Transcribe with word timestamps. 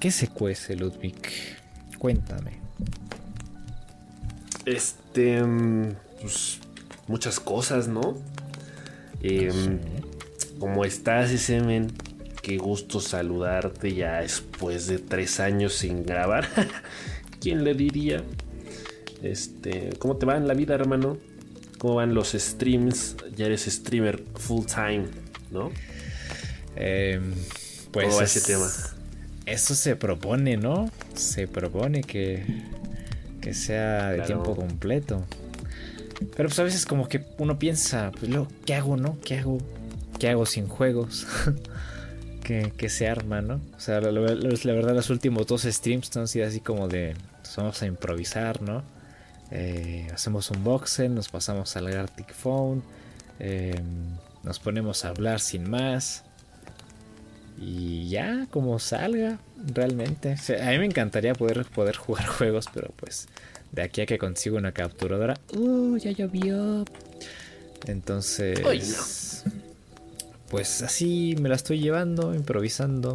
¿Qué 0.00 0.10
se 0.10 0.28
cuece, 0.28 0.76
Ludwig? 0.76 1.16
Cuéntame. 1.98 2.52
Este. 4.64 5.42
mm, 5.42 5.94
Pues, 6.20 6.58
muchas 7.06 7.40
cosas, 7.40 7.88
¿no? 7.88 8.16
Em, 9.22 9.78
¿Cómo 10.58 10.84
estás, 10.84 11.30
ese 11.30 11.60
men? 11.60 11.92
Qué 12.42 12.56
gusto 12.58 13.00
saludarte 13.00 13.94
ya 13.94 14.20
después 14.20 14.86
de 14.86 14.98
tres 14.98 15.38
años 15.40 15.74
sin 15.74 16.04
grabar. 16.04 16.48
¿Quién 17.40 17.62
le 17.64 17.74
diría? 17.74 18.22
Este, 19.22 19.90
¿cómo 19.98 20.16
te 20.16 20.26
va 20.26 20.36
en 20.36 20.48
la 20.48 20.54
vida, 20.54 20.74
hermano? 20.74 21.18
¿Cómo 21.78 21.96
van 21.96 22.14
los 22.14 22.32
streams? 22.32 23.16
Ya 23.36 23.46
eres 23.46 23.62
streamer 23.66 24.24
full 24.36 24.64
time, 24.66 25.06
¿no? 25.50 25.70
Em, 26.76 27.32
pues 27.92 28.06
¿Cómo 28.06 28.16
va 28.18 28.24
es- 28.24 28.36
ese 28.36 28.52
tema? 28.52 28.68
Eso 29.48 29.74
se 29.74 29.96
propone, 29.96 30.56
¿no? 30.56 30.90
Se 31.14 31.48
propone 31.48 32.02
que, 32.02 32.44
que 33.40 33.54
sea 33.54 34.10
de 34.10 34.16
Claro. 34.16 34.26
tiempo 34.26 34.56
completo. 34.56 35.24
Pero 36.36 36.48
pues 36.48 36.58
a 36.58 36.64
veces 36.64 36.84
como 36.84 37.08
que 37.08 37.24
uno 37.38 37.58
piensa, 37.58 38.10
pues 38.12 38.30
luego, 38.30 38.48
¿qué 38.66 38.74
hago, 38.74 38.96
no? 38.96 39.18
¿Qué 39.24 39.38
hago? 39.38 39.58
¿Qué 40.18 40.28
hago 40.28 40.44
sin 40.46 40.66
juegos? 40.68 41.26
que, 42.44 42.72
que 42.76 42.88
se 42.88 43.08
arma, 43.08 43.40
¿no? 43.40 43.60
O 43.76 43.80
sea, 43.80 44.00
la, 44.00 44.10
la- 44.12 44.34
la 44.34 44.72
verdad 44.72 44.94
los 44.94 45.10
últimos 45.10 45.46
dos 45.46 45.62
streams 45.62 46.14
han 46.16 46.28
sido 46.28 46.46
así 46.46 46.60
como 46.60 46.88
de, 46.88 47.14
pues, 47.42 47.56
vamos 47.56 47.80
a 47.82 47.86
improvisar, 47.86 48.60
¿no? 48.62 48.82
Eh, 49.50 50.08
hacemos 50.12 50.50
un 50.50 50.62
boxen, 50.64 51.14
nos 51.14 51.28
pasamos 51.28 51.74
al 51.76 51.90
Gartic 51.90 52.34
Phone, 52.34 52.82
eh, 53.38 53.80
nos 54.42 54.58
ponemos 54.58 55.04
a 55.04 55.08
hablar 55.08 55.40
sin 55.40 55.70
más. 55.70 56.24
Y 57.60 58.08
ya, 58.08 58.46
como 58.50 58.78
salga, 58.78 59.38
realmente. 59.74 60.32
O 60.34 60.36
sea, 60.36 60.68
a 60.68 60.70
mí 60.72 60.78
me 60.78 60.86
encantaría 60.86 61.34
poder, 61.34 61.64
poder 61.64 61.96
jugar 61.96 62.26
juegos, 62.38 62.66
pero 62.72 62.90
pues 62.96 63.28
de 63.72 63.82
aquí 63.82 64.00
a 64.00 64.06
que 64.06 64.18
consigo 64.18 64.56
una 64.56 64.72
capturadora. 64.72 65.38
¡Uh! 65.54 65.96
Ya 65.98 66.10
llovió. 66.12 66.84
Entonces. 67.86 68.60
Ay, 68.64 68.82
Pues 70.50 70.82
así 70.82 71.36
me 71.40 71.48
la 71.48 71.56
estoy 71.56 71.80
llevando, 71.80 72.34
improvisando. 72.34 73.12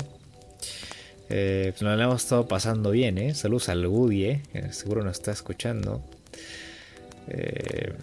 Eh, 1.30 1.70
pues 1.72 1.82
nos 1.82 1.98
la 1.98 2.04
hemos 2.04 2.22
estado 2.24 2.48
pasando 2.48 2.92
bien, 2.92 3.18
¿eh? 3.18 3.34
Saludos 3.34 3.70
al 3.70 3.88
Woody, 3.88 4.26
¿eh? 4.26 4.42
Que 4.52 4.72
seguro 4.74 5.04
nos 5.04 5.14
está 5.18 5.32
escuchando. 5.32 6.04
Eh, 7.28 7.94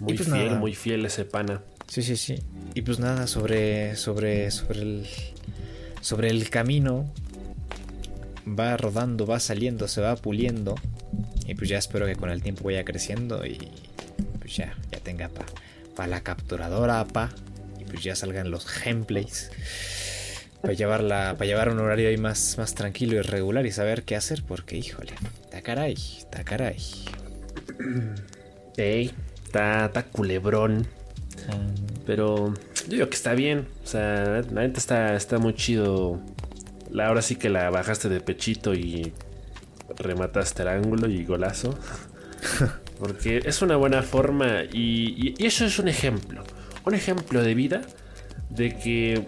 Muy 0.00 0.14
pues 0.16 0.28
fiel, 0.28 0.46
nada. 0.46 0.58
muy 0.58 0.74
fiel 0.74 1.06
ese 1.06 1.24
pana. 1.24 1.62
Sí, 1.92 2.00
sí, 2.00 2.16
sí. 2.16 2.38
Y 2.72 2.80
pues 2.80 3.00
nada, 3.00 3.26
sobre, 3.26 3.96
sobre, 3.96 4.50
sobre 4.50 4.80
el, 4.80 5.06
sobre 6.00 6.30
el 6.30 6.48
camino. 6.48 7.04
Va 8.48 8.78
rodando, 8.78 9.26
va 9.26 9.38
saliendo, 9.38 9.86
se 9.88 10.00
va 10.00 10.16
puliendo. 10.16 10.74
Y 11.46 11.54
pues 11.54 11.68
ya 11.68 11.76
espero 11.76 12.06
que 12.06 12.16
con 12.16 12.30
el 12.30 12.42
tiempo 12.42 12.64
vaya 12.64 12.82
creciendo 12.82 13.44
y 13.44 13.58
pues 14.38 14.56
ya, 14.56 14.74
ya 14.90 15.00
tenga 15.00 15.28
para 15.94 16.08
la 16.08 16.22
capturadora, 16.22 17.04
pa. 17.04 17.28
Y 17.78 17.84
pues 17.84 18.02
ya 18.02 18.16
salgan 18.16 18.50
los 18.50 18.66
gameplays. 18.82 19.50
Para 20.62 20.72
llevarla, 20.72 21.34
para 21.36 21.44
llevar 21.44 21.68
un 21.68 21.78
horario 21.78 22.08
ahí 22.08 22.16
más, 22.16 22.56
más 22.56 22.74
tranquilo 22.74 23.16
y 23.16 23.20
regular 23.20 23.66
y 23.66 23.70
saber 23.70 24.04
qué 24.04 24.16
hacer, 24.16 24.42
porque 24.44 24.78
híjole, 24.78 25.12
está 25.42 25.60
caray, 25.60 25.92
está 25.92 26.42
caray. 26.42 26.78
Ey, 28.78 29.12
está, 29.44 29.84
está 29.84 30.04
culebrón. 30.04 30.88
Pero 32.06 32.54
yo 32.54 32.88
digo 32.88 33.08
que 33.08 33.14
está 33.14 33.34
bien. 33.34 33.68
O 33.84 33.86
sea, 33.86 34.42
la 34.50 34.62
neta 34.62 34.78
está, 34.78 35.14
está 35.14 35.38
muy 35.38 35.54
chido. 35.54 36.20
La, 36.90 37.06
ahora 37.08 37.22
sí 37.22 37.36
que 37.36 37.48
la 37.48 37.70
bajaste 37.70 38.08
de 38.08 38.20
pechito 38.20 38.74
y 38.74 39.12
remataste 39.98 40.62
el 40.62 40.68
ángulo 40.68 41.08
y 41.08 41.24
golazo. 41.24 41.76
Porque 42.98 43.40
es 43.44 43.62
una 43.62 43.76
buena 43.76 44.02
forma 44.02 44.62
y, 44.72 45.14
y- 45.28 45.34
y 45.38 45.46
eso 45.46 45.64
es 45.64 45.78
un 45.78 45.88
ejemplo. 45.88 46.44
Un 46.84 46.94
ejemplo 46.94 47.42
de 47.42 47.54
vida 47.54 47.82
de 48.50 48.76
que, 48.76 49.26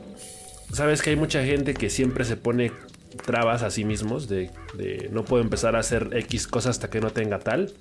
sabes 0.73 1.01
que 1.03 1.11
hay 1.11 1.17
mucha 1.17 1.45
gente 1.45 1.75
que 1.75 1.89
siempre 1.91 2.25
se 2.25 2.37
pone 2.37 2.73
trabas 3.25 3.63
a 3.63 3.71
sí 3.71 3.85
mismos 3.85 4.29
de, 4.29 4.51
de 4.77 5.09
no 5.13 5.25
puedo 5.25 5.43
empezar 5.43 5.77
a 5.77 5.79
hacer 5.79 6.11
X 6.13 6.47
cosas 6.49 6.71
hasta 6.77 6.91
que 6.91 7.01
no 7.01 7.11
tenga 7.11 7.39
tal. 7.39 7.73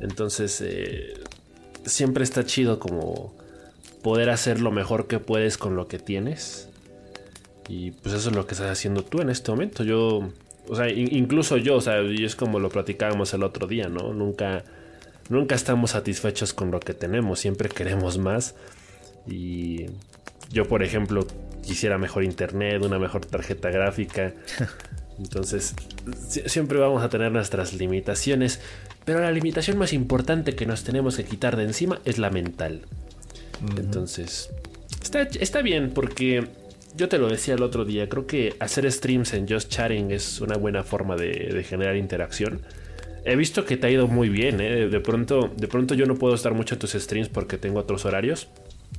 Entonces, 0.00 0.60
eh, 0.64 1.14
siempre 1.86 2.24
está 2.24 2.44
chido 2.44 2.78
como 2.78 3.34
poder 4.02 4.30
hacer 4.30 4.60
lo 4.60 4.70
mejor 4.70 5.06
que 5.06 5.18
puedes 5.18 5.56
con 5.58 5.74
lo 5.76 5.88
que 5.88 5.98
tienes. 5.98 6.68
Y 7.68 7.90
pues 7.92 8.14
eso 8.14 8.28
es 8.30 8.36
lo 8.36 8.46
que 8.46 8.54
estás 8.54 8.70
haciendo 8.70 9.02
tú 9.02 9.20
en 9.20 9.30
este 9.30 9.50
momento. 9.50 9.82
Yo, 9.82 10.28
o 10.68 10.76
sea, 10.76 10.88
in- 10.88 11.14
incluso 11.14 11.56
yo, 11.56 11.76
o 11.76 11.80
sea, 11.80 12.00
es 12.00 12.36
como 12.36 12.60
lo 12.60 12.68
platicábamos 12.68 13.34
el 13.34 13.42
otro 13.42 13.66
día, 13.66 13.88
¿no? 13.88 14.12
Nunca, 14.12 14.62
nunca 15.28 15.54
estamos 15.56 15.90
satisfechos 15.92 16.52
con 16.54 16.70
lo 16.70 16.78
que 16.78 16.94
tenemos, 16.94 17.40
siempre 17.40 17.68
queremos 17.68 18.18
más. 18.18 18.54
Y 19.26 19.86
yo, 20.52 20.66
por 20.68 20.84
ejemplo, 20.84 21.26
quisiera 21.62 21.98
mejor 21.98 22.22
internet, 22.22 22.82
una 22.84 23.00
mejor 23.00 23.26
tarjeta 23.26 23.70
gráfica. 23.70 24.32
Entonces, 25.18 25.74
si- 26.28 26.48
siempre 26.48 26.78
vamos 26.78 27.02
a 27.02 27.08
tener 27.08 27.32
nuestras 27.32 27.72
limitaciones, 27.72 28.60
pero 29.06 29.20
la 29.20 29.30
limitación 29.30 29.78
más 29.78 29.94
importante 29.94 30.54
que 30.54 30.66
nos 30.66 30.84
tenemos 30.84 31.16
que 31.16 31.24
quitar 31.24 31.56
de 31.56 31.62
encima 31.62 32.00
es 32.04 32.18
la 32.18 32.28
mental. 32.28 32.82
Entonces, 33.78 34.50
está, 35.02 35.22
está 35.22 35.62
bien 35.62 35.92
porque 35.94 36.46
yo 36.94 37.08
te 37.08 37.16
lo 37.16 37.28
decía 37.28 37.54
el 37.54 37.62
otro 37.62 37.84
día, 37.84 38.08
creo 38.08 38.26
que 38.26 38.56
hacer 38.58 38.90
streams 38.90 39.32
en 39.32 39.48
Just 39.48 39.70
Chatting 39.70 40.10
es 40.10 40.40
una 40.40 40.56
buena 40.56 40.82
forma 40.82 41.16
de, 41.16 41.30
de 41.30 41.64
generar 41.64 41.96
interacción. 41.96 42.60
He 43.24 43.36
visto 43.36 43.64
que 43.64 43.76
te 43.76 43.86
ha 43.86 43.90
ido 43.90 44.08
muy 44.08 44.28
bien, 44.28 44.60
¿eh? 44.60 44.88
de, 44.88 45.00
pronto, 45.00 45.52
de 45.56 45.68
pronto 45.68 45.94
yo 45.94 46.06
no 46.06 46.16
puedo 46.16 46.34
estar 46.34 46.52
mucho 46.52 46.74
en 46.74 46.78
tus 46.80 46.92
streams 46.92 47.28
porque 47.28 47.58
tengo 47.58 47.80
otros 47.80 48.04
horarios. 48.04 48.48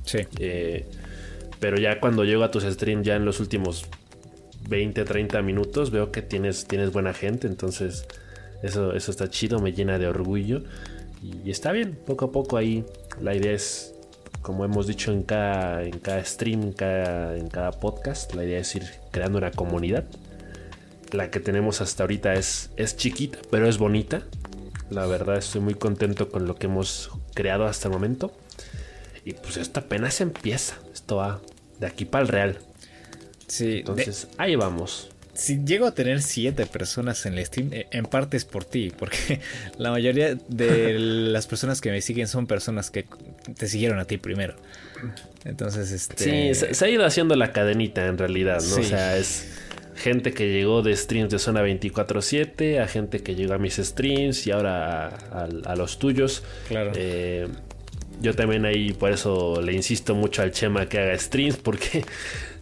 Sí. 0.04 0.18
Eh, 0.38 0.86
pero 1.60 1.76
ya 1.78 2.00
cuando 2.00 2.24
llego 2.24 2.44
a 2.44 2.50
tus 2.50 2.64
streams, 2.64 3.06
ya 3.06 3.16
en 3.16 3.24
los 3.24 3.40
últimos 3.40 3.86
20, 4.68 5.04
30 5.04 5.42
minutos, 5.42 5.90
veo 5.90 6.12
que 6.12 6.22
tienes, 6.22 6.66
tienes 6.66 6.92
buena 6.92 7.14
gente. 7.14 7.46
Entonces, 7.46 8.06
eso, 8.62 8.92
eso 8.92 9.10
está 9.10 9.28
chido, 9.28 9.60
me 9.60 9.72
llena 9.72 9.98
de 9.98 10.06
orgullo. 10.06 10.62
Y, 11.22 11.50
está 11.50 11.72
bien, 11.72 11.98
poco 12.06 12.26
a 12.26 12.32
poco 12.32 12.56
ahí. 12.56 12.84
La 13.20 13.34
idea 13.34 13.52
es, 13.52 13.94
como 14.42 14.64
hemos 14.64 14.86
dicho 14.86 15.12
en 15.12 15.22
cada, 15.22 15.82
en 15.84 15.98
cada 15.98 16.24
stream, 16.24 16.62
en 16.62 16.72
cada, 16.72 17.36
en 17.36 17.48
cada 17.48 17.72
podcast, 17.72 18.34
la 18.34 18.44
idea 18.44 18.60
es 18.60 18.74
ir 18.74 18.84
creando 19.10 19.38
una 19.38 19.50
comunidad. 19.50 20.04
La 21.12 21.30
que 21.30 21.40
tenemos 21.40 21.80
hasta 21.80 22.02
ahorita 22.02 22.34
es, 22.34 22.70
es 22.76 22.96
chiquita, 22.96 23.38
pero 23.50 23.68
es 23.68 23.78
bonita. 23.78 24.22
La 24.90 25.06
verdad, 25.06 25.36
estoy 25.36 25.60
muy 25.60 25.74
contento 25.74 26.28
con 26.28 26.46
lo 26.46 26.54
que 26.56 26.66
hemos 26.66 27.10
creado 27.34 27.66
hasta 27.66 27.88
el 27.88 27.94
momento. 27.94 28.32
Y 29.24 29.34
pues 29.34 29.56
esto 29.56 29.80
apenas 29.80 30.20
empieza. 30.20 30.76
Esto 30.92 31.16
va 31.16 31.40
de 31.78 31.86
aquí 31.86 32.04
para 32.04 32.22
el 32.22 32.28
real. 32.28 32.58
Sí, 33.46 33.78
Entonces, 33.78 34.28
ahí 34.36 34.56
vamos. 34.56 35.10
Si 35.38 35.64
llego 35.64 35.86
a 35.86 35.92
tener 35.94 36.20
siete 36.20 36.66
personas 36.66 37.24
en 37.26 37.38
el 37.38 37.46
stream, 37.46 37.72
eh, 37.72 37.86
en 37.92 38.04
parte 38.06 38.36
es 38.36 38.44
por 38.44 38.64
ti, 38.64 38.92
porque 38.98 39.40
la 39.78 39.90
mayoría 39.90 40.34
de 40.48 40.98
las 40.98 41.46
personas 41.46 41.80
que 41.80 41.90
me 41.90 42.00
siguen 42.02 42.26
son 42.28 42.46
personas 42.46 42.90
que 42.90 43.04
te 43.56 43.68
siguieron 43.68 43.98
a 44.00 44.04
ti 44.04 44.18
primero. 44.18 44.56
Entonces, 45.44 45.92
este. 45.92 46.24
Sí, 46.24 46.54
se, 46.58 46.74
se 46.74 46.84
ha 46.84 46.88
ido 46.88 47.04
haciendo 47.06 47.36
la 47.36 47.52
cadenita 47.52 48.06
en 48.06 48.18
realidad, 48.18 48.56
¿no? 48.56 48.74
Sí. 48.76 48.80
O 48.80 48.84
sea, 48.84 49.16
es 49.16 49.46
gente 49.94 50.32
que 50.32 50.48
llegó 50.52 50.82
de 50.82 50.94
streams 50.96 51.30
de 51.30 51.38
zona 51.38 51.62
24-7, 51.62 52.80
a 52.80 52.88
gente 52.88 53.20
que 53.20 53.34
llegó 53.34 53.54
a 53.54 53.58
mis 53.58 53.76
streams 53.76 54.46
y 54.46 54.50
ahora 54.50 55.06
a, 55.08 55.08
a- 55.44 55.48
a 55.72 55.76
los 55.76 55.98
tuyos. 55.98 56.42
Claro. 56.68 56.92
Eh, 56.96 57.46
yo 58.20 58.34
también 58.34 58.64
ahí 58.66 58.92
por 58.92 59.12
eso 59.12 59.62
le 59.62 59.72
insisto 59.72 60.16
mucho 60.16 60.42
al 60.42 60.50
Chema 60.50 60.88
que 60.88 60.98
haga 60.98 61.16
streams 61.16 61.56
porque 61.56 62.04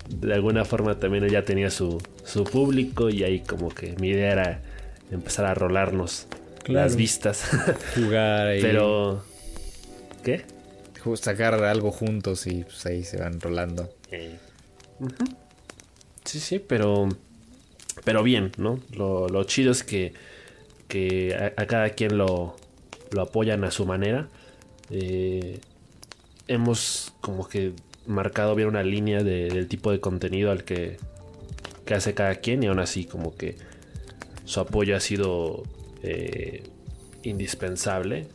de 0.08 0.34
alguna 0.34 0.64
forma 0.64 0.98
también 0.98 1.24
él 1.24 1.30
ya 1.30 1.44
tenía 1.44 1.70
su, 1.70 2.00
su 2.24 2.44
público 2.44 3.10
y 3.10 3.22
ahí 3.24 3.40
como 3.40 3.68
que 3.70 3.94
mi 4.00 4.08
idea 4.08 4.32
era 4.32 4.62
empezar 5.10 5.46
a 5.46 5.54
rolarnos 5.54 6.26
Claro. 6.62 6.84
las 6.84 6.96
vistas. 6.96 7.44
jugar 7.94 8.56
y 8.56 8.60
Pero... 8.62 9.22
¿Qué? 10.24 10.44
sacar 11.14 11.54
algo 11.62 11.92
juntos 11.92 12.48
y 12.48 12.64
pues 12.64 12.84
ahí 12.86 13.04
se 13.04 13.18
van 13.18 13.40
rolando. 13.40 13.88
Eh. 14.10 14.36
Sí, 16.24 16.40
sí, 16.40 16.58
pero. 16.58 17.08
Pero 18.04 18.22
bien, 18.24 18.50
¿no? 18.58 18.80
Lo, 18.92 19.28
lo 19.28 19.44
chido 19.44 19.70
es 19.70 19.84
que, 19.84 20.14
que 20.88 21.34
a, 21.56 21.62
a 21.62 21.66
cada 21.66 21.90
quien 21.90 22.18
lo, 22.18 22.56
lo 23.12 23.22
apoyan 23.22 23.62
a 23.62 23.70
su 23.70 23.86
manera. 23.86 24.28
Eh, 24.90 25.60
hemos 26.48 27.12
como 27.20 27.48
que 27.48 27.72
marcado 28.06 28.54
bien 28.54 28.68
una 28.68 28.82
línea 28.82 29.22
de- 29.22 29.48
del 29.48 29.66
tipo 29.68 29.90
de 29.90 30.00
contenido 30.00 30.50
al 30.50 30.64
que, 30.64 30.96
que 31.84 31.94
hace 31.94 32.14
cada 32.14 32.36
quien 32.36 32.62
y 32.62 32.66
aún 32.66 32.78
así 32.78 33.04
como 33.04 33.34
que 33.36 33.56
su 34.44 34.60
apoyo 34.60 34.96
ha 34.96 35.00
sido 35.00 35.62
eh, 36.02 36.62
indispensable 37.22 38.26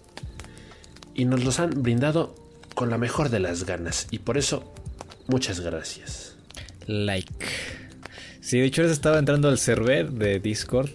y 1.14 1.26
nos 1.26 1.44
los 1.44 1.60
han 1.60 1.82
brindado 1.82 2.36
con 2.76 2.90
la 2.90 2.98
mejor 2.98 3.30
de 3.30 3.40
las 3.40 3.66
ganas 3.66 4.08
y 4.12 4.20
por 4.20 4.38
eso 4.38 4.74
muchas 5.28 5.60
gracias. 5.60 6.36
Like. 6.88 7.32
Sí, 8.42 8.60
de 8.60 8.66
hecho, 8.66 8.84
estaba 8.84 9.20
entrando 9.20 9.48
al 9.50 9.58
server 9.60 10.12
de 10.12 10.40
Discord 10.40 10.90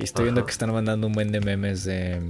y 0.00 0.04
estoy 0.04 0.24
viendo 0.24 0.44
que 0.44 0.52
están 0.52 0.72
mandando 0.72 1.06
un 1.06 1.12
buen 1.12 1.30
de 1.32 1.40
memes 1.40 1.84
de, 1.84 2.20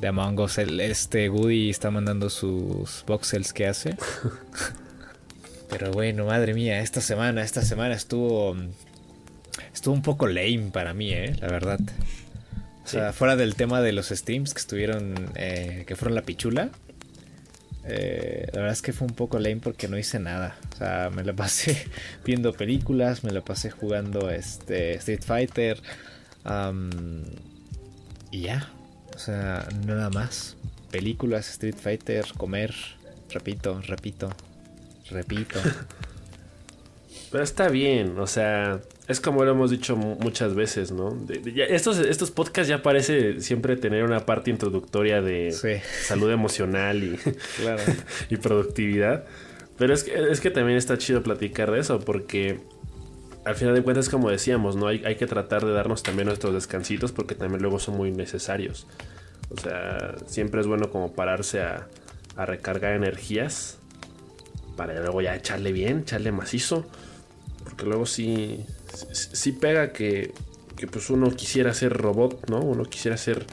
de 0.00 0.08
Among 0.08 0.38
Us. 0.40 0.58
este 0.58 1.30
Woody 1.30 1.70
está 1.70 1.90
mandando 1.90 2.28
sus 2.28 3.04
voxels 3.06 3.52
que 3.52 3.66
hace. 3.68 3.96
Pero 5.70 5.92
bueno, 5.92 6.26
madre 6.26 6.52
mía, 6.52 6.80
esta 6.80 7.00
semana, 7.00 7.42
esta 7.42 7.62
semana 7.62 7.94
estuvo. 7.94 8.56
Estuvo 9.72 9.94
un 9.94 10.02
poco 10.02 10.26
lame 10.26 10.70
para 10.72 10.94
mí, 10.94 11.12
eh, 11.12 11.36
la 11.40 11.48
verdad. 11.48 11.80
O 12.84 12.88
sea, 12.88 13.12
fuera 13.12 13.36
del 13.36 13.54
tema 13.54 13.80
de 13.80 13.92
los 13.92 14.08
streams 14.08 14.52
que 14.52 14.60
estuvieron. 14.60 15.30
Eh, 15.36 15.84
que 15.86 15.94
fueron 15.94 16.16
la 16.16 16.22
pichula. 16.22 16.70
Eh, 17.84 18.48
la 18.52 18.60
verdad 18.60 18.72
es 18.72 18.82
que 18.82 18.92
fue 18.92 19.06
un 19.06 19.14
poco 19.14 19.38
lame 19.38 19.56
porque 19.56 19.86
no 19.86 19.96
hice 19.96 20.18
nada. 20.18 20.56
O 20.74 20.76
sea, 20.76 21.10
me 21.10 21.22
la 21.22 21.32
pasé 21.34 21.86
viendo 22.24 22.52
películas, 22.52 23.22
me 23.22 23.30
la 23.30 23.42
pasé 23.42 23.70
jugando 23.70 24.28
este 24.28 24.94
Street 24.94 25.22
Fighter. 25.22 25.80
y 28.32 28.40
ya. 28.40 28.72
O 29.14 29.18
sea, 29.18 29.68
nada 29.86 30.10
más. 30.10 30.56
Películas, 30.90 31.48
Street 31.48 31.76
Fighter, 31.80 32.24
comer. 32.36 32.74
Repito, 33.32 33.80
repito, 33.82 34.30
repito. 35.10 35.58
Pero 37.30 37.44
está 37.44 37.68
bien, 37.68 38.18
o 38.18 38.26
sea, 38.26 38.80
es 39.06 39.20
como 39.20 39.44
lo 39.44 39.52
hemos 39.52 39.70
dicho 39.70 39.96
muchas 39.96 40.54
veces, 40.54 40.90
¿no? 40.90 41.16
estos, 41.56 41.98
estos 41.98 42.32
podcasts 42.32 42.68
ya 42.68 42.82
parece 42.82 43.40
siempre 43.40 43.76
tener 43.76 44.02
una 44.02 44.26
parte 44.26 44.50
introductoria 44.50 45.22
de 45.22 45.52
salud 46.04 46.30
emocional 46.30 47.04
y, 47.04 47.18
y 48.30 48.36
productividad. 48.36 49.24
Pero 49.78 49.94
es 49.94 50.04
que, 50.04 50.30
es 50.30 50.40
que 50.40 50.50
también 50.50 50.76
está 50.76 50.98
chido 50.98 51.22
platicar 51.22 51.70
de 51.70 51.80
eso, 51.80 52.00
porque 52.00 52.60
al 53.44 53.54
final 53.54 53.74
de 53.74 53.82
cuentas, 53.82 54.08
como 54.08 54.28
decíamos, 54.28 54.76
¿no? 54.76 54.88
Hay, 54.88 55.02
hay 55.04 55.16
que 55.16 55.26
tratar 55.26 55.64
de 55.64 55.72
darnos 55.72 56.02
también 56.02 56.26
nuestros 56.26 56.52
descansitos 56.52 57.12
porque 57.12 57.34
también 57.34 57.62
luego 57.62 57.78
son 57.78 57.96
muy 57.96 58.10
necesarios. 58.10 58.86
O 59.50 59.58
sea, 59.58 60.16
siempre 60.26 60.60
es 60.60 60.66
bueno 60.66 60.90
como 60.90 61.12
pararse 61.12 61.62
a, 61.62 61.88
a 62.36 62.46
recargar 62.46 62.94
energías 62.94 63.79
para 64.80 64.98
luego 64.98 65.20
ya 65.20 65.36
echarle 65.36 65.72
bien, 65.72 65.98
echarle 65.98 66.32
macizo. 66.32 66.86
Porque 67.64 67.84
luego 67.84 68.06
sí, 68.06 68.64
sí 69.12 69.52
pega 69.52 69.92
que, 69.92 70.32
que 70.74 70.86
pues 70.86 71.10
uno 71.10 71.30
quisiera 71.32 71.74
ser 71.74 71.92
robot, 71.92 72.48
¿no? 72.48 72.60
Uno 72.60 72.84
quisiera 72.84 73.18
ser 73.18 73.44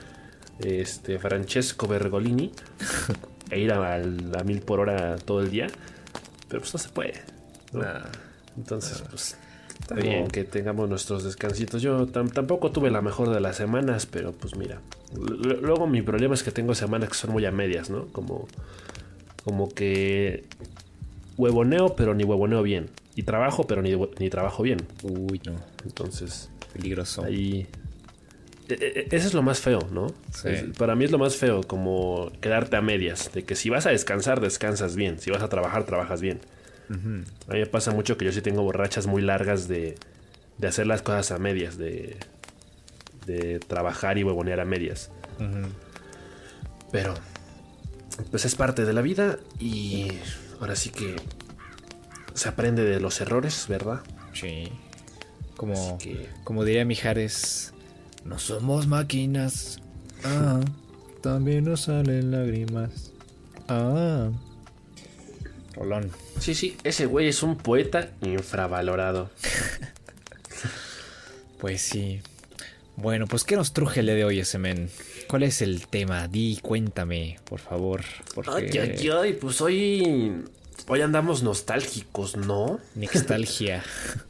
este 0.60 1.20
Francesco 1.20 1.86
Bergolini 1.86 2.54
e 3.52 3.60
ir 3.60 3.74
a, 3.74 4.02
mil 4.46 4.62
por 4.62 4.80
hora 4.80 5.18
todo 5.18 5.42
el 5.42 5.52
día. 5.52 5.68
Pero 6.48 6.62
pues 6.62 6.74
no 6.74 6.80
se 6.80 6.88
puede. 6.88 7.16
Entonces, 8.56 9.04
pues 9.10 9.36
está 9.82 9.96
bien 9.96 10.30
que 10.30 10.46
tengamos 10.46 10.88
nuestros 10.88 11.26
descansitos. 11.26 11.82
Yo 11.82 12.08
tampoco 12.08 12.72
tuve 12.72 12.90
la 12.90 13.02
mejor 13.02 13.34
de 13.34 13.42
las 13.42 13.58
semanas, 13.58 14.06
pero 14.06 14.32
pues 14.32 14.56
mira. 14.56 14.80
Luego 15.14 15.88
mi 15.88 16.02
problema 16.02 16.36
es 16.36 16.44
que 16.44 16.52
tengo 16.52 16.74
semanas 16.74 17.10
que 17.10 17.16
son 17.16 17.32
muy 17.32 17.46
a 17.46 17.52
medias, 17.52 17.90
¿no? 17.90 18.08
Como, 18.14 18.48
como 19.44 19.68
que 19.68 20.46
huevoneo, 21.38 21.96
pero 21.96 22.14
ni 22.14 22.24
huevoneo 22.24 22.64
bien. 22.64 22.90
Y 23.16 23.24
trabajo, 23.24 23.66
pero 23.66 23.82
ni, 23.82 23.96
ni 24.20 24.30
trabajo 24.30 24.64
bien. 24.64 24.80
Uy, 25.04 25.42
no. 25.46 25.56
Entonces. 25.84 26.50
Peligroso. 26.74 27.24
Ahí. 27.24 27.68
E, 28.70 28.74
e, 28.74 29.00
e, 29.00 29.16
eso 29.16 29.28
es 29.28 29.34
lo 29.34 29.42
más 29.42 29.60
feo, 29.60 29.80
¿no? 29.92 30.08
para 30.78 30.96
mí 30.96 31.06
es 31.06 31.12
lo 31.12 31.18
más 31.18 31.38
feo, 31.38 31.64
como 31.64 32.32
quedarte 32.42 32.76
a 32.76 32.82
medias. 32.82 33.32
De 33.34 33.44
que 33.44 33.56
si 33.56 33.70
vas 33.70 33.86
a 33.86 33.92
descansar, 33.92 34.42
descansas 34.42 34.96
bien. 34.96 35.20
Si 35.20 35.32
vas 35.32 35.42
a 35.42 35.50
trabajar, 35.50 35.86
trabajas 35.86 36.22
bien. 36.22 36.40
A 36.90 37.54
mí 37.54 37.60
me 37.60 37.66
pasa 37.66 37.92
mucho 37.92 38.18
que 38.18 38.24
yo 38.24 38.32
sí 38.32 38.42
tengo 38.42 38.64
borrachas 38.64 39.08
muy 39.08 39.22
largas 39.22 39.68
de, 39.68 39.96
de 40.58 40.68
hacer 40.68 40.88
las 40.88 41.02
cosas 41.02 41.32
a 41.32 41.38
medias, 41.38 41.78
de, 41.78 42.16
de 43.26 43.60
trabajar 43.60 44.18
y 44.18 44.24
huevonear 44.24 44.62
a 44.62 44.66
medias. 44.66 45.12
Pero, 46.92 47.14
pues 48.32 48.46
es 48.46 48.56
parte 48.56 48.86
de 48.86 48.94
la 48.94 49.02
vida 49.02 49.38
y 49.60 50.08
ahora 50.60 50.76
sí 50.76 50.90
que 50.90 51.16
se 52.34 52.50
aprende 52.50 52.84
de 52.84 53.00
los 53.00 53.20
errores, 53.22 53.66
¿verdad? 53.68 54.02
Sí. 54.34 54.72
Como, 55.56 55.98
como 56.44 56.64
diría 56.64 56.86
Mijares, 56.86 57.74
no 58.24 58.38
somos 58.38 58.86
máquinas. 58.88 59.80
Ah, 60.24 60.60
también 61.22 61.66
nos 61.66 61.82
salen 61.82 62.32
lágrimas. 62.32 63.12
Ah. 63.68 64.30
Rolón. 65.74 66.12
Sí, 66.40 66.54
sí, 66.54 66.78
ese 66.84 67.06
güey 67.08 67.28
es 67.28 67.42
un 67.42 67.58
poeta 67.58 68.12
infravalorado. 68.22 69.32
pues 71.60 71.82
sí. 71.82 72.22
Bueno, 72.98 73.28
pues 73.28 73.44
¿qué 73.44 73.56
nos 73.56 73.74
truje 73.74 74.00
el 74.00 74.08
de 74.08 74.26
hoy 74.26 74.40
ese 74.40 74.58
men? 74.58 74.90
¿Cuál 75.28 75.44
es 75.44 75.62
el 75.62 75.86
tema? 75.86 76.28
Di, 76.28 76.58
cuéntame, 76.64 77.38
por 77.48 77.60
favor. 77.60 78.02
Ay, 78.48 78.70
ay, 78.76 79.10
ay, 79.10 79.34
pues 79.34 79.62
hoy. 79.62 80.44
Hoy 80.88 81.02
andamos 81.02 81.44
nostálgicos, 81.44 82.36
¿no? 82.36 82.80
Nostalgia. 82.96 83.84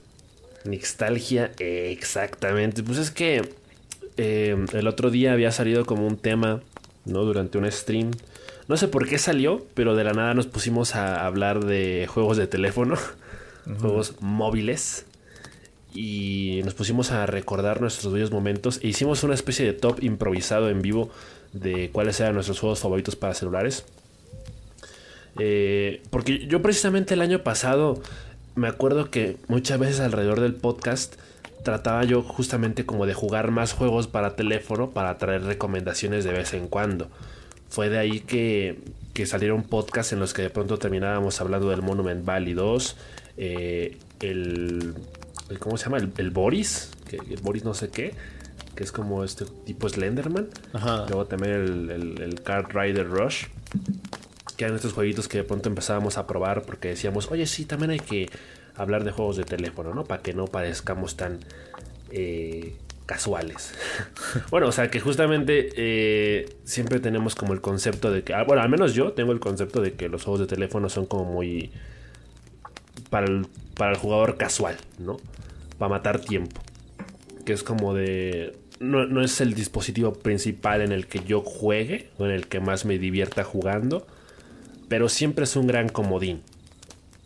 Nostalgia, 0.66 1.54
exactamente. 1.60 2.84
Pues 2.84 2.98
es 2.98 3.10
que 3.10 3.50
eh, 4.18 4.66
el 4.74 4.88
otro 4.90 5.12
día 5.12 5.32
había 5.32 5.52
salido 5.54 5.86
como 5.86 6.06
un 6.06 6.18
tema, 6.18 6.62
¿no? 7.06 7.24
Durante 7.24 7.58
un 7.58 7.72
stream. 7.72 8.12
No 8.68 8.76
sé 8.76 8.90
por 8.90 9.08
qué 9.08 9.18
salió, 9.18 9.66
pero 9.76 9.96
de 9.96 10.04
la 10.04 10.12
nada 10.12 10.34
nos 10.34 10.48
pusimos 10.48 10.94
a 10.94 11.26
hablar 11.26 11.64
de 11.64 12.06
juegos 12.10 12.36
de 12.36 12.48
teléfono, 12.48 12.98
juegos 13.80 14.16
móviles 14.20 15.07
y 15.98 16.62
nos 16.64 16.76
pusimos 16.76 17.12
a 17.12 17.26
recordar 17.26 17.82
nuestros 17.82 18.14
bellos 18.14 18.30
momentos 18.30 18.80
e 18.84 18.88
hicimos 18.90 19.24
una 19.24 19.34
especie 19.34 19.66
de 19.66 19.74
top 19.74 20.04
improvisado 20.04 20.70
en 20.70 20.84
vivo 20.84 21.10
de 21.54 21.90
cuáles 21.92 22.20
eran 22.20 22.36
nuestros 22.36 22.60
juegos 22.60 22.80
favoritos 22.80 23.16
para 23.16 23.34
celulares. 23.34 23.84
Eh, 25.40 26.04
porque 26.12 26.46
yo 26.46 26.62
precisamente 26.62 27.16
el 27.16 27.22
año 27.22 27.42
pasado 27.42 28.00
me 28.54 28.68
acuerdo 28.68 29.10
que 29.10 29.38
muchas 29.48 29.80
veces 29.80 30.00
alrededor 30.00 30.40
del 30.40 30.54
podcast 30.54 31.16
trataba 31.64 32.04
yo 32.04 32.22
justamente 32.22 32.86
como 32.86 33.08
de 33.08 33.16
jugar 33.16 33.50
más 33.50 33.74
juegos 33.74 34.08
para 34.08 34.36
teléfono 34.36 34.92
para 34.92 35.18
traer 35.18 35.46
recomendaciones 35.46 36.24
de 36.24 36.32
vez 36.32 36.54
en 36.54 36.68
cuando. 36.68 37.10
Fue 37.70 37.90
de 37.90 37.98
ahí 37.98 38.20
que, 38.20 38.78
que 39.16 39.26
salieron 39.26 39.64
podcasts 39.64 40.14
en 40.14 40.20
los 40.20 40.36
que 40.36 40.44
de 40.44 40.52
pronto 40.52 40.78
terminábamos 40.78 41.42
hablando 41.42 41.70
del 41.70 41.82
Monument 41.82 42.24
Valley 42.24 42.54
2, 42.54 42.96
eh, 43.38 43.98
el 44.20 44.94
¿Cómo 45.60 45.78
se 45.78 45.86
llama? 45.86 45.98
El, 45.98 46.32
Boris. 46.32 46.92
Que, 47.10 47.18
el 47.18 47.42
Boris 47.42 47.64
no 47.64 47.74
sé 47.74 47.90
qué. 47.90 48.14
Que 48.76 48.84
es 48.84 48.92
como 48.92 49.24
este 49.24 49.46
tipo 49.66 49.88
Slenderman. 49.88 50.48
Luego 51.08 51.26
también 51.26 51.54
el, 51.54 52.22
el, 52.22 52.42
Card 52.44 52.68
Rider 52.74 53.10
Rush. 53.10 53.46
Que 54.56 54.66
eran 54.66 54.76
estos 54.76 54.94
jueguitos 54.94 55.28
que 55.28 55.40
de 55.40 55.44
pronto 55.44 55.70
empezábamos 55.70 56.18
a 56.18 56.28
probar 56.28 56.64
porque 56.64 56.90
decíamos, 56.90 57.32
oye, 57.32 57.46
sí, 57.46 57.66
también 57.66 57.92
hay 57.92 58.00
que 58.00 58.30
hablar 58.76 59.04
de 59.04 59.12
juegos 59.12 59.38
de 59.38 59.44
teléfono, 59.44 59.94
¿no? 59.94 60.04
Para 60.04 60.22
que 60.22 60.34
no 60.34 60.46
parezcamos 60.46 61.16
tan 61.16 61.40
eh, 62.12 62.76
casuales. 63.06 63.74
bueno, 64.52 64.68
o 64.68 64.72
sea 64.72 64.90
que 64.90 65.00
justamente 65.00 65.70
eh, 65.76 66.58
siempre 66.64 67.00
tenemos 67.00 67.36
como 67.36 67.54
el 67.54 67.62
concepto 67.62 68.12
de 68.12 68.24
que, 68.24 68.34
ah, 68.34 68.44
bueno, 68.44 68.62
al 68.62 68.70
menos 68.70 68.94
yo 68.94 69.14
tengo 69.14 69.32
el 69.32 69.40
concepto 69.40 69.82
de 69.82 69.94
que 69.94 70.10
los 70.10 70.24
juegos 70.24 70.42
de 70.42 70.48
teléfono 70.48 70.90
son 70.90 71.06
como 71.06 71.26
muy 71.26 71.72
para 73.10 73.28
el, 73.28 73.46
jugador 73.98 74.38
casual, 74.38 74.78
¿no? 75.00 75.18
Para 75.78 75.90
matar 75.90 76.20
tiempo. 76.20 76.62
Que 77.46 77.54
es 77.54 77.64
como 77.64 77.94
de... 77.94 78.56
No, 78.80 79.24
es 79.24 79.42
el 79.42 79.56
dispositivo 79.56 80.14
principal 80.14 80.82
en 80.82 80.92
el 80.92 81.08
que 81.08 81.24
yo 81.24 81.42
juegue 81.42 82.10
o 82.20 82.26
en 82.26 82.32
el 82.32 82.48
que 82.48 82.60
más 82.60 82.86
me 82.86 83.00
divierta 83.00 83.44
jugando, 83.44 84.06
pero 84.88 85.10
siempre 85.10 85.46
es 85.46 85.56
un 85.56 85.66
gran 85.66 85.90
comodín. 85.90 86.42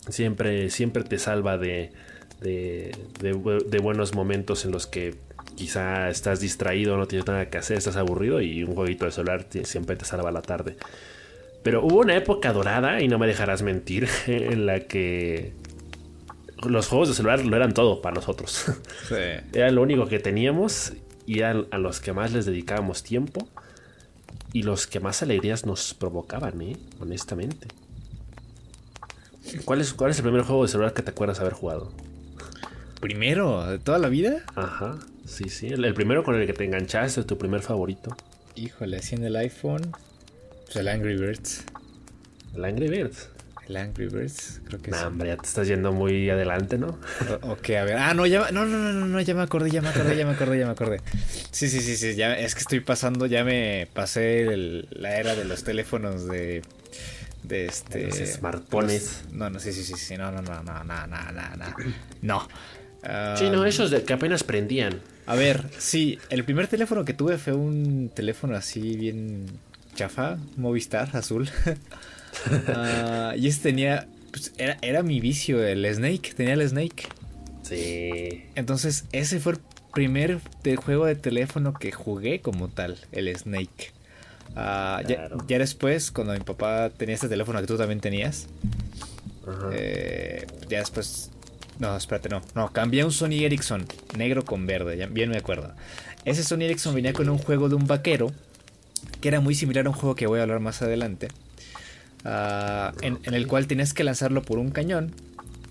Siempre, 0.07 0.69
siempre 0.69 1.03
te 1.03 1.19
salva 1.19 1.57
de, 1.57 1.91
de, 2.39 2.95
de, 3.19 3.79
buenos 3.79 4.15
momentos 4.15 4.63
en 4.63 4.71
los 4.71 4.87
que 4.87 5.15
quizá 5.55 6.09
estás 6.09 6.39
distraído, 6.39 6.95
no 6.95 7.05
tienes 7.07 7.27
nada 7.27 7.49
que 7.49 7.57
hacer, 7.57 7.77
estás 7.77 7.97
aburrido 7.97 8.41
y 8.41 8.63
un 8.63 8.73
jueguito 8.73 9.05
de 9.05 9.11
celular 9.11 9.47
siempre 9.63 9.97
te 9.97 10.05
salva 10.05 10.31
la 10.31 10.41
tarde. 10.41 10.77
Pero 11.63 11.85
hubo 11.85 11.99
una 11.99 12.15
época 12.15 12.53
dorada, 12.53 13.01
y 13.01 13.07
no 13.07 13.19
me 13.19 13.27
dejarás 13.27 13.61
mentir, 13.61 14.07
en 14.27 14.65
la 14.65 14.81
que 14.81 15.53
los 16.67 16.87
juegos 16.87 17.09
de 17.09 17.15
celular 17.15 17.43
lo 17.45 17.55
eran 17.55 17.73
todo 17.73 18.01
para 18.01 18.15
nosotros. 18.15 18.65
Era 19.53 19.71
lo 19.71 19.81
único 19.81 20.07
que 20.07 20.19
teníamos 20.19 20.93
y 21.25 21.39
eran 21.39 21.67
a 21.71 21.77
los 21.77 21.99
que 21.99 22.13
más 22.13 22.33
les 22.33 22.45
dedicábamos 22.45 23.03
tiempo 23.03 23.47
y 24.53 24.63
los 24.63 24.87
que 24.87 24.99
más 24.99 25.21
alegrías 25.21 25.65
nos 25.65 25.93
provocaban, 25.93 26.61
¿eh? 26.61 26.77
honestamente. 26.99 27.67
¿Cuál 29.65 29.81
es, 29.81 29.93
¿Cuál 29.93 30.11
es 30.11 30.17
el 30.17 30.23
primer 30.23 30.43
juego 30.43 30.63
de 30.63 30.69
celular 30.69 30.93
que 30.93 31.01
te 31.01 31.11
acuerdas 31.11 31.39
haber 31.39 31.53
jugado? 31.53 31.91
¿Primero? 32.99 33.65
¿De 33.65 33.79
toda 33.79 33.97
la 33.97 34.09
vida? 34.09 34.43
Ajá, 34.55 34.99
sí, 35.25 35.49
sí. 35.49 35.67
El, 35.67 35.93
primero 35.93 36.23
con 36.23 36.35
el 36.35 36.45
que 36.45 36.53
te 36.53 36.65
enganchaste, 36.65 37.23
tu 37.23 37.37
primer 37.37 37.61
favorito. 37.61 38.15
Híjole, 38.55 38.97
así 38.97 39.15
en 39.15 39.23
el 39.23 39.35
iPhone. 39.35 39.91
Pues 40.65 40.75
el 40.75 40.87
Angry 40.87 41.17
Birds. 41.17 41.63
El 42.55 42.65
Angry 42.65 42.89
Birds. 42.89 43.29
El 43.71 43.77
Angry 43.77 44.07
Birds, 44.07 44.59
creo 44.65 44.81
que 44.81 44.91
sí. 44.91 44.97
hombre, 45.01 45.29
ya 45.29 45.37
te 45.37 45.47
estás 45.47 45.65
yendo 45.65 45.93
muy 45.93 46.29
adelante, 46.29 46.77
¿no? 46.77 46.99
ok, 47.41 47.69
a 47.69 47.83
ver. 47.85 47.95
Ah, 47.95 48.13
no, 48.13 48.25
ya, 48.25 48.51
no, 48.51 48.65
no, 48.65 48.77
no, 48.77 49.05
no, 49.05 49.21
ya 49.21 49.33
me 49.33 49.43
acordé, 49.43 49.71
ya 49.71 49.81
me 49.81 49.87
acordé, 49.87 50.17
ya 50.17 50.25
me 50.25 50.33
acordé, 50.33 50.59
ya 50.59 50.65
me 50.65 50.73
acordé. 50.73 50.99
Sí, 51.51 51.69
sí, 51.69 51.79
sí, 51.79 51.95
sí, 51.95 52.15
ya, 52.15 52.37
es 52.37 52.53
que 52.53 52.59
estoy 52.59 52.81
pasando, 52.81 53.27
ya 53.27 53.45
me 53.45 53.87
pasé 53.93 54.45
la 54.89 55.15
era 55.17 55.35
de 55.35 55.45
los 55.45 55.63
teléfonos 55.63 56.27
de 56.27 56.63
de 57.43 57.65
este 57.65 58.07
los 58.07 58.17
smartphones. 58.17 59.23
no, 59.31 59.49
no, 59.49 59.57
sí, 59.61 59.71
sí, 59.71 59.85
sí, 59.85 59.95
sí, 59.95 60.17
no, 60.17 60.31
no, 60.33 60.41
no, 60.41 60.61
no, 60.63 60.83
no, 60.83 61.07
no, 61.07 61.31
no. 61.31 62.47
No. 63.01 63.37
sí, 63.37 63.49
no, 63.49 63.65
esos 63.65 63.89
de 63.89 64.03
que 64.03 64.11
apenas 64.11 64.43
prendían. 64.43 64.99
A 65.27 65.35
ver, 65.35 65.63
sí, 65.77 66.19
el 66.29 66.43
primer 66.43 66.67
teléfono 66.67 67.05
que 67.05 67.13
tuve 67.13 67.37
fue 67.37 67.53
un 67.53 68.11
teléfono 68.13 68.53
así 68.53 68.97
bien 68.97 69.45
chafa, 69.95 70.37
Movistar 70.57 71.15
azul. 71.15 71.49
Ah, 72.67 73.33
y 73.37 73.47
ese 73.47 73.61
tenía, 73.61 74.07
pues, 74.31 74.53
era, 74.57 74.77
era 74.81 75.03
mi 75.03 75.19
vicio, 75.19 75.63
el 75.63 75.85
Snake, 75.93 76.33
tenía 76.35 76.53
el 76.53 76.67
Snake. 76.67 77.07
Sí. 77.63 78.45
Entonces, 78.55 79.05
ese 79.11 79.39
fue 79.39 79.53
el 79.53 79.59
primer 79.93 80.39
juego 80.83 81.05
de 81.05 81.15
teléfono 81.15 81.73
que 81.73 81.91
jugué 81.91 82.41
como 82.41 82.67
tal, 82.69 82.97
el 83.11 83.35
Snake. 83.35 83.91
Ah, 84.55 85.01
ya, 85.07 85.29
después, 85.57 86.11
cuando 86.11 86.33
mi 86.33 86.39
papá 86.39 86.89
tenía 86.89 87.15
este 87.15 87.29
teléfono 87.29 87.59
que 87.61 87.67
tú 87.67 87.77
también 87.77 87.99
tenías, 87.99 88.47
eh, 89.71 90.45
ya 90.69 90.79
después... 90.79 91.31
No, 91.79 91.95
espérate, 91.97 92.29
no. 92.29 92.41
No, 92.53 92.71
cambié 92.71 93.03
un 93.03 93.11
Sony 93.11 93.43
Ericsson 93.43 93.85
negro 94.15 94.45
con 94.45 94.67
verde, 94.67 94.97
ya, 94.97 95.07
bien 95.07 95.29
me 95.29 95.37
acuerdo. 95.37 95.73
Ese 96.25 96.43
Sony 96.43 96.63
Ericsson 96.63 96.93
venía 96.93 97.13
con 97.13 97.27
un 97.29 97.39
juego 97.39 97.69
de 97.69 97.75
un 97.75 97.87
vaquero, 97.87 98.31
que 99.19 99.29
era 99.29 99.39
muy 99.39 99.55
similar 99.55 99.87
a 99.87 99.89
un 99.89 99.95
juego 99.95 100.15
que 100.15 100.27
voy 100.27 100.39
a 100.39 100.43
hablar 100.43 100.59
más 100.59 100.81
adelante, 100.81 101.29
ah, 102.25 102.93
en, 103.01 103.19
en, 103.23 103.33
el 103.33 103.47
cual 103.47 103.67
tenías 103.67 103.93
que 103.93 104.03
lanzarlo 104.03 104.41
por 104.41 104.59
un 104.59 104.71
cañón. 104.71 105.13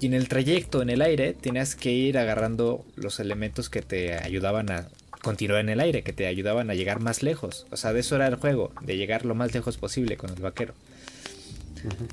Y 0.00 0.06
en 0.06 0.14
el 0.14 0.28
trayecto, 0.28 0.80
en 0.80 0.88
el 0.88 1.02
aire, 1.02 1.34
tenías 1.34 1.74
que 1.74 1.92
ir 1.92 2.16
agarrando 2.16 2.84
los 2.96 3.20
elementos 3.20 3.68
que 3.68 3.82
te 3.82 4.14
ayudaban 4.14 4.70
a 4.70 4.88
continuar 5.20 5.60
en 5.60 5.68
el 5.68 5.80
aire, 5.80 6.02
que 6.02 6.12
te 6.12 6.26
ayudaban 6.26 6.70
a 6.70 6.74
llegar 6.74 7.00
más 7.00 7.22
lejos. 7.22 7.66
O 7.70 7.76
sea, 7.76 7.92
de 7.92 8.00
eso 8.00 8.16
era 8.16 8.26
el 8.26 8.36
juego, 8.36 8.72
de 8.80 8.96
llegar 8.96 9.24
lo 9.24 9.34
más 9.34 9.54
lejos 9.54 9.76
posible 9.76 10.16
con 10.16 10.30
el 10.30 10.40
vaquero. 10.40 10.74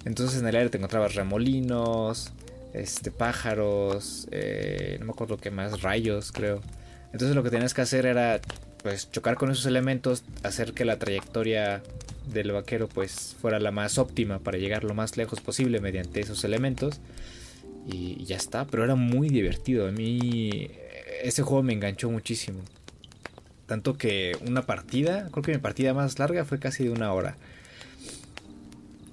Entonces 0.05 0.39
en 0.39 0.47
el 0.47 0.55
aire 0.55 0.69
te 0.69 0.77
encontrabas 0.77 1.15
remolinos, 1.15 2.31
este, 2.73 3.11
pájaros, 3.11 4.27
eh, 4.31 4.97
no 4.99 5.07
me 5.07 5.11
acuerdo 5.11 5.37
qué 5.37 5.51
más, 5.51 5.81
rayos, 5.81 6.31
creo. 6.31 6.61
Entonces 7.11 7.35
lo 7.35 7.43
que 7.43 7.49
tenías 7.49 7.73
que 7.73 7.81
hacer 7.81 8.05
era 8.05 8.39
pues 8.83 9.11
chocar 9.11 9.35
con 9.35 9.51
esos 9.51 9.65
elementos, 9.65 10.23
hacer 10.43 10.73
que 10.73 10.85
la 10.85 10.97
trayectoria 10.97 11.81
del 12.31 12.51
vaquero 12.51 12.87
pues 12.87 13.35
fuera 13.39 13.59
la 13.59 13.71
más 13.71 13.97
óptima 13.97 14.39
para 14.39 14.57
llegar 14.57 14.83
lo 14.83 14.93
más 14.93 15.17
lejos 15.17 15.41
posible 15.41 15.79
mediante 15.79 16.19
esos 16.19 16.43
elementos. 16.43 16.99
Y, 17.89 18.25
ya 18.25 18.35
está, 18.35 18.65
pero 18.65 18.83
era 18.83 18.95
muy 18.95 19.29
divertido. 19.29 19.87
A 19.87 19.91
mí 19.91 20.69
ese 21.23 21.41
juego 21.41 21.63
me 21.63 21.73
enganchó 21.73 22.09
muchísimo. 22.09 22.59
Tanto 23.65 23.97
que 23.97 24.37
una 24.45 24.65
partida, 24.65 25.29
creo 25.31 25.43
que 25.43 25.51
mi 25.53 25.57
partida 25.57 25.93
más 25.93 26.19
larga 26.19 26.45
fue 26.45 26.59
casi 26.59 26.83
de 26.85 26.89
una 26.89 27.13
hora. 27.13 27.37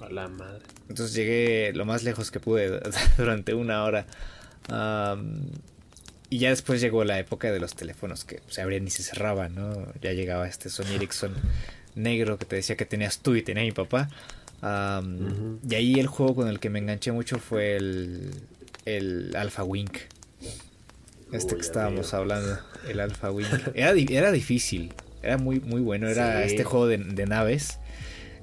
A 0.00 0.09
la 0.11 0.28
madre. 0.28 0.62
Entonces 0.88 1.14
llegué 1.14 1.73
lo 1.75 1.85
más 1.85 2.02
lejos 2.02 2.30
que 2.30 2.40
pude 2.40 2.80
durante 3.16 3.54
una 3.54 3.85
hora. 3.85 4.06
Y 6.35 6.38
ya 6.38 6.49
después 6.49 6.81
llegó 6.81 7.05
la 7.05 7.21
época 7.21 7.53
de 7.53 7.61
los 7.61 7.76
teléfonos 7.76 8.25
que 8.25 8.41
se 8.49 8.61
abrían 8.61 8.85
y 8.88 8.91
se 8.91 9.05
cerraban, 9.05 9.55
¿no? 9.55 9.87
Ya 10.03 10.11
llegaba 10.14 10.49
este 10.49 10.69
Sony 10.69 10.91
Ericsson 10.97 11.33
negro 11.95 12.41
que 12.41 12.45
te 12.45 12.57
decía 12.57 12.76
que 12.76 12.85
tenías 12.85 13.21
tú 13.21 13.37
y 13.37 13.43
tenía 13.43 13.62
mi 13.62 13.71
papá. 13.71 14.11
Y 14.61 15.75
ahí 15.76 16.00
el 16.00 16.09
juego 16.09 16.35
con 16.35 16.49
el 16.49 16.59
que 16.59 16.71
me 16.71 16.81
enganché 16.81 17.12
mucho 17.12 17.38
fue 17.38 17.76
el, 17.76 18.33
el 18.85 19.37
Alpha 19.37 19.62
Wink. 19.62 19.97
Este 21.31 21.55
que 21.55 21.61
estábamos 21.61 22.12
hablando, 22.14 22.59
el 22.88 22.99
Alpha 22.99 23.31
Wing. 23.31 23.47
Era, 23.76 23.93
era 23.93 24.33
difícil, 24.33 24.93
era 25.23 25.38
muy, 25.38 25.61
muy 25.61 25.83
bueno. 25.83 26.09
Era 26.09 26.43
este 26.43 26.64
juego 26.64 26.88
de, 26.88 26.99
naves 26.99 27.79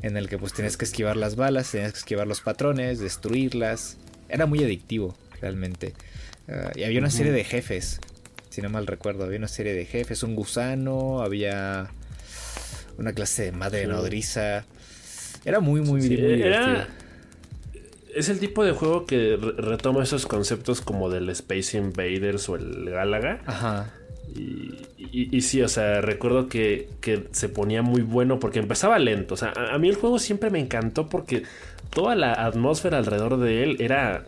en 0.01 0.15
el 0.15 0.29
que 0.29 0.37
pues 0.37 0.53
tenías 0.53 0.77
que 0.77 0.85
esquivar 0.85 1.17
las 1.17 1.35
balas, 1.35 1.69
tenías 1.69 1.91
que 1.91 1.99
esquivar 1.99 2.25
los 2.25 2.39
patrones, 2.39 2.99
destruirlas. 2.99 3.97
Era 4.29 4.45
muy 4.45 4.63
adictivo, 4.63 5.13
realmente. 5.41 5.93
Ah, 6.51 6.71
y 6.75 6.83
había 6.83 6.99
una 6.99 7.09
serie 7.09 7.31
de 7.31 7.43
jefes, 7.43 7.99
si 8.49 8.61
no 8.61 8.69
mal 8.69 8.87
recuerdo. 8.87 9.23
Había 9.23 9.37
una 9.37 9.47
serie 9.47 9.73
de 9.73 9.85
jefes, 9.85 10.23
un 10.23 10.35
gusano, 10.35 11.21
había 11.21 11.89
una 12.97 13.13
clase 13.13 13.43
de 13.45 13.51
madre 13.51 13.87
nodriza. 13.87 14.65
Era 15.45 15.59
muy, 15.59 15.81
muy, 15.81 16.01
muy 16.01 16.09
divertido 16.09 16.85
es 18.13 18.29
el 18.29 18.39
tipo 18.39 18.63
de 18.63 18.71
juego 18.71 19.05
que 19.05 19.37
retoma 19.57 20.03
esos 20.03 20.25
conceptos 20.25 20.81
como 20.81 21.09
del 21.09 21.29
Space 21.29 21.77
Invaders 21.77 22.49
o 22.49 22.55
el 22.55 22.89
Galaga. 22.89 23.41
Ajá. 23.45 23.93
Y, 24.33 25.41
sí, 25.41 25.61
o 25.61 25.67
sea, 25.67 25.99
recuerdo 25.99 26.47
que, 26.47 26.87
se 27.31 27.49
ponía 27.49 27.81
muy 27.81 28.01
bueno 28.01 28.39
porque 28.39 28.59
empezaba 28.59 28.97
lento. 28.97 29.33
O 29.33 29.37
sea, 29.37 29.51
a, 29.51 29.77
mí 29.77 29.89
el 29.89 29.95
juego 29.95 30.19
siempre 30.19 30.49
me 30.49 30.59
encantó 30.59 31.09
porque 31.09 31.43
toda 31.89 32.15
la 32.15 32.33
atmósfera 32.33 32.97
alrededor 32.97 33.37
de 33.39 33.63
él 33.63 33.77
era, 33.79 34.23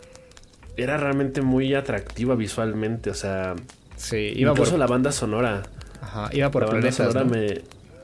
era 0.78 0.98
realmente 0.98 1.42
muy 1.42 1.74
atractiva 1.74 2.36
visualmente. 2.36 3.10
O 3.10 3.14
sea, 3.14 3.56
sí, 3.96 4.34
iba 4.36 4.52
incluso 4.52 4.78
la 4.78 4.88
banda 4.88 5.12
sonora. 5.12 5.64
Ajá, 6.02 6.30
iba 6.34 6.52
por 6.52 6.64
la 6.64 6.70
planetas. 6.70 7.26
me, 7.26 7.62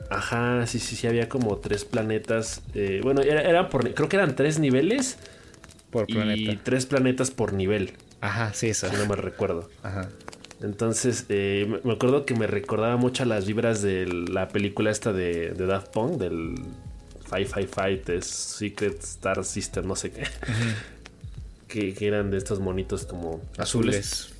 ajá, 0.08 0.66
sí, 0.66 0.78
sí, 0.78 0.96
sí, 0.96 1.06
había 1.06 1.28
como 1.28 1.56
tres 1.58 1.84
planetas. 1.84 2.62
Eh, 2.74 3.00
bueno, 3.02 3.22
era, 3.22 3.42
era 3.42 3.68
por, 3.68 3.92
creo 3.92 4.08
que 4.08 4.16
eran 4.16 4.34
tres 4.36 4.58
niveles 4.58 5.18
por 5.90 6.06
y 6.08 6.56
tres 6.62 6.86
planetas 6.86 7.30
por 7.30 7.52
nivel. 7.52 7.92
Ajá, 8.20 8.52
sí, 8.52 8.68
eso. 8.68 8.88
Si 8.88 8.96
no 8.96 9.06
me 9.06 9.16
recuerdo. 9.16 9.68
Ajá. 9.82 10.08
Entonces, 10.62 11.24
eh, 11.30 11.80
me 11.84 11.92
acuerdo 11.92 12.26
que 12.26 12.34
me 12.34 12.46
recordaba 12.46 12.96
mucho 12.96 13.22
a 13.22 13.26
las 13.26 13.46
vibras 13.46 13.80
de 13.80 14.06
la 14.06 14.48
película 14.48 14.90
esta 14.90 15.12
de, 15.12 15.54
Daft 15.54 15.88
Punk, 15.90 16.18
del 16.18 16.54
Five 17.30 17.46
Five 17.46 17.66
Fight, 17.66 18.22
Secret 18.22 19.02
Star 19.02 19.42
System, 19.44 19.86
no 19.86 19.96
sé 19.96 20.10
qué. 20.10 20.24
Que, 21.70 21.94
eran 22.06 22.30
de 22.30 22.36
estos 22.36 22.60
monitos 22.60 23.06
como 23.06 23.40
azules. 23.56 24.34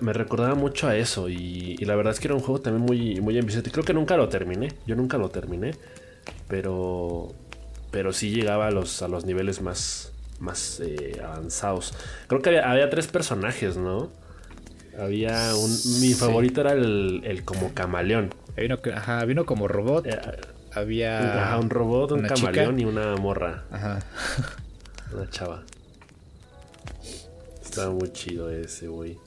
Me, 0.00 0.12
recordaba 0.12 0.54
mucho 0.54 0.88
a 0.88 0.96
eso 0.96 1.28
y, 1.28 1.76
la 1.78 1.94
verdad 1.94 2.12
es 2.12 2.20
que 2.20 2.28
era 2.28 2.34
un 2.34 2.40
juego 2.40 2.60
también 2.60 2.84
muy, 2.84 3.20
muy 3.20 3.38
ambicioso. 3.38 3.70
Creo 3.70 3.84
que 3.84 3.94
nunca 3.94 4.16
lo 4.16 4.28
terminé, 4.28 4.72
yo 4.86 4.96
nunca 4.96 5.18
lo 5.18 5.28
terminé, 5.30 5.72
pero 6.48 7.34
pero 7.94 8.12
sí 8.12 8.30
llegaba 8.30 8.66
a 8.66 8.70
los, 8.72 9.02
a 9.02 9.08
los 9.08 9.24
niveles 9.24 9.62
más, 9.62 10.10
más 10.40 10.80
eh, 10.80 11.22
avanzados. 11.24 11.94
Creo 12.26 12.42
que 12.42 12.58
había, 12.58 12.90
tres 12.90 13.06
personajes, 13.06 13.76
¿no? 13.76 14.10
Había 14.98 15.54
un. 15.54 15.70
Mi 16.00 16.12
favorito 16.12 16.60
era 16.60 16.72
el, 16.72 17.42
como 17.44 17.72
camaleón. 17.72 18.34
Había 18.56 18.74
uno, 18.74 18.96
ajá, 18.96 19.24
vino 19.26 19.46
como 19.46 19.68
robot. 19.68 20.06
Eh, 20.06 20.18
había. 20.72 21.56
un 21.60 21.70
robot, 21.70 22.10
un 22.12 22.22
camaleón 22.22 22.80
y 22.80 22.84
una 22.84 23.14
morra. 23.14 23.62
Ajá. 23.70 24.00
Una 25.14 25.30
chava. 25.30 25.62
Estaba 27.78 27.94
muy 27.94 28.12
chido 28.12 28.50
ese, 28.50 28.88
güey. 28.88 29.18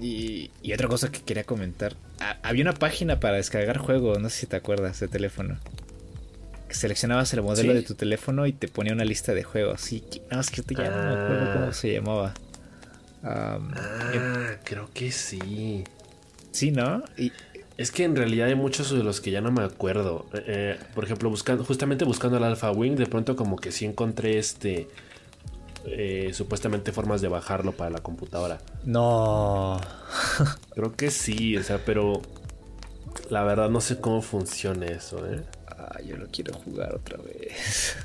Y, 0.00 0.50
y, 0.62 0.72
otra 0.74 0.88
cosa 0.88 1.10
que 1.10 1.20
quería 1.20 1.44
comentar. 1.44 1.96
había 2.42 2.62
una 2.62 2.74
página 2.74 3.18
para 3.18 3.36
descargar 3.36 3.78
juegos, 3.78 4.20
no 4.20 4.28
sé 4.28 4.40
si 4.40 4.46
te 4.46 4.56
acuerdas, 4.56 5.00
de 5.00 5.08
teléfono 5.08 5.58
seleccionabas 6.76 7.32
el 7.32 7.42
modelo 7.42 7.74
de 7.74 7.82
tu 7.82 7.94
teléfono 7.94 8.46
y 8.46 8.52
te 8.52 8.68
ponía 8.68 8.92
una 8.92 9.04
lista 9.04 9.34
de 9.34 9.42
juegos. 9.42 9.80
Sí, 9.80 10.04
nada 10.24 10.36
más 10.36 10.50
que 10.50 10.62
yo 10.62 10.82
ya 10.82 10.90
no 10.90 10.96
me 10.96 11.22
acuerdo 11.22 11.52
cómo 11.54 11.72
se 11.72 11.92
llamaba. 11.92 12.34
ah, 13.22 13.58
creo 14.64 14.88
que 14.92 15.10
sí. 15.10 15.84
Sí, 16.52 16.70
¿no? 16.70 17.02
Y, 17.16 17.32
es 17.76 17.90
que 17.90 18.04
en 18.04 18.16
realidad 18.16 18.48
hay 18.48 18.54
muchos 18.54 18.90
de 18.90 19.02
los 19.02 19.20
que 19.20 19.30
ya 19.30 19.40
no 19.40 19.52
me 19.52 19.62
acuerdo. 19.62 20.26
Eh, 20.32 20.44
eh, 20.46 20.78
por 20.94 21.04
ejemplo, 21.04 21.28
buscando, 21.28 21.64
justamente 21.64 22.04
buscando 22.04 22.38
el 22.38 22.44
Alpha 22.44 22.70
Wing, 22.70 22.96
de 22.96 23.06
pronto 23.06 23.36
como 23.36 23.56
que 23.56 23.72
sí 23.72 23.84
encontré 23.84 24.38
este. 24.38 24.88
Eh, 25.88 26.30
supuestamente 26.32 26.92
formas 26.92 27.20
de 27.20 27.28
bajarlo 27.28 27.72
para 27.72 27.90
la 27.90 27.98
computadora. 27.98 28.58
No. 28.84 29.80
Creo 30.74 30.96
que 30.96 31.10
sí, 31.10 31.56
o 31.56 31.62
sea, 31.62 31.80
pero 31.84 32.22
la 33.30 33.44
verdad 33.44 33.70
no 33.70 33.80
sé 33.80 34.00
cómo 34.00 34.22
funciona 34.22 34.86
eso, 34.86 35.26
¿eh? 35.26 35.42
Ah, 35.68 36.00
yo 36.04 36.16
lo 36.16 36.26
quiero 36.28 36.54
jugar 36.54 36.94
otra 36.94 37.18
vez. 37.18 37.96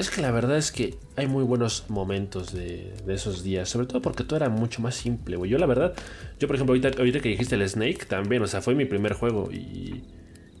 Es 0.00 0.08
que 0.08 0.22
la 0.22 0.30
verdad 0.30 0.56
es 0.56 0.72
que 0.72 0.96
hay 1.16 1.26
muy 1.26 1.44
buenos 1.44 1.84
momentos 1.90 2.54
de, 2.54 2.94
esos 3.06 3.42
días, 3.42 3.68
sobre 3.68 3.86
todo 3.86 4.00
porque 4.00 4.24
todo 4.24 4.36
era 4.36 4.48
mucho 4.48 4.80
más 4.80 4.94
simple, 4.94 5.36
güey. 5.36 5.50
Yo 5.50 5.58
la 5.58 5.66
verdad, 5.66 5.92
yo 6.38 6.48
por 6.48 6.56
ejemplo, 6.56 6.72
ahorita, 6.72 6.96
ahorita 6.96 7.20
que 7.20 7.28
dijiste 7.28 7.54
el 7.54 7.68
Snake 7.68 8.06
también, 8.06 8.42
o 8.42 8.46
sea, 8.46 8.62
fue 8.62 8.74
mi 8.74 8.86
primer 8.86 9.12
juego 9.12 9.50
y, 9.52 10.02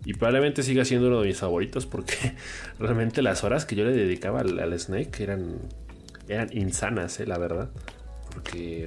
y 0.04 0.14
probablemente 0.14 0.62
siga 0.62 0.84
siendo 0.84 1.08
uno 1.08 1.20
de 1.20 1.26
mis 1.28 1.38
favoritos 1.38 1.86
porque 1.86 2.14
realmente 2.78 3.22
las 3.22 3.44
horas 3.44 3.66
que 3.66 3.76
yo 3.76 3.84
le 3.84 3.92
dedicaba 3.92 4.40
al, 4.40 4.78
Snake 4.78 5.22
eran, 5.22 5.56
eran 6.28 6.48
insanas, 6.56 7.20
eh, 7.20 7.26
la 7.26 7.38
verdad. 7.38 7.68
Porque 8.32 8.86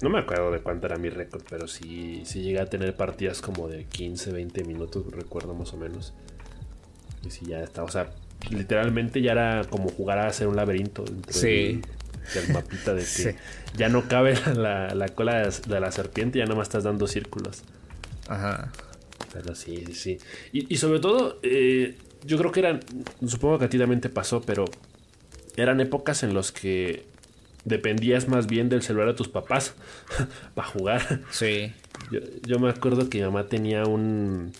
no 0.00 0.08
me 0.08 0.20
acuerdo 0.20 0.50
de 0.50 0.60
cuánto 0.60 0.86
era 0.86 0.96
mi 0.96 1.10
récord, 1.10 1.42
pero 1.48 1.66
sí, 1.68 2.22
sí 2.24 2.42
llegué 2.42 2.60
a 2.60 2.66
tener 2.66 2.94
partidas 2.96 3.40
como 3.40 3.68
de 3.68 3.84
15, 3.84 4.32
20 4.32 4.64
minutos, 4.64 5.04
recuerdo 5.10 5.54
más 5.54 5.72
o 5.74 5.76
menos. 5.76 6.14
Y 7.26 7.30
si 7.30 7.46
ya 7.46 7.60
está, 7.62 7.82
o 7.82 7.88
sea, 7.88 8.10
literalmente 8.50 9.20
ya 9.22 9.32
era 9.32 9.64
como 9.68 9.88
jugar 9.88 10.18
a 10.18 10.26
hacer 10.26 10.46
un 10.46 10.56
laberinto 10.56 11.04
Sí. 11.28 11.46
del, 11.46 11.82
del 12.34 12.52
mapita 12.52 12.92
de 12.94 13.00
que 13.02 13.06
Sí. 13.06 13.30
ya 13.76 13.88
no 13.88 14.06
cabe 14.08 14.34
la, 14.56 14.94
la 14.94 15.08
cola 15.08 15.38
de, 15.46 15.52
de 15.66 15.80
la 15.80 15.90
serpiente, 15.90 16.38
ya 16.38 16.46
nomás 16.46 16.68
estás 16.68 16.84
dando 16.84 17.06
círculos. 17.06 17.62
Ajá. 18.28 18.70
Pero 19.34 19.54
sí, 19.56 19.84
sí, 19.88 19.94
sí. 19.94 20.18
Y, 20.52 20.72
y 20.74 20.78
sobre 20.78 21.00
todo, 21.00 21.40
eh, 21.42 21.96
yo 22.24 22.38
creo 22.38 22.52
que 22.52 22.60
eran, 22.60 22.80
supongo 23.26 23.58
que 23.58 23.66
a 23.66 23.68
ti 23.70 23.78
también 23.78 24.00
te 24.00 24.08
pasó, 24.08 24.40
pero 24.42 24.64
eran 25.56 25.80
épocas 25.80 26.22
en 26.22 26.34
las 26.34 26.52
que 26.52 27.04
dependías 27.64 28.28
más 28.28 28.46
bien 28.46 28.68
del 28.68 28.82
celular 28.82 29.08
de 29.08 29.14
tus 29.14 29.28
papás 29.28 29.74
para 30.54 30.68
jugar. 30.68 31.22
Sí. 31.30 31.72
Yo, 32.12 32.20
yo 32.46 32.58
me 32.60 32.70
acuerdo 32.70 33.10
que 33.10 33.18
mi 33.18 33.24
mamá 33.24 33.46
tenía 33.48 33.84
un... 33.84 34.52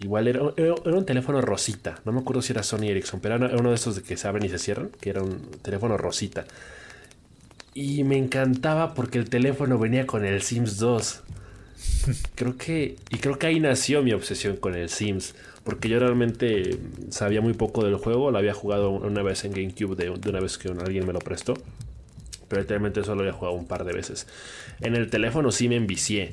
Igual 0.00 0.28
era, 0.28 0.40
era- 0.56 0.76
era 0.84 0.96
un 0.96 1.06
teléfono 1.06 1.40
rosita. 1.40 2.00
No 2.04 2.12
me 2.12 2.20
acuerdo 2.20 2.42
si 2.42 2.52
era 2.52 2.62
Sony 2.62 2.84
Ericsson, 2.90 3.20
pero 3.20 3.34
era 3.36 3.46
era 3.46 3.58
uno 3.58 3.70
de 3.70 3.74
esos 3.76 3.96
de 3.96 4.02
que 4.02 4.16
se 4.16 4.28
abren 4.28 4.44
y 4.46 4.48
se 4.50 4.58
cierran, 4.58 4.90
que 5.00 5.10
era 5.10 5.22
un 5.22 5.40
teléfono 5.62 5.96
rosita. 5.98 6.46
Y 7.74 8.02
me 8.04 8.16
encantaba 8.18 8.94
porque 8.94 9.18
el 9.18 9.28
teléfono 9.30 9.78
venía 9.78 10.06
con 10.06 10.24
el 10.24 10.42
Sims 10.42 10.78
2. 10.78 11.22
Creo 12.34 12.56
que... 12.56 12.96
Y 13.10 13.18
creo 13.18 13.38
que 13.38 13.46
ahí 13.46 13.60
nació 13.60 14.02
mi 14.02 14.12
obsesión 14.12 14.56
con 14.56 14.74
el 14.74 14.88
Sims. 14.88 15.34
Porque 15.64 15.88
yo 15.88 15.98
realmente 15.98 16.78
sabía 17.10 17.40
muy 17.40 17.52
poco 17.54 17.84
del 17.84 17.96
juego. 17.96 18.30
Lo 18.30 18.38
había 18.38 18.54
jugado 18.54 18.90
una 18.90 19.22
vez 19.22 19.44
en 19.44 19.52
GameCube 19.52 19.96
de, 19.96 20.10
una 20.10 20.40
vez 20.40 20.58
que 20.58 20.68
alguien 20.68 21.06
me 21.06 21.12
lo 21.12 21.18
prestó. 21.18 21.54
Pero 22.48 22.62
literalmente 22.62 23.04
solo 23.04 23.22
había 23.22 23.32
jugado 23.34 23.56
un 23.56 23.66
par 23.66 23.84
de 23.84 23.92
veces. 23.92 24.26
En 24.80 24.96
el 24.96 25.10
teléfono 25.10 25.52
sí 25.52 25.68
me 25.68 25.76
envicié. 25.76 26.32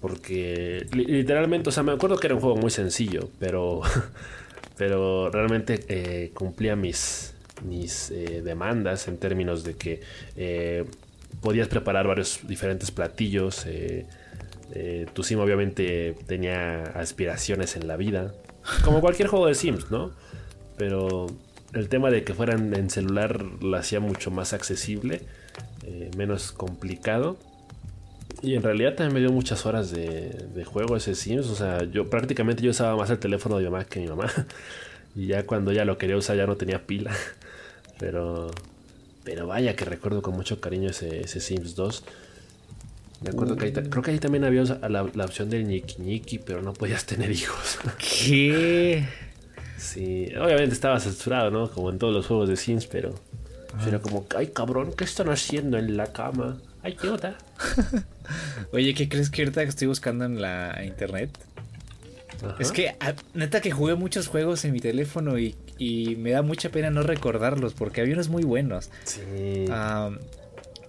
Porque 0.00 0.86
li- 0.92 1.06
literalmente, 1.06 1.70
o 1.70 1.72
sea, 1.72 1.82
me 1.84 1.92
acuerdo 1.92 2.18
que 2.18 2.28
era 2.28 2.34
un 2.36 2.40
juego 2.42 2.56
muy 2.56 2.70
sencillo, 2.70 3.30
pero, 3.38 3.82
pero 4.76 5.30
realmente 5.30 5.84
eh, 5.88 6.30
cumplía 6.34 6.76
mis, 6.76 7.34
mis 7.64 8.10
eh, 8.10 8.42
demandas 8.42 9.08
en 9.08 9.18
términos 9.18 9.64
de 9.64 9.74
que 9.76 10.00
eh, 10.36 10.84
podías 11.40 11.68
preparar 11.68 12.06
varios 12.06 12.40
diferentes 12.46 12.90
platillos. 12.90 13.66
Eh, 14.74 15.06
tu 15.12 15.22
sim 15.22 15.38
obviamente 15.38 16.14
tenía 16.26 16.82
aspiraciones 16.94 17.76
en 17.76 17.86
la 17.86 17.96
vida, 17.96 18.34
como 18.84 19.00
cualquier 19.00 19.28
juego 19.28 19.46
de 19.46 19.54
Sims, 19.54 19.90
¿no? 19.90 20.12
Pero 20.76 21.26
el 21.74 21.88
tema 21.88 22.10
de 22.10 22.24
que 22.24 22.34
fueran 22.34 22.74
en 22.74 22.90
celular 22.90 23.42
lo 23.42 23.76
hacía 23.76 24.00
mucho 24.00 24.30
más 24.30 24.52
accesible, 24.52 25.22
eh, 25.84 26.10
menos 26.16 26.52
complicado. 26.52 27.36
Y 28.42 28.54
en 28.54 28.62
realidad 28.62 28.94
también 28.94 29.14
me 29.14 29.20
dio 29.20 29.30
muchas 29.30 29.66
horas 29.66 29.90
de, 29.90 30.64
juego 30.64 30.96
ese 30.96 31.14
Sims. 31.14 31.48
O 31.48 31.54
sea, 31.54 31.84
yo 31.84 32.08
prácticamente 32.08 32.62
yo 32.62 32.70
usaba 32.70 32.96
más 32.96 33.10
el 33.10 33.18
teléfono 33.18 33.56
de 33.58 33.64
mi 33.64 33.70
mamá 33.70 33.84
que 33.84 34.00
mi 34.00 34.06
mamá. 34.06 34.26
Y 35.14 35.26
ya 35.26 35.44
cuando 35.44 35.72
ya 35.72 35.84
lo 35.84 35.98
quería 35.98 36.16
usar 36.16 36.38
ya 36.38 36.46
no 36.46 36.56
tenía 36.56 36.86
pila. 36.86 37.12
Pero, 37.98 38.50
pero 39.22 39.46
vaya 39.46 39.76
que 39.76 39.84
recuerdo 39.84 40.22
con 40.22 40.34
mucho 40.34 40.60
cariño 40.60 40.90
ese, 40.90 41.20
ese 41.20 41.38
Sims 41.38 41.76
2. 41.76 42.02
Me 43.24 43.30
acuerdo 43.30 43.56
que 43.56 43.66
ahí, 43.66 43.72
creo 43.72 44.02
que 44.02 44.10
ahí 44.10 44.18
también 44.18 44.44
había 44.44 44.62
la, 44.64 45.08
la 45.14 45.24
opción 45.24 45.48
del 45.48 45.66
ñiqui 45.66 46.02
ñiqui, 46.02 46.38
pero 46.38 46.62
no 46.62 46.72
podías 46.72 47.04
tener 47.06 47.30
hijos. 47.30 47.78
¿Qué? 47.98 49.06
Sí, 49.76 50.28
obviamente 50.40 50.74
estaba 50.74 51.00
censurado, 51.00 51.50
¿no? 51.50 51.70
Como 51.70 51.90
en 51.90 51.98
todos 51.98 52.14
los 52.14 52.26
juegos 52.26 52.48
de 52.48 52.56
Sims, 52.56 52.86
pero 52.86 53.14
era 53.86 54.00
como, 54.00 54.26
ay 54.36 54.48
cabrón, 54.48 54.92
¿qué 54.96 55.04
están 55.04 55.28
haciendo 55.30 55.78
en 55.78 55.96
la 55.96 56.12
cama? 56.12 56.58
Ay, 56.82 56.96
qué 57.00 57.08
onda. 57.08 57.36
Oye, 58.72 58.92
¿qué 58.94 59.08
crees 59.08 59.30
que 59.30 59.42
ahorita 59.42 59.62
que 59.62 59.68
estoy 59.68 59.86
buscando 59.86 60.24
en 60.24 60.40
la 60.40 60.82
internet? 60.84 61.30
Ajá. 62.44 62.56
Es 62.58 62.72
que, 62.72 62.96
ah, 63.00 63.14
neta, 63.34 63.60
que 63.60 63.70
jugué 63.70 63.94
muchos 63.94 64.26
juegos 64.26 64.64
en 64.64 64.72
mi 64.72 64.80
teléfono 64.80 65.38
y, 65.38 65.54
y 65.78 66.16
me 66.16 66.32
da 66.32 66.42
mucha 66.42 66.70
pena 66.70 66.90
no 66.90 67.02
recordarlos 67.02 67.72
porque 67.72 68.00
había 68.00 68.14
unos 68.14 68.28
muy 68.28 68.42
buenos. 68.42 68.90
Sí. 69.04 69.66
Am, 69.70 70.18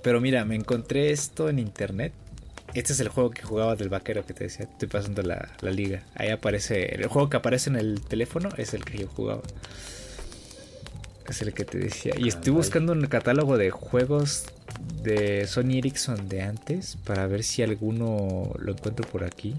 pero 0.02 0.19
mira, 0.19 0.46
me 0.46 0.56
encontré 0.56 1.12
esto 1.12 1.48
en 1.48 1.60
internet. 1.60 2.12
Este 2.74 2.94
es 2.94 3.00
el 3.00 3.10
juego 3.10 3.30
que 3.32 3.44
jugaba 3.44 3.76
del 3.76 3.90
vaquero 3.90 4.26
que 4.26 4.34
te 4.34 4.46
decía. 4.46 4.66
Estoy 4.66 4.88
pasando 4.88 5.22
la, 5.22 5.50
la 5.62 5.72
liga. 5.72 6.04
Ahí 6.16 6.30
aparece. 6.30 6.96
El 6.96 7.08
juego 7.08 7.30
que 7.30 7.38
aparece 7.38 7.70
en 7.70 7.76
el 7.76 8.02
teléfono 8.02 8.50
es 8.58 8.74
el 8.74 8.84
que 8.84 8.98
yo 8.98 9.08
jugaba. 9.08 9.42
Es 11.30 11.42
el 11.42 11.54
que 11.54 11.66
te 11.66 11.78
decía. 11.78 12.14
Y 12.18 12.28
estoy 12.28 12.42
Caray. 12.46 12.56
buscando 12.56 12.92
un 12.94 13.06
catálogo 13.06 13.58
de 13.58 13.70
juegos 13.72 14.46
de 15.04 15.46
Sony 15.48 15.78
Ericsson 15.78 16.28
de 16.28 16.42
antes 16.42 16.98
para 17.06 17.28
ver 17.28 17.44
si 17.44 17.62
alguno 17.64 18.52
lo 18.60 18.72
encuentro 18.74 19.08
por 19.10 19.24
aquí. 19.24 19.56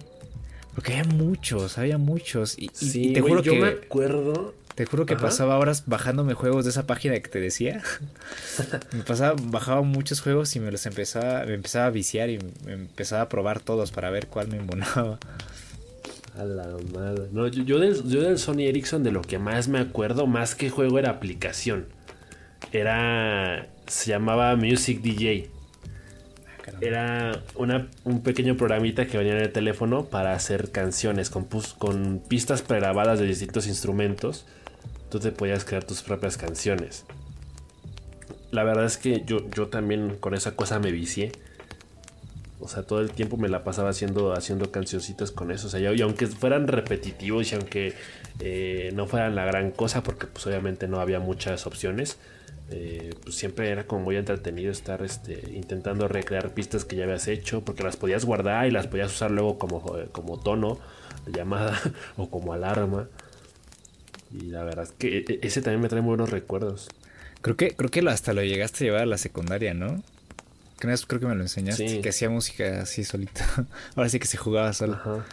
Porque 0.74 0.92
había 0.96 1.04
muchos, 1.14 1.78
había 1.78 1.98
muchos. 1.98 2.58
Y, 2.58 2.68
Sí, 2.74 3.10
y 3.10 3.12
te 3.14 3.20
juro 3.20 3.42
yo 3.42 3.52
que. 3.52 3.60
me 3.60 3.68
acuerdo. 3.68 4.54
Te 4.74 4.86
juro 4.86 5.06
que 5.06 5.14
Ajá. 5.14 5.22
pasaba 5.24 5.56
horas 5.58 5.84
bajándome 5.86 6.34
juegos 6.34 6.64
de 6.64 6.70
esa 6.70 6.86
página 6.86 7.14
que 7.20 7.28
te 7.28 7.38
decía. 7.40 7.80
me 8.92 9.02
pasaba, 9.04 9.36
bajaba 9.40 9.82
muchos 9.82 10.20
juegos 10.20 10.54
y 10.56 10.60
me 10.60 10.72
los 10.72 10.84
empezaba, 10.86 11.44
me 11.44 11.54
empezaba 11.54 11.86
a 11.86 11.90
viciar 11.90 12.28
y 12.30 12.38
me 12.64 12.72
empezaba 12.72 13.22
a 13.22 13.28
probar 13.28 13.60
todos 13.60 13.92
para 13.92 14.10
ver 14.10 14.26
cuál 14.26 14.48
me 14.48 14.56
embonaba. 14.56 15.18
A 16.36 16.42
la 16.44 16.66
madre. 16.92 17.28
No, 17.30 17.46
yo, 17.46 17.62
yo 17.62 17.78
del, 17.78 18.02
yo 18.08 18.20
del 18.22 18.38
Sony 18.38 18.62
Ericsson 18.62 19.04
de 19.04 19.12
lo 19.12 19.22
que 19.22 19.38
más 19.38 19.68
me 19.68 19.78
acuerdo, 19.78 20.26
más 20.26 20.56
que 20.56 20.68
juego, 20.70 20.98
era 20.98 21.10
aplicación. 21.10 21.86
Era. 22.72 23.68
Se 23.86 24.10
llamaba 24.10 24.56
Music 24.56 25.00
DJ. 25.02 25.50
Ah. 26.66 26.70
Era 26.80 27.42
una- 27.54 27.88
un 28.04 28.22
pequeño 28.22 28.56
programita 28.56 29.06
que 29.06 29.18
venía 29.18 29.34
en 29.34 29.42
el 29.42 29.52
teléfono 29.52 30.06
para 30.06 30.32
hacer 30.32 30.70
canciones 30.72 31.30
con, 31.30 31.46
con 31.78 32.20
pistas 32.26 32.62
pregrabadas 32.62 33.20
de 33.20 33.26
distintos 33.26 33.66
instrumentos. 33.68 34.46
Tú 35.10 35.20
te 35.20 35.32
podías 35.32 35.64
crear 35.64 35.84
tus 35.84 36.02
propias 36.02 36.36
canciones. 36.36 37.04
La 38.50 38.64
verdad 38.64 38.84
es 38.84 38.98
que 38.98 39.24
yo, 39.24 39.48
yo 39.50 39.68
también 39.68 40.16
con 40.20 40.34
esa 40.34 40.56
cosa 40.56 40.78
me 40.78 40.92
vicié. 40.92 41.32
O 42.60 42.68
sea, 42.68 42.82
todo 42.82 43.00
el 43.00 43.10
tiempo 43.10 43.36
me 43.36 43.48
la 43.48 43.64
pasaba 43.64 43.90
haciendo, 43.90 44.32
haciendo 44.32 44.70
cancioncitas 44.70 45.30
con 45.30 45.50
eso. 45.50 45.66
O 45.66 45.70
sea, 45.70 45.80
y, 45.80 46.00
aunque 46.00 46.26
fueran 46.26 46.66
repetitivos 46.68 47.52
y 47.52 47.56
aunque 47.56 47.94
eh, 48.40 48.90
no 48.94 49.06
fueran 49.06 49.34
la 49.34 49.44
gran 49.44 49.70
cosa, 49.70 50.02
porque 50.02 50.26
pues 50.26 50.46
obviamente 50.46 50.88
no 50.88 51.00
había 51.00 51.20
muchas 51.20 51.66
opciones, 51.66 52.16
eh, 52.70 53.14
pues 53.22 53.34
siempre 53.34 53.68
era 53.68 53.86
como 53.86 54.04
muy 54.04 54.16
entretenido 54.16 54.72
estar 54.72 55.02
este, 55.02 55.52
intentando 55.52 56.08
recrear 56.08 56.54
pistas 56.54 56.84
que 56.84 56.96
ya 56.96 57.04
habías 57.04 57.28
hecho, 57.28 57.62
porque 57.62 57.82
las 57.82 57.96
podías 57.96 58.24
guardar 58.24 58.66
y 58.66 58.70
las 58.70 58.86
podías 58.86 59.12
usar 59.12 59.30
luego 59.30 59.58
como, 59.58 59.82
como 60.12 60.40
tono 60.40 60.78
llamada 61.26 61.78
o 62.16 62.30
como 62.30 62.52
alarma. 62.52 63.08
Y 64.38 64.46
la 64.46 64.64
verdad 64.64 64.84
es 64.84 64.92
que 64.92 65.18
e- 65.18 65.24
e- 65.28 65.38
ese 65.42 65.62
también 65.62 65.80
me 65.80 65.88
trae 65.88 66.02
muy 66.02 66.10
buenos 66.10 66.30
recuerdos. 66.30 66.88
Creo 67.40 67.56
que, 67.56 67.72
creo 67.76 67.90
que 67.90 68.00
hasta 68.08 68.32
lo 68.32 68.42
llegaste 68.42 68.84
a 68.84 68.86
llevar 68.86 69.02
a 69.02 69.06
la 69.06 69.18
secundaria, 69.18 69.74
¿no? 69.74 70.02
Creo 70.78 71.20
que 71.20 71.26
me 71.26 71.34
lo 71.34 71.42
enseñaste, 71.42 71.88
Sí. 71.88 72.00
que 72.02 72.08
hacía 72.10 72.28
música 72.28 72.82
así 72.82 73.04
solito. 73.04 73.40
Ahora 73.96 74.08
sí 74.08 74.18
que 74.18 74.26
se 74.26 74.36
jugaba 74.36 74.72
solo. 74.72 74.94
Ajá. 74.94 75.24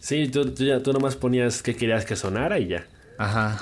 Sí, 0.00 0.28
tú, 0.28 0.50
tú, 0.52 0.64
ya, 0.64 0.82
tú 0.82 0.92
nomás 0.92 1.16
ponías 1.16 1.62
que 1.62 1.74
querías 1.74 2.04
que 2.04 2.16
sonara 2.16 2.58
y 2.58 2.68
ya. 2.68 2.86
Ajá. 3.18 3.60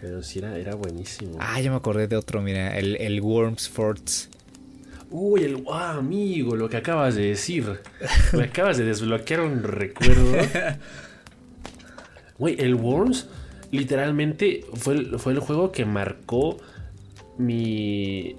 Pero 0.00 0.22
sí 0.22 0.38
era, 0.38 0.56
era 0.56 0.74
buenísimo. 0.74 1.36
Ah, 1.40 1.60
ya 1.60 1.70
me 1.70 1.76
acordé 1.76 2.06
de 2.08 2.16
otro, 2.16 2.42
mira, 2.42 2.76
el, 2.78 2.96
el 2.96 3.20
Worms 3.20 3.68
Forts. 3.68 4.28
Uy, 5.10 5.44
el 5.44 5.64
ah, 5.70 5.96
amigo, 5.98 6.56
lo 6.56 6.68
que 6.68 6.76
acabas 6.78 7.14
de 7.14 7.22
decir. 7.26 7.80
Me 8.32 8.44
acabas 8.44 8.78
de 8.78 8.84
desbloquear 8.84 9.40
un 9.42 9.62
recuerdo. 9.62 10.36
Güey, 12.42 12.56
el 12.58 12.74
Worms 12.74 13.28
literalmente 13.70 14.64
fue 14.74 14.94
el, 14.94 15.18
fue 15.20 15.32
el 15.32 15.38
juego 15.38 15.70
que 15.70 15.84
marcó 15.84 16.56
mi. 17.38 18.34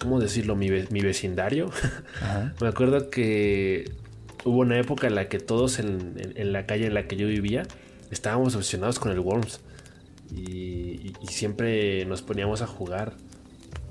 ¿Cómo 0.00 0.18
decirlo? 0.20 0.56
Mi, 0.56 0.68
mi 0.90 1.00
vecindario. 1.00 1.70
Ajá. 2.20 2.54
Me 2.60 2.66
acuerdo 2.68 3.08
que 3.08 3.92
hubo 4.44 4.58
una 4.60 4.78
época 4.80 5.06
en 5.06 5.14
la 5.14 5.28
que 5.28 5.38
todos 5.38 5.78
en, 5.78 6.14
en- 6.18 6.32
en 6.36 6.52
la 6.52 6.66
calle 6.66 6.86
en 6.86 6.94
la 6.94 7.06
que 7.06 7.14
yo 7.16 7.26
vivía 7.28 7.62
estábamos 8.10 8.56
obsesionados 8.56 8.98
con 8.98 9.12
el 9.12 9.20
Worms. 9.20 9.60
Y, 10.30 10.40
y- 10.50 11.12
y 11.22 11.26
siempre 11.28 12.04
nos 12.06 12.22
poníamos 12.22 12.62
a 12.62 12.66
jugar. 12.66 13.14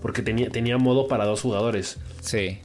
Porque 0.01 0.21
tenía, 0.21 0.49
tenía 0.49 0.77
modo 0.77 1.07
para 1.07 1.25
dos 1.25 1.41
jugadores. 1.41 1.97
Sí. 2.21 2.59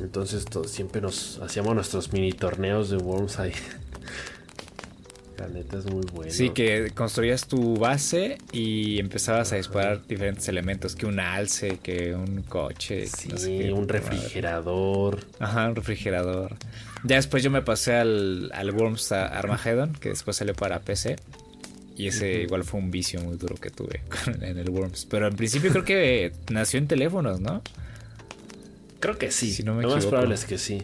Entonces 0.00 0.44
to- 0.44 0.64
siempre 0.64 1.00
nos 1.02 1.40
hacíamos 1.42 1.74
nuestros 1.74 2.12
mini 2.12 2.32
torneos 2.32 2.90
de 2.90 2.96
Worms 2.98 3.38
ahí. 3.40 3.52
La 5.38 5.48
neta 5.48 5.78
es 5.78 5.86
muy 5.86 6.04
bueno. 6.12 6.30
Sí, 6.30 6.50
que 6.50 6.92
construías 6.94 7.48
tu 7.48 7.76
base 7.76 8.38
y 8.52 9.00
empezabas 9.00 9.52
a 9.52 9.56
disparar 9.56 10.06
diferentes 10.06 10.46
elementos, 10.48 10.94
que 10.94 11.06
un 11.06 11.18
alce, 11.18 11.78
que 11.82 12.14
un 12.14 12.42
coche, 12.42 13.06
que 13.20 13.28
no 13.28 13.38
sé 13.38 13.46
Sí, 13.46 13.58
qué, 13.58 13.72
un 13.72 13.80
madre. 13.80 13.98
refrigerador. 14.00 15.18
Ajá, 15.40 15.68
un 15.68 15.74
refrigerador. 15.74 16.56
Ya 17.04 17.16
después 17.16 17.42
yo 17.42 17.50
me 17.50 17.62
pasé 17.62 17.94
al, 17.94 18.50
al 18.54 18.70
Worms 18.70 19.10
Armageddon, 19.12 19.94
que 19.94 20.10
después 20.10 20.36
salió 20.36 20.54
para 20.54 20.80
PC. 20.80 21.16
Y 21.96 22.06
ese 22.08 22.42
igual 22.42 22.64
fue 22.64 22.80
un 22.80 22.90
vicio 22.90 23.20
muy 23.20 23.36
duro 23.36 23.56
que 23.56 23.70
tuve 23.70 24.00
en 24.42 24.58
el 24.58 24.70
Worms. 24.70 25.06
Pero 25.06 25.26
en 25.28 25.34
principio 25.36 25.70
creo 25.72 25.84
que 25.84 26.32
nació 26.50 26.78
en 26.78 26.86
teléfonos, 26.88 27.40
¿no? 27.40 27.62
Creo 29.00 29.18
que 29.18 29.30
sí. 29.30 29.50
Si 29.52 29.62
no 29.62 29.74
me 29.74 29.82
lo 29.82 29.90
más 29.90 30.06
probable 30.06 30.34
es 30.34 30.44
que 30.44 30.58
sí. 30.58 30.82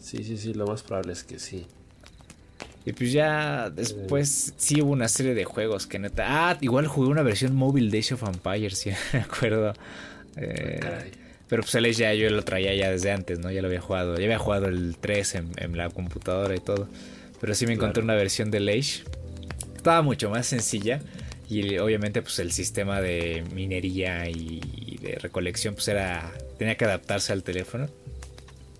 Sí, 0.00 0.22
sí, 0.24 0.36
sí, 0.36 0.52
lo 0.54 0.66
más 0.66 0.82
probable 0.82 1.12
es 1.12 1.22
que 1.24 1.38
sí. 1.38 1.66
Y 2.86 2.92
pues 2.92 3.12
ya 3.12 3.70
después 3.70 4.52
sí 4.56 4.82
hubo 4.82 4.92
una 4.92 5.08
serie 5.08 5.34
de 5.34 5.44
juegos 5.44 5.86
que 5.86 5.98
neta. 5.98 6.24
Ah, 6.26 6.58
igual 6.60 6.86
jugué 6.86 7.08
una 7.08 7.22
versión 7.22 7.54
móvil 7.54 7.90
de 7.90 7.98
Age 7.98 8.14
of 8.14 8.22
Empires, 8.24 8.78
si 8.78 8.90
me 9.12 9.20
acuerdo. 9.20 9.72
Eh, 10.36 10.80
pero 11.48 11.62
pues 11.62 11.74
el 11.74 11.92
ya 11.94 12.12
yo 12.14 12.28
lo 12.30 12.42
traía 12.42 12.74
ya 12.74 12.90
desde 12.90 13.10
antes, 13.10 13.38
¿no? 13.38 13.50
Ya 13.50 13.62
lo 13.62 13.68
había 13.68 13.80
jugado. 13.80 14.16
Ya 14.18 14.24
había 14.24 14.38
jugado 14.38 14.66
el 14.66 14.96
3 14.98 15.34
en, 15.34 15.76
la 15.76 15.88
computadora 15.90 16.54
y 16.54 16.60
todo. 16.60 16.88
Pero 17.40 17.54
sí 17.54 17.66
me 17.66 17.74
encontré 17.74 18.02
una 18.02 18.14
versión 18.14 18.50
del 18.50 18.68
Age. 18.68 19.04
Estaba 19.76 20.02
mucho 20.02 20.28
más 20.30 20.46
sencilla. 20.46 21.00
Y 21.48 21.78
obviamente 21.78 22.22
pues 22.22 22.38
el 22.38 22.52
sistema 22.52 23.00
de 23.00 23.44
minería 23.54 24.28
y 24.28 24.98
de 25.00 25.18
recolección 25.20 25.74
pues 25.74 25.88
era... 25.88 26.32
Tenía 26.58 26.76
que 26.76 26.84
adaptarse 26.84 27.32
al 27.32 27.42
teléfono. 27.42 27.88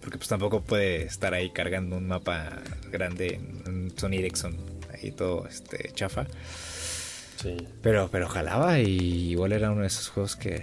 Porque 0.05 0.19
pues 0.19 0.29
tampoco 0.29 0.61
puede 0.61 1.05
estar 1.05 1.33
ahí 1.33 1.49
cargando 1.49 1.97
un 1.97 2.07
mapa 2.07 2.61
grande 2.93 3.41
en 3.65 3.91
Sony 3.97 4.19
Ericsson, 4.19 4.55
ahí 4.93 5.11
todo 5.13 5.49
este 5.49 5.93
chafa. 5.95 6.27
Sí. 7.43 7.57
Pero, 7.81 8.11
pero 8.13 8.29
jalaba 8.29 8.81
y 8.81 9.31
igual 9.31 9.53
era 9.53 9.71
uno 9.71 9.81
de 9.81 9.87
esos 9.87 10.11
juegos 10.11 10.37
que, 10.37 10.63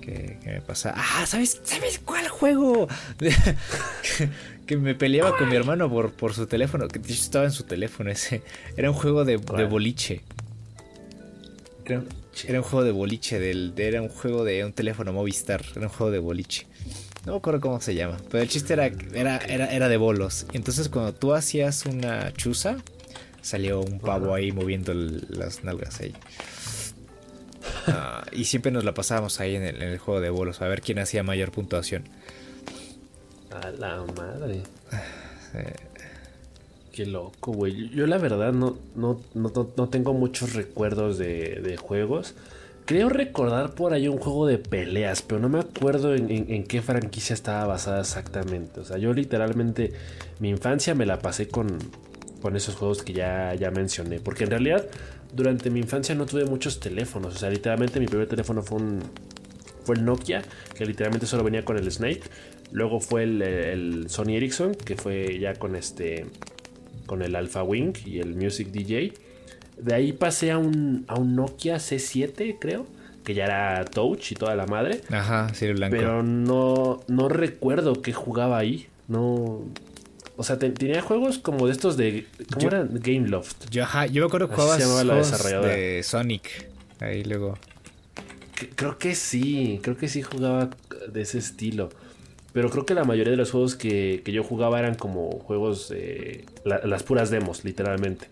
que, 0.00 0.38
me 0.44 0.60
pasaba. 0.60 0.94
Ah, 0.98 1.26
¿sabes, 1.26 1.60
¿sabes 1.64 1.98
cuál 1.98 2.28
juego? 2.28 2.86
que, 4.66 4.76
me 4.76 4.94
peleaba 4.94 5.36
con 5.36 5.48
mi 5.48 5.56
hermano 5.56 5.90
por, 5.90 6.12
por 6.12 6.32
su 6.32 6.46
teléfono, 6.46 6.86
que 6.86 7.00
estaba 7.12 7.44
en 7.44 7.50
su 7.50 7.64
teléfono 7.64 8.08
ese. 8.12 8.42
Era 8.76 8.88
un 8.88 8.96
juego 8.96 9.24
de, 9.24 9.36
boliche. 9.36 10.22
Era, 11.84 12.04
era, 12.46 12.58
un 12.60 12.64
juego 12.64 12.84
de 12.84 12.92
boliche, 12.92 13.40
del, 13.40 13.74
era 13.76 14.00
un 14.00 14.10
juego 14.10 14.44
de 14.44 14.64
un 14.64 14.72
teléfono 14.72 15.12
Movistar, 15.12 15.64
era 15.74 15.86
un 15.86 15.92
juego 15.92 16.12
de 16.12 16.20
boliche. 16.20 16.68
No 17.26 17.32
me 17.32 17.38
acuerdo 17.38 17.60
cómo 17.60 17.80
se 17.80 17.96
llama. 17.96 18.16
Pero 18.30 18.44
el 18.44 18.48
chiste 18.48 18.72
era, 18.72 18.86
era, 19.12 19.38
era, 19.38 19.88
de 19.88 19.96
bolos. 19.96 20.46
Entonces 20.52 20.88
cuando 20.88 21.12
tú 21.12 21.34
hacías 21.34 21.84
una 21.84 22.32
chuza, 22.32 22.76
salió 23.42 23.80
un 23.80 23.98
pavo 23.98 24.32
ahí 24.32 24.52
moviendo 24.52 24.94
las 24.94 25.64
nalgas 25.64 26.00
ahí. 26.00 26.14
Ah, 27.88 28.24
y 28.30 28.44
siempre 28.44 28.70
nos 28.70 28.84
la 28.84 28.94
pasábamos 28.94 29.40
ahí 29.40 29.56
en 29.56 29.64
el, 29.64 29.98
juego 29.98 30.20
de 30.20 30.30
bolos, 30.30 30.62
a 30.62 30.68
ver 30.68 30.80
quién 30.82 31.00
hacía 31.00 31.24
mayor 31.24 31.50
puntuación. 31.50 32.04
A 33.50 33.70
la 33.70 34.04
madre. 34.16 34.62
Qué 36.92 37.06
loco, 37.06 37.52
güey. 37.52 37.90
Yo 37.90 38.06
la 38.06 38.18
verdad 38.18 38.52
no, 38.52 38.78
no, 38.94 39.20
no, 39.34 39.88
tengo 39.88 40.14
muchos 40.14 40.54
recuerdos 40.54 41.18
de, 41.18 41.60
de 41.60 41.76
juegos. 41.76 42.36
Creo 42.86 43.08
recordar 43.08 43.74
por 43.74 43.92
ahí 43.92 44.06
un 44.06 44.18
juego 44.18 44.46
de 44.46 44.58
peleas, 44.58 45.20
pero 45.20 45.40
no 45.40 45.48
me 45.48 45.58
acuerdo 45.58 46.14
en, 46.14 46.62
qué 46.64 46.82
franquicia 46.82 47.34
estaba 47.34 47.66
basada 47.66 48.00
exactamente. 48.00 48.78
O 48.78 48.84
sea, 48.84 48.96
yo 48.96 49.12
literalmente 49.12 49.92
mi 50.38 50.50
infancia 50.50 50.94
me 50.94 51.04
la 51.04 51.18
pasé 51.18 51.48
con, 51.48 51.78
con 52.40 52.54
esos 52.54 52.76
juegos 52.76 53.02
que 53.02 53.12
ya, 53.12 53.52
ya 53.56 53.72
mencioné. 53.72 54.20
Porque 54.20 54.44
en 54.44 54.50
realidad 54.50 54.86
durante 55.34 55.68
mi 55.68 55.80
infancia 55.80 56.14
no 56.14 56.26
tuve 56.26 56.44
muchos 56.44 56.78
teléfonos. 56.78 57.34
O 57.34 57.38
sea, 57.38 57.50
literalmente 57.50 57.98
mi 57.98 58.06
primer 58.06 58.28
teléfono 58.28 58.62
fue 58.62 58.78
un 58.78 59.02
fue 59.82 59.96
el 59.96 60.04
Nokia, 60.04 60.42
que 60.74 60.86
literalmente 60.86 61.26
solo 61.26 61.42
venía 61.42 61.64
con 61.64 61.76
el 61.78 61.90
Snake. 61.90 62.22
Luego 62.70 63.00
fue 63.00 63.24
el, 63.24 63.42
el 63.42 64.10
Sony 64.10 64.36
Ericsson, 64.36 64.76
que 64.76 64.94
fue 64.94 65.40
ya 65.40 65.54
con 65.54 65.74
este 65.74 66.26
con 67.06 67.22
el 67.22 67.34
Alpha 67.34 67.64
Wing 67.64 67.94
y 68.04 68.20
el 68.20 68.36
Music 68.36 68.68
DJ. 68.68 69.12
De 69.76 69.94
ahí 69.94 70.12
pasé 70.12 70.50
a 70.50 70.58
un, 70.58 71.04
a 71.08 71.14
un 71.16 71.36
Nokia 71.36 71.76
C7, 71.76 72.56
creo. 72.58 72.86
Que 73.24 73.34
ya 73.34 73.44
era 73.44 73.84
touch 73.84 74.32
y 74.32 74.34
toda 74.36 74.54
la 74.54 74.66
madre. 74.66 75.00
Ajá, 75.10 75.52
sí, 75.52 75.66
blanco. 75.72 75.96
Pero 75.96 76.22
no, 76.22 77.00
no 77.08 77.28
recuerdo 77.28 78.00
qué 78.00 78.12
jugaba 78.12 78.58
ahí. 78.58 78.86
No. 79.08 79.62
O 80.36 80.44
sea, 80.44 80.58
tenía 80.58 81.02
juegos 81.02 81.38
como 81.38 81.66
de 81.66 81.72
estos 81.72 81.96
de. 81.96 82.26
¿Cómo 82.54 82.68
era? 82.68 82.86
Game 82.88 83.28
Loft. 83.28 83.68
Yo, 83.70 83.82
ajá, 83.82 84.06
yo 84.06 84.22
me 84.22 84.26
acuerdo 84.26 84.48
que 84.48 84.54
jugabas 84.54 84.78
de 85.40 86.02
Sonic. 86.04 86.68
Ahí 87.00 87.24
luego. 87.24 87.58
creo 88.76 88.96
que 88.96 89.14
sí, 89.14 89.80
creo 89.82 89.96
que 89.96 90.08
sí 90.08 90.22
jugaba 90.22 90.70
de 91.08 91.20
ese 91.20 91.38
estilo. 91.38 91.88
Pero 92.52 92.70
creo 92.70 92.86
que 92.86 92.94
la 92.94 93.04
mayoría 93.04 93.32
de 93.32 93.36
los 93.36 93.50
juegos 93.50 93.74
que, 93.74 94.22
que 94.24 94.32
yo 94.32 94.42
jugaba 94.42 94.78
eran 94.78 94.94
como 94.94 95.30
juegos. 95.40 95.88
de 95.88 96.44
las 96.64 97.02
puras 97.02 97.30
demos, 97.30 97.64
literalmente. 97.64 98.28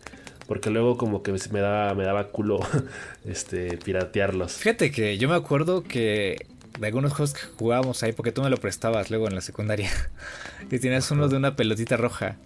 Porque 0.46 0.70
luego 0.70 0.96
como 0.96 1.22
que 1.22 1.32
me 1.32 1.60
daba, 1.60 1.94
me 1.94 2.04
daba 2.04 2.28
culo 2.28 2.60
este, 3.24 3.78
piratearlos. 3.78 4.52
Fíjate 4.52 4.90
que 4.90 5.16
yo 5.18 5.28
me 5.28 5.34
acuerdo 5.34 5.82
que 5.82 6.46
de 6.78 6.86
algunos 6.86 7.12
juegos 7.12 7.34
que 7.34 7.46
jugábamos 7.56 8.02
ahí, 8.02 8.12
porque 8.12 8.32
tú 8.32 8.42
me 8.42 8.50
lo 8.50 8.56
prestabas 8.56 9.10
luego 9.10 9.28
en 9.28 9.34
la 9.34 9.40
secundaria, 9.40 9.90
que 10.70 10.78
tienes 10.78 11.10
uno 11.10 11.28
de 11.28 11.36
una 11.36 11.56
pelotita 11.56 11.96
roja. 11.96 12.36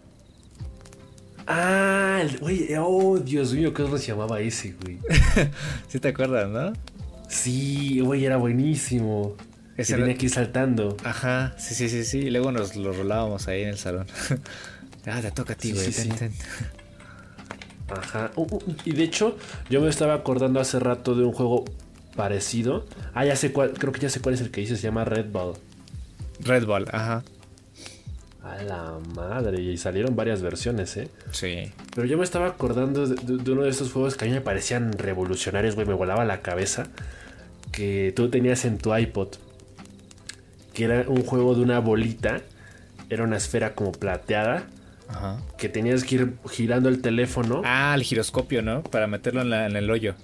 Ah, 1.46 2.22
güey, 2.40 2.68
oh 2.78 3.18
Dios 3.18 3.54
mío, 3.54 3.72
¿qué 3.72 3.87
se 3.98 4.08
llamaba 4.08 4.40
ese, 4.40 4.74
güey? 4.82 4.98
sí 5.88 5.98
te 5.98 6.08
acuerdas, 6.08 6.48
¿no? 6.50 6.74
Sí, 7.28 8.00
güey, 8.00 8.24
era 8.24 8.37
buenísimo. 8.37 9.34
Ese 9.78 9.96
venía 9.96 10.14
aquí 10.14 10.28
saltando. 10.28 10.96
Ajá, 11.04 11.54
sí, 11.56 11.74
sí, 11.74 11.88
sí, 11.88 12.04
sí. 12.04 12.18
Y 12.18 12.30
luego 12.30 12.52
nos 12.52 12.74
lo 12.74 12.92
rolábamos 12.92 13.48
ahí 13.48 13.62
en 13.62 13.68
el 13.68 13.78
salón. 13.78 14.06
ah, 15.06 15.20
te 15.22 15.30
toca 15.30 15.52
a 15.52 15.56
ti, 15.56 15.72
güey. 15.72 15.92
Sí, 15.92 16.11
Ajá. 17.88 18.31
Uh, 18.37 18.42
uh, 18.42 18.62
y 18.85 18.92
de 18.92 19.03
hecho, 19.03 19.37
yo 19.70 19.81
me 19.81 19.88
estaba 19.88 20.14
acordando 20.14 20.61
hace 20.61 20.79
rato 20.79 21.14
de 21.14 21.24
un 21.24 21.33
juego 21.33 21.64
parecido. 22.16 22.85
Ah, 23.14 23.24
ya 23.24 23.37
sé 23.37 23.53
cuál, 23.53 23.72
creo 23.72 23.92
que 23.92 24.01
ya 24.01 24.11
sé 24.11 24.20
cuál 24.20 24.35
es 24.35 24.40
el 24.40 24.51
que 24.51 24.61
dice, 24.61 24.77
se 24.77 24.83
llama 24.83 25.05
Red 25.05 25.31
Ball. 25.31 25.55
Red 26.40 26.66
Ball, 26.66 26.87
ajá. 26.92 27.22
A 28.42 28.62
la 28.62 28.98
madre, 29.14 29.61
y 29.61 29.77
salieron 29.77 30.16
varias 30.16 30.42
versiones, 30.42 30.96
¿eh? 30.96 31.09
Sí. 31.33 31.72
Pero 31.94 32.07
yo 32.07 32.16
me 32.16 32.24
estaba 32.24 32.46
acordando 32.46 33.07
de, 33.07 33.53
uno 33.53 33.62
de 33.62 33.70
esos 33.70 33.92
juegos 33.92 34.16
que 34.16 34.24
a 34.24 34.29
mí 34.29 34.35
me 34.35 34.40
parecían 34.40 34.92
revolucionarios, 34.92 35.74
güey, 35.74 35.87
me 35.87 35.94
volaba 35.94 36.24
la 36.24 36.40
cabeza. 36.40 36.88
Que 37.72 38.12
tú 38.16 38.31
tenías 38.31 38.64
en 38.64 38.79
tu 38.79 38.96
iPod. 38.96 39.29
Que 40.72 40.85
era 40.85 41.05
un 41.09 41.24
juego 41.24 41.55
de 41.55 41.62
una 41.62 41.79
bolita. 41.81 42.40
Era 43.11 43.24
una 43.24 43.37
esfera 43.37 43.74
como 43.74 43.92
plateada 43.92 44.66
que 45.57 45.68
tenías 45.68 46.05
que 46.05 46.14
ir 46.16 46.35
girando 46.51 46.88
el 46.88 47.01
teléfono. 47.01 47.62
Ah, 47.64 47.94
el 47.94 48.03
giroscopio, 48.03 48.62
¿no? 48.62 48.83
Para 48.83 49.07
meterlo 49.07 49.42
en, 49.42 49.77
el 49.77 49.90
hoyo. 49.90 50.14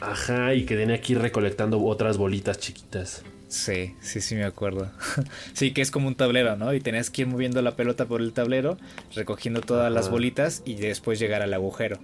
Ajá, 0.00 0.54
y 0.54 0.64
que 0.64 0.76
tenía 0.76 1.00
que 1.00 1.12
ir 1.12 1.20
recolectando 1.20 1.82
otras 1.82 2.18
bolitas 2.18 2.58
chiquitas. 2.58 3.22
Sí, 3.48 3.94
sí, 4.00 4.20
sí 4.20 4.34
me 4.34 4.44
acuerdo. 4.44 4.90
sí, 5.52 5.72
que 5.72 5.82
es 5.82 5.90
como 5.90 6.08
un 6.08 6.14
tablero, 6.14 6.56
¿no? 6.56 6.72
Y 6.72 6.80
tenías 6.80 7.10
que 7.10 7.22
ir 7.22 7.28
moviendo 7.28 7.60
la 7.62 7.76
pelota 7.76 8.06
por 8.06 8.20
el 8.20 8.32
tablero, 8.32 8.78
recogiendo 9.14 9.60
todas 9.60 9.92
las 9.92 10.10
bolitas 10.10 10.62
y 10.64 10.76
después 10.76 11.18
llegar 11.18 11.42
al 11.42 11.52
agujero. 11.52 11.98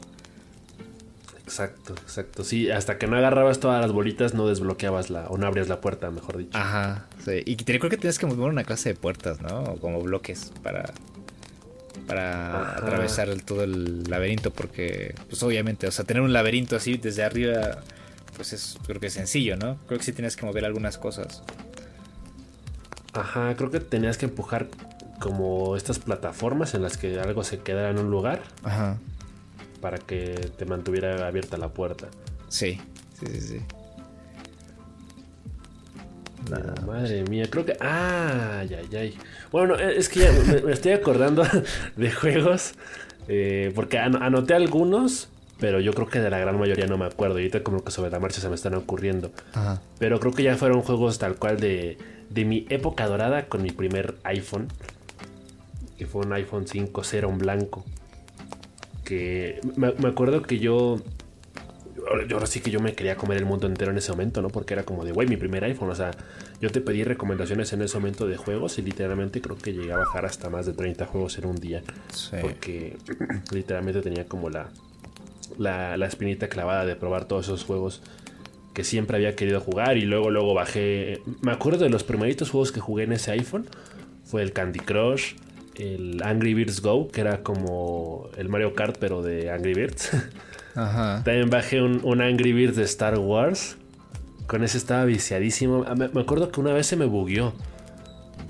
Exacto, 1.48 1.94
exacto. 1.94 2.44
Sí, 2.44 2.70
hasta 2.70 2.98
que 2.98 3.06
no 3.06 3.16
agarrabas 3.16 3.58
todas 3.58 3.80
las 3.80 3.90
bolitas 3.92 4.34
no 4.34 4.46
desbloqueabas 4.46 5.08
la, 5.08 5.28
o 5.28 5.38
no 5.38 5.46
abrías 5.46 5.68
la 5.68 5.80
puerta, 5.80 6.10
mejor 6.10 6.36
dicho. 6.36 6.58
Ajá, 6.58 7.06
sí. 7.24 7.42
Y 7.46 7.56
creo 7.56 7.80
que 7.88 7.96
tenías 7.96 8.18
que 8.18 8.26
mover 8.26 8.50
una 8.50 8.64
clase 8.64 8.90
de 8.90 8.94
puertas, 8.94 9.40
¿no? 9.40 9.62
O 9.62 9.76
como 9.78 10.02
bloques 10.02 10.52
para 10.62 10.92
para 12.08 12.76
atravesar 12.76 13.28
todo 13.42 13.62
el 13.62 14.04
laberinto 14.04 14.50
porque 14.50 15.14
pues 15.28 15.42
obviamente, 15.42 15.86
o 15.86 15.92
sea, 15.92 16.04
tener 16.04 16.22
un 16.22 16.32
laberinto 16.32 16.74
así 16.74 16.96
desde 16.96 17.22
arriba 17.22 17.82
pues 18.34 18.52
es 18.52 18.78
creo 18.86 18.98
que 18.98 19.08
es 19.08 19.12
sencillo, 19.12 19.56
¿no? 19.56 19.76
Creo 19.86 19.98
que 19.98 20.04
sí 20.04 20.12
tienes 20.12 20.34
que 20.34 20.46
mover 20.46 20.64
algunas 20.64 20.96
cosas. 20.96 21.42
Ajá, 23.12 23.54
creo 23.56 23.70
que 23.70 23.80
tenías 23.80 24.16
que 24.16 24.26
empujar 24.26 24.68
como 25.20 25.76
estas 25.76 25.98
plataformas 25.98 26.74
en 26.74 26.82
las 26.82 26.96
que 26.96 27.20
algo 27.20 27.44
se 27.44 27.58
quedara 27.58 27.90
en 27.90 27.98
un 27.98 28.10
lugar. 28.10 28.42
Ajá. 28.62 28.96
Para 29.80 29.98
que 29.98 30.50
te 30.56 30.64
mantuviera 30.64 31.26
abierta 31.26 31.56
la 31.58 31.68
puerta. 31.68 32.08
Sí, 32.48 32.80
sí, 33.20 33.26
sí, 33.26 33.40
sí. 33.40 33.60
Madre 36.86 37.24
mía, 37.24 37.46
creo 37.50 37.64
que. 37.64 37.76
Ay, 37.80 38.74
ay, 38.74 38.96
ay. 38.96 39.18
Bueno, 39.50 39.74
es 39.76 40.08
que 40.08 40.20
ya 40.20 40.32
me, 40.64 40.72
estoy 40.72 40.92
acordando 40.92 41.44
de 41.96 42.10
juegos. 42.12 42.74
Eh, 43.28 43.72
porque 43.74 43.98
anoté 43.98 44.54
algunos, 44.54 45.28
pero 45.58 45.80
yo 45.80 45.92
creo 45.92 46.08
que 46.08 46.20
de 46.20 46.30
la 46.30 46.38
gran 46.38 46.58
mayoría 46.58 46.86
no 46.86 46.98
me 46.98 47.04
acuerdo. 47.04 47.38
Y 47.38 47.42
ahorita, 47.42 47.62
como 47.62 47.84
que 47.84 47.90
sobre 47.90 48.10
la 48.10 48.20
marcha 48.20 48.40
se 48.40 48.48
me 48.48 48.54
están 48.54 48.74
ocurriendo. 48.74 49.30
Pero 49.98 50.20
creo 50.20 50.32
que 50.32 50.42
ya 50.42 50.56
fueron 50.56 50.82
juegos 50.82 51.18
tal 51.18 51.36
cual 51.36 51.60
de, 51.60 51.98
de 52.30 52.44
mi 52.44 52.66
época 52.70 53.06
dorada 53.06 53.46
con 53.46 53.62
mi 53.62 53.70
primer 53.70 54.16
iPhone. 54.24 54.68
Que 55.98 56.06
fue 56.06 56.24
un 56.24 56.32
iPhone 56.32 56.66
5.0, 56.66 57.28
un 57.28 57.38
blanco. 57.38 57.84
Que 59.04 59.60
me, 59.76 59.92
me 59.92 60.08
acuerdo 60.08 60.42
que 60.42 60.58
yo 60.58 61.02
yo 62.26 62.36
ahora 62.36 62.46
sí 62.46 62.60
que 62.60 62.70
yo 62.70 62.80
me 62.80 62.94
quería 62.94 63.16
comer 63.16 63.38
el 63.38 63.44
mundo 63.44 63.66
entero 63.66 63.90
en 63.90 63.98
ese 63.98 64.10
momento, 64.12 64.42
¿no? 64.42 64.48
Porque 64.48 64.74
era 64.74 64.84
como 64.84 65.04
de, 65.04 65.12
güey, 65.12 65.28
mi 65.28 65.36
primer 65.36 65.64
iPhone. 65.64 65.90
O 65.90 65.94
sea, 65.94 66.10
yo 66.60 66.70
te 66.70 66.80
pedí 66.80 67.04
recomendaciones 67.04 67.72
en 67.72 67.82
ese 67.82 67.96
momento 67.98 68.26
de 68.26 68.36
juegos 68.36 68.78
y 68.78 68.82
literalmente 68.82 69.40
creo 69.40 69.56
que 69.56 69.72
llegué 69.72 69.92
a 69.92 69.98
bajar 69.98 70.24
hasta 70.24 70.50
más 70.50 70.66
de 70.66 70.72
30 70.72 71.06
juegos 71.06 71.38
en 71.38 71.46
un 71.46 71.56
día. 71.56 71.82
Porque 72.40 72.96
literalmente 73.52 74.00
tenía 74.00 74.26
como 74.26 74.50
la, 74.50 74.68
la, 75.58 75.96
la 75.96 76.06
espinita 76.06 76.48
clavada 76.48 76.84
de 76.84 76.96
probar 76.96 77.26
todos 77.26 77.46
esos 77.46 77.64
juegos 77.64 78.02
que 78.74 78.84
siempre 78.84 79.16
había 79.16 79.34
querido 79.34 79.60
jugar 79.60 79.96
y 79.96 80.02
luego 80.02 80.30
luego 80.30 80.54
bajé. 80.54 81.20
Me 81.42 81.50
acuerdo 81.50 81.84
de 81.84 81.90
los 81.90 82.04
primeritos 82.04 82.50
juegos 82.50 82.70
que 82.70 82.80
jugué 82.80 83.04
en 83.04 83.12
ese 83.12 83.32
iPhone. 83.32 83.66
Fue 84.24 84.42
el 84.42 84.52
Candy 84.52 84.78
Crush, 84.78 85.34
el 85.74 86.22
Angry 86.22 86.54
Birds 86.54 86.80
Go, 86.80 87.08
que 87.08 87.22
era 87.22 87.42
como 87.42 88.28
el 88.36 88.48
Mario 88.48 88.74
Kart, 88.74 88.96
pero 89.00 89.20
de 89.22 89.50
Angry 89.50 89.74
Birds. 89.74 90.10
Ajá. 90.78 91.22
También 91.24 91.50
bajé 91.50 91.82
un, 91.82 92.22
Angry 92.22 92.52
Birds 92.52 92.76
de 92.76 92.84
Star 92.84 93.18
Wars. 93.18 93.76
Con 94.46 94.62
ese 94.62 94.78
estaba 94.78 95.04
viciadísimo. 95.04 95.84
Ah, 95.88 95.96
me, 95.96 96.04
acuerdo 96.20 96.52
que 96.52 96.60
una 96.60 96.72
vez 96.72 96.86
se 96.86 96.96
me 96.96 97.04
bugueó. 97.04 97.52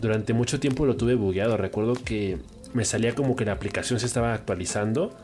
Durante 0.02 0.34
mucho 0.34 0.60
tiempo 0.60 0.84
lo 0.84 0.96
tuve 0.96 1.14
bugueado. 1.14 1.56
Recuerdo 1.56 1.94
que 1.94 2.38
me 2.74 2.84
salía 2.84 3.14
como 3.14 3.34
que 3.34 3.46
la 3.46 3.52
aplicación 3.52 3.98
se 3.98 4.04
estaba 4.04 4.34
actualizando. 4.34 5.16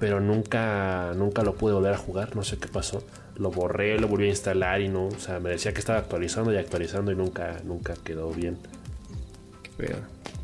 Pero 0.00 0.20
nunca, 0.20 1.12
nunca 1.14 1.42
lo 1.42 1.54
pude 1.54 1.74
volver 1.74 1.92
a 1.92 1.98
jugar. 1.98 2.34
No 2.34 2.44
sé 2.44 2.56
qué 2.56 2.66
pasó. 2.66 3.04
Lo 3.36 3.50
borré, 3.50 3.98
lo 3.98 4.08
volví 4.08 4.24
a 4.24 4.30
instalar 4.30 4.80
y 4.80 4.88
no. 4.88 5.08
O 5.08 5.18
sea, 5.18 5.38
me 5.38 5.50
decía 5.50 5.74
que 5.74 5.80
estaba 5.80 5.98
actualizando 5.98 6.50
y 6.50 6.56
actualizando 6.56 7.12
y 7.12 7.14
nunca, 7.14 7.60
nunca 7.64 7.92
quedó 8.02 8.32
bien. 8.32 8.56
Qué 9.76 9.94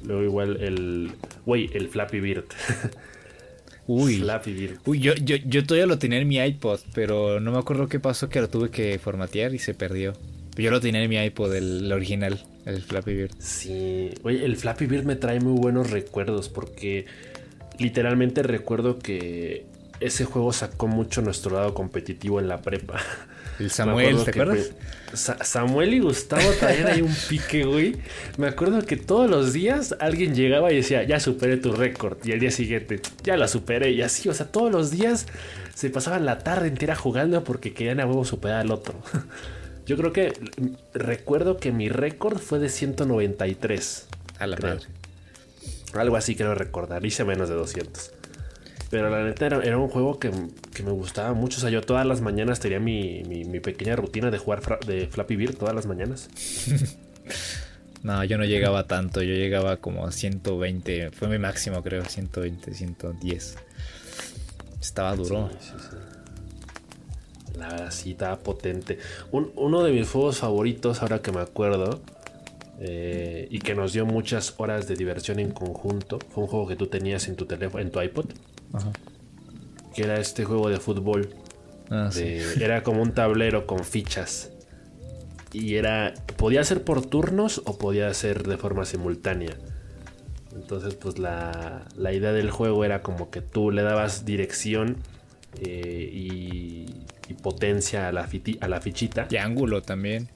Luego 0.05 0.23
igual 0.23 0.57
el... 0.61 1.13
Güey, 1.47 1.71
el 1.73 1.89
Flappy 1.89 2.21
Bird. 2.21 2.45
Uy. 3.89 4.19
Flappy 4.19 4.53
Bird. 4.53 4.79
Uy, 4.85 5.01
yo, 5.01 5.15
yo, 5.15 5.37
yo 5.37 5.65
todavía 5.65 5.87
lo 5.87 5.99
tenía 5.99 6.19
en 6.19 6.29
mi 6.29 6.39
iPod, 6.39 6.79
pero 6.95 7.41
no 7.41 7.51
me 7.51 7.59
acuerdo 7.59 7.89
qué 7.89 7.99
pasó 7.99 8.29
que 8.29 8.41
lo 8.41 8.49
tuve 8.49 8.71
que 8.71 8.99
formatear 8.99 9.55
y 9.55 9.59
se 9.59 9.75
perdió. 9.75 10.13
Yo 10.57 10.71
lo 10.71 10.81
tenía 10.81 11.03
en 11.03 11.09
mi 11.09 11.17
iPod, 11.17 11.55
el, 11.55 11.91
original, 11.91 12.39
el 12.67 12.83
Flappy 12.83 13.15
Bird. 13.15 13.31
Sí, 13.39 14.11
oye, 14.25 14.45
el 14.45 14.57
Flappy 14.57 14.87
Bird 14.87 15.05
me 15.05 15.17
trae 15.17 15.41
muy 15.41 15.59
buenos 15.59 15.91
recuerdos 15.91 16.49
porque 16.49 17.07
literalmente 17.79 18.43
recuerdo 18.43 18.99
que 18.99 19.65
ese 20.01 20.25
juego 20.25 20.53
sacó 20.53 20.87
mucho 20.87 21.23
nuestro 21.23 21.55
lado 21.55 21.75
competitivo 21.75 22.41
en 22.41 22.49
la 22.49 22.63
prepa. 22.63 23.01
El 23.59 23.71
Samuel, 23.71 24.25
¿te 24.25 24.31
acuerdas? 24.31 24.73
Samuel 25.15 25.95
y 25.95 26.01
Gustavo 26.01 26.51
traían 26.61 26.87
ahí 26.87 27.03
un 27.03 27.15
pique, 27.29 27.65
güey. 27.65 27.97
Me 28.37 28.47
acuerdo 28.47 28.85
que 28.85 28.97
todos 28.97 29.29
los 29.29 29.53
días 29.53 29.97
alguien 30.01 30.35
llegaba 30.35 30.73
y 30.73 30.77
decía, 30.77 31.03
ya 31.03 31.19
superé 31.19 31.57
tu 31.57 31.73
récord. 31.73 32.19
Y 32.25 32.33
el 32.33 32.41
día 32.41 32.51
siguiente, 32.51 33.01
ya 33.23 33.37
la 33.37 33.49
superé. 33.49 33.91
Y 33.93 34.03
así, 34.03 34.29
o 34.29 34.35
sea, 34.35 34.47
todos 34.47 34.71
los 34.71 34.91
días 34.91 35.27
se 35.75 35.91
pasaban 35.91 36.27
la 36.27 36.41
tarde 36.41 36.69
entera 36.69 36.95
jugando 36.95 37.43
porque 37.45 37.73
querían 37.73 38.01
a 38.01 38.07
huevo 38.07 38.25
superar 38.25 38.61
al 38.61 38.71
otro. 38.71 38.95
Yo 39.87 39.97
creo 39.97 40.13
que 40.13 40.35
recuerdo 40.93 41.57
que 41.57 41.73
mi 41.73 41.89
récord 41.89 42.39
fue 42.39 42.59
de 42.59 42.69
193. 42.69 44.07
A 44.39 44.47
la 44.47 44.59
madre. 44.59 44.87
Algo 45.95 46.17
así 46.17 46.37
creo 46.37 46.55
recordar. 46.55 47.07
Hice 47.07 47.25
menos 47.25 47.49
de 47.49 47.55
200. 47.55 48.13
Pero 48.91 49.11
la 49.11 49.23
neta 49.23 49.47
era, 49.47 49.79
un 49.79 49.89
juego 49.89 50.19
que, 50.19 50.31
me 50.31 50.91
gustaba 50.93 51.35
mucho. 51.35 51.59
O 51.59 51.61
sea, 51.61 51.71
yo 51.71 51.83
todas 51.83 52.07
las 52.07 52.21
mañanas 52.21 52.61
tenía 52.61 52.81
mi, 52.81 53.23
pequeña 53.63 53.97
rutina 53.97 54.31
de 54.31 54.39
jugar 54.39 54.63
de 54.87 55.07
Flappy 55.07 55.37
Bird 55.37 55.57
todas 55.57 55.75
las 55.75 55.87
mañanas. 55.87 56.31
no, 58.03 58.25
yo 58.25 58.39
no 58.39 58.45
llegaba 58.45 58.87
tanto. 58.87 59.23
Yo 59.23 59.35
llegaba 59.35 59.77
como 59.77 60.07
a 60.07 60.13
120. 60.13 61.11
Fue 61.11 61.29
mi 61.29 61.39
máximo, 61.39 61.83
creo. 61.83 62.05
120, 62.05 62.73
110. 62.73 63.57
Estaba 64.81 65.15
duro. 65.17 65.51
Sí, 65.61 65.69
sí, 65.69 65.87
sí. 65.91 65.97
La 67.59 67.69
verdad, 67.69 67.91
sí, 67.91 68.13
estaba 68.13 68.39
potente. 68.39 68.99
uno 69.33 69.83
de 69.83 69.93
mis 69.93 70.09
juegos 70.09 70.39
favoritos, 70.39 71.03
ahora 71.03 71.21
que 71.21 71.33
me 71.33 71.41
acuerdo, 71.41 72.01
eh, 72.81 73.49
y 73.51 73.59
que 73.59 73.75
nos 73.75 73.93
dio 73.93 74.07
muchas 74.07 74.55
horas 74.59 74.87
de 74.87 74.95
diversión 74.95 75.41
en 75.41 75.51
conjunto, 75.51 76.21
fue 76.31 76.45
un 76.45 76.49
juego 76.49 76.69
que 76.69 76.77
tú 76.77 76.87
tenías 76.87 77.27
en 77.27 77.35
tu 77.35 77.45
teléfono, 77.45 77.83
en 77.83 77.91
tu 77.91 78.01
iPod. 78.01 78.27
Que 79.95 80.03
era 80.03 80.19
este 80.19 80.45
juego 80.45 80.69
de 80.69 80.79
fútbol. 80.79 81.35
Ah, 81.91 82.11
era 82.61 82.83
como 82.83 83.03
un 83.03 83.13
tablero 83.13 83.67
con 83.67 83.85
fichas. 83.85 84.51
Y 85.53 85.77
era. 85.77 86.15
Podía 86.37 86.63
ser 86.65 86.85
por 86.85 87.05
turnos 87.05 87.63
o 87.65 87.79
podía 87.79 88.13
ser 88.15 88.47
de 88.47 88.59
forma 88.59 88.85
simultánea. 88.85 89.57
Entonces, 90.55 90.95
pues 90.95 91.19
la, 91.19 91.87
la 91.97 92.13
idea 92.13 92.33
del 92.33 92.51
juego 92.51 92.85
era 92.85 93.03
como 93.03 93.31
que 93.31 93.41
tú 93.41 93.71
le 93.71 93.83
dabas 93.83 94.25
dirección 94.25 94.97
eh, 95.61 96.11
y, 96.13 96.87
potencia 97.43 98.09
a 98.09 98.13
la, 98.13 98.29
a 98.61 98.69
la 98.69 98.81
fichita. 98.81 99.29
Y 99.31 99.37
ángulo 99.37 99.83
también. 99.83 100.29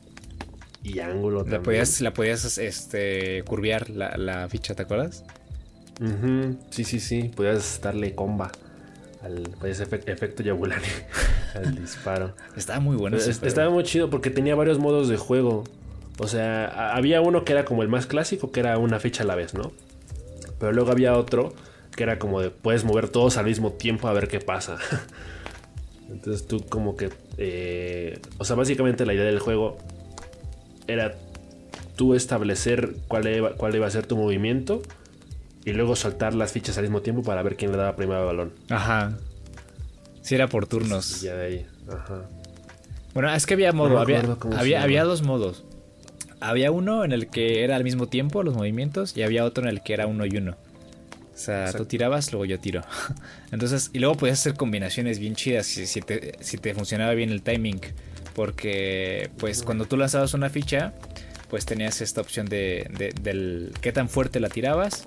Y 0.82 1.00
ángulo 1.00 1.38
la 1.38 1.44
también. 1.44 1.62
Podías, 1.62 2.00
la 2.00 2.12
podías 2.12 2.58
este, 2.58 3.42
curviar 3.44 3.90
la, 3.90 4.16
la 4.16 4.48
ficha, 4.48 4.74
¿te 4.74 4.82
acuerdas? 4.82 5.24
Sí, 6.70 6.84
sí, 6.84 7.00
sí. 7.00 7.30
Podías 7.34 7.80
darle 7.80 8.14
comba 8.14 8.50
al 9.22 9.44
efecto 9.62 10.42
Yabulani 10.42 10.86
al 11.54 11.76
disparo. 11.76 12.34
Estaba 12.56 12.80
muy 12.80 12.96
bueno. 12.96 13.16
estaba 13.16 13.70
muy 13.70 13.84
chido 13.84 14.10
porque 14.10 14.30
tenía 14.30 14.54
varios 14.54 14.78
modos 14.78 15.08
de 15.08 15.16
juego. 15.16 15.64
O 16.18 16.26
sea, 16.26 16.92
había 16.94 17.20
uno 17.20 17.44
que 17.44 17.52
era 17.52 17.64
como 17.64 17.82
el 17.82 17.88
más 17.88 18.06
clásico, 18.06 18.50
que 18.50 18.60
era 18.60 18.78
una 18.78 18.98
ficha 18.98 19.22
a 19.22 19.26
la 19.26 19.34
vez, 19.34 19.54
¿no? 19.54 19.72
Pero 20.58 20.72
luego 20.72 20.90
había 20.90 21.16
otro 21.16 21.54
que 21.96 22.02
era 22.04 22.18
como 22.18 22.40
de 22.40 22.50
puedes 22.50 22.84
mover 22.84 23.08
todos 23.08 23.36
al 23.36 23.44
mismo 23.44 23.72
tiempo 23.72 24.08
a 24.08 24.12
ver 24.12 24.28
qué 24.28 24.40
pasa. 24.40 24.78
Entonces 26.10 26.46
tú 26.46 26.64
como 26.68 26.96
que... 26.96 27.10
Eh, 27.38 28.20
o 28.38 28.44
sea, 28.44 28.56
básicamente 28.56 29.06
la 29.06 29.14
idea 29.14 29.24
del 29.24 29.38
juego 29.38 29.78
era 30.86 31.14
tú 31.96 32.14
establecer 32.14 32.94
cuál 33.08 33.54
cuál 33.56 33.74
iba 33.74 33.86
a 33.86 33.90
ser 33.90 34.06
tu 34.06 34.16
movimiento 34.16 34.82
y 35.64 35.72
luego 35.72 35.96
soltar 35.96 36.34
las 36.34 36.52
fichas 36.52 36.76
al 36.78 36.84
mismo 36.84 37.02
tiempo 37.02 37.22
para 37.22 37.42
ver 37.42 37.56
quién 37.56 37.70
le 37.70 37.78
daba 37.78 37.94
primero 37.94 38.20
el 38.20 38.26
balón. 38.26 38.52
Ajá. 38.68 39.16
Si 40.22 40.34
era 40.34 40.48
por 40.48 40.66
turnos. 40.66 41.20
ya 41.20 41.34
de 41.34 41.46
ahí. 41.46 41.66
Ajá. 41.88 42.28
Bueno, 43.14 43.32
es 43.34 43.46
que 43.46 43.54
había 43.54 43.72
modo, 43.72 43.98
había, 43.98 44.82
había, 44.82 45.04
dos 45.04 45.22
modos. 45.22 45.64
Había 46.40 46.70
uno 46.70 47.04
en 47.04 47.12
el 47.12 47.28
que 47.28 47.62
era 47.62 47.76
al 47.76 47.84
mismo 47.84 48.08
tiempo 48.08 48.42
los 48.42 48.54
movimientos 48.54 49.16
y 49.16 49.22
había 49.22 49.44
otro 49.44 49.64
en 49.64 49.70
el 49.70 49.82
que 49.82 49.92
era 49.92 50.06
uno 50.06 50.24
y 50.24 50.36
uno. 50.36 50.56
O 51.34 51.38
sea, 51.38 51.72
tú 51.72 51.84
tirabas, 51.84 52.32
luego 52.32 52.44
yo 52.44 52.58
tiro. 52.58 52.82
Entonces, 53.52 53.90
y 53.92 53.98
luego 53.98 54.16
podías 54.16 54.40
hacer 54.40 54.54
combinaciones 54.54 55.18
bien 55.18 55.34
chidas 55.34 55.66
si, 55.66 56.00
te, 56.00 56.36
si 56.40 56.58
te 56.58 56.74
funcionaba 56.74 57.12
bien 57.14 57.30
el 57.30 57.42
timing. 57.42 57.80
Porque, 58.34 59.30
pues, 59.38 59.62
cuando 59.62 59.84
tú 59.84 59.96
lanzabas 59.96 60.34
una 60.34 60.48
ficha, 60.48 60.94
pues 61.50 61.66
tenías 61.66 62.00
esta 62.00 62.20
opción 62.20 62.46
de, 62.46 62.86
de, 62.96 63.12
del 63.20 63.72
qué 63.80 63.92
tan 63.92 64.08
fuerte 64.08 64.40
la 64.40 64.48
tirabas 64.48 65.06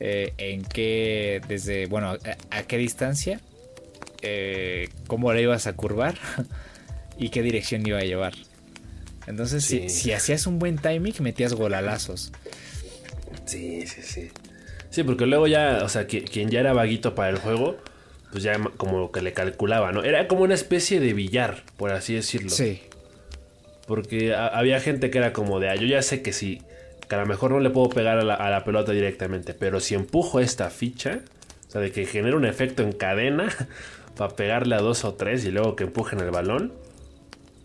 eh, 0.00 0.32
en 0.38 0.64
qué, 0.64 1.40
desde, 1.48 1.86
bueno, 1.86 2.16
a, 2.50 2.62
qué 2.64 2.78
distancia, 2.78 3.40
eh, 4.22 4.88
cómo 5.06 5.32
la 5.32 5.40
ibas 5.40 5.66
a 5.66 5.74
curvar 5.74 6.16
y 7.18 7.30
qué 7.30 7.42
dirección 7.42 7.86
iba 7.86 7.98
a 7.98 8.04
llevar. 8.04 8.34
Entonces, 9.26 9.64
si, 9.64 10.12
hacías 10.12 10.46
un 10.46 10.58
buen 10.58 10.78
timing, 10.78 11.14
metías 11.20 11.54
golalazos. 11.54 12.32
Sí, 13.44 13.86
sí, 13.86 14.02
sí. 14.02 14.30
Sí, 14.90 15.04
porque 15.04 15.26
luego 15.26 15.46
ya, 15.46 15.82
o 15.84 15.88
sea, 15.88 16.06
quien 16.06 16.50
ya 16.50 16.60
era 16.60 16.72
vaguito 16.72 17.14
para 17.14 17.30
el 17.30 17.38
juego, 17.38 17.78
pues 18.32 18.42
ya 18.42 18.58
como 18.76 19.12
que 19.12 19.22
le 19.22 19.32
calculaba, 19.32 19.92
¿no? 19.92 20.02
Era 20.02 20.26
como 20.26 20.42
una 20.42 20.54
especie 20.54 21.00
de 21.00 21.12
billar, 21.12 21.62
por 21.76 21.92
así 21.92 22.14
decirlo. 22.14 22.50
Sí. 22.50 22.82
Porque 23.86 24.34
había 24.34 24.80
gente 24.80 25.10
que 25.10 25.18
era 25.18 25.32
como 25.32 25.60
de, 25.60 25.68
ah, 25.68 25.74
yo 25.76 25.86
ya 25.86 26.02
sé 26.02 26.22
que 26.22 26.32
si 26.32 26.62
a 27.14 27.18
lo 27.18 27.26
mejor 27.26 27.50
no 27.50 27.60
le 27.60 27.70
puedo 27.70 27.88
pegar 27.88 28.18
a 28.18 28.24
la, 28.24 28.64
pelota 28.64 28.92
directamente, 28.92 29.54
pero 29.54 29.80
si 29.80 29.94
empujo 29.94 30.40
esta 30.40 30.70
ficha, 30.70 31.20
o 31.68 31.70
sea, 31.70 31.80
de 31.80 31.92
que 31.92 32.06
genera 32.06 32.36
un 32.36 32.44
efecto 32.44 32.82
en 32.82 32.92
cadena 32.92 33.48
para 34.16 34.34
pegarle 34.34 34.74
a 34.74 34.78
dos 34.78 35.04
o 35.04 35.14
tres 35.14 35.44
y 35.44 35.50
luego 35.50 35.76
que 35.76 35.84
empujen 35.84 36.20
el 36.20 36.30
balón, 36.30 36.72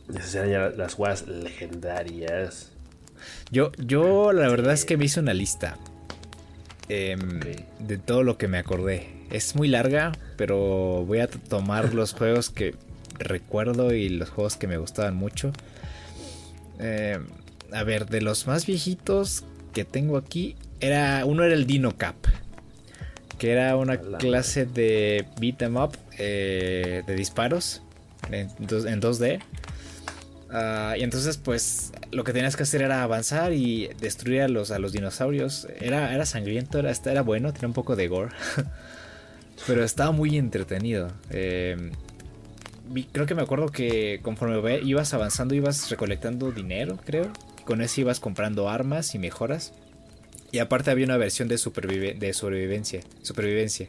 esas 0.10 0.26
serían 0.26 0.72
ya 0.72 0.78
las 0.78 0.94
jugadas 0.94 1.28
legendarias. 1.28 2.72
Yo, 3.52 3.72
yo 3.78 4.32
la 4.32 4.48
verdad 4.48 4.74
es 4.74 4.86
que 4.86 4.98
me 4.98 5.06
hice 5.06 5.20
una 5.20 5.34
lista 5.34 5.78
em, 6.88 7.40
de 7.80 7.98
todo 7.98 8.24
lo 8.24 8.38
que 8.38 8.48
me 8.48 8.58
acordé. 8.58 9.10
Es 9.30 9.56
muy 9.56 9.68
larga, 9.68 10.14
pero 10.38 11.04
voy 11.06 11.20
a 11.20 11.28
tomar 11.28 11.94
los 11.96 12.14
juegos 12.14 12.50
que 12.50 12.76
recuerdo 13.20 13.94
y 13.94 14.10
los 14.10 14.30
juegos 14.30 14.58
que 14.58 14.68
me 14.68 14.78
gustaban 14.78 15.16
mucho. 15.16 15.52
Eh, 16.80 17.20
a 17.72 17.84
ver, 17.84 18.08
de 18.08 18.22
los 18.22 18.48
más 18.48 18.66
viejitos 18.66 19.44
que 19.74 19.86
tengo 19.86 20.18
aquí, 20.18 20.56
era 20.80 21.26
uno 21.26 21.44
era 21.44 21.54
el 21.54 21.66
Dino 21.66 21.98
Cap, 21.98 22.16
que 23.38 23.52
era 23.52 23.76
una 23.76 23.98
clase 23.98 24.66
de 24.66 25.26
beat 25.40 25.62
em 25.62 25.78
up 25.78 25.98
eh, 26.18 27.04
de 27.06 27.16
disparos 27.16 27.82
en, 28.32 28.50
2D. 28.50 29.42
Ah, 30.50 30.96
y 30.98 31.04
entonces, 31.04 31.38
pues, 31.38 31.92
lo 32.12 32.24
que 32.24 32.34
tenías 32.34 32.56
que 32.56 32.64
hacer 32.64 32.82
era 32.82 33.04
avanzar 33.04 33.54
y 33.54 33.90
destruir 34.00 34.42
a 34.42 34.48
los, 34.48 34.72
a 34.72 34.80
los 34.80 34.94
dinosaurios. 34.94 35.68
Era, 35.80 36.14
era 36.14 36.26
sangriento, 36.26 36.80
era, 36.80 36.92
era 36.92 37.22
bueno, 37.22 37.52
tenía 37.54 37.68
un 37.68 37.74
poco 37.74 37.96
de 37.96 38.08
gore. 38.08 38.32
Pero 39.68 39.84
estaba 39.84 40.12
muy 40.12 40.38
entretenido. 40.38 41.12
Eh, 41.30 41.92
creo 43.12 43.26
que 43.26 43.36
me 43.36 43.42
acuerdo 43.42 43.68
que 43.68 44.20
conforme 44.22 44.80
ibas 44.82 45.14
avanzando, 45.14 45.56
ibas 45.56 45.90
recolectando 45.90 46.52
dinero, 46.52 46.98
creo 47.04 47.32
con 47.68 47.82
eso 47.82 48.02
ibas 48.02 48.22
comprando 48.22 48.70
armas 48.70 49.14
y 49.14 49.20
mejoras. 49.20 49.74
Y 50.54 50.60
aparte 50.60 50.90
había 50.90 51.06
una 51.06 51.18
versión 51.18 51.50
de, 51.50 51.58
de 51.58 52.34
sobrevivencia, 52.34 53.02
supervivencia, 53.22 53.88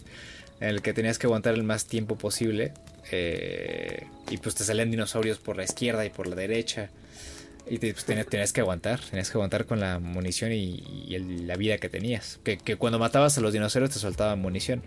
en 0.60 0.68
el 0.68 0.82
que 0.82 0.92
tenías 0.92 1.18
que 1.18 1.28
aguantar 1.28 1.54
el 1.54 1.62
más 1.62 1.86
tiempo 1.86 2.18
posible. 2.18 2.72
Eh, 3.12 4.04
y 4.28 4.38
pues 4.38 4.56
te 4.56 4.64
salían 4.64 4.90
dinosaurios 4.90 5.38
por 5.38 5.56
la 5.56 5.62
izquierda 5.62 6.04
y 6.04 6.10
por 6.10 6.26
la 6.26 6.34
derecha. 6.34 6.90
Y 7.70 7.78
pues, 7.78 8.04
tenías, 8.04 8.52
que 8.52 8.60
aguantar, 8.60 8.98
tenías 9.00 9.30
que 9.30 9.36
aguantar 9.36 9.66
con 9.66 9.78
la 9.78 10.00
munición 10.00 10.52
y, 10.52 11.16
la 11.46 11.54
vida 11.54 11.78
que 11.78 11.88
tenías. 11.88 12.40
Que, 12.42 12.58
cuando 12.76 12.98
matabas 12.98 13.38
a 13.38 13.40
los 13.40 13.52
dinosaurios 13.52 13.92
te 13.92 14.00
soltaban 14.00 14.40
munición. 14.40 14.82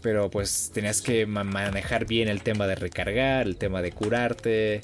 Pero 0.00 0.30
pues 0.30 0.70
tenías 0.72 1.02
que 1.02 1.26
manejar 1.26 2.06
bien 2.06 2.28
el 2.28 2.40
tema 2.40 2.66
de 2.66 2.76
recargar, 2.76 3.46
el 3.46 3.56
tema 3.56 3.82
de 3.82 3.92
curarte. 3.92 4.80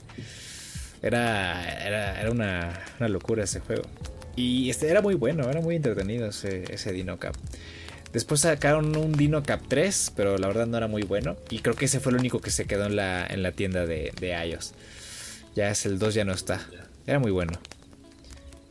Era, 1.05 2.19
era, 2.19 2.31
una, 2.31 2.81
locura 3.09 3.45
ese 3.45 3.61
juego. 3.61 3.83
Y 4.37 4.71
este 4.71 4.89
era 4.89 5.03
muy 5.03 5.15
bueno, 5.15 5.49
era 5.51 5.61
muy 5.61 5.77
entretenido 5.77 6.29
ese, 6.29 6.65
ese 6.73 6.93
Dino 6.93 7.19
Cap. 7.19 7.37
Después 8.15 8.41
sacaron 8.41 8.97
un 8.97 9.13
Dino 9.13 9.43
Cap 9.43 9.61
3, 9.69 10.13
pero 10.17 10.39
la 10.39 10.47
verdad 10.47 10.67
no 10.67 10.79
era 10.79 10.89
muy 10.89 11.03
bueno. 11.03 11.37
Y 11.51 11.59
creo 11.59 11.77
que 11.77 11.85
ese 11.85 12.01
fue 12.01 12.13
el 12.13 12.19
único 12.19 12.41
que 12.41 12.51
se 12.51 12.65
quedó 12.65 12.87
en 12.87 12.97
la, 12.97 13.27
en 13.27 13.43
la 13.43 13.53
tienda 13.53 13.85
de, 13.85 14.13
de 14.19 14.49
iOS. 14.49 14.73
Ya 15.55 15.71
es 15.71 15.85
el 15.85 15.99
2, 15.99 16.15
ya 16.15 16.25
no 16.25 16.33
está. 16.33 16.67
Era 17.07 17.19
muy 17.19 17.31
bueno. 17.31 17.53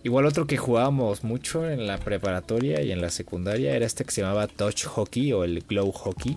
Igual 0.04 0.26
otro 0.26 0.48
que 0.48 0.58
jugábamos 0.58 1.24
mucho 1.24 1.70
en 1.70 1.86
la 1.86 1.98
preparatoria 1.98 2.82
y 2.82 2.92
en 2.92 3.00
la 3.00 3.10
secundaria 3.10 3.76
era 3.76 3.86
este 3.86 4.04
que 4.04 4.12
se 4.12 4.22
llamaba 4.22 4.48
Touch 4.48 4.86
Hockey 4.86 5.32
o 5.34 5.44
el 5.44 5.62
Glow 5.62 5.92
Hockey. 5.92 6.36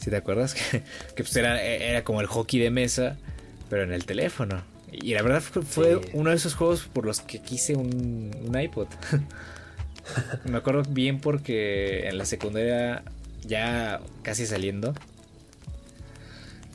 Si 0.00 0.10
te 0.10 0.16
acuerdas? 0.16 0.54
que, 0.74 0.82
pues 1.16 1.36
era, 1.36 1.62
era, 1.62 2.04
como 2.04 2.20
el 2.20 2.26
hockey 2.26 2.60
de 2.60 2.70
mesa, 2.70 3.18
pero 3.72 3.84
en 3.84 3.92
el 3.94 4.04
teléfono. 4.04 4.62
Y 4.92 5.14
la 5.14 5.22
verdad 5.22 5.40
fue, 5.40 5.98
uno 6.12 6.28
de 6.28 6.36
esos 6.36 6.54
juegos 6.54 6.90
por 6.92 7.06
los 7.06 7.20
que 7.20 7.40
quise 7.40 7.74
un, 7.74 8.30
un 8.46 8.60
iPod. 8.60 8.86
Me 10.44 10.58
acuerdo 10.58 10.82
bien 10.90 11.20
porque 11.20 12.06
en 12.06 12.18
la 12.18 12.26
secundaria, 12.26 13.02
ya 13.46 14.02
casi 14.20 14.44
saliendo, 14.44 14.92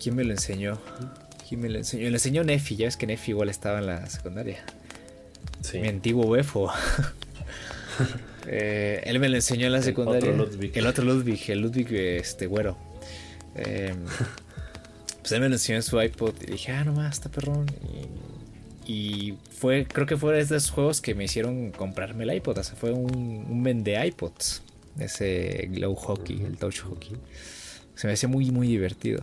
¿quién 0.02 0.16
me 0.16 0.24
lo 0.24 0.32
enseñó? 0.32 0.80
¿Quién 1.48 1.62
me 1.62 1.70
lo 1.70 1.78
enseñó? 1.78 2.06
Me 2.06 2.10
lo 2.10 2.16
enseñó 2.16 2.44
Nefi, 2.44 2.78
ya 2.78 2.88
ves 2.88 2.98
que 2.98 3.06
Nefi 3.06 3.30
igual 3.30 3.50
estaba 3.50 3.78
en 3.78 3.86
la 3.86 4.08
secundaria. 4.08 4.66
Sí. 5.62 5.78
Mi 5.78 5.90
antiguo 5.90 6.28
Befo. 6.32 6.72
Eh, 8.50 9.02
él 9.04 9.20
me 9.20 9.28
lo 9.28 9.36
enseñó 9.36 9.66
en 9.66 9.74
la 9.74 9.82
secundaria. 9.82 10.30
El 10.30 10.40
otro 10.40 10.54
Ludwig. 10.54 10.72
El 10.78 10.88
otro 10.88 11.04
Ludwig, 11.04 11.42
el 11.50 11.60
Ludwig 11.60 11.92
este 11.92 12.48
güero. 12.48 12.78
Em, 13.56 13.98
pues 15.28 15.34
él 15.34 15.42
me 15.42 15.50
lo 15.50 15.56
enseñó 15.56 15.76
en 15.76 15.84
su 15.84 16.02
iPod 16.02 16.36
y 16.42 16.52
dije, 16.52 16.72
ah, 16.72 16.86
nomás, 16.86 17.16
está 17.16 17.28
perrón. 17.30 17.66
Y, 18.86 19.34
fue, 19.52 19.86
creo 19.86 20.06
que 20.08 20.16
fue 20.16 20.34
de 20.34 20.40
esos 20.40 20.70
juegos 20.70 21.02
que 21.02 21.16
me 21.16 21.26
hicieron 21.26 21.72
comprarme 21.72 22.24
el 22.24 22.34
iPod. 22.34 22.60
O 22.60 22.64
sea, 22.64 22.78
fue 22.78 22.94
un, 22.94 23.46
un 23.50 23.62
vende 23.62 24.02
iPods. 24.08 24.62
Ese 24.98 25.68
Glow 25.70 25.96
Hockey, 25.96 26.44
el 26.46 26.56
Touch 26.56 26.80
Hockey. 26.80 27.18
Se 27.96 28.08
me 28.08 28.14
hacía 28.14 28.30
muy, 28.30 28.52
muy 28.52 28.70
divertido. 28.70 29.22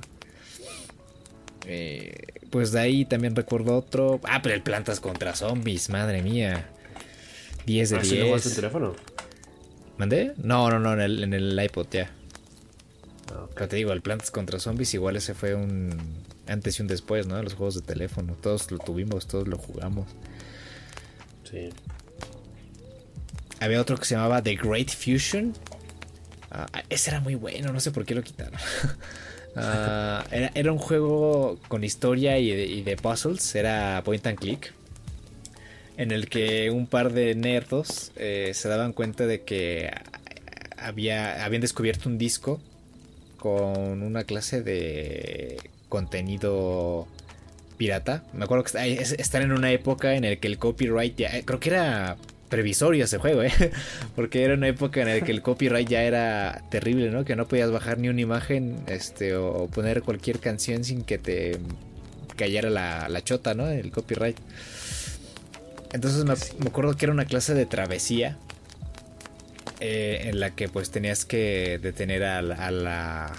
Eh, 1.66 2.12
pues 2.50 2.72
de 2.72 2.80
ahí 2.80 3.06
también 3.06 3.34
recuerdo 3.34 3.74
otro. 3.74 4.20
Ah, 4.24 4.40
pero 4.42 4.54
el 4.54 4.60
Plantas 4.60 5.00
contra 5.00 5.34
Zombies, 5.34 5.88
madre 5.88 6.20
mía. 6.20 6.68
10 7.64 7.88
de 7.88 7.98
10. 7.98 8.44
¿Ah, 8.44 8.48
en 8.50 8.54
teléfono? 8.54 8.94
¿Mandé? 9.96 10.34
No, 10.36 10.68
no, 10.68 10.78
no, 10.78 10.92
en 10.92 11.00
el, 11.00 11.24
en 11.24 11.32
el 11.32 11.58
iPod 11.64 11.86
ya. 11.90 12.10
Pero 13.26 13.68
te 13.68 13.76
digo, 13.76 13.92
el 13.92 14.02
Plantas 14.02 14.30
contra 14.30 14.58
Zombies 14.58 14.94
igual 14.94 15.16
ese 15.16 15.34
fue 15.34 15.54
un 15.54 15.96
antes 16.46 16.78
y 16.78 16.82
un 16.82 16.88
después, 16.88 17.26
¿no? 17.26 17.42
Los 17.42 17.54
juegos 17.54 17.74
de 17.74 17.82
teléfono. 17.82 18.34
Todos 18.34 18.70
lo 18.70 18.78
tuvimos, 18.78 19.26
todos 19.26 19.48
lo 19.48 19.58
jugamos. 19.58 20.06
Sí. 21.50 21.70
Había 23.60 23.80
otro 23.80 23.96
que 23.96 24.04
se 24.04 24.14
llamaba 24.14 24.42
The 24.42 24.56
Great 24.56 24.90
Fusion. 24.90 25.54
Ah, 26.50 26.66
ese 26.88 27.10
era 27.10 27.20
muy 27.20 27.34
bueno, 27.34 27.72
no 27.72 27.80
sé 27.80 27.90
por 27.90 28.04
qué 28.04 28.14
lo 28.14 28.22
quitaron. 28.22 28.58
Ah, 29.56 30.24
era, 30.32 30.72
un 30.72 30.78
juego 30.78 31.60
con 31.68 31.84
historia 31.84 32.40
y 32.40 32.82
de, 32.82 32.96
puzzles, 32.96 33.54
era 33.54 34.02
point 34.04 34.26
and 34.26 34.36
click, 34.36 34.72
en 35.96 36.10
el 36.10 36.28
que 36.28 36.72
un 36.72 36.88
par 36.88 37.12
de 37.12 37.36
nerdos 37.36 38.10
eh, 38.16 38.50
se 38.52 38.68
daban 38.68 38.92
cuenta 38.92 39.26
de 39.28 39.42
que 39.42 39.92
había, 40.76 41.44
habían 41.44 41.60
descubierto 41.60 42.08
un 42.08 42.18
disco 42.18 42.60
con 43.44 44.02
una 44.02 44.24
clase 44.24 44.62
de 44.62 45.58
contenido 45.90 47.06
pirata. 47.76 48.24
Me 48.32 48.44
acuerdo 48.44 48.64
que 48.64 49.02
están 49.18 49.42
en 49.42 49.52
una 49.52 49.70
época 49.70 50.14
en 50.14 50.22
la 50.22 50.36
que 50.36 50.46
el 50.46 50.56
copyright 50.56 51.14
ya, 51.14 51.42
creo 51.44 51.60
que 51.60 51.68
era 51.68 52.16
previsorio 52.48 53.04
ese 53.04 53.18
juego, 53.18 53.42
¿eh? 53.42 53.52
Porque 54.16 54.44
era 54.44 54.54
una 54.54 54.68
época 54.68 55.02
en 55.02 55.08
la 55.08 55.20
que 55.20 55.30
el 55.30 55.42
copyright 55.42 55.86
ya 55.86 56.04
era 56.04 56.62
terrible, 56.70 57.10
¿no? 57.10 57.26
Que 57.26 57.36
no 57.36 57.46
podías 57.46 57.70
bajar 57.70 57.98
ni 57.98 58.08
una 58.08 58.22
imagen 58.22 58.78
este, 58.86 59.36
o 59.36 59.66
poner 59.66 60.00
cualquier 60.00 60.38
canción 60.38 60.82
sin 60.82 61.02
que 61.02 61.18
te 61.18 61.58
cayera 62.36 62.70
la, 62.70 63.10
la 63.10 63.22
chota, 63.22 63.52
¿no? 63.52 63.68
El 63.68 63.90
copyright. 63.90 64.38
Entonces 65.92 66.24
me, 66.24 66.32
acuerdo 66.66 66.96
que 66.96 67.04
era 67.04 67.12
una 67.12 67.26
clase 67.26 67.52
de 67.52 67.66
travesía 67.66 68.38
eh, 69.80 70.22
en 70.24 70.40
la 70.40 70.50
que 70.50 70.68
pues 70.68 70.90
tenías 70.90 71.24
que 71.24 71.78
detener 71.82 72.24
a 72.24 72.42
la, 72.42 73.32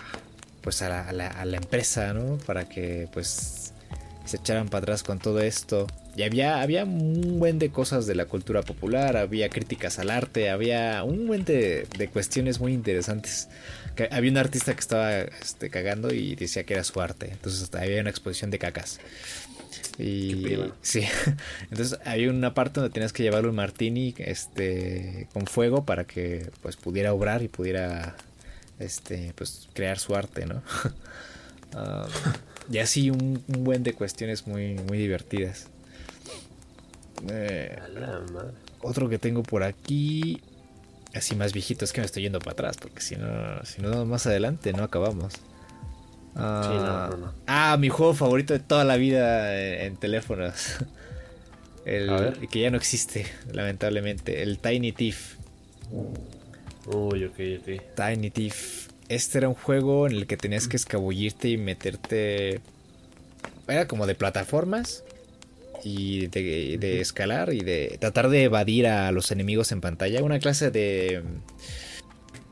pues 0.62 0.82
a 0.82 0.90
la, 0.90 1.28
a 1.28 1.46
la, 1.46 1.58
empresa, 1.58 2.14
¿no? 2.14 2.38
Para 2.46 2.68
que 2.68 3.08
pues 3.14 3.74
se 4.26 4.38
echaran 4.38 4.68
para 4.68 4.84
atrás 4.84 5.04
con 5.04 5.20
todo 5.20 5.40
esto. 5.40 5.88
Y 6.16 6.24
había, 6.24 6.62
había 6.62 6.86
un 6.86 7.40
buen 7.40 7.60
de 7.60 7.72
cosas 7.72 8.08
de 8.08 8.16
la 8.16 8.26
cultura 8.26 8.62
popular, 8.62 9.18
había 9.18 9.50
críticas 9.50 10.00
al 10.00 10.10
arte, 10.10 10.50
había 10.50 11.04
un 11.04 11.28
buen 11.28 11.44
de, 11.44 11.88
cuestiones 12.12 12.60
muy 12.60 12.74
interesantes. 12.74 13.50
Había 14.12 14.32
un 14.32 14.38
artista 14.38 14.74
que 14.74 14.80
estaba 14.80 15.20
este, 15.20 15.70
cagando 15.70 16.14
y 16.14 16.36
decía 16.36 16.64
que 16.64 16.74
era 16.74 16.84
su 16.84 17.00
arte. 17.02 17.30
Entonces 17.32 17.70
había 17.76 18.02
una 18.02 18.10
exposición 18.10 18.50
de 18.52 18.60
cacas. 18.60 19.00
Y 19.98 20.46
sí, 20.82 21.04
entonces 21.72 22.00
había 22.06 22.30
una 22.30 22.54
parte 22.54 22.80
donde 22.80 22.94
tenías 22.94 23.14
que 23.14 23.24
llevarle 23.24 23.50
un 23.50 23.56
martini 23.56 24.14
este, 24.18 25.28
con 25.34 25.48
fuego 25.48 25.86
para 25.86 26.06
que 26.06 26.50
pues 26.62 26.76
pudiera 26.76 27.14
obrar 27.14 27.44
y 27.44 27.48
pudiera 27.48 28.16
este, 28.80 29.34
pues 29.36 29.70
crear 29.74 30.00
su 30.00 30.16
arte, 30.16 30.46
¿no? 30.46 30.62
Ah, 31.78 32.08
y 32.72 32.78
así 32.78 33.10
un, 33.10 33.44
buen 33.48 33.84
de 33.84 33.92
cuestiones 33.94 34.48
muy, 34.48 34.76
muy 34.76 34.98
divertidas. 34.98 35.68
Eh, 37.30 37.78
otro 38.80 39.10
que 39.10 39.20
tengo 39.20 39.44
por 39.44 39.64
aquí, 39.64 40.42
así 41.14 41.36
más 41.36 41.52
viejito, 41.52 41.84
es 41.84 41.92
que 41.92 42.00
me 42.00 42.06
estoy 42.06 42.24
yendo 42.24 42.40
para 42.40 42.52
atrás, 42.54 42.78
porque 42.78 43.02
si 43.02 43.18
no, 43.18 43.66
si 43.66 43.82
no 43.82 44.06
más 44.06 44.26
adelante 44.26 44.72
no 44.72 44.84
acabamos. 44.84 45.34
Ah, 46.36 47.10
ah, 47.48 47.78
mi 47.78 47.90
juego 47.90 48.14
favorito 48.14 48.54
de 48.54 48.60
toda 48.60 48.84
la 48.84 48.98
vida 48.98 49.84
en, 49.84 49.96
teléfonos. 49.98 50.76
El, 51.86 52.48
que 52.50 52.62
ya 52.62 52.72
no 52.72 52.78
existe, 52.78 53.28
lamentablemente. 53.52 54.42
El 54.42 54.58
Tiny 54.58 54.92
Thief. 54.92 55.36
Uy, 56.88 57.26
ok, 57.26 57.40
ok. 57.60 57.96
Tiny 57.96 58.32
Thief. 58.32 58.88
Este 59.08 59.38
era 59.38 59.50
un 59.50 59.54
juego 59.54 60.08
en 60.08 60.14
el 60.14 60.28
que 60.28 60.36
tenías 60.36 60.68
que 60.68 60.78
escabullirte 60.78 61.50
y 61.50 61.58
meterte. 61.58 62.60
Era 63.68 63.88
como 63.88 64.08
de 64.08 64.16
plataformas 64.16 65.04
y 65.84 66.28
de, 66.28 67.02
escalar 67.02 67.54
y 67.54 67.60
de 67.60 67.98
tratar 68.00 68.30
de 68.30 68.44
evadir 68.44 68.88
a 68.88 69.12
los 69.12 69.32
enemigos 69.32 69.72
en 69.72 69.82
pantalla. 69.82 70.24
Una 70.24 70.40
clase 70.40 70.72
de. 70.72 71.22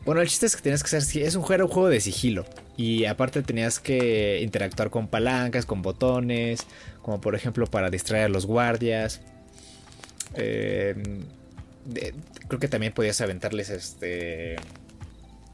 Bueno, 0.05 0.21
el 0.21 0.27
chiste 0.27 0.45
es 0.45 0.55
que 0.55 0.61
tenías 0.61 0.83
que 0.83 0.95
hacer. 0.95 1.23
Es 1.23 1.35
un 1.35 1.43
juego, 1.43 1.87
de 1.87 2.01
sigilo. 2.01 2.45
Y 2.75 3.05
aparte 3.05 3.41
tenías 3.41 3.79
que 3.79 4.41
interactuar 4.41 4.89
con 4.89 5.07
palancas, 5.07 5.65
con 5.65 5.81
botones. 5.81 6.65
Como 7.01 7.21
por 7.21 7.35
ejemplo 7.35 7.67
para 7.67 7.89
distraer 7.89 8.25
a 8.25 8.29
los 8.29 8.45
guardias. 8.45 9.21
Eh, 10.35 10.95
creo 12.47 12.60
que 12.60 12.67
también 12.67 12.93
podías 12.93 13.21
aventarles 13.21 13.69
este. 13.69 14.58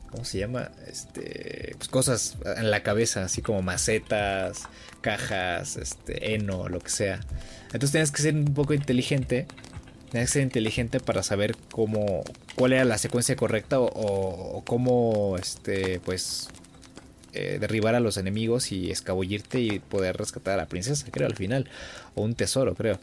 ¿Cómo 0.09 0.25
se 0.25 0.39
llama? 0.39 0.71
Este. 0.87 1.75
Pues 1.77 1.87
cosas 1.87 2.37
en 2.57 2.71
la 2.71 2.81
cabeza, 2.81 3.23
así 3.23 3.43
como 3.43 3.61
macetas, 3.61 4.63
cajas, 5.01 5.77
este, 5.77 6.33
heno, 6.33 6.69
lo 6.69 6.79
que 6.79 6.89
sea. 6.89 7.19
Entonces 7.65 7.91
tenías 7.91 8.11
que 8.11 8.23
ser 8.23 8.33
un 8.33 8.53
poco 8.53 8.73
inteligente. 8.73 9.45
Tenías 10.11 10.29
que 10.29 10.33
ser 10.33 10.43
inteligente 10.43 10.99
para 10.99 11.23
saber 11.23 11.55
cómo. 11.71 12.23
cuál 12.55 12.73
era 12.73 12.85
la 12.85 12.97
secuencia 12.97 13.35
correcta 13.35 13.79
o, 13.79 14.63
cómo 14.65 15.35
este. 15.37 15.99
pues. 15.99 16.49
Eh, 17.31 17.59
derribar 17.59 17.93
a 17.93 17.99
los 17.99 18.17
enemigos 18.17 18.71
y 18.71 18.89
escabullirte 18.89 19.59
y 19.59 19.77
poder 19.77 20.17
rescatar 20.17 20.55
a 20.55 20.57
la 20.57 20.65
princesa, 20.65 21.05
creo, 21.11 21.27
al 21.27 21.35
final. 21.35 21.69
O 22.15 22.23
un 22.23 22.33
tesoro, 22.33 22.73
creo. 22.73 22.99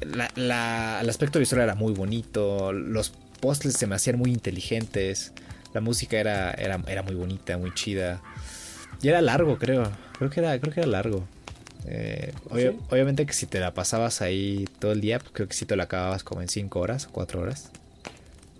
el 0.00 1.10
aspecto 1.10 1.40
visual 1.40 1.62
era 1.62 1.74
muy 1.74 1.92
bonito. 1.92 2.72
Los 2.72 3.12
postles 3.40 3.74
se 3.74 3.88
me 3.88 3.96
hacían 3.96 4.16
muy 4.16 4.30
inteligentes. 4.30 5.32
La 5.74 5.80
música 5.80 6.18
era, 6.18 6.52
era, 6.52 6.80
era 6.86 7.02
muy 7.02 7.16
bonita, 7.16 7.58
muy 7.58 7.74
chida. 7.74 8.22
Y 9.02 9.08
era 9.08 9.20
largo, 9.20 9.58
creo. 9.58 9.90
Creo 10.16 10.30
que 10.30 10.40
era, 10.40 10.58
creo 10.60 10.72
que 10.72 10.80
era 10.80 10.88
largo. 10.88 11.26
Eh, 11.88 12.32
obviamente 12.90 13.26
que 13.26 13.32
si 13.32 13.46
te 13.46 13.60
la 13.60 13.72
pasabas 13.72 14.20
ahí 14.20 14.68
todo 14.78 14.92
el 14.92 15.00
día, 15.00 15.18
pues 15.18 15.30
creo 15.32 15.48
que 15.48 15.54
si 15.54 15.66
te 15.66 15.76
la 15.76 15.84
acababas 15.84 16.24
como 16.24 16.42
en 16.42 16.48
5 16.48 16.80
horas, 16.80 17.08
4 17.10 17.40
horas. 17.40 17.70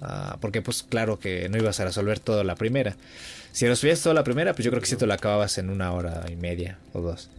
Ah, 0.01 0.37
porque 0.41 0.62
pues 0.62 0.83
claro 0.83 1.18
que 1.18 1.49
no 1.49 1.57
ibas 1.57 1.81
a 1.81 1.85
resolver 1.85 2.20
todo 2.20 2.45
la 2.45 2.55
primera. 2.55 2.97
Si 3.53 3.66
resolvías 3.66 4.03
toda 4.03 4.14
la 4.14 4.24
primera, 4.24 4.53
pues 4.53 4.64
yo 4.64 4.70
creo 4.70 4.83
que 4.83 4.89
si 4.89 4.97
te 4.97 5.07
la 5.07 5.14
acababas 5.14 5.57
en 5.59 5.70
una 5.70 5.93
hora 5.93 6.24
y 6.31 6.37
media 6.37 6.79
o 6.93 7.01
dos. 7.01 7.31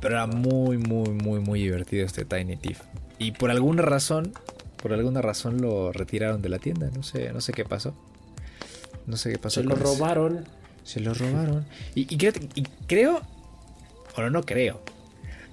Pero 0.00 0.16
era 0.16 0.26
muy, 0.26 0.76
muy, 0.76 1.10
muy, 1.10 1.40
muy 1.40 1.62
divertido 1.62 2.04
este 2.04 2.24
Tiny 2.24 2.56
Thief. 2.56 2.80
Y 3.18 3.32
por 3.32 3.50
alguna 3.50 3.82
razón, 3.82 4.32
por 4.82 4.92
alguna 4.92 5.22
razón 5.22 5.62
lo 5.62 5.92
retiraron 5.92 6.42
de 6.42 6.48
la 6.48 6.58
tienda. 6.58 6.90
No 6.94 7.02
sé, 7.02 7.32
no 7.32 7.40
sé 7.40 7.52
qué 7.52 7.64
pasó. 7.64 7.94
No 9.06 9.16
sé 9.16 9.32
qué 9.32 9.38
pasó. 9.38 9.60
Se 9.60 9.66
lo 9.66 9.76
robaron. 9.76 10.44
Se 10.82 11.00
lo 11.00 11.14
robaron. 11.14 11.64
Y, 11.94 12.04
creo, 12.18 12.32
y 12.54 12.64
creo, 12.86 13.22
bueno, 14.16 14.30
no 14.30 14.42
creo. 14.42 14.80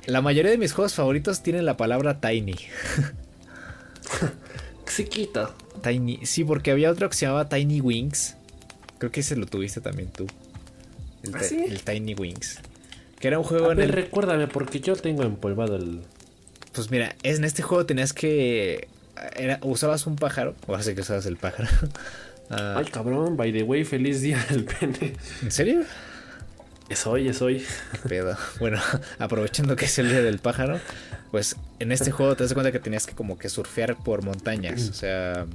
La 0.05 0.21
mayoría 0.21 0.51
de 0.51 0.57
mis 0.57 0.73
juegos 0.73 0.95
favoritos 0.95 1.43
tienen 1.43 1.65
la 1.65 1.77
palabra 1.77 2.19
tiny. 2.19 2.55
Chiquita. 4.85 5.51
Tiny. 5.83 6.25
Sí, 6.25 6.43
porque 6.43 6.71
había 6.71 6.91
otro 6.91 7.09
que 7.09 7.15
se 7.15 7.25
llamaba 7.25 7.49
Tiny 7.49 7.81
Wings. 7.81 8.35
Creo 8.97 9.11
que 9.11 9.21
ese 9.21 9.35
lo 9.35 9.45
tuviste 9.45 9.81
también 9.81 10.09
tú. 10.09 10.27
El, 11.23 11.35
¿Ah, 11.35 11.43
sí? 11.43 11.63
el 11.67 11.81
Tiny 11.83 12.13
Wings. 12.13 12.59
Que 13.19 13.27
era 13.27 13.39
un 13.39 13.45
juego 13.45 13.69
A 13.69 13.71
en 13.71 13.77
ver, 13.77 13.87
el. 13.87 13.93
recuérdame, 13.93 14.47
porque 14.47 14.79
yo 14.79 14.95
tengo 14.95 15.23
empolvado 15.23 15.75
el. 15.75 16.01
Pues 16.73 16.91
mira, 16.91 17.15
en 17.23 17.43
este 17.43 17.61
juego 17.61 17.85
tenías 17.85 18.13
que. 18.13 18.87
Era, 19.35 19.59
usabas 19.61 20.07
un 20.07 20.15
pájaro. 20.15 20.55
O 20.67 20.75
hace 20.75 20.95
que 20.95 21.01
usabas 21.01 21.25
el 21.25 21.37
pájaro. 21.37 21.69
Ah, 22.53 22.75
Ay, 22.79 22.85
cabrón, 22.91 23.37
by 23.37 23.53
the 23.53 23.63
way, 23.63 23.85
feliz 23.85 24.19
día 24.19 24.37
del 24.49 24.65
pene. 24.65 25.15
¿En 25.41 25.51
serio? 25.51 25.83
Es 26.91 27.07
hoy, 27.07 27.29
es 27.29 27.41
hoy. 27.41 27.65
Qué 28.03 28.09
pedo. 28.09 28.37
Bueno, 28.59 28.79
aprovechando 29.19 29.75
que 29.75 29.85
es 29.85 29.97
el 29.99 30.09
día 30.09 30.21
del 30.21 30.39
pájaro, 30.39 30.79
pues 31.31 31.55
en 31.79 31.91
este 31.91 32.11
juego 32.11 32.35
te 32.35 32.43
das 32.43 32.53
cuenta 32.53 32.71
que 32.71 32.79
tenías 32.79 33.05
que 33.07 33.13
como 33.15 33.37
que 33.37 33.47
surfear 33.49 33.95
por 34.03 34.23
montañas. 34.23 34.89
O 34.89 34.93
sea, 34.93 35.45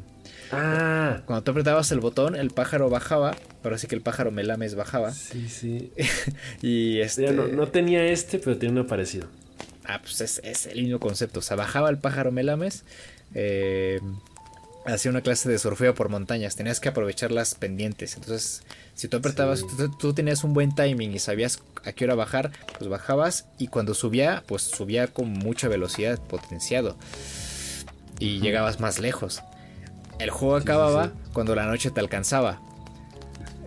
Ah, 0.52 1.22
cuando 1.26 1.42
tú 1.42 1.50
apretabas 1.50 1.90
el 1.90 1.98
botón, 2.00 2.36
el 2.36 2.50
pájaro 2.50 2.88
bajaba. 2.88 3.36
Ahora 3.64 3.78
sí 3.78 3.86
que 3.88 3.96
el 3.96 4.00
pájaro 4.00 4.30
melames 4.30 4.76
bajaba. 4.76 5.12
sí, 5.12 5.48
sí. 5.48 5.92
Y 6.62 7.00
este. 7.00 7.24
Ya 7.24 7.32
no, 7.32 7.48
no 7.48 7.68
tenía 7.68 8.04
este, 8.06 8.38
pero 8.38 8.56
tiene 8.56 8.72
uno 8.80 8.86
parecido. 8.86 9.28
Ah, 9.84 10.00
pues 10.02 10.20
es, 10.20 10.40
es 10.44 10.66
el 10.66 10.82
mismo 10.82 11.00
concepto. 11.00 11.40
O 11.40 11.42
sea, 11.42 11.56
bajaba 11.56 11.90
el 11.90 11.98
pájaro 11.98 12.32
melames. 12.32 12.84
eh, 13.34 14.00
hacía 14.86 15.10
una 15.10 15.20
clase 15.20 15.48
de 15.48 15.58
surfeo 15.58 15.94
por 15.94 16.08
montañas. 16.08 16.56
Tenías 16.56 16.80
que 16.80 16.88
aprovechar 16.88 17.32
las 17.32 17.54
pendientes. 17.54 18.14
Entonces, 18.16 18.62
si 18.94 19.08
tú 19.08 19.16
apretabas, 19.18 19.60
Sí. 19.60 19.66
tú, 19.76 19.90
tú 19.96 20.14
tenías 20.14 20.44
un 20.44 20.54
buen 20.54 20.74
timing 20.74 21.12
y 21.12 21.18
sabías 21.18 21.60
a 21.84 21.92
qué 21.92 22.04
hora 22.04 22.14
bajar, 22.14 22.52
pues 22.78 22.88
bajabas. 22.88 23.46
Y 23.58 23.68
cuando 23.68 23.94
subía, 23.94 24.42
pues 24.46 24.62
subía 24.62 25.06
con 25.08 25.30
mucha 25.30 25.68
velocidad, 25.68 26.18
potenciado. 26.20 26.96
Y 28.18 28.40
llegabas 28.40 28.80
más 28.80 28.98
lejos. 28.98 29.42
El 30.18 30.30
juego 30.30 30.58
sí, 30.58 30.62
acababa 30.62 31.06
sí. 31.06 31.10
cuando 31.32 31.54
la 31.54 31.66
noche 31.66 31.90
te 31.90 32.00
alcanzaba. 32.00 32.60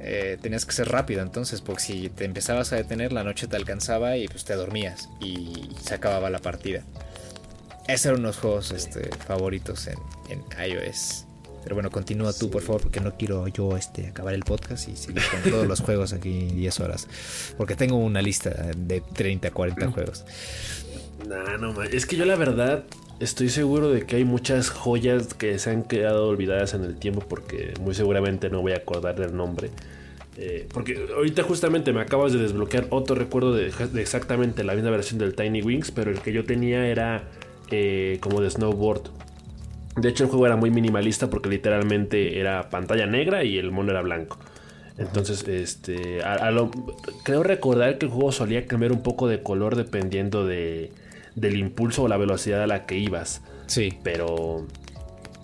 Eh, 0.01 0.37
tenías 0.41 0.65
que 0.65 0.71
ser 0.71 0.87
rápido 0.89 1.21
entonces, 1.21 1.61
porque 1.61 1.83
si 1.83 2.09
te 2.09 2.23
empezabas 2.23 2.71
a 2.71 2.77
detener, 2.77 3.11
la 3.11 3.23
noche 3.23 3.47
te 3.47 3.57
alcanzaba 3.57 4.15
y 4.17 4.27
pues 4.29 4.45
te 4.45 4.55
dormías 4.55 5.09
y 5.19 5.69
se 5.83 5.93
acababa 5.93 6.29
la 6.29 6.39
partida. 6.39 6.83
Esos 7.89 8.05
eran 8.07 8.19
unos 8.21 8.37
juegos 8.37 8.71
este, 8.71 9.09
favoritos 9.27 9.87
en, 9.87 9.97
en 10.29 10.43
iOS. 10.69 11.25
Pero 11.63 11.75
bueno, 11.75 11.89
continúa 11.91 12.31
tú, 12.31 12.45
Sí. 12.45 12.51
por 12.51 12.61
favor, 12.61 12.81
porque 12.81 13.01
no 13.01 13.15
quiero 13.17 13.47
yo 13.49 13.75
este, 13.75 14.07
acabar 14.07 14.33
el 14.33 14.43
podcast 14.43 14.87
y 14.87 14.95
seguir 14.95 15.21
con 15.29 15.51
todos 15.51 15.67
los 15.67 15.81
juegos 15.81 16.13
aquí 16.13 16.45
10 16.53 16.79
horas. 16.79 17.07
Porque 17.57 17.75
tengo 17.75 17.97
una 17.97 18.21
lista 18.21 18.49
de 18.77 19.01
30, 19.01 19.51
40 19.51 19.91
juegos. 19.91 20.23
Nah, 21.27 21.57
no, 21.57 21.83
es 21.83 22.05
que 22.05 22.15
yo 22.15 22.25
la 22.25 22.35
verdad 22.37 22.85
estoy 23.19 23.49
seguro 23.49 23.89
de 23.91 24.05
que 24.05 24.15
hay 24.15 24.23
muchas 24.23 24.69
joyas 24.69 25.33
que 25.33 25.59
se 25.59 25.69
han 25.71 25.83
quedado 25.83 26.29
olvidadas 26.29 26.73
en 26.73 26.85
el 26.85 26.95
tiempo 26.95 27.21
porque 27.27 27.73
muy 27.81 27.93
seguramente 27.93 28.49
no 28.49 28.61
voy 28.61 28.71
a 28.71 28.77
acordar 28.77 29.19
del 29.19 29.35
nombre. 29.35 29.69
Eh, 30.37 30.69
porque 30.73 31.07
ahorita 31.13 31.43
justamente 31.43 31.91
me 31.91 31.99
acabas 31.99 32.31
de 32.31 32.39
desbloquear 32.39 32.87
otro 32.91 33.15
recuerdo 33.15 33.53
de, 33.53 33.69
de 33.71 34.01
exactamente 34.01 34.63
la 34.63 34.73
misma 34.75 34.91
versión 34.91 35.19
del 35.19 35.35
Tiny 35.35 35.61
Wings, 35.61 35.91
pero 35.91 36.09
el 36.11 36.21
que 36.21 36.31
yo 36.31 36.45
tenía 36.45 36.87
era 36.87 37.23
eh, 37.71 38.17
como 38.21 38.41
de 38.41 38.49
snowboard. 38.49 39.03
De 39.97 40.09
hecho 40.09 40.23
el 40.23 40.29
juego 40.29 40.45
era 40.45 40.55
muy 40.55 40.71
minimalista 40.71 41.29
porque 41.29 41.49
literalmente 41.49 42.39
era 42.39 42.69
pantalla 42.69 43.05
negra 43.05 43.43
y 43.43 43.57
el 43.57 43.71
mono 43.71 43.91
era 43.91 44.01
blanco. 44.01 44.37
Entonces, 44.97 45.47
este, 45.47 46.23
a- 46.23 46.33
a 46.33 46.51
lo- 46.51 46.71
creo 47.23 47.43
recordar 47.43 47.97
que 47.97 48.05
el 48.05 48.11
juego 48.11 48.31
solía 48.31 48.65
cambiar 48.67 48.91
un 48.91 49.01
poco 49.01 49.27
de 49.27 49.41
color 49.41 49.75
dependiendo 49.75 50.45
de, 50.45 50.91
del 51.35 51.57
impulso 51.57 52.03
o 52.03 52.07
la 52.07 52.17
velocidad 52.17 52.61
a 52.63 52.67
la 52.67 52.85
que 52.85 52.97
ibas. 52.97 53.41
Sí. 53.67 53.97
Pero, 54.03 54.67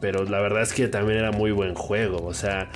pero 0.01 0.25
la 0.25 0.39
verdad 0.41 0.61
es 0.61 0.73
que 0.73 0.87
también 0.87 1.19
era 1.19 1.31
muy 1.31 1.51
buen 1.51 1.73
juego. 1.73 2.25
O 2.25 2.33
sea, 2.33 2.69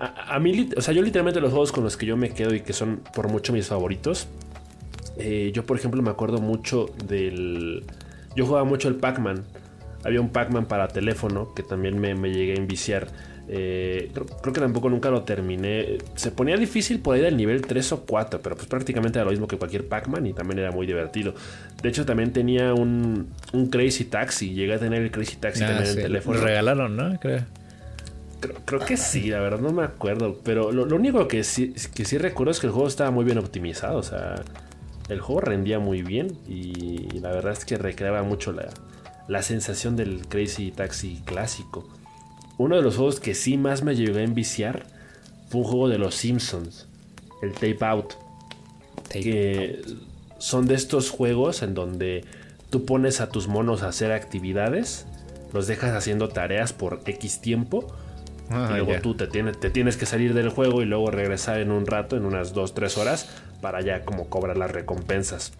a, 0.00 0.34
a 0.34 0.40
mí, 0.40 0.70
o 0.76 0.80
sea, 0.80 0.92
yo 0.92 1.02
literalmente 1.02 1.40
los 1.40 1.50
juegos 1.50 1.70
con 1.72 1.84
los 1.84 1.96
que 1.96 2.06
yo 2.06 2.16
me 2.16 2.30
quedo 2.30 2.52
y 2.54 2.60
que 2.62 2.72
son 2.72 3.00
por 3.14 3.28
mucho 3.28 3.52
mis 3.52 3.68
favoritos. 3.68 4.26
eh, 5.16 5.52
yo, 5.54 5.64
por 5.64 5.76
ejemplo, 5.78 6.02
me 6.02 6.10
acuerdo 6.10 6.38
mucho 6.40 6.90
del. 7.06 7.84
Yo 8.36 8.46
jugaba 8.46 8.64
mucho 8.64 8.88
el 8.88 8.96
Pac-Man. 8.96 9.44
Había 10.04 10.20
un 10.20 10.30
Pac-Man 10.30 10.66
para 10.66 10.88
teléfono 10.88 11.54
que 11.54 11.62
también 11.62 11.98
me, 11.98 12.14
me 12.14 12.30
llegué 12.30 12.52
a 12.52 12.56
enviciar. 12.56 13.08
Eh, 13.46 14.10
creo, 14.14 14.26
creo 14.26 14.54
que 14.54 14.60
tampoco 14.60 14.88
nunca 14.88 15.10
lo 15.10 15.22
terminé. 15.22 15.98
Se 16.14 16.30
ponía 16.30 16.56
difícil 16.56 17.00
por 17.00 17.14
ahí 17.16 17.22
del 17.22 17.36
nivel 17.36 17.62
3 17.62 17.92
o 17.92 18.06
4, 18.06 18.40
pero 18.42 18.56
pues 18.56 18.66
prácticamente 18.68 19.18
era 19.18 19.24
lo 19.24 19.30
mismo 19.30 19.46
que 19.46 19.58
cualquier 19.58 19.86
Pac-Man 19.86 20.26
y 20.26 20.32
también 20.32 20.58
era 20.58 20.70
muy 20.70 20.86
divertido. 20.86 21.34
De 21.82 21.88
hecho, 21.88 22.06
también 22.06 22.32
tenía 22.32 22.74
un, 22.74 23.32
un 23.52 23.66
Crazy 23.68 24.04
Taxi. 24.04 24.54
Llegué 24.54 24.74
a 24.74 24.78
tener 24.78 25.02
el 25.02 25.10
Crazy 25.10 25.36
Taxi 25.36 25.62
Ah, 25.62 25.68
también 25.68 25.90
en 25.90 25.98
el 25.98 26.04
teléfono. 26.04 26.38
Lo 26.38 26.44
regalaron, 26.44 26.96
¿no? 26.96 27.18
Creo. 27.20 27.42
Creo, 28.40 28.56
creo 28.64 28.80
que 28.80 28.96
sí, 28.96 29.30
la 29.30 29.40
verdad 29.40 29.60
no 29.60 29.72
me 29.72 29.84
acuerdo. 29.84 30.40
Pero 30.42 30.72
lo, 30.72 30.86
lo 30.86 30.96
único 30.96 31.28
que 31.28 31.44
sí, 31.44 31.74
que 31.94 32.04
sí 32.04 32.18
recuerdo 32.18 32.50
es 32.50 32.60
que 32.60 32.66
el 32.66 32.72
juego 32.72 32.88
estaba 32.88 33.10
muy 33.10 33.24
bien 33.24 33.38
optimizado. 33.38 33.98
O 33.98 34.02
sea, 34.02 34.36
el 35.08 35.20
juego 35.20 35.40
rendía 35.40 35.78
muy 35.78 36.02
bien 36.02 36.38
y 36.48 37.18
la 37.20 37.30
verdad 37.30 37.52
es 37.52 37.64
que 37.64 37.76
recreaba 37.76 38.22
mucho 38.22 38.52
la, 38.52 38.68
la 39.28 39.42
sensación 39.42 39.96
del 39.96 40.26
Crazy 40.28 40.70
Taxi 40.70 41.22
clásico. 41.24 41.88
Uno 42.58 42.76
de 42.76 42.82
los 42.82 42.96
juegos 42.96 43.20
que 43.20 43.34
sí 43.34 43.56
más 43.56 43.82
me 43.82 43.96
llegó 43.96 44.18
a 44.18 44.22
enviciar 44.22 44.86
fue 45.48 45.62
un 45.62 45.66
juego 45.66 45.88
de 45.88 45.98
los 45.98 46.14
Simpsons, 46.14 46.86
el 47.42 47.52
Tape 47.52 47.78
Out 47.80 48.14
que 49.10 49.82
son 50.38 50.66
de 50.66 50.74
estos 50.74 51.10
juegos 51.10 51.62
en 51.62 51.74
donde 51.74 52.24
tú 52.70 52.84
pones 52.84 53.20
a 53.20 53.28
tus 53.28 53.48
monos 53.48 53.82
a 53.82 53.88
hacer 53.88 54.12
actividades, 54.12 55.06
los 55.52 55.66
dejas 55.66 55.92
haciendo 55.92 56.28
tareas 56.28 56.72
por 56.72 57.00
X 57.06 57.40
tiempo 57.40 57.94
Ah, 58.50 58.68
y 58.70 58.76
luego 58.76 59.00
tú 59.00 59.14
te 59.14 59.26
tienes, 59.26 59.58
te 59.58 59.70
tienes 59.70 59.96
que 59.96 60.06
salir 60.06 60.34
del 60.34 60.50
juego 60.50 60.82
y 60.82 60.84
luego 60.84 61.10
regresar 61.10 61.60
en 61.60 61.70
un 61.70 61.86
rato, 61.86 62.16
en 62.16 62.26
unas 62.26 62.54
2-3 62.54 62.98
horas, 62.98 63.30
para 63.60 63.80
ya 63.80 64.04
como 64.04 64.28
cobrar 64.28 64.56
las 64.56 64.70
recompensas. 64.70 65.52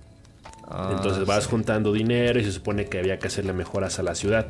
Ah, 0.67 0.91
Entonces 0.97 1.27
vas 1.27 1.45
sí. 1.45 1.51
juntando 1.51 1.93
dinero 1.93 2.39
y 2.41 2.45
se 2.45 2.53
supone 2.53 2.87
que 2.87 2.99
había 2.99 3.19
que 3.19 3.27
hacerle 3.27 3.53
mejoras 3.53 3.99
a 3.99 4.03
la 4.03 4.15
ciudad, 4.15 4.47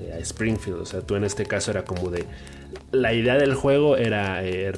eh, 0.00 0.12
a 0.14 0.18
Springfield. 0.18 0.80
O 0.80 0.86
sea, 0.86 1.00
tú 1.02 1.16
en 1.16 1.24
este 1.24 1.44
caso 1.46 1.70
era 1.70 1.84
como 1.84 2.10
de... 2.10 2.24
La 2.90 3.12
idea 3.12 3.34
del 3.36 3.54
juego 3.54 3.96
era 3.96 4.44
eh, 4.44 4.72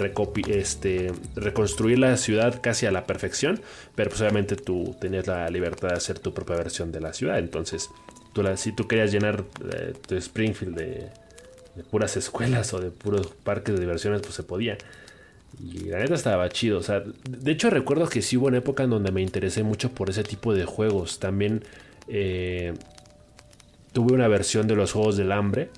este, 0.49 1.13
reconstruir 1.35 1.99
la 1.99 2.17
ciudad 2.17 2.61
casi 2.63 2.85
a 2.87 2.91
la 2.91 3.07
perfección, 3.07 3.61
pero 3.95 4.11
pues 4.11 4.21
obviamente 4.21 4.57
tú 4.57 4.97
tenías 5.01 5.27
la 5.27 5.49
libertad 5.49 5.89
de 5.91 5.95
hacer 5.95 6.19
tu 6.19 6.35
propia 6.35 6.57
versión 6.57 6.93
de 6.93 7.01
la 7.01 7.13
ciudad. 7.13 7.39
Entonces, 7.39 7.89
tú 8.33 8.43
la- 8.43 8.57
si 8.57 8.73
tú 8.73 8.87
querías 8.87 9.13
llenar 9.13 9.45
eh, 9.73 9.95
tu 10.07 10.15
Springfield 10.17 10.77
de, 10.77 11.09
de 11.77 11.83
puras 11.85 12.17
escuelas 12.17 12.75
o 12.75 12.81
de 12.81 12.91
puros 12.91 13.29
parques 13.45 13.75
de 13.75 13.81
diversiones, 13.81 14.21
pues 14.23 14.35
se 14.35 14.43
podía. 14.43 14.77
Y 15.59 15.87
la 15.87 15.99
neta 15.99 16.15
estaba 16.15 16.49
chido. 16.49 16.79
O 16.79 16.83
sea, 16.83 17.03
de 17.29 17.51
hecho 17.51 17.71
recuerdo 17.71 18.09
que 18.09 18.23
sí 18.23 18.37
hubo 18.37 18.47
una 18.47 18.59
época 18.59 18.83
en 18.83 18.91
donde 18.91 19.13
me 19.13 19.23
interesé 19.23 19.63
mucho 19.63 19.91
por 19.91 20.11
ese 20.11 20.23
tipo 20.23 20.55
de 20.55 20.65
juegos. 20.65 21.19
También 21.19 21.65
eh, 22.09 22.75
tuve 23.93 24.13
una 24.15 24.29
versión 24.29 24.67
de 24.67 24.77
los 24.77 24.93
Juegos 24.93 25.17
del 25.17 25.33
Hambre. 25.33 25.71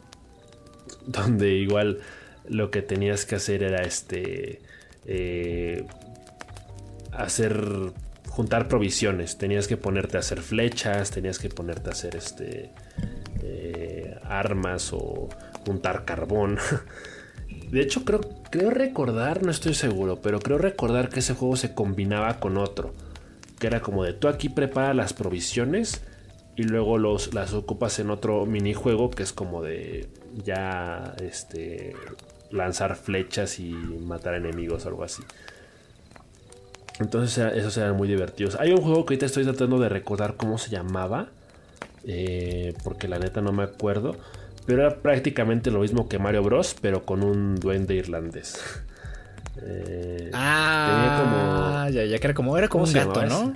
Donde 1.06 1.52
igual 1.54 2.00
lo 2.48 2.70
que 2.70 2.82
tenías 2.82 3.24
que 3.24 3.36
hacer 3.36 3.62
era 3.62 3.82
este... 3.82 4.60
eh, 5.06 5.86
hacer... 7.12 7.64
Juntar 8.28 8.68
provisiones. 8.68 9.36
Tenías 9.36 9.66
que 9.66 9.76
ponerte 9.76 10.16
a 10.16 10.20
hacer 10.20 10.42
flechas. 10.42 11.10
Tenías 11.10 11.38
que 11.38 11.48
ponerte 11.48 11.88
a 11.88 11.92
hacer 11.92 12.16
este... 12.16 12.70
eh, 13.42 14.16
armas 14.24 14.92
o 14.92 15.28
juntar 15.64 16.04
carbón. 16.04 16.58
De 17.70 17.80
hecho, 17.82 18.04
creo, 18.04 18.20
creo 18.50 18.70
recordar, 18.70 19.42
no 19.42 19.50
estoy 19.50 19.74
seguro, 19.74 20.20
pero 20.22 20.40
creo 20.40 20.58
recordar 20.58 21.08
que 21.10 21.20
ese 21.20 21.34
juego 21.34 21.56
se 21.56 21.74
combinaba 21.74 22.40
con 22.40 22.56
otro. 22.56 22.94
Que 23.58 23.66
era 23.66 23.80
como 23.80 24.04
de 24.04 24.12
tú 24.14 24.28
aquí 24.28 24.48
prepara 24.48 24.94
las 24.94 25.12
provisiones 25.12 26.02
y 26.56 26.62
luego 26.62 26.98
los, 26.98 27.34
las 27.34 27.52
ocupas 27.54 27.98
en 27.98 28.10
otro 28.10 28.46
minijuego 28.46 29.10
que 29.10 29.22
es 29.22 29.32
como 29.32 29.62
de 29.62 30.08
ya 30.44 31.14
este 31.20 31.94
lanzar 32.50 32.96
flechas 32.96 33.58
y 33.60 33.70
matar 33.72 34.34
enemigos 34.34 34.84
o 34.86 34.88
algo 34.88 35.04
así. 35.04 35.22
Entonces 37.00 37.38
esos 37.54 37.76
eran 37.76 37.96
muy 37.96 38.08
divertidos. 38.08 38.56
Hay 38.58 38.72
un 38.72 38.78
juego 38.80 39.04
que 39.06 39.14
ahorita 39.14 39.26
estoy 39.26 39.44
tratando 39.44 39.78
de 39.78 39.88
recordar 39.88 40.36
cómo 40.36 40.58
se 40.58 40.70
llamaba. 40.70 41.28
eh, 42.04 42.74
porque 42.84 43.08
la 43.08 43.18
neta 43.18 43.40
no 43.42 43.52
me 43.52 43.62
acuerdo. 43.64 44.16
Pero 44.68 44.82
era 44.86 44.96
prácticamente 45.00 45.70
lo 45.72 45.80
mismo 45.80 46.08
que 46.08 46.18
Mario 46.20 46.42
Bros. 46.44 46.76
Pero 46.80 47.04
con 47.04 47.24
un 47.24 47.56
duende 47.56 47.94
irlandés. 47.94 48.60
Eh, 49.60 50.30
Ah, 50.34 51.86
tenía 51.86 51.90
como- 51.90 51.90
ya, 51.90 52.04
ya 52.04 52.18
que 52.20 52.26
era 52.28 52.34
como, 52.34 52.56
era 52.56 52.68
como 52.68 52.84
¿Cómo 52.84 52.96
un 53.00 53.06
gato, 53.06 53.24
¿no? 53.26 53.54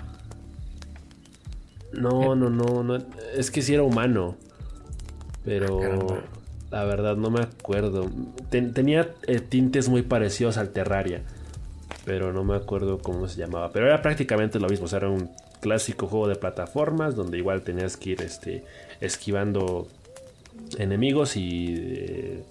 No, 1.93 2.35
no, 2.35 2.49
no, 2.51 2.83
no. 2.83 2.99
Es 3.37 3.51
que 3.51 3.63
sí 3.63 3.75
era 3.75 3.83
humano. 3.83 4.37
Pero 5.45 5.81
Ah, 5.83 6.21
la 6.71 6.85
verdad 6.85 7.17
no 7.17 7.31
me 7.31 7.41
acuerdo. 7.41 8.11
Ten- 8.51 8.73
tenía 8.73 9.11
eh, 9.27 9.41
tintes 9.41 9.89
muy 9.89 10.03
parecidos 10.03 10.57
al 10.57 10.71
Terraria. 10.71 11.23
Pero 12.05 12.33
no 12.33 12.43
me 12.43 12.57
acuerdo 12.57 12.99
cómo 12.99 13.29
se 13.29 13.39
llamaba. 13.39 13.71
Pero 13.73 13.87
era 13.87 14.01
prácticamente 14.03 14.59
lo 14.59 14.69
mismo. 14.69 14.87
O 14.87 14.89
sea, 14.89 14.99
era 15.01 15.09
un 15.11 15.31
clásico 15.61 16.07
juego 16.07 16.27
de 16.29 16.37
plataformas 16.37 17.15
donde 17.15 17.39
igual 17.39 17.63
tenías 17.63 17.97
que 17.97 18.11
ir 18.11 18.23
este, 18.23 18.65
esquivando 19.01 19.87
enemigos 20.79 21.37
y 21.37 21.75
eh, 21.79 22.43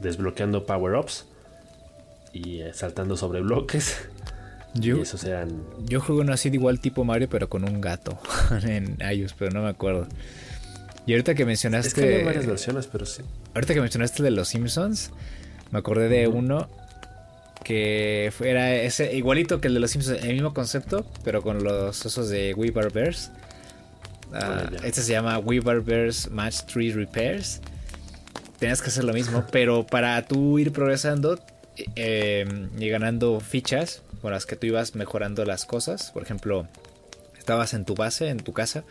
desbloqueando 0.00 0.66
power-ups. 0.66 1.26
Y 2.32 2.60
eh, 2.60 2.72
saltando 2.74 3.16
sobre 3.16 3.40
bloques. 3.40 3.98
Yo, 4.74 4.98
Y 4.98 5.00
esos 5.00 5.24
eran 5.24 5.64
yo 5.84 6.00
jugué 6.00 6.20
uno 6.20 6.32
así 6.32 6.48
de 6.48 6.54
igual 6.54 6.78
tipo 6.78 7.02
Mario, 7.02 7.28
pero 7.28 7.48
con 7.48 7.68
un 7.68 7.80
gato 7.80 8.20
en 8.62 8.98
iOS, 9.00 9.34
pero 9.36 9.50
no 9.50 9.62
me 9.62 9.68
acuerdo. 9.68 10.06
Y 11.06 11.12
ahorita 11.12 11.34
que 11.34 11.44
mencionaste. 11.44 11.88
Es 11.88 11.94
que 11.94 12.24
varias 12.24 12.46
versiones, 12.46 12.86
pero 12.86 13.04
sí. 13.04 13.22
Ahorita 13.52 13.74
que 13.74 13.80
mencionaste 13.80 14.22
de 14.22 14.30
los 14.30 14.46
Simpsons, 14.46 15.10
me 15.72 15.80
acordé 15.80 16.08
de 16.08 16.28
uno 16.28 16.68
que 17.64 18.32
era 18.40 18.74
ese 18.74 19.14
igualito 19.16 19.60
que 19.60 19.68
el 19.68 19.74
de 19.74 19.80
los 19.80 19.90
Simpsons, 19.90 20.22
el 20.22 20.34
mismo 20.34 20.54
concepto, 20.54 21.04
pero 21.24 21.42
con 21.42 21.64
los 21.64 22.06
osos 22.06 22.28
de 22.28 22.54
We 22.54 22.70
Bears. 22.70 23.30
Ah, 24.32 24.70
este 24.84 25.02
se 25.02 25.12
llama 25.12 25.38
We 25.38 25.60
Bar 25.60 25.80
Bears 25.80 26.30
Match 26.30 26.60
3 26.72 26.94
Repairs. 26.94 27.60
Tenías 28.58 28.82
que 28.82 28.88
hacer 28.88 29.04
lo 29.04 29.12
mismo, 29.12 29.44
pero 29.52 29.86
para 29.86 30.22
tú 30.26 30.58
ir 30.58 30.72
progresando 30.72 31.38
eh, 31.96 32.46
y 32.78 32.88
ganando 32.88 33.40
fichas 33.40 34.02
con 34.20 34.32
las 34.32 34.44
que 34.46 34.56
tú 34.56 34.66
ibas 34.66 34.94
mejorando 34.94 35.44
las 35.44 35.64
cosas. 35.64 36.10
Por 36.12 36.22
ejemplo, 36.22 36.68
estabas 37.38 37.72
en 37.74 37.84
tu 37.84 37.94
base, 37.94 38.28
en 38.28 38.38
tu 38.38 38.52
casa, 38.52 38.84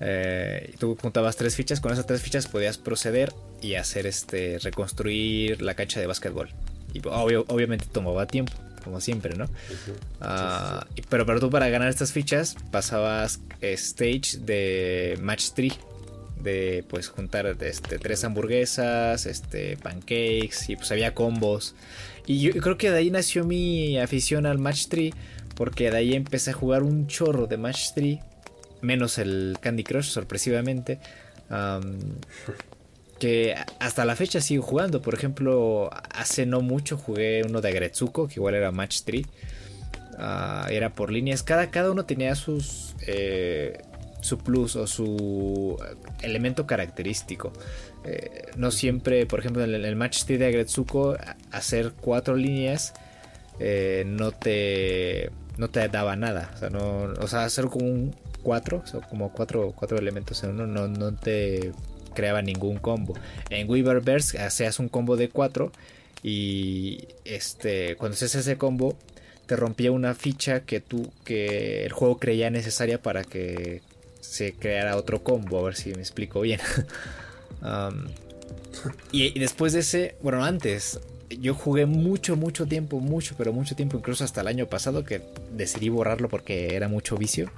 eh, 0.00 0.70
y 0.74 0.76
tú 0.76 0.96
juntabas 1.00 1.36
tres 1.36 1.54
fichas, 1.54 1.80
con 1.80 1.92
esas 1.92 2.06
tres 2.06 2.20
fichas 2.22 2.46
podías 2.48 2.78
proceder 2.78 3.32
y 3.60 3.74
hacer 3.74 4.06
este 4.06 4.58
reconstruir 4.58 5.62
la 5.62 5.74
cancha 5.74 6.00
de 6.00 6.06
básquetbol. 6.06 6.48
Y 6.92 7.00
obvio- 7.02 7.44
obviamente 7.48 7.86
tomaba 7.92 8.26
tiempo, 8.26 8.52
como 8.80 9.00
siempre, 9.00 9.36
¿no? 9.36 9.46
Ah, 10.20 10.86
pero, 11.08 11.26
pero 11.26 11.40
tú 11.40 11.50
para 11.50 11.68
ganar 11.68 11.88
estas 11.88 12.12
fichas 12.12 12.56
pasabas 12.70 13.40
eh, 13.60 13.72
stage 13.72 14.38
de 14.40 15.18
match 15.22 15.50
3 15.54 15.72
de 16.42 16.84
pues 16.88 17.08
juntar 17.08 17.46
este, 17.60 17.98
tres 17.98 18.24
hamburguesas, 18.24 19.26
este 19.26 19.76
pancakes 19.76 20.68
y 20.68 20.76
pues 20.76 20.90
había 20.90 21.14
combos. 21.14 21.74
Y 22.26 22.40
yo 22.40 22.52
creo 22.52 22.78
que 22.78 22.90
de 22.90 22.98
ahí 22.98 23.10
nació 23.10 23.44
mi 23.44 23.98
afición 23.98 24.46
al 24.46 24.58
match 24.58 24.86
3 24.88 25.12
porque 25.54 25.90
de 25.90 25.96
ahí 25.96 26.14
empecé 26.14 26.50
a 26.50 26.54
jugar 26.54 26.82
un 26.82 27.06
chorro 27.06 27.46
de 27.46 27.56
match 27.56 27.88
3 27.94 28.18
menos 28.82 29.18
el 29.18 29.56
Candy 29.60 29.84
Crush 29.84 30.06
sorpresivamente. 30.06 30.98
Am, 31.48 31.98
que 33.20 33.54
hasta 33.78 34.04
la 34.04 34.16
fecha 34.16 34.40
sigo 34.40 34.64
jugando. 34.64 35.00
Por 35.00 35.14
ejemplo, 35.14 35.90
hace 36.12 36.46
no 36.46 36.60
mucho 36.60 36.96
jugué 36.96 37.42
uno 37.46 37.60
de 37.60 37.68
Agretsuko, 37.68 38.26
que 38.26 38.34
igual 38.34 38.56
era 38.56 38.72
Match 38.72 39.02
3. 39.04 39.24
Ah, 40.18 40.66
era 40.70 40.90
por 40.90 41.12
líneas. 41.12 41.44
Cada, 41.44 41.70
cada 41.70 41.92
uno 41.92 42.04
tenía 42.04 42.34
sus. 42.34 42.96
eh, 43.06 43.78
su 44.22 44.36
plus 44.36 44.76
o 44.76 44.86
su 44.86 45.78
elemento 46.20 46.66
característico. 46.66 47.52
Eh, 48.04 48.48
no 48.56 48.70
siempre, 48.70 49.24
por 49.26 49.40
ejemplo, 49.40 49.64
en 49.64 49.74
el, 49.74 49.96
Match 49.96 50.24
3 50.24 50.38
de 50.38 50.46
Agretsuko, 50.46 51.16
hacer 51.52 51.92
cuatro 52.00 52.36
líneas 52.36 52.92
eh, 53.60 54.04
no 54.06 54.32
te. 54.32 55.30
No 55.56 55.68
te 55.68 55.86
daba 55.88 56.16
nada. 56.16 56.50
O 56.54 56.58
sea, 56.58 56.70
no, 56.70 57.12
o 57.20 57.28
sea 57.28 57.44
hacer 57.44 57.66
como 57.66 57.86
un 57.86 58.14
4, 58.42 58.82
o 58.94 59.00
como 59.08 59.32
cuatro, 59.32 59.72
cuatro 59.76 59.98
elementos 59.98 60.42
en 60.44 60.50
uno, 60.50 60.66
no, 60.66 60.88
no 60.88 61.14
te 61.14 61.72
creaba 62.14 62.42
ningún 62.42 62.78
combo. 62.78 63.14
En 63.50 63.68
Weaververse 63.68 64.38
hacías 64.38 64.78
un 64.78 64.88
combo 64.88 65.16
de 65.16 65.28
4 65.28 65.72
y 66.22 67.08
este 67.24 67.96
cuando 67.96 68.14
haces 68.14 68.34
ese 68.34 68.58
combo 68.58 68.96
te 69.46 69.56
rompía 69.56 69.90
una 69.90 70.14
ficha 70.14 70.60
que 70.60 70.80
tú 70.80 71.10
que 71.24 71.84
el 71.84 71.92
juego 71.92 72.18
creía 72.18 72.50
necesaria 72.50 73.00
para 73.02 73.24
que 73.24 73.82
se 74.20 74.52
creara 74.52 74.96
otro 74.96 75.22
combo, 75.22 75.58
a 75.58 75.62
ver 75.62 75.74
si 75.76 75.92
me 75.92 76.00
explico 76.00 76.40
bien. 76.40 76.60
Um, 77.62 78.06
y, 79.12 79.36
y 79.36 79.38
después 79.38 79.74
de 79.74 79.80
ese, 79.80 80.14
bueno, 80.22 80.42
antes 80.42 80.98
yo 81.28 81.54
jugué 81.54 81.86
mucho, 81.86 82.36
mucho 82.36 82.66
tiempo, 82.66 83.00
mucho, 83.00 83.34
pero 83.36 83.52
mucho 83.52 83.76
tiempo, 83.76 83.98
incluso 83.98 84.24
hasta 84.24 84.40
el 84.40 84.48
año 84.48 84.66
pasado 84.66 85.04
que 85.04 85.22
decidí 85.52 85.88
borrarlo 85.88 86.28
porque 86.28 86.74
era 86.74 86.88
mucho 86.88 87.16
vicio. 87.16 87.50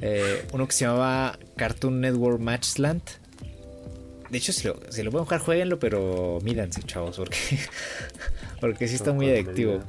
Eh, 0.00 0.44
uno 0.52 0.66
que 0.66 0.72
se 0.72 0.84
llamaba 0.84 1.38
Cartoon 1.56 2.00
Network 2.00 2.40
Matchland. 2.40 3.02
De 4.30 4.38
hecho, 4.38 4.52
si 4.52 4.66
lo, 4.66 4.80
si 4.90 5.02
lo 5.02 5.10
pueden 5.10 5.24
jugar, 5.24 5.40
jueguenlo, 5.40 5.78
pero 5.78 6.38
mídanse, 6.42 6.82
chavos, 6.82 7.16
porque, 7.16 7.38
porque 8.60 8.88
sí 8.88 8.94
está 8.94 9.12
muy 9.12 9.30
adictivo. 9.30 9.82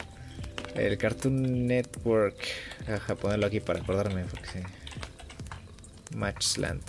El 0.75 0.97
Cartoon 0.97 1.67
Network. 1.67 2.35
Ajá, 2.87 3.15
ponerlo 3.15 3.47
aquí 3.47 3.59
para 3.59 3.79
acordarme, 3.79 4.25
porque 4.25 4.47
sí. 4.49 4.59
Matchland. 6.15 6.81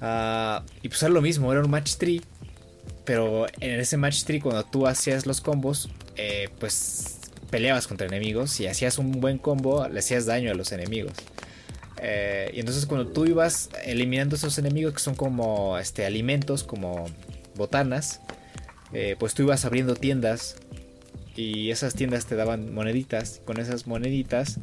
Ah, 0.00 0.64
y 0.82 0.88
pues 0.88 1.02
era 1.02 1.12
lo 1.12 1.22
mismo, 1.22 1.52
era 1.52 1.62
un 1.62 1.70
match 1.70 1.96
tree. 1.96 2.22
Pero 3.04 3.46
en 3.60 3.80
ese 3.80 3.96
match 3.96 4.24
tree, 4.24 4.40
cuando 4.40 4.64
tú 4.64 4.86
hacías 4.86 5.26
los 5.26 5.40
combos, 5.40 5.90
eh, 6.16 6.48
pues 6.58 7.20
peleabas 7.50 7.86
contra 7.86 8.06
enemigos 8.06 8.60
y 8.60 8.66
hacías 8.66 8.98
un 8.98 9.20
buen 9.20 9.38
combo, 9.38 9.88
le 9.88 9.98
hacías 9.98 10.26
daño 10.26 10.50
a 10.50 10.54
los 10.54 10.72
enemigos. 10.72 11.14
Eh, 12.02 12.50
y 12.54 12.60
entonces 12.60 12.86
cuando 12.86 13.08
tú 13.08 13.26
ibas 13.26 13.68
eliminando 13.84 14.36
esos 14.36 14.56
enemigos 14.58 14.94
que 14.94 15.00
son 15.00 15.14
como 15.14 15.78
este, 15.78 16.06
alimentos, 16.06 16.64
como 16.64 17.06
botanas, 17.56 18.20
eh, 18.92 19.16
pues 19.18 19.34
tú 19.34 19.42
ibas 19.42 19.64
abriendo 19.66 19.94
tiendas 19.94 20.56
y 21.36 21.70
esas 21.70 21.94
tiendas 21.94 22.26
te 22.26 22.36
daban 22.36 22.72
moneditas. 22.72 23.42
Con 23.44 23.60
esas 23.60 23.86
moneditas 23.86 24.58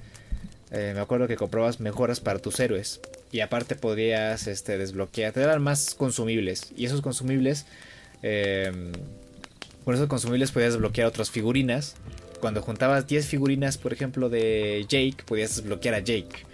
eh, 0.71 0.93
me 0.95 1.01
acuerdo 1.01 1.27
que 1.27 1.35
comprabas 1.35 1.79
mejoras 1.79 2.19
para 2.19 2.39
tus 2.39 2.59
héroes. 2.59 2.99
Y 3.31 3.41
aparte 3.41 3.75
podías 3.75 4.47
este, 4.47 4.77
desbloquear, 4.77 5.33
te 5.33 5.41
daban 5.41 5.61
más 5.61 5.93
consumibles. 5.93 6.71
Y 6.75 6.85
esos 6.85 7.01
consumibles, 7.01 7.65
con 9.83 9.93
esos 9.93 10.07
consumibles 10.07 10.51
podías 10.51 10.73
desbloquear 10.73 11.07
otras 11.07 11.29
figurinas. 11.29 11.95
Cuando 12.39 12.61
juntabas 12.61 13.07
10 13.07 13.25
figurinas, 13.25 13.77
por 13.77 13.93
ejemplo, 13.93 14.29
de 14.29 14.85
Jake, 14.87 15.17
podías 15.25 15.57
desbloquear 15.57 15.95
a 15.95 15.99
Jake. 15.99 16.45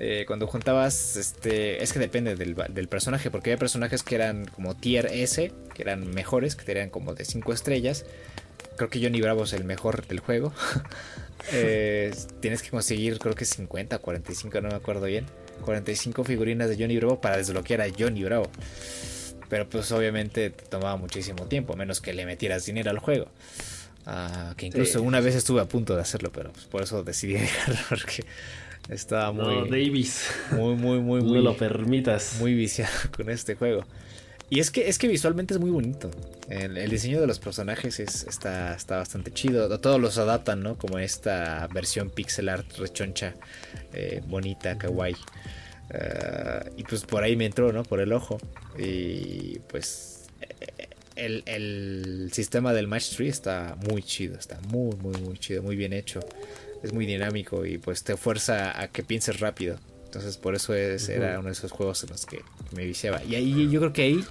Eh, 0.00 0.24
cuando 0.28 0.46
juntabas, 0.46 1.16
este, 1.16 1.82
es 1.82 1.92
que 1.92 1.98
depende 1.98 2.36
del, 2.36 2.54
del, 2.54 2.88
personaje, 2.88 3.32
porque 3.32 3.50
había 3.50 3.58
personajes 3.58 4.04
que 4.04 4.14
eran 4.14 4.46
como 4.46 4.76
tier 4.76 5.06
S, 5.06 5.52
que 5.74 5.82
eran 5.82 6.08
mejores, 6.10 6.54
que 6.54 6.70
eran 6.70 6.88
como 6.88 7.14
de 7.14 7.24
5 7.24 7.52
estrellas. 7.52 8.06
Creo 8.76 8.90
que 8.90 9.02
Johnny 9.02 9.20
Bravo 9.20 9.42
es 9.42 9.52
el 9.52 9.64
mejor 9.64 10.06
del 10.06 10.20
juego. 10.20 10.52
eh, 11.52 12.14
tienes 12.40 12.62
que 12.62 12.70
conseguir, 12.70 13.18
creo 13.18 13.34
que 13.34 13.44
50, 13.44 13.98
45, 13.98 14.60
no 14.60 14.68
me 14.68 14.76
acuerdo 14.76 15.06
bien. 15.06 15.26
45 15.64 16.22
figurinas 16.22 16.68
de 16.68 16.76
Johnny 16.76 16.96
Bravo 16.96 17.20
para 17.20 17.36
desbloquear 17.36 17.80
a 17.80 17.86
Johnny 17.96 18.22
Bravo. 18.22 18.48
Pero 19.48 19.68
pues 19.68 19.90
obviamente 19.90 20.50
te 20.50 20.64
tomaba 20.66 20.96
muchísimo 20.96 21.46
tiempo, 21.46 21.74
menos 21.74 22.00
que 22.00 22.12
le 22.12 22.24
metieras 22.24 22.66
dinero 22.66 22.90
al 22.90 23.00
juego. 23.00 23.26
Uh, 24.06 24.54
que 24.54 24.66
incluso 24.66 25.00
sí. 25.00 25.04
una 25.04 25.20
vez 25.20 25.34
estuve 25.34 25.60
a 25.60 25.66
punto 25.66 25.96
de 25.96 26.02
hacerlo, 26.02 26.30
pero 26.32 26.52
pues 26.52 26.66
por 26.66 26.82
eso 26.82 27.02
decidí 27.02 27.32
dejarlo 27.34 27.78
porque 27.88 28.24
estaba 28.88 29.32
muy. 29.32 29.54
No, 29.54 29.64
Davis. 29.66 30.30
Muy, 30.52 30.74
muy, 30.74 31.00
muy, 31.00 31.20
muy. 31.22 31.36
No 31.38 31.42
lo 31.42 31.56
permitas. 31.56 32.36
Muy 32.40 32.54
viciado 32.54 32.92
con 33.16 33.30
este 33.30 33.54
juego. 33.54 33.84
Y 34.50 34.60
es 34.60 34.70
que, 34.70 34.88
es 34.88 34.98
que 34.98 35.08
visualmente 35.08 35.52
es 35.52 35.60
muy 35.60 35.70
bonito. 35.70 36.10
El, 36.48 36.78
el 36.78 36.90
diseño 36.90 37.20
de 37.20 37.26
los 37.26 37.38
personajes 37.38 38.00
es, 38.00 38.24
está, 38.24 38.74
está 38.74 38.96
bastante 38.96 39.30
chido. 39.30 39.78
Todos 39.78 40.00
los 40.00 40.16
adaptan, 40.16 40.62
¿no? 40.62 40.78
Como 40.78 40.98
esta 40.98 41.68
versión 41.72 42.08
pixel 42.08 42.48
art 42.48 42.66
rechoncha, 42.78 43.34
eh, 43.92 44.22
bonita, 44.26 44.78
kawaii. 44.78 45.14
Uh, 45.90 46.70
y 46.76 46.82
pues 46.84 47.04
por 47.04 47.22
ahí 47.22 47.36
me 47.36 47.46
entró, 47.46 47.72
¿no? 47.72 47.82
Por 47.82 48.00
el 48.00 48.12
ojo. 48.12 48.38
Y 48.78 49.58
pues 49.68 50.28
el, 51.14 51.42
el, 51.46 52.30
sistema 52.32 52.72
del 52.72 52.86
match 52.86 53.16
tree 53.16 53.28
está 53.28 53.76
muy 53.90 54.02
chido. 54.02 54.38
Está 54.38 54.58
muy, 54.68 54.96
muy, 54.96 55.20
muy 55.20 55.36
chido. 55.38 55.62
Muy 55.62 55.76
bien 55.76 55.92
hecho. 55.92 56.20
Es 56.82 56.92
muy 56.92 57.06
dinámico 57.06 57.66
y 57.66 57.78
pues 57.78 58.04
te 58.04 58.16
fuerza 58.16 58.80
a 58.80 58.88
que 58.88 59.02
pienses 59.02 59.40
rápido. 59.40 59.78
Entonces 60.04 60.36
por 60.36 60.54
eso 60.54 60.74
es, 60.74 61.08
uh 61.08 61.12
-huh. 61.12 61.14
era 61.16 61.38
uno 61.38 61.48
de 61.48 61.52
esos 61.52 61.72
juegos 61.72 62.02
en 62.04 62.10
los 62.10 62.24
que 62.24 62.42
me 62.74 62.84
viciaba. 62.84 63.22
Y 63.24 63.34
ahí 63.34 63.70
yo 63.70 63.80
creo 63.80 63.92
que 63.92 64.02
ahí, 64.02 64.24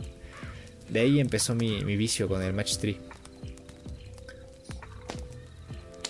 de 0.89 0.99
ahí 1.01 1.19
empezó 1.19 1.55
mi, 1.55 1.83
mi 1.83 1.97
vicio 1.97 2.27
con 2.27 2.41
el 2.41 2.53
Match 2.53 2.77
3. 2.77 2.95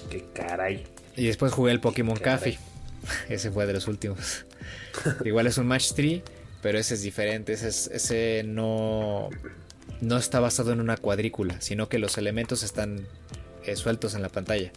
Qué 0.09 0.25
caray. 0.33 0.85
Y 1.15 1.25
después 1.25 1.51
jugué 1.51 1.71
el 1.71 1.79
Pokémon 1.79 2.17
Café. 2.17 2.57
Ese 3.29 3.51
fue 3.51 3.65
de 3.65 3.73
los 3.73 3.87
últimos. 3.87 4.45
Igual 5.25 5.47
es 5.47 5.57
un 5.57 5.67
Match 5.67 5.91
3, 5.95 6.21
pero 6.61 6.77
ese 6.77 6.95
es 6.95 7.01
diferente. 7.01 7.53
Ese, 7.53 7.69
es, 7.69 7.87
ese 7.87 8.43
no, 8.45 9.29
no 10.01 10.17
está 10.17 10.39
basado 10.39 10.71
en 10.73 10.81
una 10.81 10.97
cuadrícula, 10.97 11.59
sino 11.61 11.89
que 11.89 11.99
los 11.99 12.17
elementos 12.17 12.63
están 12.63 13.07
eh, 13.65 13.75
sueltos 13.75 14.15
en 14.15 14.21
la 14.21 14.29
pantalla. 14.29 14.71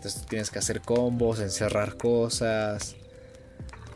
Entonces 0.00 0.24
tienes 0.26 0.50
que 0.50 0.58
hacer 0.58 0.80
combos, 0.80 1.40
encerrar 1.40 1.98
cosas. 1.98 2.96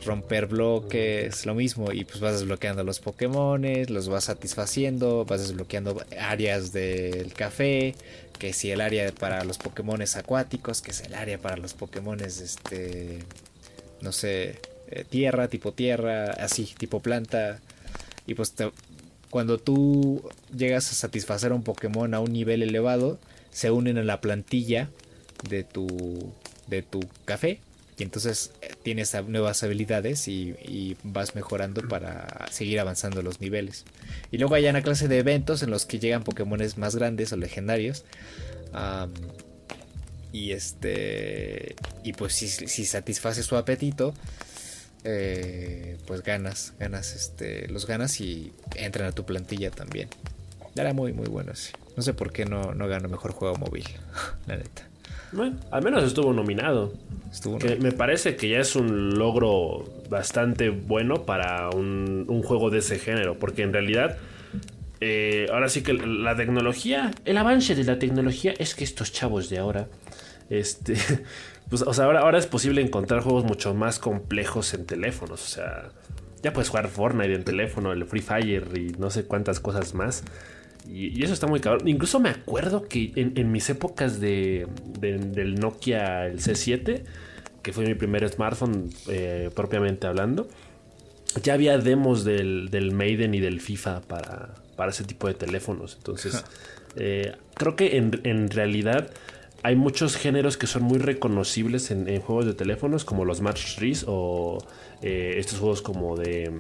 romper 0.05 0.49
bloques, 0.49 1.47
lo 1.47 1.55
mismo, 1.55 1.91
y 1.91 2.05
pues 2.05 2.21
vas 2.21 2.35
desbloqueando 2.39 2.85
los 2.85 3.01
Pokémon, 3.01 3.63
los 3.89 4.11
vas 4.11 4.25
satisfaciendo, 4.25 5.25
vas 5.25 5.41
desbloqueando 5.41 6.05
áreas 6.21 6.75
del 6.75 7.33
café, 7.33 7.95
que 8.39 8.53
si 8.53 8.71
el 8.71 8.83
área 8.83 9.11
para 9.13 9.45
los 9.45 9.57
Pokémon 9.57 10.03
acuáticos, 10.03 10.83
que 10.83 10.91
es 10.91 11.01
el 11.01 11.15
área 11.15 11.39
para 11.39 11.57
los 11.57 11.73
Pokémon 11.73 12.21
este, 12.21 13.21
no 14.03 14.13
sé, 14.13 14.61
eh, 14.91 15.07
tierra, 15.09 15.49
tipo 15.49 15.73
tierra, 15.73 16.33
así, 16.33 16.67
tipo 16.77 17.01
planta, 17.01 17.61
y 18.27 18.35
pues 18.35 18.53
cuando 19.31 19.57
tú 19.57 20.23
llegas 20.55 20.91
a 20.93 20.95
satisfacer 20.95 21.53
a 21.53 21.55
un 21.55 21.63
Pokémon 21.63 22.13
a 22.13 22.21
un 22.21 22.31
nivel 22.31 22.63
elevado, 22.63 23.19
se 23.53 23.71
unen 23.71 23.97
a 23.97 24.03
la 24.03 24.21
plantilla 24.21 24.91
de 25.49 25.65
tu, 25.65 26.33
de 26.67 26.83
tu 26.83 27.01
café 27.25 27.61
y 27.97 28.03
entonces 28.03 28.53
eh, 28.61 28.75
tienes 28.83 29.15
nuevas 29.27 29.63
habilidades 29.63 30.27
y, 30.27 30.97
vas 31.05 31.35
mejorando 31.35 31.87
para 31.87 32.47
seguir 32.51 32.81
avanzando 32.81 33.23
los 33.23 33.41
niveles. 33.41 33.85
Y 34.31 34.39
luego 34.39 34.55
hay 34.55 34.67
una 34.67 34.83
clase 34.83 35.07
de 35.07 35.19
eventos 35.19 35.63
en 35.63 35.71
los 35.71 35.87
que 35.87 35.99
llegan 35.99 36.25
Pokémon 36.25 36.61
más 36.77 36.97
grandes 36.97 37.33
o 37.33 37.37
legendarios. 37.37 38.05
y 40.33 40.53
este. 40.53 41.77
Y 42.03 42.13
pues 42.15 42.35
si, 42.35 42.49
si 42.49 42.85
satisface 42.85 43.43
su 43.43 43.57
apetito. 43.57 44.15
Eh, 45.05 45.99
pues 46.07 46.23
ganas. 46.23 46.73
Ganas 46.81 47.15
este. 47.15 47.69
Los 47.69 47.87
ganas 47.87 48.21
y 48.21 48.53
entran 48.75 49.07
a 49.09 49.13
tu 49.13 49.25
plantilla 49.25 49.71
también. 49.71 50.09
Era 50.75 50.93
muy 50.93 51.13
muy 51.13 51.29
bueno. 51.29 51.53
No 51.97 52.03
sé 52.03 52.15
por 52.15 52.33
qué 52.33 52.45
no, 52.45 52.75
no 52.75 52.89
gano 52.89 53.09
mejor 53.09 53.33
juego 53.33 53.55
móvil. 53.57 53.85
la 54.47 54.57
neta. 54.57 54.89
Bueno, 55.35 55.57
al 55.71 55.83
menos 55.83 56.05
estuvo 56.05 56.33
nominado. 56.33 56.93
que 57.61 57.77
me 57.77 57.93
parece 57.93 58.37
que 58.37 58.49
ya 58.49 58.59
es 58.61 58.77
un 58.77 59.19
logro 59.19 59.85
bastante 60.09 60.71
bueno 60.71 61.27
para 61.27 61.71
un, 61.71 62.43
juego 62.45 62.71
de 62.71 62.79
ese 62.79 62.99
género, 62.99 63.39
porque 63.39 63.63
en 63.63 63.73
realidad 63.73 64.17
eh, 65.01 65.49
ahora 65.53 65.69
sí 65.69 65.83
que 65.83 65.93
la 65.93 66.37
tecnología, 66.37 67.11
el 67.25 67.37
avance 67.37 67.75
de 67.75 67.85
la 67.85 67.99
tecnología 67.99 68.55
es 68.59 68.75
que 68.75 68.85
estos 68.85 69.13
chavos 69.13 69.51
de 69.51 69.59
ahora, 69.59 69.89
este, 70.51 70.95
pues, 71.69 71.83
o 71.83 71.93
sea, 71.93 72.05
ahora, 72.05 72.21
ahora 72.21 72.39
es 72.39 72.47
posible 72.47 72.81
encontrar 72.81 73.21
juegos 73.21 73.45
mucho 73.45 73.75
más 73.75 73.99
complejos 73.99 74.73
en 74.75 74.87
teléfonos, 74.87 75.43
o 75.43 75.49
sea, 75.49 75.91
ya 76.45 76.53
puedes 76.53 76.69
jugar 76.69 76.89
Fortnite 76.89 77.35
en 77.35 77.43
teléfono, 77.43 77.93
el 77.93 78.05
Free 78.05 78.21
Fire 78.21 78.69
y 78.77 78.93
no 78.99 79.11
sé 79.11 79.25
cuántas 79.25 79.61
cosas 79.61 79.95
más. 79.95 80.23
Y, 80.89 81.23
eso 81.23 81.33
está 81.33 81.47
muy 81.47 81.61
cabrón. 81.61 81.89
Incluso 81.89 82.21
me 82.21 82.31
acuerdo 82.31 82.87
que 82.89 83.13
en, 83.17 83.53
mis 83.53 83.69
épocas 83.71 84.21
de, 84.21 84.67
del 85.01 85.55
Nokia 85.57 86.27
el 86.27 86.41
C7, 86.41 87.03
que 87.63 87.73
fue 87.73 87.87
mi 87.87 87.95
primer 87.95 88.29
smartphone 88.29 88.91
eh, 89.09 89.51
propiamente 89.55 90.07
hablando, 90.07 90.49
ya 91.43 91.55
había 91.55 91.79
demos 91.79 92.25
del, 92.25 92.91
Maiden 92.93 93.35
y 93.35 93.41
del 93.41 93.61
FIFA 93.61 94.03
para, 94.03 94.55
para 94.77 94.91
ese 94.91 95.05
tipo 95.05 95.27
de 95.27 95.35
teléfonos. 95.35 95.97
Entonces, 95.97 96.45
eh, 96.97 97.33
creo 97.55 97.77
que 97.77 97.97
en, 97.97 98.51
realidad 98.51 99.11
hay 99.63 99.77
muchos 99.77 100.17
géneros 100.17 100.57
que 100.57 100.67
son 100.67 100.83
muy 100.83 100.99
reconocibles 100.99 101.91
en, 101.91 102.21
juegos 102.21 102.47
de 102.47 102.55
teléfonos, 102.55 103.05
como 103.05 103.25
los 103.25 103.41
Match 103.41 103.77
3 103.77 104.05
o 104.07 104.59
eh, 105.03 105.37
estos 105.39 105.59
juegos 105.59 105.83
como 105.83 106.17
de 106.17 106.53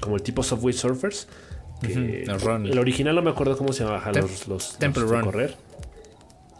como 0.00 0.16
el 0.16 0.22
tipo 0.22 0.42
Subway 0.42 0.72
Surfers 0.72 1.28
el 1.82 2.78
original 2.78 3.14
no 3.14 3.22
me 3.22 3.30
acuerdo 3.30 3.56
cómo 3.56 3.72
se 3.72 3.84
llamaba. 3.84 4.12
los, 4.48 4.78
Temple 4.78 5.04
Run. 5.04 5.22
correr. 5.22 5.56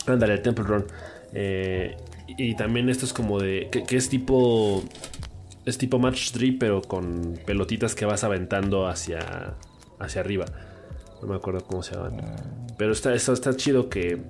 Ándale, 0.07 0.35
el 0.35 0.43
Temple 0.43 0.64
Run. 0.64 0.87
Eh, 1.33 1.97
y 2.27 2.55
también 2.55 2.89
esto 2.89 3.05
es 3.05 3.12
como 3.12 3.41
de. 3.41 3.68
Que, 3.70 3.97
es 3.97 4.09
tipo. 4.09 4.83
Es 5.64 5.79
tipo 5.79 5.99
Match 5.99 6.33
3, 6.33 6.55
pero 6.59 6.83
con 6.83 7.39
pelotitas 7.47 7.95
que 7.95 8.05
vas 8.05 8.25
aventando 8.25 8.87
hacia. 8.89 9.55
hacia 9.99 10.20
arriba. 10.20 10.47
No 11.20 11.29
me 11.29 11.37
acuerdo 11.37 11.64
cómo 11.64 11.83
se 11.83 11.95
llaman. 11.95 12.20
Pero 12.77 12.93
está, 12.93 13.14
está, 13.14 13.33
está 13.33 13.57
chido 13.57 13.89
que, 13.89 14.23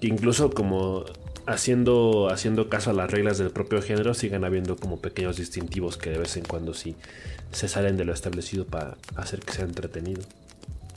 que. 0.00 0.06
incluso 0.06 0.50
como 0.50 1.04
haciendo, 1.46 2.28
haciendo 2.30 2.68
caso 2.68 2.90
a 2.90 2.92
las 2.92 3.10
reglas 3.10 3.38
del 3.38 3.50
propio 3.50 3.82
género, 3.82 4.14
sigan 4.14 4.44
habiendo 4.44 4.76
como 4.76 5.00
pequeños 5.00 5.36
distintivos 5.36 5.96
que 5.96 6.10
de 6.10 6.18
vez 6.18 6.36
en 6.36 6.44
cuando 6.44 6.74
sí 6.74 6.96
se 7.52 7.68
salen 7.68 7.96
de 7.96 8.04
lo 8.04 8.12
establecido 8.12 8.66
para 8.66 8.96
hacer 9.16 9.40
que 9.40 9.52
sea 9.52 9.64
entretenido. 9.64 10.22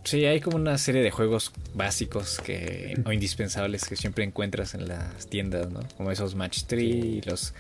Sí, 0.04 0.26
hay 0.26 0.40
como 0.40 0.56
una 0.56 0.78
serie 0.78 1.02
de 1.02 1.12
juegos 1.12 1.52
básicos 1.74 2.40
que, 2.40 2.98
o 3.06 3.12
indispensables 3.12 3.86
que 3.86 3.98
siempre 3.98 4.24
encuentras 4.24 4.74
en 4.74 4.88
las 4.88 5.28
tiendas, 5.28 5.70
¿no? 5.70 5.82
Como 5.98 6.12
esos 6.12 6.34
Match 6.34 6.64
3, 6.66 7.26
los, 7.26 7.54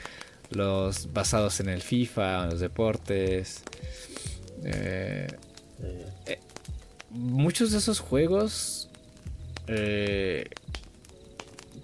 los 0.51 1.11
basados 1.11 1.59
en 1.59 1.67
el 1.67 1.81
FIFA, 1.81 2.45
en 2.45 2.49
los 2.51 2.59
deportes. 2.61 3.63
Eh, 4.63 5.27
eh, 6.25 6.39
muchos 7.09 7.71
de 7.73 7.79
esos 7.79 7.99
juegos 7.99 8.89
eh, 9.67 10.45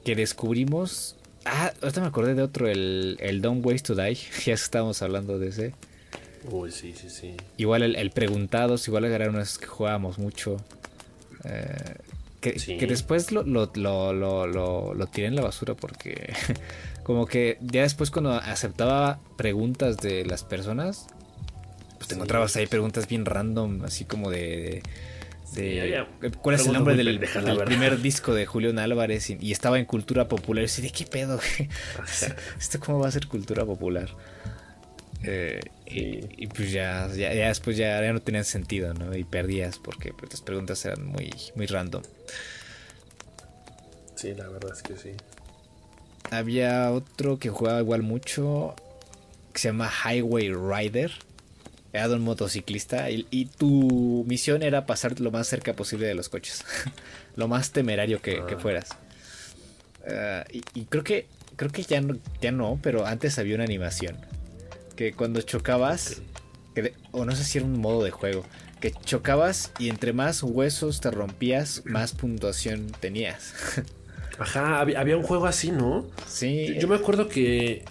que 0.03 0.15
descubrimos. 0.15 1.15
Ah, 1.45 1.73
ahorita 1.81 2.01
me 2.01 2.07
acordé 2.07 2.35
de 2.35 2.41
otro, 2.41 2.67
el, 2.67 3.17
el 3.19 3.41
Don't 3.41 3.65
Waste 3.65 3.93
to 3.93 3.95
Die. 3.95 4.17
ya 4.45 4.53
estábamos 4.53 5.01
hablando 5.01 5.39
de 5.39 5.49
ese. 5.49 5.73
Uy, 6.49 6.71
sí, 6.71 6.93
sí, 6.93 7.09
sí. 7.09 7.35
Igual 7.57 7.83
el, 7.95 8.11
Preguntados, 8.11 8.87
igual 8.87 9.05
era 9.05 9.29
unas 9.29 9.57
que 9.57 9.65
jugábamos 9.65 10.19
mucho. 10.19 10.57
Eh, 11.45 11.95
que, 12.41 12.87
después 12.87 13.31
lo, 13.31 13.43
lo, 13.43 13.71
lo, 13.73 15.07
tiré 15.07 15.27
en 15.27 15.35
la 15.35 15.43
basura 15.43 15.75
porque 15.75 16.33
como 17.03 17.25
que 17.25 17.57
ya 17.61 17.83
después 17.83 18.11
cuando 18.11 18.33
aceptaba 18.33 19.19
preguntas 19.37 19.95
de 19.97 20.25
las 20.25 20.43
personas, 20.43 21.07
pues 21.97 22.09
te 22.09 22.15
encontrabas 22.15 22.55
ahí 22.57 22.67
preguntas 22.67 23.07
bien 23.07 23.25
random, 23.25 23.85
así 23.85 24.03
como 24.03 24.29
de... 24.29 24.83
¿Cuál 26.41 26.55
es 26.55 26.65
el 26.65 26.73
nombre 26.73 26.95
del, 26.95 27.19
primer 27.65 28.01
disco 28.01 28.33
de 28.33 28.45
Julián 28.45 28.79
Álvarez? 28.79 29.29
Y, 29.29 29.51
estaba 29.51 29.79
en 29.79 29.85
cultura 29.85 30.27
popular. 30.27 30.65
Y 30.65 30.81
¿de 30.81 30.91
qué 30.91 31.05
pedo? 31.05 31.39
¿Esto 32.59 32.79
cómo 32.79 32.99
va 32.99 33.07
a 33.07 33.11
ser 33.11 33.27
cultura 33.27 33.65
popular? 33.65 34.09
Eh, 35.23 35.61
y, 35.85 36.47
pues 36.47 36.71
ya, 36.71 37.07
ya, 37.15 37.29
después 37.29 37.77
ya, 37.77 38.01
no 38.11 38.21
tenían 38.21 38.45
sentido, 38.45 38.93
¿no? 38.93 39.15
Y 39.15 39.23
perdías 39.23 39.77
porque 39.79 40.11
pues, 40.13 40.31
las 40.31 40.41
preguntas 40.41 40.83
eran 40.85 41.05
muy, 41.05 41.31
muy 41.55 41.65
random. 41.67 42.03
Sí, 44.15 44.33
la 44.33 44.47
verdad 44.47 44.71
es 44.73 44.81
que 44.81 44.97
sí. 44.97 45.11
Había 46.31 46.91
otro 46.91 47.37
que 47.37 47.49
jugaba 47.49 47.79
igual 47.79 48.01
mucho, 48.01 48.75
que 49.53 49.59
se 49.59 49.67
llama 49.69 49.89
Highway 49.89 50.51
Rider. 50.51 51.11
Era 51.93 52.07
de 52.07 52.15
un 52.15 52.23
motociclista 52.23 53.09
y, 53.11 53.45
tu 53.57 54.25
misión 54.27 54.63
era 54.63 54.85
pasar 54.85 55.19
lo 55.19 55.31
más 55.31 55.47
cerca 55.47 55.73
posible 55.73 56.07
de 56.07 56.15
los 56.15 56.27
coches. 56.27 56.65
lo 57.35 57.47
más 57.47 57.71
temerario 57.71 58.21
que, 58.21 58.39
ah. 58.39 58.57
fueras. 58.59 58.89
Ah, 60.09 60.43
y, 60.51 60.85
creo 60.85 61.03
que 61.03 61.27
creo 61.55 61.71
que 61.71 61.83
ya 61.83 62.01
no, 62.01 62.17
ya 62.41 62.51
no, 62.51 62.79
pero 62.81 63.05
antes 63.05 63.37
había 63.37 63.55
una 63.55 63.63
animación 63.63 64.17
que 64.95 65.13
cuando 65.13 65.41
chocabas, 65.41 66.21
o 67.11 67.25
no 67.25 67.35
sé 67.35 67.43
si 67.43 67.57
era 67.57 67.67
un 67.67 67.79
modo 67.79 68.03
de 68.03 68.11
juego, 68.11 68.43
que 68.79 68.91
chocabas 68.91 69.71
y 69.79 69.89
entre 69.89 70.13
más 70.13 70.43
huesos 70.43 70.99
te 70.99 71.11
rompías, 71.11 71.83
más 71.85 72.13
puntuación 72.13 72.91
tenías. 72.99 73.53
Ajá, 74.39 74.79
había, 74.79 75.15
un 75.15 75.23
juego 75.23 75.45
así, 75.45 75.71
¿no? 75.71 76.07
Sí. 76.27 76.75
Yo, 76.79 76.87
me 76.87 76.95
acuerdo 76.95 77.27
que 77.27 77.85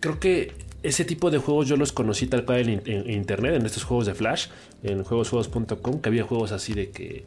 creo 0.00 0.18
que 0.18 0.52
ese 0.86 1.04
tipo 1.04 1.30
de 1.30 1.38
juegos 1.38 1.68
yo 1.68 1.76
los 1.76 1.92
conocí 1.92 2.26
tal 2.26 2.44
cual 2.44 2.68
en, 2.68 3.10
internet, 3.10 3.54
en 3.54 3.66
estos 3.66 3.84
juegos 3.84 4.06
de 4.06 4.14
Flash, 4.14 4.48
en 4.82 5.02
juegosjuegos.com, 5.02 6.00
que 6.00 6.08
había 6.08 6.24
juegos 6.24 6.52
así 6.52 6.74
de 6.74 6.90
que 6.90 7.26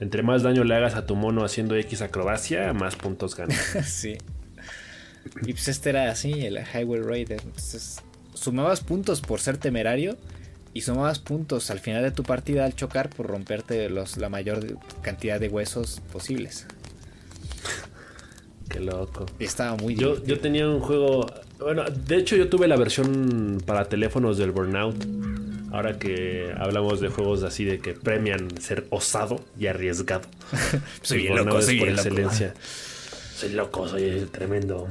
entre 0.00 0.22
más 0.22 0.42
daño 0.42 0.64
le 0.64 0.74
hagas 0.74 0.94
a 0.94 1.06
tu 1.06 1.16
mono 1.16 1.44
haciendo 1.44 1.76
X 1.76 2.02
acrobacia, 2.02 2.72
más 2.72 2.96
puntos 2.96 3.36
ganas. 3.36 3.58
sí. 3.86 4.16
Y 5.42 5.52
pues 5.52 5.68
este 5.68 5.90
era 5.90 6.10
así, 6.10 6.46
el 6.46 6.58
Highway 6.58 7.00
Raider. 7.02 7.40
Entonces 7.44 8.02
sumabas 8.34 8.80
puntos 8.80 9.20
por 9.20 9.40
ser 9.40 9.58
temerario 9.58 10.16
y 10.72 10.82
sumabas 10.82 11.18
puntos 11.18 11.70
al 11.70 11.80
final 11.80 12.02
de 12.02 12.10
tu 12.10 12.22
partida 12.22 12.64
al 12.64 12.74
chocar 12.74 13.10
por 13.10 13.26
romperte 13.26 13.90
los, 13.90 14.16
la 14.16 14.28
mayor 14.28 14.78
cantidad 15.02 15.38
de 15.38 15.48
huesos 15.48 16.00
posibles. 16.12 16.66
Qué 18.68 18.80
loco. 18.80 19.26
estaba 19.40 19.76
muy 19.76 19.96
yo, 19.96 20.24
yo 20.24 20.38
tenía 20.38 20.68
un 20.68 20.80
juego. 20.80 21.26
Bueno, 21.60 21.84
de 21.84 22.16
hecho, 22.16 22.36
yo 22.36 22.48
tuve 22.48 22.66
la 22.68 22.76
versión 22.76 23.62
para 23.64 23.84
teléfonos 23.84 24.38
del 24.38 24.50
Burnout. 24.50 24.96
Ahora 25.72 25.98
que 25.98 26.52
hablamos 26.58 27.00
de 27.00 27.08
juegos 27.08 27.44
así 27.44 27.64
de 27.64 27.78
que 27.78 27.92
premian 27.92 28.60
ser 28.60 28.86
osado 28.90 29.44
y 29.58 29.66
arriesgado. 29.66 30.22
soy 31.02 31.28
loco, 31.28 31.62
soy 31.62 31.78
por 31.78 31.88
excelencia. 31.90 32.54
Soy 33.36 33.50
loco, 33.50 33.86
soy 33.86 34.26
tremendo. 34.32 34.88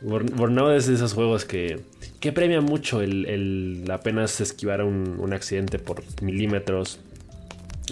Burnout 0.00 0.72
es 0.72 0.86
de 0.86 0.94
esos 0.94 1.12
juegos 1.12 1.44
que 1.44 1.78
que 2.20 2.32
premia 2.32 2.60
mucho 2.60 3.00
el, 3.00 3.84
apenas 3.90 4.40
esquivar 4.42 4.84
un, 4.84 5.32
accidente 5.32 5.78
por 5.78 6.04
milímetros 6.22 6.98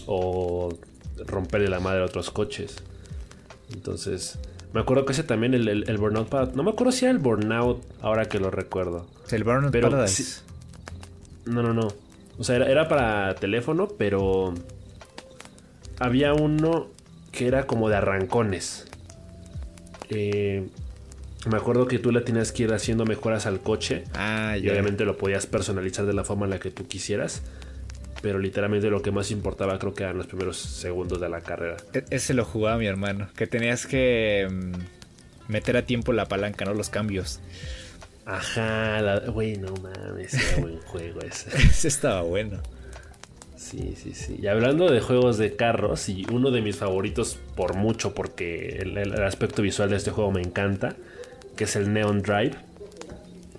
o 0.07 0.79
romperle 1.27 1.69
la 1.69 1.81
madre 1.81 2.03
a 2.03 2.05
otros 2.05 2.31
coches. 2.31 2.77
Entonces, 3.73 4.39
me 4.73 4.81
acuerdo 4.81 5.05
que 5.05 5.13
ese 5.13 5.23
también, 5.23 5.55
el, 5.55 5.69
el, 5.69 5.99
Burnout 5.99 6.31
No 6.55 6.63
me 6.63 6.71
acuerdo 6.71 6.93
si 6.93 7.05
era 7.05 7.13
el 7.13 7.19
Burnout, 7.19 7.83
ahora 8.03 8.27
que 8.27 8.39
lo 8.39 8.51
recuerdo. 8.51 9.07
El 9.31 9.45
Burnout 9.45 9.73
Paradise. 9.73 10.43
No, 11.47 11.63
no, 11.63 11.73
no. 11.73 11.89
O 12.39 12.45
sea, 12.45 12.57
era, 12.57 12.71
era 12.71 12.89
para 12.89 13.35
teléfono, 13.35 13.89
pero 13.99 14.55
había 15.99 16.35
uno 16.35 16.89
que 17.33 17.47
era 17.47 17.67
como 17.67 17.89
de 17.89 17.97
arrancones. 17.97 18.87
Eh, 20.11 20.69
me 21.49 21.57
acuerdo 21.57 21.87
que 21.87 21.99
tú 21.99 22.13
le 22.13 22.21
tenías 22.21 22.53
que 22.53 22.65
ir 22.65 22.73
haciendo 22.73 23.05
mejoras 23.05 23.47
al 23.47 23.61
coche. 23.61 24.05
Ah, 24.15 24.57
Y 24.61 24.69
obviamente 24.69 25.05
lo 25.05 25.17
podías 25.17 25.47
personalizar 25.47 26.05
de 26.05 26.13
la 26.13 26.25
forma 26.25 26.45
en 26.47 26.51
la 26.51 26.59
que 26.59 26.71
tú 26.71 26.87
quisieras. 26.87 27.43
Pero 28.21 28.39
literalmente 28.39 28.91
lo 28.91 29.01
que 29.01 29.11
más 29.13 29.31
importaba 29.31 29.79
creo 29.79 29.95
que 29.95 30.03
eran 30.03 30.17
los 30.19 30.27
primeros 30.27 30.57
segundos 30.59 31.21
de 31.21 31.29
la 31.29 31.41
carrera. 31.41 31.77
E- 31.93 32.05
Ese 32.11 32.35
lo 32.35 32.45
jugaba 32.45 32.77
mi 32.79 32.87
hermano. 32.87 33.29
Que 33.37 33.47
tenías 33.47 33.87
que 33.87 34.49
mm, 34.51 35.51
meter 35.53 35.77
a 35.77 35.83
tiempo 35.83 36.13
la 36.13 36.27
palanca, 36.27 36.65
¿no? 36.65 36.75
Los 36.75 36.89
cambios. 36.91 37.41
Ajá, 38.27 39.01
la- 39.01 39.21
güey, 39.21 39.57
no 39.57 39.73
mames, 39.77 40.35
era 40.35 40.61
buen 40.63 40.79
juego 40.87 41.21
ese. 41.21 41.49
Ese 41.57 41.89
estaba 41.89 42.23
bueno. 42.23 42.59
Sí, 43.57 43.95
sí, 44.03 44.15
sí. 44.15 44.39
Y 44.43 44.47
hablando 44.47 44.91
de 44.91 45.01
juegos 45.01 45.37
de 45.39 45.57
carros, 45.57 46.09
y 46.09 46.25
uno 46.33 46.51
de 46.51 46.61
mis 46.63 46.77
favoritos 46.77 47.39
por 47.57 47.75
mucho, 47.75 48.15
porque 48.15 48.79
el, 48.81 48.97
el 48.99 49.23
aspecto 49.23 49.63
visual 49.63 49.91
de 49.91 49.97
este 49.97 50.11
juego 50.11 50.31
me 50.31 50.41
encanta, 50.43 50.95
que 51.57 51.65
es 51.65 51.75
el 51.77 51.93
Neon 51.93 52.23
Drive, 52.23 52.53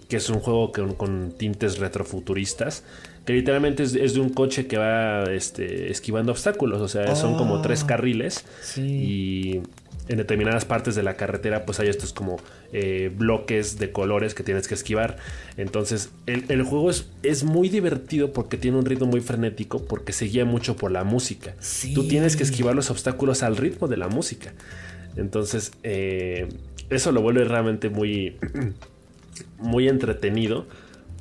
que 0.07 0.17
es 0.17 0.29
un 0.29 0.39
juego 0.39 0.71
con, 0.71 0.95
con 0.95 1.31
tintes 1.37 1.79
retrofuturistas, 1.79 2.83
que 3.29 3.33
literalmente 3.35 3.83
es, 3.83 3.93
es 3.93 4.15
de 4.15 4.21
un 4.21 4.29
coche 4.29 4.65
que 4.65 4.79
va 4.79 5.25
este, 5.25 5.91
esquivando 5.91 6.31
obstáculos, 6.31 6.81
o 6.81 6.87
sea, 6.87 7.15
son 7.15 7.37
como 7.37 7.53
Oh. 7.57 7.61
tres 7.61 7.83
carriles 7.83 8.43
Sí. 8.63 8.81
y 8.81 9.61
en 10.07 10.17
determinadas 10.17 10.65
partes 10.65 10.95
de 10.95 11.03
la 11.03 11.13
carretera 11.15 11.63
pues 11.63 11.79
hay 11.79 11.89
estos 11.89 12.11
como 12.11 12.37
eh, 12.73 13.11
bloques 13.15 13.77
de 13.77 13.91
colores 13.91 14.33
que 14.33 14.41
tienes 14.41 14.67
que 14.67 14.73
esquivar. 14.73 15.17
Entonces 15.57 16.09
el, 16.25 16.45
el 16.49 16.63
juego 16.63 16.89
es, 16.89 17.05
es 17.21 17.43
muy 17.43 17.69
divertido 17.69 18.33
porque 18.33 18.57
tiene 18.57 18.77
un 18.79 18.85
ritmo 18.85 19.05
muy 19.05 19.21
frenético 19.21 19.85
porque 19.85 20.11
se 20.11 20.25
guía 20.25 20.43
mucho 20.45 20.75
por 20.75 20.89
la 20.89 21.03
música. 21.03 21.53
Sí. 21.59 21.93
Tú 21.93 22.07
tienes 22.07 22.35
que 22.35 22.41
esquivar 22.41 22.73
los 22.73 22.89
obstáculos 22.89 23.43
al 23.43 23.57
ritmo 23.57 23.87
de 23.87 23.97
la 23.97 24.07
música. 24.07 24.53
Entonces 25.17 25.71
eh, 25.83 26.47
eso 26.89 27.11
lo 27.11 27.21
vuelve 27.21 27.43
realmente 27.43 27.91
muy, 27.91 28.37
muy 29.59 29.87
entretenido. 29.87 30.65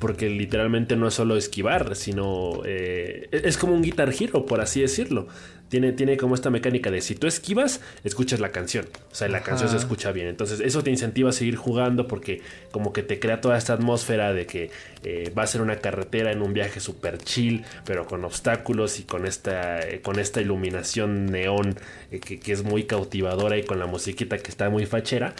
Porque 0.00 0.28
literalmente 0.28 0.94
no 0.94 1.08
es 1.08 1.14
solo 1.14 1.36
esquivar, 1.36 1.96
sino 1.96 2.62
eh, 2.64 3.28
es 3.32 3.58
como 3.58 3.74
un 3.74 3.82
Guitar 3.82 4.12
Hero, 4.18 4.46
por 4.46 4.60
así 4.60 4.80
decirlo. 4.80 5.26
Tiene, 5.68 5.92
tiene 5.92 6.16
como 6.16 6.34
esta 6.34 6.48
mecánica 6.48 6.90
de 6.90 7.02
si 7.02 7.14
tú 7.14 7.26
esquivas, 7.26 7.82
escuchas 8.02 8.40
la 8.40 8.50
canción. 8.52 8.86
O 9.12 9.14
sea, 9.14 9.28
la 9.28 9.38
Ajá. 9.38 9.48
canción 9.48 9.68
se 9.68 9.76
escucha 9.76 10.12
bien. 10.12 10.26
Entonces, 10.28 10.60
eso 10.60 10.82
te 10.82 10.90
incentiva 10.90 11.28
a 11.28 11.32
seguir 11.32 11.56
jugando 11.56 12.08
porque 12.08 12.40
como 12.70 12.94
que 12.94 13.02
te 13.02 13.18
crea 13.18 13.42
toda 13.42 13.58
esta 13.58 13.74
atmósfera 13.74 14.32
de 14.32 14.46
que 14.46 14.70
eh, 15.04 15.30
va 15.36 15.42
a 15.42 15.46
ser 15.46 15.60
una 15.60 15.76
carretera 15.76 16.32
en 16.32 16.40
un 16.40 16.54
viaje 16.54 16.80
súper 16.80 17.18
chill, 17.18 17.64
pero 17.84 18.06
con 18.06 18.24
obstáculos 18.24 18.98
y 18.98 19.02
con 19.02 19.26
esta, 19.26 19.80
eh, 19.80 20.00
con 20.00 20.18
esta 20.18 20.40
iluminación 20.40 21.26
neón 21.26 21.76
eh, 22.10 22.20
que, 22.20 22.40
que 22.40 22.52
es 22.52 22.62
muy 22.62 22.84
cautivadora 22.84 23.58
y 23.58 23.64
con 23.64 23.78
la 23.78 23.86
musiquita 23.86 24.38
que 24.38 24.50
está 24.50 24.70
muy 24.70 24.86
fachera. 24.86 25.34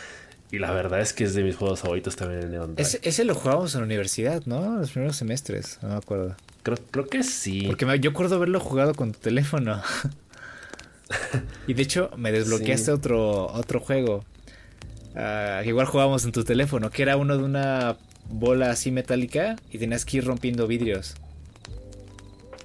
Y 0.51 0.59
la 0.59 0.71
verdad 0.73 1.01
es 1.01 1.13
que 1.13 1.25
es 1.25 1.35
de 1.35 1.43
mis 1.43 1.57
juegos 1.57 1.81
favoritos 1.81 2.17
también 2.17 2.41
el 2.43 2.51
Neon. 2.51 2.75
Ese, 2.79 3.01
ese 3.03 3.25
lo 3.25 3.35
jugábamos 3.35 3.75
en 3.75 3.81
la 3.83 3.87
universidad, 3.87 4.43
¿no? 4.47 4.77
Los 4.79 4.93
primeros 4.93 5.17
semestres, 5.17 5.79
no 5.83 5.91
me 5.91 5.97
acuerdo. 5.97 6.37
Creo, 6.63 6.79
creo 6.91 7.07
que 7.07 7.23
sí. 7.23 7.65
Porque 7.67 7.85
me- 7.85 8.01
yo 8.01 8.11
acuerdo 8.11 8.37
haberlo 8.37 8.59
jugado 8.61 8.95
con 8.95 9.13
tu 9.13 9.19
teléfono. 9.19 9.83
y 11.67 11.75
de 11.75 11.83
hecho, 11.83 12.11
me 12.17 12.33
desbloqueaste 12.33 12.87
Sí. 12.87 12.91
otro, 12.91 13.47
otro 13.53 13.81
juego. 13.81 14.25
Ah, 15.15 15.61
que 15.63 15.69
igual 15.69 15.87
jugábamos 15.87 16.25
en 16.25 16.33
tu 16.33 16.45
teléfono, 16.45 16.91
que 16.91 17.03
era 17.03 17.17
uno 17.17 17.37
de 17.37 17.45
una 17.45 17.97
bola 18.31 18.71
así 18.71 18.91
metálica 18.91 19.57
y 19.71 19.79
tenías 19.79 20.05
que 20.05 20.19
ir 20.19 20.25
rompiendo 20.25 20.67
vidrios. 20.67 21.15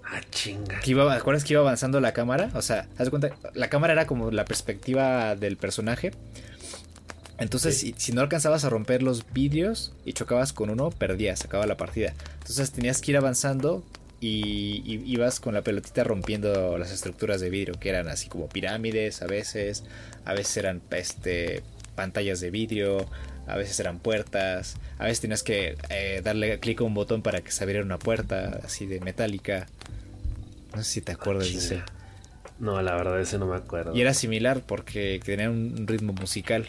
Ah, 0.05 0.21
chinga. 0.29 0.79
Que 0.81 0.91
iba, 0.91 1.11
¿te 1.11 1.19
acuerdas 1.19 1.43
que 1.43 1.53
iba 1.53 1.61
avanzando 1.61 1.99
la 1.99 2.13
cámara? 2.13 2.49
O 2.53 2.61
sea, 2.61 2.87
haz 2.97 3.09
cuenta, 3.09 3.31
la 3.55 3.69
cámara 3.69 3.93
era 3.93 4.05
como 4.07 4.29
la 4.31 4.45
perspectiva 4.45 5.35
del 5.35 5.57
personaje. 5.57 6.11
Entonces, 7.43 7.77
Sí. 7.77 7.93
si, 7.97 8.05
si 8.05 8.11
no 8.13 8.21
alcanzabas 8.21 8.65
a 8.65 8.69
romper 8.69 9.03
los 9.03 9.31
vidrios 9.33 9.93
y 10.05 10.13
chocabas 10.13 10.53
con 10.53 10.69
uno, 10.69 10.89
perdías, 10.89 11.43
acababa 11.45 11.67
la 11.67 11.77
partida. 11.77 12.13
Entonces 12.39 12.71
tenías 12.71 13.01
que 13.01 13.11
ir 13.11 13.17
avanzando 13.17 13.83
y, 14.19 14.81
y 14.85 15.03
ibas 15.05 15.39
con 15.39 15.53
la 15.53 15.61
pelotita 15.61 16.03
rompiendo 16.03 16.77
las 16.77 16.91
estructuras 16.91 17.41
de 17.41 17.49
vidrio, 17.49 17.75
que 17.79 17.89
eran 17.89 18.07
así 18.07 18.29
como 18.29 18.47
pirámides 18.47 19.21
a 19.21 19.27
veces, 19.27 19.83
a 20.25 20.33
veces 20.33 20.57
eran 20.57 20.81
este, 20.91 21.61
pantallas 21.95 22.39
de 22.39 22.49
vidrio, 22.49 23.05
a 23.47 23.57
veces 23.57 23.77
eran 23.81 23.99
puertas, 23.99 24.77
a 24.97 25.03
veces 25.03 25.19
tenías 25.19 25.43
que 25.43 25.75
eh, 25.89 26.21
darle 26.23 26.57
clic 26.59 26.79
a 26.79 26.85
un 26.85 26.93
botón 26.93 27.21
para 27.21 27.41
que 27.41 27.51
se 27.51 27.63
abriera 27.63 27.83
una 27.83 27.99
puerta 27.99 28.61
así 28.63 28.85
de 28.85 29.01
metálica. 29.01 29.67
No 30.73 30.81
sé 30.83 30.89
si 30.89 31.01
te 31.01 31.11
acuerdas 31.11 31.51
de 31.51 31.57
ese. 31.57 31.81
No, 32.59 32.81
la 32.81 32.95
verdad, 32.95 33.19
ese 33.19 33.37
no 33.37 33.47
me 33.47 33.57
acuerdo. 33.57 33.93
Y 33.93 33.99
era 34.01 34.13
similar 34.13 34.61
porque 34.65 35.19
tenía 35.25 35.49
un 35.49 35.85
ritmo 35.85 36.13
musical. 36.13 36.67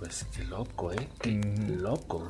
Pues 0.00 0.26
qué 0.34 0.42
loco, 0.44 0.92
¿eh? 0.92 1.08
Qué 1.22 1.30
Mm. 1.32 1.82
loco. 1.82 2.28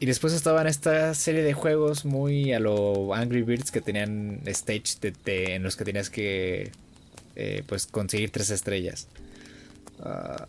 Y 0.00 0.06
después 0.06 0.32
estaban 0.32 0.66
esta 0.66 1.14
serie 1.14 1.42
de 1.42 1.54
juegos 1.54 2.04
muy 2.04 2.52
a 2.52 2.60
lo 2.60 3.14
Angry 3.14 3.42
Birds 3.42 3.70
que 3.70 3.80
tenían 3.80 4.40
stage 4.46 4.98
de- 5.00 5.14
de- 5.24 5.54
en 5.54 5.62
los 5.62 5.76
que 5.76 5.84
tenías 5.84 6.10
que 6.10 6.70
eh, 7.36 7.64
pues 7.66 7.86
conseguir 7.88 8.30
tres 8.30 8.50
estrellas. 8.50 9.08
Ah, 10.00 10.46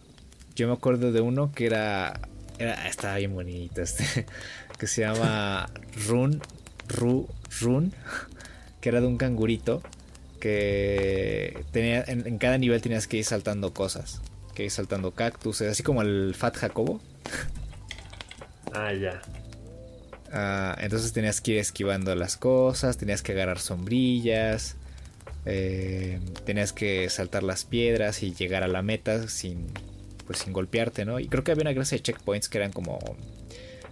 yo 0.55 0.67
me 0.67 0.73
acuerdo 0.73 1.11
de 1.11 1.19
uno 1.21 1.51
que 1.51 1.65
era, 1.65 2.19
era 2.59 2.87
estaba 2.87 3.15
bien 3.17 3.33
bonito 3.33 3.81
este 3.81 4.03
que 4.79 4.85
se 4.87 5.01
llama 5.01 5.67
Run 6.07 6.41
Ru 6.87 7.27
Run 7.61 7.91
que 8.81 8.89
era 8.89 9.01
de 9.01 9.07
un 9.07 9.17
cangurito 9.17 9.81
que 10.39 11.63
tenía 11.71 12.03
en, 12.07 12.27
en 12.27 12.37
cada 12.37 12.57
nivel 12.59 12.81
tenías 12.81 13.07
que 13.07 13.17
ir 13.17 13.25
saltando 13.25 13.73
cosas, 13.73 14.21
que 14.55 14.63
ir 14.63 14.71
saltando 14.71 15.11
cactus, 15.11 15.61
así 15.61 15.83
como 15.83 16.01
el 16.01 16.33
Fat 16.35 16.57
Jacobo. 16.57 16.99
Ah, 18.73 18.91
ya. 18.93 19.21
Ah, 20.31 20.75
entonces 20.79 21.13
tenías 21.13 21.39
que 21.39 21.51
ir 21.51 21.57
esquivando 21.59 22.15
las 22.15 22.35
cosas, 22.37 22.97
tenías 22.97 23.21
que 23.21 23.33
agarrar 23.33 23.59
sombrillas, 23.59 24.75
eh, 25.45 26.19
tenías 26.45 26.73
que 26.73 27.09
saltar 27.09 27.43
las 27.43 27.65
piedras 27.65 28.23
y 28.23 28.33
llegar 28.33 28.63
a 28.63 28.67
la 28.67 28.81
meta 28.81 29.27
sin, 29.27 29.67
pues, 30.25 30.39
sin 30.39 30.51
golpearte, 30.53 31.05
¿no? 31.05 31.19
Y 31.19 31.27
creo 31.27 31.43
que 31.43 31.51
había 31.51 31.61
una 31.61 31.73
clase 31.73 31.97
de 31.97 32.01
checkpoints 32.01 32.49
que 32.49 32.57
eran 32.57 32.71
como, 32.71 32.99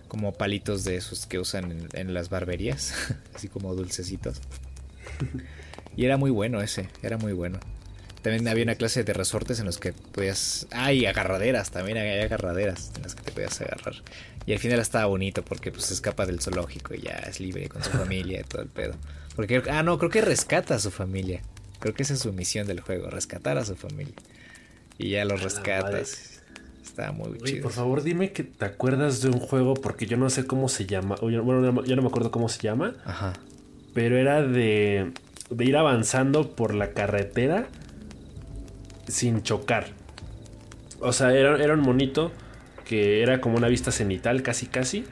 como 0.07 0.33
palitos 0.33 0.83
de 0.83 0.95
esos 0.95 1.27
que 1.27 1.37
usan 1.37 1.71
en, 1.71 1.87
en 1.93 2.13
las 2.13 2.29
barberías, 2.29 2.93
así 3.35 3.47
como 3.47 3.75
dulcecitos. 3.75 4.41
Y 5.95 6.05
era 6.05 6.17
muy 6.17 6.31
bueno 6.31 6.59
ese, 6.59 6.89
era 7.03 7.17
muy 7.17 7.33
bueno. 7.33 7.59
También 8.23 8.47
había 8.47 8.63
una 8.63 8.75
clase 8.75 9.03
de 9.03 9.11
resortes 9.11 9.59
en 9.59 9.65
los 9.65 9.77
que 9.77 9.91
podías... 9.91 10.65
Ah, 10.71 10.93
y 10.93 11.05
agarraderas, 11.05 11.71
también 11.71 11.97
había 11.97 12.23
agarraderas 12.23 12.93
en 12.95 13.03
las 13.03 13.15
que 13.15 13.21
te 13.21 13.31
podías 13.33 13.59
agarrar. 13.59 13.95
Y 14.45 14.53
al 14.53 14.59
final 14.59 14.79
estaba 14.79 15.05
bonito 15.05 15.43
porque 15.43 15.71
pues 15.71 15.85
se 15.85 15.93
escapa 15.93 16.25
del 16.25 16.39
zoológico 16.39 16.95
y 16.95 17.01
ya 17.01 17.11
es 17.27 17.41
libre 17.41 17.67
con 17.67 17.83
su 17.83 17.89
familia 17.91 18.39
y 18.39 18.43
todo 18.45 18.61
el 18.61 18.69
pedo. 18.69 18.95
Porque, 19.35 19.61
ah, 19.69 19.83
no, 19.83 19.97
creo 19.97 20.09
que 20.09 20.21
rescata 20.21 20.75
a 20.75 20.79
su 20.79 20.89
familia. 20.89 21.41
Creo 21.79 21.93
que 21.93 22.03
esa 22.03 22.13
es 22.13 22.21
su 22.21 22.31
misión 22.31 22.65
del 22.65 22.79
juego, 22.79 23.09
rescatar 23.09 23.57
a 23.57 23.65
su 23.65 23.75
familia. 23.75 24.15
Y 24.97 25.09
ya 25.09 25.25
lo 25.25 25.35
rescatas. 25.35 26.41
Está 26.81 27.11
muy 27.11 27.29
Oye, 27.29 27.39
chido. 27.43 27.63
por 27.63 27.73
favor, 27.73 28.03
dime 28.03 28.31
que 28.31 28.43
te 28.43 28.63
acuerdas 28.63 29.21
de 29.21 29.29
un 29.29 29.39
juego 29.39 29.73
porque 29.73 30.05
yo 30.05 30.15
no 30.15 30.29
sé 30.29 30.45
cómo 30.45 30.69
se 30.69 30.85
llama. 30.85 31.15
Bueno, 31.19 31.83
ya 31.83 31.95
no 31.97 32.01
me 32.01 32.07
acuerdo 32.07 32.31
cómo 32.31 32.47
se 32.47 32.61
llama. 32.61 32.95
Ajá. 33.03 33.33
Pero 33.93 34.17
era 34.17 34.41
de, 34.43 35.11
de 35.49 35.65
ir 35.65 35.75
avanzando 35.75 36.55
por 36.55 36.73
la 36.73 36.91
carretera 36.91 37.67
sin 39.07 39.43
chocar. 39.43 39.87
O 40.99 41.11
sea, 41.11 41.33
era, 41.33 41.61
era 41.61 41.73
un 41.73 41.81
monito 41.81 42.31
que 42.85 43.21
era 43.21 43.41
como 43.41 43.57
una 43.57 43.67
vista 43.67 43.91
cenital, 43.91 44.41
casi 44.43 44.67
casi. 44.67 45.05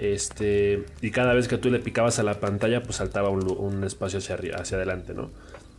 Este, 0.00 0.84
y 1.00 1.10
cada 1.10 1.34
vez 1.34 1.48
que 1.48 1.58
tú 1.58 1.70
le 1.70 1.78
picabas 1.78 2.18
a 2.18 2.22
la 2.22 2.40
pantalla, 2.40 2.82
pues 2.82 2.96
saltaba 2.96 3.28
un, 3.28 3.84
espacio 3.84 4.18
hacia, 4.18 4.36
hacia 4.56 4.76
adelante, 4.76 5.14
¿no? 5.14 5.30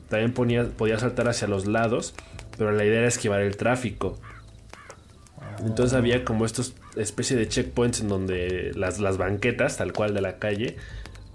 También 0.10 0.34
ponía, 0.34 0.66
podía 0.66 1.00
saltar 1.00 1.28
hacia 1.28 1.48
los 1.48 1.66
lados, 1.66 2.14
pero 2.58 2.72
la 2.72 2.86
idea 2.86 3.00
era 3.00 3.08
esquivar 3.08 3.41
el 3.41 3.58
tráfico. 3.58 4.20
Entonces 5.60 5.94
había 5.94 6.26
como 6.26 6.46
estos 6.46 6.76
especie 6.96 7.36
de 7.38 7.48
checkpoints 7.48 8.02
en 8.02 8.10
donde 8.10 8.72
las, 8.76 9.00
las 9.00 9.18
banquetas, 9.18 9.78
tal 9.78 9.94
cual 9.94 10.14
de 10.14 10.22
la 10.22 10.38
calle, 10.38 10.78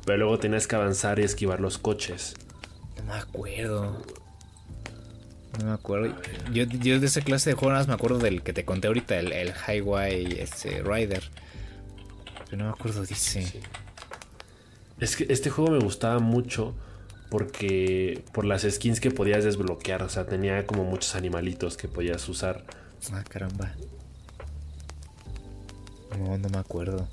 pero 0.05 0.19
luego 0.19 0.39
tenías 0.39 0.67
que 0.67 0.77
avanzar 0.77 1.19
y 1.19 1.23
esquivar 1.23 1.61
los 1.61 1.79
coches. 1.79 2.35
No 2.97 3.13
me 3.13 3.19
acuerdo. 3.19 4.03
No 5.59 5.67
me 5.67 5.73
acuerdo. 5.73 6.15
Yo, 6.53 6.65
yo 6.65 7.01
de 7.01 7.07
esa 7.07 7.21
clase 7.23 7.51
de 7.51 7.55
juego 7.55 7.71
nada 7.71 7.81
más 7.81 7.89
me 7.89 7.95
acuerdo 7.95 8.19
del 8.19 8.43
que 8.43 8.53
te 8.53 8.65
conté 8.65 8.89
ahorita, 8.89 9.19
el, 9.19 9.33
el 9.33 9.53
Highway 9.67 10.39
este, 10.41 10.83
Rider. 10.83 11.23
Pero 12.45 12.59
no 12.59 12.65
me 12.65 12.71
acuerdo, 12.71 13.05
dice. 13.05 13.61
Es 15.01 15.17
que 15.17 15.27
este 15.31 15.51
juego 15.51 15.71
me 15.71 15.79
gustaba 15.79 16.19
mucho 16.19 16.75
porque 17.31 18.25
por 18.33 18.45
las 18.45 18.63
skins 18.63 19.01
que 19.01 19.11
podías 19.11 19.45
desbloquear, 19.45 20.03
o 20.03 20.09
sea, 20.09 20.27
tenía 20.27 20.67
como 20.67 20.85
muchos 20.85 21.15
animalitos 21.15 21.77
que 21.77 21.89
podías 21.89 22.29
usar. 22.29 22.65
Ah, 23.13 23.23
caramba. 23.29 23.75
No, 26.19 26.39
no 26.39 26.49
me 26.49 26.59
acuerdo. 26.59 27.09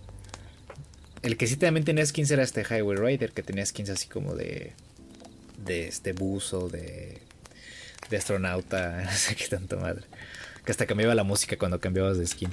El 1.21 1.37
que 1.37 1.47
sí 1.47 1.57
también 1.57 1.85
tenía 1.85 2.05
skins 2.05 2.31
era 2.31 2.43
este 2.43 2.63
Highway 2.63 2.97
Rider, 2.97 3.31
que 3.31 3.43
tenía 3.43 3.65
skins 3.65 3.89
así 3.89 4.07
como 4.07 4.35
de. 4.35 4.73
de 5.57 5.87
este 5.87 6.13
buzo, 6.13 6.69
de. 6.69 7.21
De 8.09 8.17
astronauta, 8.17 9.01
no 9.05 9.11
sé 9.11 9.35
qué 9.35 9.47
tanto 9.47 9.77
madre. 9.77 10.03
Que 10.65 10.71
hasta 10.71 10.85
cambiaba 10.85 11.13
la 11.15 11.23
música 11.23 11.57
cuando 11.57 11.79
cambiabas 11.79 12.17
de 12.17 12.25
skin. 12.25 12.49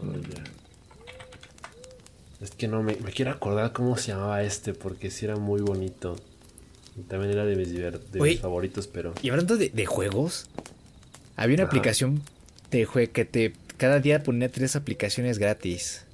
Oh, 0.00 0.14
es 2.40 2.52
que 2.52 2.68
no 2.68 2.82
me, 2.82 2.94
quiero 2.94 3.32
acordar 3.32 3.72
cómo 3.72 3.96
se 3.96 4.12
llamaba 4.12 4.42
este, 4.42 4.72
porque 4.72 5.10
sí 5.10 5.24
era 5.24 5.36
muy 5.36 5.60
bonito. 5.60 6.16
Y 6.96 7.02
también 7.02 7.32
era 7.32 7.44
de 7.44 7.56
mis, 7.56 8.40
favoritos, 8.40 8.86
pero. 8.86 9.14
Y 9.22 9.30
hablando 9.30 9.56
de, 9.56 9.86
juegos, 9.86 10.48
había 11.36 11.56
una 11.56 11.64
aplicación 11.64 12.22
de 12.70 12.84
juego 12.84 13.12
que 13.12 13.24
te. 13.24 13.52
Cada 13.76 14.00
día 14.00 14.22
ponía 14.22 14.48
tres 14.50 14.76
aplicaciones 14.76 15.38
gratis. 15.38 16.04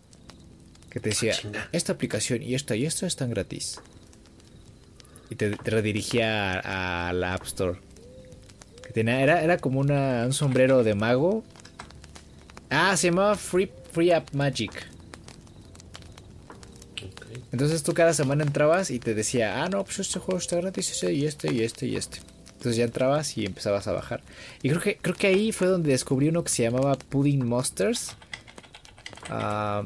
Que 0.91 1.01
te 1.01 1.11
decía, 1.11 1.35
esta 1.73 1.93
aplicación 1.93 2.43
y 2.43 2.55
esta 2.55 2.77
y 2.77 2.87
esta 2.87 3.07
están 3.07 3.31
gratis. 3.31 3.81
Y 5.31 5.37
te, 5.37 5.57
redirigía 5.64 6.61
a, 7.09 7.12
la 7.12 7.35
App 7.35 7.45
Store. 7.45 7.79
Que 8.83 8.93
tenía, 8.93 9.20
era, 9.20 9.43
era 9.43 9.59
como 9.59 9.81
una, 9.81 10.25
un 10.27 10.33
sombrero 10.33 10.85
de 10.85 10.95
mago. 10.95 11.45
Ah, 12.70 12.97
se 12.97 13.09
llamaba 13.09 13.37
Free, 13.37 13.70
Free 13.93 14.11
App 14.11 14.35
Magic. 14.35 14.72
Entonces 17.53 17.83
tú 17.83 17.95
cada 17.95 18.12
semana 18.12 18.43
entrabas 18.43 18.91
y 18.91 18.99
te 18.99 19.14
decía, 19.14 19.62
ah, 19.62 19.68
no, 19.68 19.85
pues 19.85 20.01
este 20.01 20.18
juego 20.18 20.39
está 20.39 20.57
gratis, 20.57 20.91
ese 20.91 21.12
y 21.12 21.25
este 21.25 21.53
y 21.53 21.62
este 21.62 21.87
y 21.87 21.97
este. 21.97 22.18
Entonces 22.55 22.77
ya 22.77 22.85
entrabas 22.85 23.37
y 23.39 23.47
empezabas 23.47 23.87
a 23.87 23.93
bajar. 23.93 24.22
Y 24.62 24.70
creo 24.70 24.81
que, 24.81 24.97
creo 24.97 25.14
que 25.14 25.27
ahí 25.29 25.53
fue 25.53 25.68
donde 25.68 25.91
descubrí 25.91 26.29
uno 26.29 26.43
que 26.43 26.51
se 26.51 26.64
llamaba 26.64 26.97
Pudding 26.97 27.47
Monsters. 27.47 28.16
Ah 29.31 29.85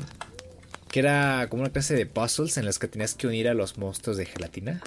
que 0.88 1.00
era 1.00 1.46
como 1.48 1.62
una 1.62 1.70
clase 1.70 1.94
de 1.94 2.06
puzzles 2.06 2.56
en 2.56 2.64
los 2.64 2.78
que 2.78 2.88
tenías 2.88 3.14
que 3.14 3.26
unir 3.26 3.48
a 3.48 3.54
los 3.54 3.78
monstruos 3.78 4.16
de 4.16 4.26
gelatina 4.26 4.80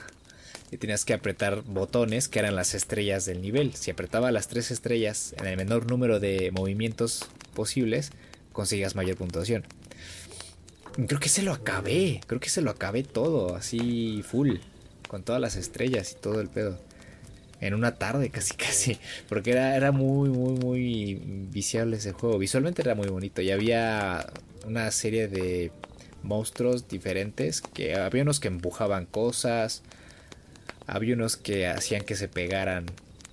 y 0.72 0.78
tenías 0.78 1.04
que 1.04 1.14
apretar 1.14 1.64
botones 1.64 2.30
que 2.30 2.40
eran 2.40 2.56
las 2.56 2.74
estrellas 2.74 3.26
del 3.26 3.42
nivel. 3.42 3.76
Si 3.76 3.92
apretaba 3.92 4.32
las 4.32 4.48
tres 4.48 4.72
estrellas 4.72 5.36
en 5.38 5.48
el 5.48 5.58
menor 5.58 5.90
número 5.90 6.20
de 6.22 6.50
movimientos 6.52 7.26
posibles, 7.54 8.12
conseguías 8.54 8.96
mayor 8.96 9.18
puntuación. 9.18 9.66
Creo 11.08 11.20
que 11.20 11.30
se 11.30 11.44
lo 11.44 11.52
acabé, 11.52 12.22
creo 12.26 12.40
que 12.40 12.50
se 12.50 12.62
lo 12.62 12.72
acabé 12.72 13.04
todo, 13.04 13.56
así 13.56 14.24
full, 14.24 14.58
con 15.08 15.24
todas 15.24 15.42
las 15.42 15.58
estrellas 15.58 16.14
y 16.14 16.22
todo 16.22 16.40
el 16.40 16.50
pedo. 16.50 16.80
En 17.60 17.74
una 17.74 17.96
tarde 17.96 18.30
casi 18.30 18.56
casi, 18.56 18.98
porque 19.28 19.52
era, 19.52 19.76
era 19.76 19.92
muy, 19.92 20.30
muy, 20.30 20.54
muy 20.54 21.22
viciable 21.52 21.98
ese 21.98 22.14
juego. 22.14 22.38
Visualmente 22.38 22.82
era 22.82 22.96
muy 22.96 23.08
bonito 23.08 23.42
y 23.42 23.52
había 23.52 24.26
una 24.66 24.90
serie 24.92 25.28
de 25.28 25.72
monstruos 26.24 26.88
diferentes, 26.88 27.62
que 27.62 27.96
había 27.96 28.24
unos 28.24 28.40
que 28.40 28.48
empujaban 28.48 29.06
cosas, 29.06 29.84
había 30.92 31.16
unos 31.16 31.38
que 31.38 31.68
hacían 31.68 32.04
que 32.04 32.16
se 32.16 32.28
pegaran 32.28 32.86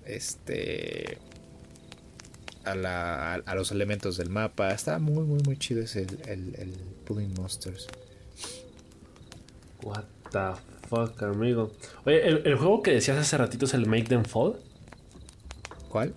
este 0.07 1.19
a, 2.65 2.77
la, 2.77 3.35
a, 3.35 3.55
los 3.57 3.73
elementos 3.73 4.17
del 4.17 4.31
mapa. 4.31 4.71
Estaba 4.71 5.01
muy, 5.01 5.25
muy, 5.25 5.43
muy 5.43 5.59
chido 5.59 5.83
ese 5.83 6.07
el, 6.27 6.55
el, 6.57 6.73
Pulling 7.05 7.35
Monsters. 7.35 7.89
What 9.83 10.05
the 10.31 10.61
fuck, 10.89 11.21
amigo. 11.25 11.73
Oye, 12.05 12.29
el, 12.29 12.55
juego 12.55 12.83
que 12.83 12.93
decías 12.93 13.19
hace 13.19 13.37
ratito 13.37 13.65
es 13.65 13.75
el 13.75 13.87
Make 13.87 14.05
Them 14.05 14.25
Fall. 14.25 14.61
¿Cuál? 15.89 16.15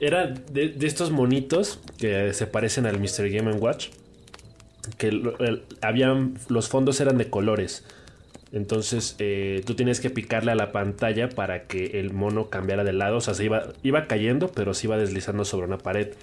Era 0.00 0.26
de, 0.26 0.70
de 0.70 0.86
estos 0.88 1.12
monitos 1.12 1.78
que 1.98 2.34
se 2.34 2.48
parecen 2.48 2.86
al 2.86 2.98
Mr. 2.98 3.30
Game 3.30 3.52
Watch 3.52 3.90
que 4.98 5.62
habían, 5.80 6.34
los 6.48 6.68
fondos 6.68 7.00
eran 7.00 7.16
de 7.16 7.30
colores. 7.30 7.84
Entonces 8.54 9.16
eh, 9.18 9.62
tú 9.66 9.74
tienes 9.74 10.00
que 10.00 10.08
picarle 10.08 10.52
a 10.52 10.54
la 10.54 10.72
pantalla 10.72 11.28
para 11.28 11.64
que 11.64 11.98
el 11.98 12.12
mono 12.12 12.48
cambiara 12.48 12.84
de 12.84 12.92
lado. 12.92 13.16
O 13.16 13.20
sea, 13.20 13.34
se 13.34 13.44
iba, 13.44 13.64
iba 13.82 14.06
cayendo, 14.06 14.48
pero 14.48 14.72
se 14.74 14.86
iba 14.86 14.96
deslizando 14.96 15.44
sobre 15.44 15.66
una 15.66 15.78
pared. 15.78 16.14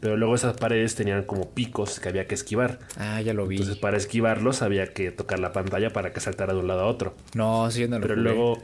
Pero 0.00 0.16
luego 0.16 0.34
esas 0.34 0.56
paredes 0.56 0.94
tenían 0.94 1.24
como 1.24 1.50
picos 1.50 1.98
que 1.98 2.08
había 2.08 2.26
que 2.26 2.34
esquivar. 2.34 2.78
Ah, 2.96 3.20
ya 3.20 3.34
lo 3.34 3.46
vi. 3.46 3.56
Entonces 3.56 3.78
para 3.78 3.96
esquivarlos 3.96 4.62
había 4.62 4.92
que 4.92 5.10
tocar 5.10 5.40
la 5.40 5.52
pantalla 5.52 5.90
para 5.90 6.12
que 6.12 6.20
saltara 6.20 6.52
de 6.52 6.60
un 6.60 6.68
lado 6.68 6.82
a 6.82 6.86
otro. 6.86 7.14
No, 7.34 7.70
sí, 7.70 7.88
no 7.88 7.98
lo 7.98 8.02
Pero 8.02 8.16
luego... 8.16 8.62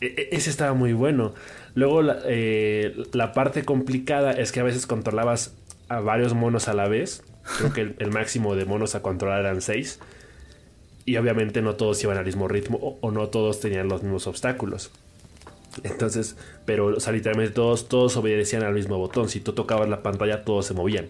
E, 0.00 0.06
e, 0.06 0.28
ese 0.32 0.50
estaba 0.50 0.72
muy 0.72 0.92
bueno. 0.92 1.34
Luego 1.74 2.02
la, 2.02 2.18
eh, 2.24 2.96
la 3.12 3.32
parte 3.32 3.64
complicada 3.64 4.32
es 4.32 4.50
que 4.50 4.60
a 4.60 4.64
veces 4.64 4.86
controlabas 4.86 5.54
a 5.88 6.00
varios 6.00 6.34
monos 6.34 6.68
a 6.68 6.74
la 6.74 6.88
vez 6.88 7.22
Creo 7.58 7.72
que 7.72 7.94
el, 7.98 8.10
máximo 8.10 8.54
de 8.54 8.64
monos 8.64 8.94
a 8.94 9.02
controlar 9.02 9.40
eran 9.40 9.60
6. 9.60 10.00
Y 11.06 11.16
obviamente 11.16 11.62
no 11.62 11.76
todos 11.76 12.02
iban 12.04 12.18
al 12.18 12.24
mismo 12.24 12.48
ritmo 12.48 12.98
o, 13.00 13.10
no 13.10 13.28
todos 13.28 13.60
tenían 13.60 13.88
los 13.88 14.02
mismos 14.02 14.26
obstáculos. 14.26 14.90
Entonces, 15.82 16.36
pero 16.64 16.86
o 16.86 17.00
sea, 17.00 17.12
literalmente 17.12 17.54
todos, 17.54 17.88
todos 17.88 18.16
obedecían 18.16 18.62
al 18.62 18.74
mismo 18.74 18.98
botón. 18.98 19.28
Si 19.28 19.40
tú 19.40 19.52
tocabas 19.52 19.88
la 19.88 20.02
pantalla, 20.02 20.44
todos 20.44 20.66
se 20.66 20.74
movían. 20.74 21.06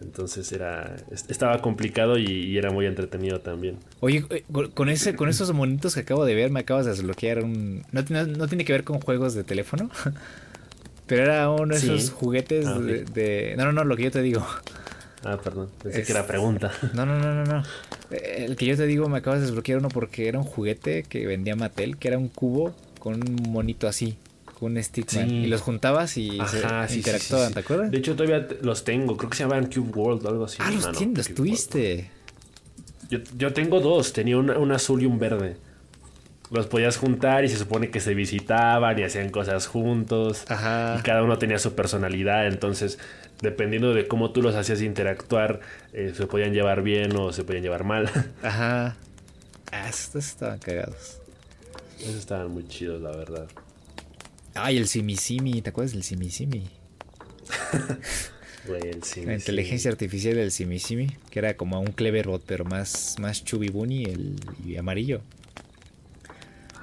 Entonces 0.00 0.50
era 0.52 0.96
estaba 1.28 1.60
complicado 1.60 2.18
y, 2.18 2.56
era 2.56 2.70
muy 2.70 2.86
entretenido 2.86 3.40
también. 3.40 3.76
Oye, 4.00 4.24
eh, 4.30 4.44
con 4.74 4.88
ese 4.88 5.14
con 5.14 5.28
esos 5.28 5.52
monitos 5.52 5.94
que 5.94 6.00
acabo 6.00 6.24
de 6.24 6.34
ver, 6.34 6.50
me 6.50 6.60
acabas 6.60 6.86
de 6.86 6.92
desbloquear 6.92 7.44
un 7.44 7.84
no, 7.92 8.02
no 8.02 8.48
tiene 8.48 8.64
que 8.64 8.72
ver 8.72 8.84
con 8.84 9.00
juegos 9.00 9.34
de 9.34 9.44
teléfono, 9.44 9.90
pero 11.06 11.24
era 11.24 11.50
uno 11.50 11.74
de 11.74 11.80
esos 11.80 12.10
juguetes 12.10 12.66
ah, 12.66 12.78
de, 12.78 13.54
no 13.58 13.66
no 13.66 13.72
no 13.72 13.84
lo 13.84 13.96
que 13.96 14.04
yo 14.04 14.10
te 14.10 14.22
digo. 14.22 14.46
Ah, 15.24 15.38
perdón. 15.42 15.68
Pensé 15.82 16.02
que 16.02 16.12
era 16.12 16.26
pregunta. 16.26 16.72
No, 16.94 17.04
no, 17.04 17.18
no, 17.18 17.34
no, 17.34 17.44
no. 17.44 17.62
El 18.10 18.56
que 18.56 18.66
yo 18.66 18.76
te 18.76 18.86
digo 18.86 19.08
me 19.08 19.18
acabas 19.18 19.40
de 19.40 19.46
desbloquear 19.46 19.78
uno 19.78 19.88
porque 19.88 20.28
era 20.28 20.38
un 20.38 20.44
juguete 20.44 21.02
que 21.02 21.26
vendía 21.26 21.56
Mattel, 21.56 21.96
que 21.96 22.08
era 22.08 22.18
un 22.18 22.28
cubo 22.28 22.74
con 22.98 23.14
un 23.14 23.52
monito 23.52 23.86
así, 23.86 24.16
con 24.58 24.72
un 24.72 24.82
stickman. 24.82 25.30
Y 25.30 25.46
los 25.46 25.60
juntabas 25.60 26.16
y 26.16 26.38
se 26.48 26.96
interactuaban, 26.96 27.52
¿te 27.52 27.60
acuerdas? 27.60 27.90
De 27.90 27.98
hecho, 27.98 28.16
todavía 28.16 28.46
los 28.62 28.84
tengo. 28.84 29.16
Creo 29.16 29.30
que 29.30 29.36
se 29.36 29.42
llamaban 29.42 29.66
Cube 29.66 29.90
World 29.94 30.24
o 30.24 30.28
algo 30.28 30.44
así. 30.44 30.58
Ah, 30.60 30.70
los 30.70 30.92
tienes, 30.92 31.34
tuviste. 31.34 32.10
Yo, 33.10 33.18
yo, 33.36 33.52
tengo 33.52 33.80
dos. 33.80 34.12
Tenía 34.12 34.38
un, 34.38 34.72
azul 34.72 35.02
y 35.02 35.06
un 35.06 35.18
verde. 35.18 35.56
Los 36.50 36.66
podías 36.66 36.96
juntar 36.96 37.44
y 37.44 37.48
se 37.48 37.56
supone 37.56 37.90
que 37.90 38.00
se 38.00 38.14
visitaban 38.14 38.98
y 38.98 39.02
hacían 39.02 39.30
cosas 39.30 39.66
juntos. 39.66 40.44
Ajá. 40.48 40.96
Y 40.98 41.02
cada 41.02 41.22
uno 41.22 41.38
tenía 41.38 41.58
su 41.58 41.74
personalidad. 41.74 42.46
Entonces, 42.46 42.98
dependiendo 43.42 43.94
de 43.94 44.06
cómo 44.06 44.32
tú 44.32 44.42
los 44.42 44.54
hacías 44.54 44.82
interactuar, 44.82 45.60
eh, 45.92 46.12
se 46.16 46.26
podían 46.26 46.52
llevar 46.52 46.82
bien 46.82 47.16
o 47.16 47.32
se 47.32 47.44
podían 47.44 47.62
llevar 47.62 47.84
mal. 47.84 48.10
Ajá. 48.42 48.96
Ah, 49.72 49.88
estos 49.88 50.26
estaban 50.26 50.58
cagados. 50.58 51.18
Esos 51.98 52.16
estaban 52.16 52.50
muy 52.50 52.66
chidos, 52.66 53.00
la 53.00 53.10
verdad. 53.10 53.48
Ay, 54.54 54.78
el 54.78 54.88
Simisimi, 54.88 55.62
¿te 55.62 55.70
acuerdas 55.70 55.92
del 55.92 56.02
Simisimi? 56.02 56.68
La 59.24 59.34
inteligencia 59.34 59.90
artificial 59.90 60.34
del 60.34 60.52
Simisimi, 60.52 61.16
que 61.30 61.38
era 61.38 61.56
como 61.56 61.80
un 61.80 61.92
Cleverbot, 61.92 62.42
pero 62.46 62.64
más, 62.64 63.16
más 63.18 63.42
chubby 63.44 63.68
bunny 63.68 64.04
el, 64.04 64.36
y 64.64 64.76
amarillo. 64.76 65.22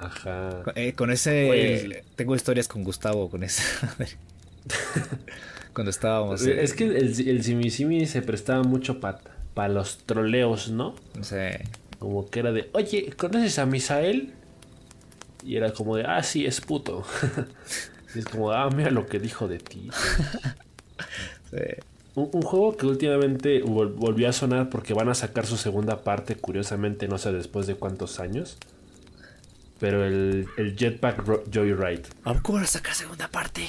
Ajá. 0.00 0.64
Eh, 0.74 0.92
con 0.92 1.10
ese. 1.10 2.04
Tengo 2.16 2.34
historias 2.34 2.68
con 2.68 2.84
Gustavo 2.84 3.30
con 3.30 3.42
ese. 3.42 3.62
cuando 5.78 5.90
estábamos. 5.90 6.42
Es 6.42 6.74
que 6.74 6.86
el, 6.86 7.28
el 7.28 7.70
Simi 7.70 8.06
se 8.06 8.20
prestaba 8.20 8.64
mucho 8.64 8.98
para 8.98 9.68
los 9.68 9.98
troleos, 9.98 10.70
¿no? 10.70 10.96
Sé. 11.20 11.66
Como 12.00 12.28
que 12.28 12.40
era 12.40 12.50
de, 12.50 12.68
oye, 12.72 13.12
¿conoces 13.16 13.60
a 13.60 13.66
Misael? 13.66 14.34
Y 15.44 15.54
era 15.54 15.72
como 15.72 15.94
de, 15.94 16.02
ah, 16.02 16.20
sí, 16.24 16.46
es 16.46 16.60
puto. 16.60 17.04
y 18.14 18.18
es 18.18 18.24
como, 18.24 18.50
ah, 18.50 18.68
mira 18.70 18.90
lo 18.90 19.06
que 19.06 19.20
dijo 19.20 19.46
de 19.46 19.58
ti. 19.58 19.88
sí. 21.52 21.58
un, 22.16 22.42
juego 22.42 22.76
que 22.76 22.84
últimamente 22.84 23.62
volvió 23.62 24.28
a 24.28 24.32
sonar 24.32 24.70
porque 24.70 24.94
van 24.94 25.08
a 25.10 25.14
sacar 25.14 25.46
su 25.46 25.56
segunda 25.56 26.02
parte, 26.02 26.34
curiosamente, 26.34 27.06
no 27.06 27.18
sé 27.18 27.30
después 27.30 27.68
de 27.68 27.76
cuántos 27.76 28.18
años. 28.18 28.58
Pero 29.78 30.04
el, 30.04 30.48
el 30.56 30.76
Jetpack 30.76 31.24
Joyride. 31.54 32.02
¿Cómo 32.42 32.54
van 32.54 32.64
a 32.64 32.66
sacar 32.66 32.96
segunda 32.96 33.28
parte? 33.28 33.68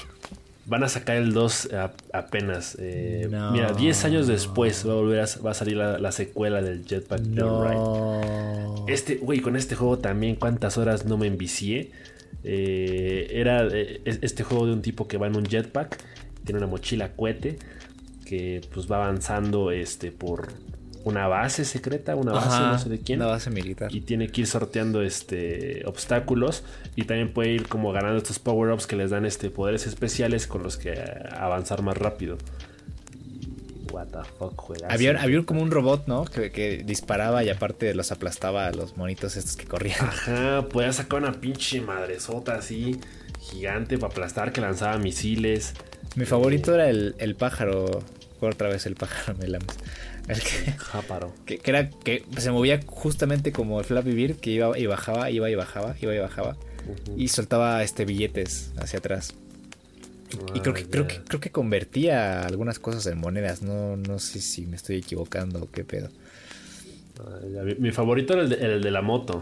Van 0.70 0.84
a 0.84 0.88
sacar 0.88 1.18
el 1.18 1.34
2 1.34 1.70
apenas. 2.14 2.78
Eh, 2.80 3.28
mira, 3.52 3.74
10 3.74 4.06
años 4.06 4.28
después 4.28 4.88
va 4.88 4.92
a 4.92 4.96
volver 4.96 5.20
a, 5.20 5.26
va 5.44 5.52
a 5.52 5.54
salir 5.56 5.78
la, 5.78 6.12
secuela 6.12 6.62
del 6.62 6.86
Jetpack 6.86 7.22
no. 7.22 8.86
Este, 8.88 9.16
güey, 9.16 9.40
con 9.40 9.56
este 9.56 9.76
juego 9.76 9.98
también 9.98 10.36
cuántas 10.36 10.78
horas 10.78 11.06
no 11.06 11.18
me 11.18 11.26
envicié. 11.26 11.92
Eh, 12.44 13.32
era 13.32 13.66
eh, 13.66 14.02
este 14.06 14.44
juego 14.44 14.68
de 14.68 14.74
un 14.74 14.84
tipo 14.84 15.08
que 15.08 15.18
va 15.18 15.26
en 15.26 15.36
un 15.36 15.46
jetpack, 15.46 15.98
tiene 16.46 16.60
una 16.60 16.68
mochila 16.68 17.14
cohete 17.14 17.58
que 18.26 18.62
pues 18.72 18.90
va 18.90 18.98
avanzando 18.98 19.72
este 19.72 20.12
por 20.12 20.50
una 21.10 21.28
base 21.28 21.66
secreta, 21.66 22.16
una 22.16 22.32
base 22.32 22.60
no 22.60 22.80
sé 22.80 22.90
de 22.90 23.00
quién. 23.00 23.20
Una 23.20 23.30
base 23.30 23.50
militar. 23.50 23.94
Y 23.94 24.02
tiene 24.02 24.30
que 24.30 24.42
ir 24.42 24.48
sorteando 24.48 25.02
este 25.02 25.84
obstáculos. 25.86 26.64
Y 26.96 27.04
también 27.04 27.34
puede 27.34 27.50
ir 27.50 27.68
como 27.68 27.92
ganando 27.92 28.18
estos 28.18 28.40
power-ups 28.40 28.88
que 28.88 28.96
les 28.96 29.10
dan 29.10 29.26
este 29.26 29.50
poderes 29.50 29.88
especiales 29.88 30.48
con 30.48 30.64
los 30.64 30.78
que 30.78 30.94
avanzar 31.32 31.82
más 31.82 31.98
rápido. 31.98 32.38
What 33.92 34.08
the 34.08 34.20
fuck, 34.38 34.56
juegazo. 34.56 34.94
Había, 34.94 35.20
había 35.20 35.44
como 35.44 35.62
un 35.62 35.72
robot, 35.72 36.08
¿no? 36.08 36.26
Que, 36.26 36.52
que 36.52 36.84
disparaba 36.86 37.44
y 37.44 37.50
aparte 37.50 37.94
los 37.96 38.12
aplastaba 38.12 38.68
a 38.68 38.72
los 38.72 38.98
monitos 38.98 39.36
estos 39.36 39.56
que 39.56 39.66
corrían. 39.66 40.02
Ajá, 40.02 40.68
podía 40.70 40.94
sacar 40.94 41.24
una 41.24 41.34
pinche 41.34 41.82
madresota 41.82 42.54
así, 42.54 43.00
gigante 43.40 43.98
para 43.98 44.12
aplastar, 44.12 44.54
que 44.54 44.62
lanzaba 44.62 44.98
misiles. 45.00 45.74
Mi 46.16 46.26
favorito 46.26 46.74
era 46.76 46.90
el, 46.90 47.16
el 47.18 47.36
pájaro. 47.36 48.04
Otra 48.42 48.70
vez 48.70 48.86
el 48.86 48.96
pájaro 48.96 49.38
me 49.38 49.48
lames. 49.48 49.76
El 50.30 50.40
que, 50.42 50.72
Jáparo. 50.78 51.34
que, 51.46 51.58
que 51.58 51.72
era 51.72 51.90
que 51.90 52.24
se 52.38 52.52
movía 52.52 52.80
justamente 52.86 53.52
como 53.52 53.80
el 53.80 53.86
Flappy 53.86 54.12
Bird, 54.12 54.36
que 54.38 54.52
iba 54.52 54.78
y 54.78 54.86
bajaba, 54.86 55.30
iba 55.32 55.50
y 55.50 55.56
bajaba, 55.56 55.96
iba 56.02 56.16
y 56.16 56.20
bajaba. 56.20 56.56
Y 57.18 57.28
soltaba 57.28 57.84
este 57.84 58.06
billetes 58.06 58.72
hacia 58.78 59.00
atrás. 59.00 59.34
Y 60.54 60.60
creo 60.60 60.74
que, 60.76 60.84
Ah, 60.84 60.88
creo 60.92 61.08
que 61.08 61.20
creo 61.28 61.40
que 61.40 61.50
convertía 61.52 62.44
algunas 62.44 62.78
cosas 62.80 63.06
en 63.08 63.18
monedas. 63.18 63.62
No, 63.64 63.98
no 63.98 64.20
sé 64.20 64.40
si 64.42 64.66
me 64.68 64.76
estoy 64.76 64.98
equivocando 64.98 65.64
o 65.64 65.72
qué 65.72 65.84
pedo. 65.84 66.10
Ah, 67.20 67.40
ya. 67.54 67.64
Mi, 67.64 67.76
mi 67.76 67.92
favorito 67.92 68.34
era 68.34 68.44
el 68.44 68.50
de, 68.50 68.56
el 68.58 68.82
de 68.84 68.92
la 68.92 69.02
moto. 69.02 69.42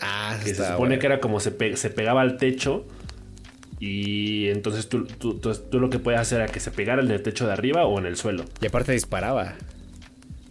Ah, 0.00 0.38
Que 0.42 0.50
se 0.50 0.56
supone 0.56 0.76
bueno. 0.76 0.98
que 1.00 1.06
era 1.06 1.20
como 1.20 1.40
se, 1.40 1.50
pe- 1.50 1.76
se 1.78 1.88
pegaba 1.88 2.20
al 2.20 2.36
techo. 2.36 2.84
Y 3.80 4.48
entonces 4.48 4.88
tú, 4.88 5.04
tú- 5.06 5.38
tú- 5.38 5.54
tú 5.54 5.80
lo 5.80 5.90
que 5.90 5.98
puedes 5.98 6.20
hacer 6.20 6.40
era 6.40 6.52
que 6.52 6.60
se 6.60 6.70
pegara 6.70 7.02
en 7.02 7.10
el 7.10 7.22
techo 7.22 7.46
de 7.46 7.52
arriba 7.52 7.84
o 7.86 7.98
en 7.98 8.06
el 8.06 8.16
suelo. 8.16 8.44
Y 8.60 8.66
aparte 8.66 8.92
disparaba. 8.92 9.54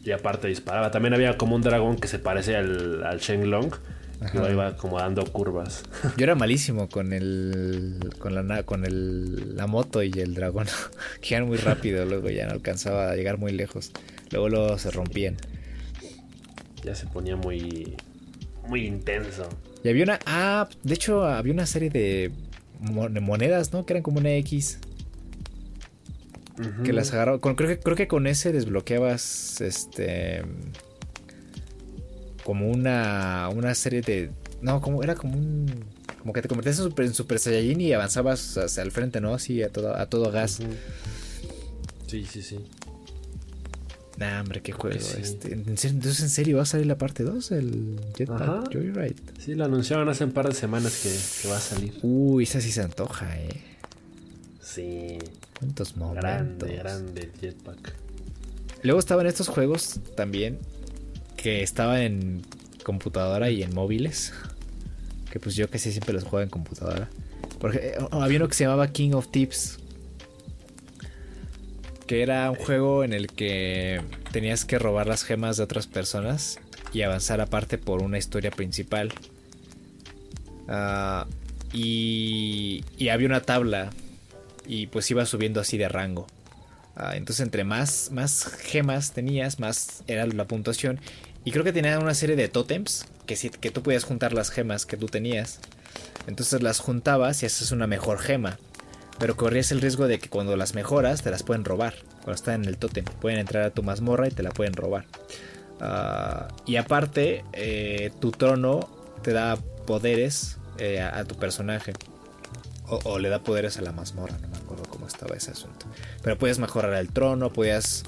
Y 0.03 0.11
aparte 0.11 0.47
disparaba. 0.47 0.91
También 0.91 1.13
había 1.13 1.37
como 1.37 1.55
un 1.55 1.61
dragón 1.61 1.95
que 1.97 2.07
se 2.07 2.19
parece 2.19 2.55
al, 2.55 3.03
al 3.05 3.19
Shenlong. 3.19 3.71
Que 4.31 4.37
Ajá. 4.37 4.51
iba 4.51 4.77
como 4.77 4.99
dando 4.99 5.25
curvas. 5.25 5.83
Yo 6.15 6.23
era 6.23 6.33
malísimo 6.35 6.87
con 6.87 7.11
el 7.11 7.99
con 8.19 8.33
la 8.35 8.63
con 8.63 8.85
el, 8.85 9.57
la 9.57 9.67
moto 9.67 10.01
y 10.01 10.11
el 10.11 10.33
dragón. 10.33 10.67
que 11.21 11.35
iban 11.35 11.47
muy 11.47 11.57
rápido, 11.57 12.05
luego 12.05 12.29
ya 12.29 12.45
no 12.45 12.53
alcanzaba 12.53 13.11
a 13.11 13.15
llegar 13.15 13.37
muy 13.37 13.51
lejos. 13.51 13.91
Luego 14.31 14.47
luego 14.49 14.77
se 14.77 14.91
rompían. 14.91 15.35
Ya 16.83 16.95
se 16.95 17.05
ponía 17.07 17.35
muy. 17.35 17.95
Muy 18.67 18.85
intenso. 18.85 19.49
Y 19.83 19.89
había 19.89 20.03
una 20.05 20.19
ah, 20.25 20.69
de 20.83 20.93
hecho 20.93 21.25
había 21.25 21.51
una 21.53 21.65
serie 21.65 21.89
de 21.89 22.31
mon- 22.79 23.21
monedas, 23.21 23.73
¿no? 23.73 23.85
Que 23.85 23.91
eran 23.93 24.03
como 24.03 24.19
una 24.19 24.31
X 24.35 24.79
Que 26.83 26.93
las 26.93 27.11
agarraba. 27.13 27.39
Con- 27.39 27.55
creo 27.55 27.67
que 27.69 27.79
creo 27.79 27.95
que 27.95 28.07
con 28.07 28.27
ese 28.27 28.51
desbloqueabas 28.51 29.59
este 29.61 30.43
como 32.43 32.69
una 32.69 33.49
una 33.53 33.73
serie 33.75 34.01
de 34.01 34.31
no, 34.61 34.81
como 34.81 35.03
era 35.03 35.15
como 35.15 35.37
un 35.37 35.65
como 36.19 36.31
que 36.33 36.41
te 36.41 36.47
convertías 36.47 36.77
en 36.79 36.85
super, 36.85 37.05
en 37.05 37.13
super 37.13 37.39
Saiyajin 37.39 37.81
y 37.81 37.91
avanzabas 37.93 38.57
hacia 38.57 38.83
el 38.83 38.91
frente, 38.91 39.19
¿no? 39.19 39.33
Así 39.33 39.61
a 39.63 39.69
todo 39.69 39.95
a 39.95 40.05
todo 40.07 40.31
gas. 40.31 40.59
Ujú. 40.59 40.69
Sí, 42.07 42.25
sí, 42.25 42.41
sí. 42.41 42.59
Nah, 44.17 44.41
hombre, 44.41 44.61
qué 44.61 44.71
juego. 44.71 44.99
Sí. 44.99 45.17
Este, 45.21 45.53
¿en 45.53 45.77
serio- 45.77 45.95
entonces, 45.97 46.21
¿en 46.21 46.29
serio 46.29 46.57
va 46.57 46.63
a 46.63 46.65
salir 46.67 46.85
la 46.85 46.97
parte 46.99 47.23
2? 47.23 47.51
El. 47.51 47.99
Jetpack 48.15 48.71
Joyride. 48.71 49.15
Sí, 49.39 49.55
lo 49.55 49.65
anunciaron 49.65 50.07
hace 50.07 50.23
un 50.23 50.31
par 50.31 50.47
de 50.47 50.53
semanas 50.53 50.99
que, 51.01 51.09
que 51.41 51.47
va 51.49 51.57
a 51.57 51.61
salir. 51.61 51.93
Uy, 52.03 52.43
esa 52.43 52.61
sí 52.61 52.71
se 52.71 52.81
antoja, 52.83 53.35
eh. 53.39 53.49
Sí. 54.73 55.19
¿Cuántos 55.59 55.95
momentos? 55.95 56.23
Grande, 56.23 56.75
grande 56.77 57.21
el 57.21 57.39
jetpack. 57.39 57.93
Luego 58.81 58.99
estaban 58.99 59.27
estos 59.27 59.47
juegos 59.47 59.99
también 60.15 60.57
que 61.37 61.61
estaban 61.61 61.99
en 61.99 62.41
computadora 62.83 63.51
y 63.51 63.61
en 63.61 63.73
móviles. 63.75 64.33
Que 65.31 65.39
pues 65.39 65.55
yo 65.55 65.69
casi 65.69 65.91
siempre 65.91 66.13
los 66.13 66.23
juego 66.23 66.41
en 66.41 66.49
computadora. 66.49 67.07
Porque 67.59 67.77
eh, 67.89 67.97
había 68.11 68.37
uno 68.37 68.47
que 68.47 68.55
se 68.55 68.63
llamaba 68.63 68.87
King 68.87 69.11
of 69.11 69.27
Tips. 69.29 69.77
Que 72.07 72.23
era 72.23 72.49
un 72.49 72.57
juego 72.57 73.03
en 73.03 73.13
el 73.13 73.27
que 73.27 74.01
tenías 74.31 74.65
que 74.65 74.79
robar 74.79 75.05
las 75.05 75.23
gemas 75.23 75.57
de 75.57 75.63
otras 75.63 75.85
personas 75.85 76.59
y 76.93 77.03
avanzar 77.03 77.41
aparte 77.41 77.77
por 77.77 78.01
una 78.01 78.17
historia 78.17 78.49
principal. 78.49 79.13
Ah, 80.67 81.27
y, 81.71 82.83
y 82.97 83.09
había 83.09 83.27
una 83.27 83.41
tabla 83.41 83.91
y 84.65 84.87
pues 84.87 85.09
iba 85.11 85.25
subiendo 85.25 85.59
así 85.59 85.77
de 85.77 85.89
rango. 85.89 86.27
Ah, 86.95 87.15
entonces 87.15 87.43
entre 87.43 87.63
más, 87.63 88.09
más 88.11 88.45
gemas 88.59 89.13
tenías, 89.13 89.59
más 89.59 90.03
era 90.07 90.25
la 90.27 90.45
puntuación. 90.45 90.99
Y 91.45 91.51
creo 91.51 91.63
que 91.63 91.73
tenía 91.73 91.99
una 91.99 92.13
serie 92.13 92.35
de 92.35 92.47
tótems 92.47 93.05
que, 93.25 93.35
si, 93.35 93.49
que 93.49 93.71
tú 93.71 93.81
podías 93.81 94.03
juntar 94.03 94.33
las 94.33 94.49
gemas 94.49 94.85
que 94.85 94.97
tú 94.97 95.07
tenías. 95.07 95.59
Entonces 96.27 96.61
las 96.61 96.79
juntabas 96.79 97.43
y 97.43 97.45
haces 97.45 97.71
una 97.71 97.87
mejor 97.87 98.19
gema. 98.19 98.59
Pero 99.19 99.35
corrías 99.35 99.71
el 99.71 99.81
riesgo 99.81 100.07
de 100.07 100.19
que 100.19 100.29
cuando 100.29 100.55
las 100.55 100.73
mejoras 100.73 101.21
te 101.21 101.31
las 101.31 101.43
pueden 101.43 101.65
robar. 101.65 101.95
Cuando 102.23 102.33
están 102.33 102.63
en 102.63 102.69
el 102.69 102.77
tótem. 102.77 103.05
Pueden 103.05 103.39
entrar 103.39 103.63
a 103.63 103.69
tu 103.71 103.83
mazmorra 103.83 104.27
y 104.27 104.31
te 104.31 104.43
la 104.43 104.51
pueden 104.51 104.73
robar. 104.73 105.05
Ah, 105.81 106.47
y 106.65 106.77
aparte, 106.77 107.43
eh, 107.53 108.11
tu 108.21 108.31
trono 108.31 108.89
te 109.21 109.33
da 109.33 109.57
poderes 109.85 110.57
eh, 110.77 111.01
a 111.01 111.23
tu 111.25 111.35
personaje. 111.35 111.93
O, 113.03 113.19
le 113.19 113.29
da 113.29 113.39
poderes 113.43 113.77
a 113.77 113.81
la 113.81 113.91
mazmorra, 113.91 114.37
no 114.41 114.47
me 114.47 114.57
acuerdo 114.57 114.83
cómo 114.89 115.07
estaba 115.07 115.35
ese 115.35 115.51
asunto. 115.51 115.85
Pero 116.21 116.37
puedes 116.37 116.59
mejorar 116.59 116.93
el 116.93 117.09
trono, 117.09 117.51
podías... 117.51 118.03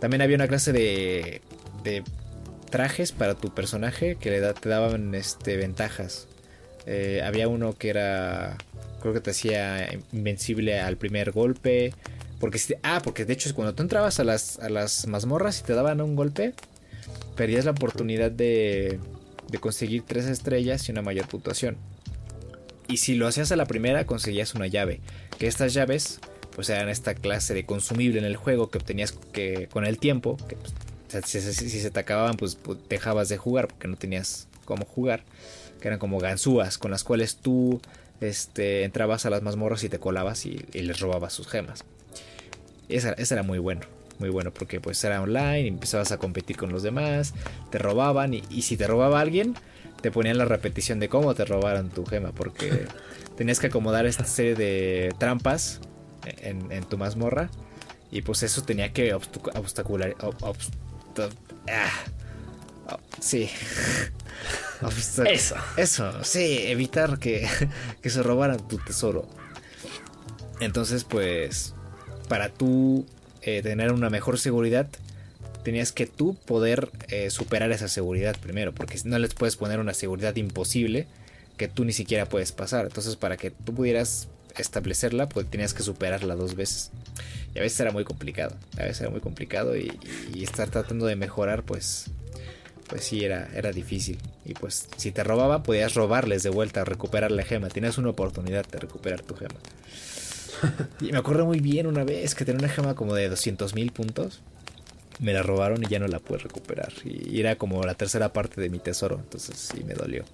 También 0.00 0.22
había 0.22 0.36
una 0.36 0.48
clase 0.48 0.72
de, 0.72 1.42
de 1.84 2.02
trajes 2.70 3.12
para 3.12 3.34
tu 3.34 3.54
personaje 3.54 4.16
que 4.16 4.30
le 4.30 4.52
te 4.54 4.68
daban 4.68 5.14
este, 5.14 5.56
ventajas. 5.56 6.26
Eh, 6.86 7.22
había 7.24 7.48
uno 7.48 7.74
que 7.76 7.90
era... 7.90 8.56
Creo 9.00 9.14
que 9.14 9.20
te 9.20 9.30
hacía 9.30 9.88
invencible 10.12 10.80
al 10.80 10.96
primer 10.96 11.32
golpe. 11.32 11.94
Porque 12.40 12.58
si- 12.58 12.74
ah, 12.82 13.00
porque 13.04 13.24
de 13.24 13.32
hecho 13.34 13.54
cuando 13.54 13.74
tú 13.74 13.82
entrabas 13.82 14.18
a 14.18 14.24
las, 14.24 14.58
a 14.58 14.68
las 14.68 15.06
mazmorras 15.06 15.60
y 15.60 15.62
te 15.62 15.74
daban 15.74 16.00
un 16.00 16.16
golpe, 16.16 16.54
perdías 17.36 17.64
la 17.64 17.70
oportunidad 17.70 18.32
de, 18.32 18.98
de 19.48 19.58
conseguir 19.58 20.02
tres 20.04 20.26
estrellas 20.26 20.88
y 20.88 20.92
una 20.92 21.02
mayor 21.02 21.28
puntuación. 21.28 21.76
Y 22.92 22.98
si 22.98 23.14
lo 23.14 23.26
hacías 23.26 23.50
a 23.50 23.56
la 23.56 23.64
primera, 23.64 24.04
conseguías 24.04 24.54
una 24.54 24.66
llave. 24.66 25.00
Que 25.38 25.46
estas 25.46 25.72
llaves, 25.72 26.20
pues 26.54 26.68
eran 26.68 26.90
esta 26.90 27.14
clase 27.14 27.54
de 27.54 27.64
consumible 27.64 28.18
en 28.18 28.26
el 28.26 28.36
juego 28.36 28.68
que 28.68 28.76
obtenías 28.76 29.12
que, 29.32 29.66
con 29.72 29.86
el 29.86 29.96
tiempo. 29.96 30.36
Pues, 31.08 31.24
si, 31.24 31.40
se 31.40 31.90
te 31.90 32.00
acababan, 32.00 32.36
pues, 32.36 32.54
pues, 32.54 32.78
dejabas 32.90 33.30
de 33.30 33.38
jugar 33.38 33.68
porque 33.68 33.88
no 33.88 33.96
tenías 33.96 34.46
cómo 34.66 34.84
jugar. 34.84 35.24
Que 35.80 35.88
eran 35.88 35.98
como 35.98 36.18
ganzúas 36.18 36.76
con 36.76 36.90
las 36.90 37.02
cuales 37.02 37.36
tú 37.36 37.80
este, 38.20 38.84
entrabas 38.84 39.24
a 39.24 39.30
las 39.30 39.40
mazmorras 39.40 39.82
y 39.84 39.88
te 39.88 39.98
colabas 39.98 40.44
y, 40.44 40.62
les 40.74 41.00
robabas 41.00 41.32
sus 41.32 41.48
gemas. 41.48 41.86
Esa, 42.90 43.14
esa 43.14 43.36
era 43.36 43.42
muy 43.42 43.58
bueno. 43.58 43.86
Muy 44.18 44.28
bueno 44.28 44.52
porque 44.52 44.80
pues 44.80 45.02
era 45.02 45.22
online, 45.22 45.66
empezabas 45.66 46.12
a 46.12 46.18
competir 46.18 46.58
con 46.58 46.70
los 46.70 46.82
demás, 46.82 47.32
te 47.70 47.78
robaban 47.78 48.34
y 48.34 48.62
si 48.62 48.76
te 48.76 48.86
robaba 48.86 49.20
alguien, 49.20 49.54
te 50.02 50.10
ponían 50.10 50.36
la 50.38 50.44
repetición 50.44 50.98
de 51.00 51.08
cómo 51.08 51.34
te 51.34 51.44
robaron 51.44 51.88
tu 51.90 52.04
gema 52.04 52.32
porque 52.32 52.86
tenías 53.36 53.60
que 53.60 53.68
acomodar 53.68 54.06
esta 54.06 54.24
serie 54.24 54.54
de 54.54 55.14
trampas 55.18 55.80
en, 56.26 56.70
en 56.72 56.84
tu 56.84 56.98
mazmorra 56.98 57.48
y 58.10 58.22
pues 58.22 58.42
eso 58.42 58.62
tenía 58.62 58.92
que 58.92 59.14
obstacular... 59.14 60.14
ob- 60.18 60.36
obst- 60.40 60.72
ah, 61.68 61.90
oh, 62.90 62.98
sí. 63.20 63.48
Eso. 65.26 65.54
Eso, 65.76 66.24
sí, 66.24 66.58
evitar 66.66 67.18
que, 67.18 67.48
que 68.02 68.10
se 68.10 68.22
robaran 68.22 68.66
tu 68.66 68.78
tesoro. 68.78 69.28
Entonces, 70.60 71.04
pues, 71.04 71.74
para 72.28 72.48
tú 72.48 73.06
eh, 73.42 73.62
tener 73.62 73.92
una 73.92 74.10
mejor 74.10 74.38
seguridad, 74.38 74.88
tenías 75.62 75.92
que 75.92 76.06
tú 76.06 76.34
poder 76.46 76.90
eh, 77.08 77.30
superar 77.30 77.70
esa 77.72 77.88
seguridad 77.88 78.36
primero, 78.40 78.72
porque 78.72 78.98
no 79.04 79.18
les 79.18 79.34
puedes 79.34 79.56
poner 79.56 79.80
una 79.80 79.94
seguridad 79.94 80.36
imposible 80.36 81.06
que 81.56 81.68
tú 81.68 81.84
ni 81.84 81.92
siquiera 81.92 82.26
puedes 82.26 82.52
pasar. 82.52 82.86
Entonces, 82.86 83.16
para 83.16 83.36
que 83.36 83.50
tú 83.50 83.74
pudieras 83.74 84.28
establecerla, 84.56 85.28
pues 85.28 85.48
tenías 85.48 85.74
que 85.74 85.82
superarla 85.82 86.34
dos 86.34 86.54
veces. 86.54 86.90
Y 87.54 87.58
a 87.58 87.62
veces 87.62 87.80
era 87.80 87.92
muy 87.92 88.04
complicado, 88.04 88.56
a 88.78 88.82
veces 88.82 89.02
era 89.02 89.10
muy 89.10 89.20
complicado 89.20 89.76
y, 89.76 89.92
y 90.34 90.42
estar 90.42 90.70
tratando 90.70 91.06
de 91.06 91.16
mejorar, 91.16 91.62
pues, 91.64 92.06
pues 92.88 93.04
sí, 93.04 93.24
era, 93.24 93.48
era 93.54 93.72
difícil. 93.72 94.18
Y 94.44 94.54
pues 94.54 94.88
si 94.96 95.12
te 95.12 95.22
robaba, 95.24 95.62
podías 95.62 95.94
robarles 95.94 96.42
de 96.42 96.50
vuelta, 96.50 96.84
recuperar 96.84 97.30
la 97.30 97.42
gema. 97.42 97.68
Tenías 97.68 97.98
una 97.98 98.10
oportunidad 98.10 98.66
de 98.66 98.78
recuperar 98.78 99.22
tu 99.22 99.34
gema. 99.34 99.54
y 101.00 101.12
me 101.12 101.18
acuerdo 101.18 101.46
muy 101.46 101.60
bien 101.60 101.86
una 101.86 102.04
vez 102.04 102.34
que 102.34 102.44
tenía 102.44 102.60
una 102.60 102.68
gema 102.68 102.94
como 102.94 103.14
de 103.14 103.28
200 103.28 103.74
mil 103.74 103.92
puntos. 103.92 104.40
Me 105.22 105.32
la 105.32 105.42
robaron 105.42 105.82
y 105.82 105.86
ya 105.86 105.98
no 105.98 106.06
la 106.08 106.18
pude 106.18 106.38
recuperar. 106.38 106.92
Y 107.04 107.40
era 107.40 107.56
como 107.56 107.82
la 107.84 107.94
tercera 107.94 108.32
parte 108.32 108.60
de 108.60 108.68
mi 108.68 108.78
tesoro. 108.78 109.16
Entonces 109.22 109.56
sí 109.56 109.82
me 109.84 109.94
dolió. 109.94 110.24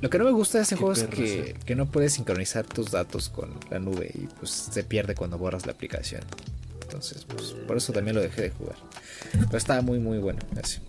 Lo 0.00 0.10
que 0.10 0.18
no 0.18 0.24
me 0.24 0.30
gusta 0.32 0.58
de 0.58 0.64
ese 0.64 0.76
juego 0.76 0.92
es 0.92 1.04
que, 1.04 1.54
que 1.64 1.74
no 1.74 1.86
puedes 1.86 2.14
sincronizar 2.14 2.64
tus 2.66 2.90
datos 2.90 3.28
con 3.28 3.50
la 3.70 3.78
nube 3.78 4.10
y 4.14 4.26
pues 4.38 4.50
se 4.50 4.82
pierde 4.84 5.14
cuando 5.14 5.38
borras 5.38 5.66
la 5.66 5.72
aplicación. 5.72 6.22
Entonces, 6.82 7.24
pues 7.24 7.54
por 7.66 7.76
eso 7.76 7.92
también 7.92 8.16
lo 8.16 8.22
dejé 8.22 8.42
de 8.42 8.50
jugar. 8.50 8.76
Pero 9.32 9.58
estaba 9.58 9.82
muy 9.82 9.98
muy 9.98 10.18
bueno 10.18 10.40
ese. 10.62 10.80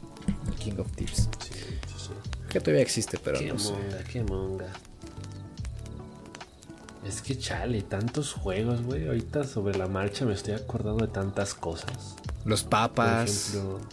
El 0.47 0.53
King 0.55 0.73
of 0.79 0.91
Thieves. 0.95 1.27
Sí, 1.43 1.53
sí, 1.53 1.95
sí. 1.97 2.09
Que 2.49 2.59
todavía 2.59 2.81
existe, 2.83 3.17
pero 3.23 3.39
Qué 3.39 3.47
no 3.47 3.59
sé. 3.59 3.71
monga, 3.71 4.03
qué 4.11 4.23
monga. 4.23 4.67
Es 7.07 7.21
que 7.21 7.37
chale, 7.37 7.81
tantos 7.83 8.33
juegos, 8.33 8.81
güey. 8.81 9.07
Ahorita 9.07 9.43
sobre 9.45 9.77
la 9.77 9.87
marcha 9.87 10.25
me 10.25 10.33
estoy 10.33 10.53
acordando 10.55 11.05
de 11.05 11.11
tantas 11.11 11.53
cosas. 11.53 12.15
Los 12.45 12.63
papas. 12.63 13.51
Por 13.53 13.61
ejemplo, 13.61 13.89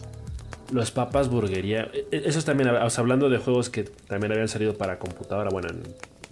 los 0.71 0.91
papas 0.91 1.29
burguería. 1.29 1.89
E, 1.93 2.07
e, 2.11 2.23
Esos 2.27 2.43
también, 2.45 2.69
o 2.69 2.89
sea, 2.89 3.01
hablando 3.01 3.29
de 3.29 3.37
juegos 3.37 3.69
que 3.69 3.83
también 3.83 4.31
habían 4.33 4.47
salido 4.47 4.75
para 4.77 4.99
computadora, 4.99 5.49
bueno, 5.49 5.69
en, 5.69 5.83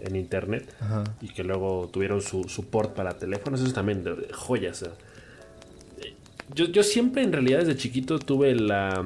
en 0.05 0.15
internet. 0.15 0.67
Ajá. 0.81 1.03
Y 1.21 1.29
que 1.29 1.43
luego 1.43 1.89
tuvieron 1.93 2.21
su 2.21 2.43
support 2.45 2.93
para 2.93 3.17
teléfonos. 3.17 3.61
Esos 3.61 3.73
también, 3.73 4.03
de- 4.03 4.15
de 4.15 4.33
joyas. 4.33 4.81
o 4.81 4.85
sea. 4.87 4.93
Yo, 6.53 6.65
yo 6.65 6.83
siempre, 6.83 7.23
en 7.23 7.31
realidad, 7.31 7.59
desde 7.59 7.77
chiquito 7.77 8.19
tuve 8.19 8.55
la. 8.55 9.05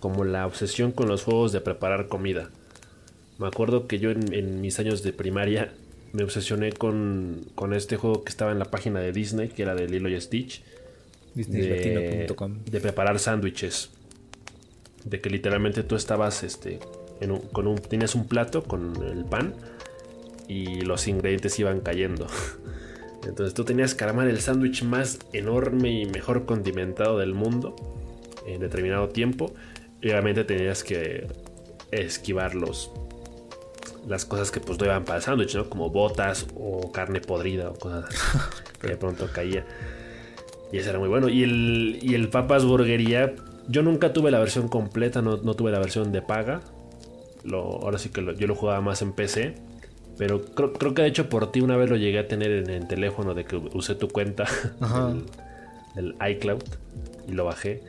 Como 0.00 0.24
la 0.24 0.46
obsesión 0.46 0.90
con 0.92 1.08
los 1.08 1.22
juegos 1.22 1.52
de 1.52 1.60
preparar 1.60 2.08
comida. 2.08 2.50
Me 3.38 3.46
acuerdo 3.46 3.86
que 3.86 3.98
yo 3.98 4.10
en, 4.10 4.32
en 4.34 4.60
mis 4.60 4.78
años 4.80 5.02
de 5.02 5.12
primaria 5.12 5.72
me 6.12 6.24
obsesioné 6.24 6.72
con, 6.72 7.46
con 7.54 7.72
este 7.74 7.96
juego 7.96 8.22
que 8.24 8.30
estaba 8.30 8.52
en 8.52 8.58
la 8.58 8.66
página 8.66 9.00
de 9.00 9.12
Disney, 9.12 9.48
que 9.48 9.62
era 9.62 9.74
de 9.74 9.88
Lilo 9.88 10.08
y 10.08 10.20
Stitch 10.20 10.62
de, 11.34 11.44
DisneyLatino.com. 11.44 12.64
de 12.64 12.80
preparar 12.80 13.18
sándwiches. 13.18 13.90
De 15.04 15.20
que 15.20 15.30
literalmente 15.30 15.82
tú 15.82 15.96
estabas 15.96 16.42
este, 16.44 16.78
en 17.20 17.32
un- 17.32 17.40
con 17.40 17.66
un, 17.66 17.78
tienes 17.78 18.14
un 18.14 18.26
plato 18.28 18.62
con 18.62 19.02
el 19.04 19.24
pan 19.24 19.54
y 20.48 20.82
los 20.82 21.08
ingredientes 21.08 21.58
iban 21.58 21.80
cayendo. 21.80 22.26
Entonces 23.26 23.54
tú 23.54 23.64
tenías 23.64 23.94
que 23.94 24.04
armar 24.04 24.28
el 24.28 24.40
sándwich 24.40 24.82
más 24.82 25.18
enorme 25.32 25.90
y 26.02 26.06
mejor 26.06 26.44
condimentado 26.44 27.18
del 27.18 27.34
mundo 27.34 27.74
en 28.46 28.60
determinado 28.60 29.08
tiempo. 29.08 29.54
Y 30.00 30.08
obviamente 30.10 30.44
tenías 30.44 30.82
que 30.84 31.26
esquivar 31.92 32.54
los, 32.56 32.90
las 34.08 34.24
cosas 34.24 34.50
que 34.50 34.60
pues 34.60 34.78
no 34.78 34.86
iban 34.86 35.04
para 35.04 35.18
el 35.18 35.22
sándwich, 35.22 35.54
¿no? 35.54 35.68
Como 35.70 35.90
botas 35.90 36.46
o 36.56 36.90
carne 36.92 37.20
podrida 37.20 37.70
o 37.70 37.74
cosas 37.74 38.04
así, 38.06 38.38
que 38.80 38.88
de 38.88 38.96
pronto 38.96 39.28
caía. 39.32 39.64
Y 40.72 40.78
ese 40.78 40.90
era 40.90 40.98
muy 40.98 41.08
bueno. 41.08 41.28
Y 41.28 41.42
el, 41.42 41.98
y 42.02 42.14
el 42.14 42.28
Papas 42.28 42.64
Burguería, 42.64 43.34
yo 43.68 43.82
nunca 43.82 44.12
tuve 44.12 44.30
la 44.30 44.38
versión 44.38 44.68
completa, 44.68 45.20
no, 45.22 45.36
no 45.38 45.54
tuve 45.54 45.70
la 45.70 45.78
versión 45.78 46.12
de 46.12 46.22
paga. 46.22 46.60
Lo, 47.44 47.60
ahora 47.82 47.98
sí 47.98 48.08
que 48.08 48.22
lo- 48.22 48.32
yo 48.32 48.46
lo 48.46 48.54
jugaba 48.54 48.80
más 48.80 49.02
en 49.02 49.12
PC. 49.12 49.54
Pero 50.18 50.44
creo, 50.44 50.72
creo 50.74 50.94
que 50.94 51.02
de 51.02 51.08
hecho 51.08 51.28
por 51.28 51.50
ti 51.52 51.60
una 51.62 51.76
vez 51.76 51.88
lo 51.90 51.96
llegué 51.96 52.18
a 52.18 52.28
tener 52.28 52.50
en 52.52 52.70
el 52.70 52.86
teléfono 52.86 53.34
de 53.34 53.44
que 53.44 53.56
usé 53.56 53.94
tu 53.94 54.08
cuenta 54.08 54.44
del, 55.94 56.14
iCloud 56.30 56.62
y 57.28 57.32
lo 57.32 57.44
bajé. 57.44 57.82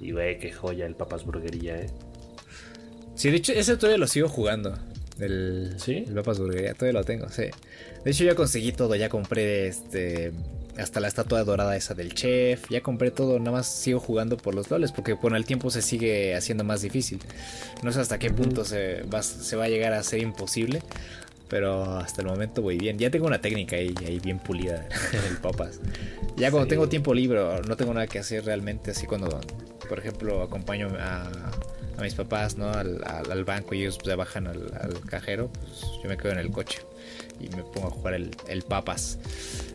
Y 0.00 0.12
güey, 0.12 0.38
qué 0.38 0.52
joya 0.52 0.86
el 0.86 0.94
Papas 0.94 1.24
Burguería, 1.24 1.78
eh. 1.78 1.90
Sí, 3.14 3.30
de 3.30 3.36
hecho, 3.38 3.52
ese 3.54 3.76
todavía 3.76 3.96
lo 3.98 4.06
sigo 4.06 4.28
jugando. 4.28 4.74
El, 5.18 5.74
¿Sí? 5.78 6.04
El 6.06 6.14
Papas 6.14 6.38
Burguería, 6.38 6.74
todavía 6.74 7.00
lo 7.00 7.04
tengo, 7.04 7.28
sí. 7.30 7.44
De 8.04 8.10
hecho, 8.10 8.24
ya 8.24 8.34
conseguí 8.34 8.72
todo, 8.72 8.94
ya 8.96 9.08
compré 9.08 9.66
este. 9.68 10.32
Hasta 10.78 11.00
la 11.00 11.08
estatua 11.08 11.42
dorada 11.42 11.74
esa 11.74 11.94
del 11.94 12.12
chef, 12.12 12.68
ya 12.68 12.82
compré 12.82 13.10
todo, 13.10 13.38
nada 13.38 13.52
más 13.52 13.66
sigo 13.66 13.98
jugando 13.98 14.36
por 14.36 14.54
los 14.54 14.70
loles, 14.70 14.92
porque 14.92 15.16
con 15.16 15.34
el 15.34 15.46
tiempo 15.46 15.70
se 15.70 15.80
sigue 15.80 16.34
haciendo 16.34 16.64
más 16.64 16.82
difícil. 16.82 17.18
No 17.82 17.92
sé 17.92 18.00
hasta 18.00 18.18
qué 18.18 18.30
punto 18.30 18.62
se 18.66 19.02
va, 19.04 19.22
se 19.22 19.56
va 19.56 19.64
a 19.64 19.68
llegar 19.70 19.94
a 19.94 20.02
ser 20.02 20.20
imposible, 20.20 20.82
pero 21.48 21.96
hasta 21.96 22.20
el 22.20 22.28
momento 22.28 22.60
voy 22.60 22.76
bien. 22.76 22.98
Ya 22.98 23.08
tengo 23.10 23.26
una 23.26 23.40
técnica 23.40 23.76
ahí, 23.76 23.94
ahí 24.06 24.20
bien 24.20 24.38
pulida 24.38 24.86
en 25.14 25.24
el 25.32 25.38
Papas. 25.38 25.80
Ya 26.36 26.50
cuando 26.50 26.64
Sí. 26.66 26.70
tengo 26.70 26.90
tiempo 26.90 27.14
libre, 27.14 27.40
no 27.66 27.74
tengo 27.78 27.94
nada 27.94 28.06
que 28.06 28.18
hacer 28.18 28.44
realmente, 28.44 28.90
así 28.90 29.06
cuando, 29.06 29.40
por 29.88 29.98
ejemplo, 29.98 30.42
acompaño 30.42 30.88
a, 31.00 31.30
a 31.98 32.02
mis 32.02 32.14
papás, 32.14 32.56
¿no? 32.56 32.70
Al, 32.70 33.02
al- 33.04 33.30
al 33.30 33.44
banco 33.44 33.74
y 33.74 33.80
ellos 33.82 33.96
pues, 33.96 34.08
ya 34.08 34.16
bajan 34.16 34.46
al, 34.46 34.70
al 34.80 35.00
cajero, 35.00 35.48
pues 35.52 35.82
yo 36.02 36.08
me 36.08 36.16
quedo 36.16 36.32
en 36.32 36.38
el 36.38 36.50
coche 36.50 36.78
y 37.40 37.48
me 37.54 37.62
pongo 37.62 37.88
a 37.88 37.90
jugar 37.90 38.14
el, 38.14 38.30
el 38.48 38.62
papas, 38.62 39.18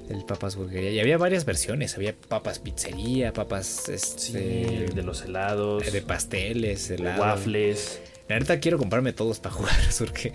el 0.09 0.23
papas 0.25 0.55
burguería. 0.55 0.91
Y 0.91 0.99
había 0.99 1.17
varias 1.17 1.45
versiones, 1.45 1.95
había 1.95 2.13
papas 2.15 2.59
pizzería, 2.59 3.33
papas 3.33 3.89
este, 3.89 4.87
de 4.93 5.03
los 5.03 5.21
helados, 5.23 5.91
de 5.91 6.01
pasteles, 6.01 6.89
de 6.89 6.95
helado. 6.95 7.21
waffles. 7.21 7.99
La 8.27 8.39
neta 8.39 8.59
quiero 8.59 8.77
comprarme 8.77 9.13
todos 9.13 9.39
para 9.39 9.55
jugar, 9.55 9.75
porque 9.99 10.33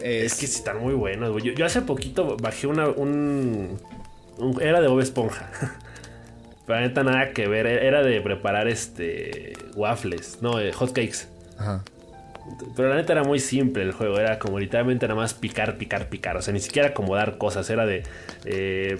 Es 0.00 0.34
que 0.34 0.46
sí 0.46 0.56
están 0.58 0.78
muy 0.80 0.94
buenos, 0.94 1.32
güey. 1.32 1.44
Yo, 1.44 1.52
yo 1.52 1.66
hace 1.66 1.82
poquito 1.82 2.36
bajé 2.36 2.66
una, 2.66 2.88
un, 2.88 3.78
un- 4.38 4.62
Era 4.62 4.80
de 4.80 4.88
Bob 4.88 5.00
Esponja. 5.00 5.50
Pero 6.66 6.80
la 6.80 6.86
neta 6.86 7.04
nada 7.04 7.30
que 7.32 7.46
ver. 7.46 7.66
Era 7.66 8.02
de 8.02 8.20
preparar 8.20 8.68
este... 8.68 9.52
Waffles. 9.74 10.38
No, 10.42 10.60
eh, 10.60 10.72
hot 10.72 10.92
cakes. 10.92 11.28
Ajá. 11.58 11.84
Pero 12.76 12.88
la 12.88 12.96
neta 12.96 13.12
era 13.12 13.24
muy 13.24 13.38
simple 13.38 13.82
el 13.82 13.92
juego. 13.92 14.18
Era 14.18 14.38
como 14.38 14.58
literalmente 14.58 15.06
nada 15.06 15.20
más 15.20 15.34
picar, 15.34 15.78
picar, 15.78 16.08
picar. 16.08 16.36
O 16.36 16.42
sea, 16.42 16.52
ni 16.52 16.60
siquiera 16.60 16.88
acomodar 16.88 17.38
cosas. 17.38 17.68
Era 17.70 17.86
de... 17.86 18.02
eh, 18.44 18.98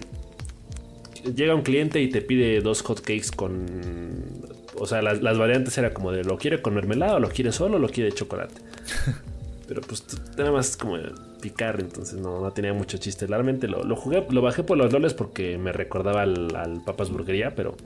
llega 1.34 1.54
un 1.54 1.62
cliente 1.62 2.00
y 2.00 2.08
te 2.08 2.22
pide 2.22 2.60
dos 2.60 2.82
hot 2.82 3.00
cakes 3.00 3.30
con... 3.34 3.66
O 4.78 4.86
sea, 4.86 5.02
las, 5.02 5.22
las 5.22 5.38
variantes 5.38 5.76
era 5.78 5.94
como 5.94 6.12
de 6.12 6.22
lo 6.22 6.36
quiere 6.36 6.60
con 6.60 6.74
mermelada 6.74 7.14
o 7.14 7.20
lo 7.20 7.30
quiere 7.30 7.50
solo 7.50 7.76
o 7.76 7.78
lo 7.78 7.88
quiere 7.88 8.10
de 8.10 8.16
chocolate. 8.16 8.54
Pero 9.66 9.80
pues 9.80 10.04
nada 10.36 10.52
más 10.52 10.76
como 10.76 10.98
de 10.98 11.12
picar, 11.50 11.78
entonces 11.80 12.18
no, 12.18 12.40
no 12.40 12.50
tenía 12.52 12.72
mucho 12.72 12.98
chiste. 12.98 13.26
Realmente 13.26 13.68
lo, 13.68 13.84
lo 13.84 13.94
jugué, 13.96 14.26
lo 14.30 14.42
bajé 14.42 14.62
por 14.64 14.76
los 14.76 14.92
loles 14.92 15.14
porque 15.14 15.58
me 15.58 15.72
recordaba 15.72 16.22
al, 16.22 16.54
al 16.56 16.82
Papas 16.84 17.10
Burguería, 17.10 17.54
pero 17.54 17.76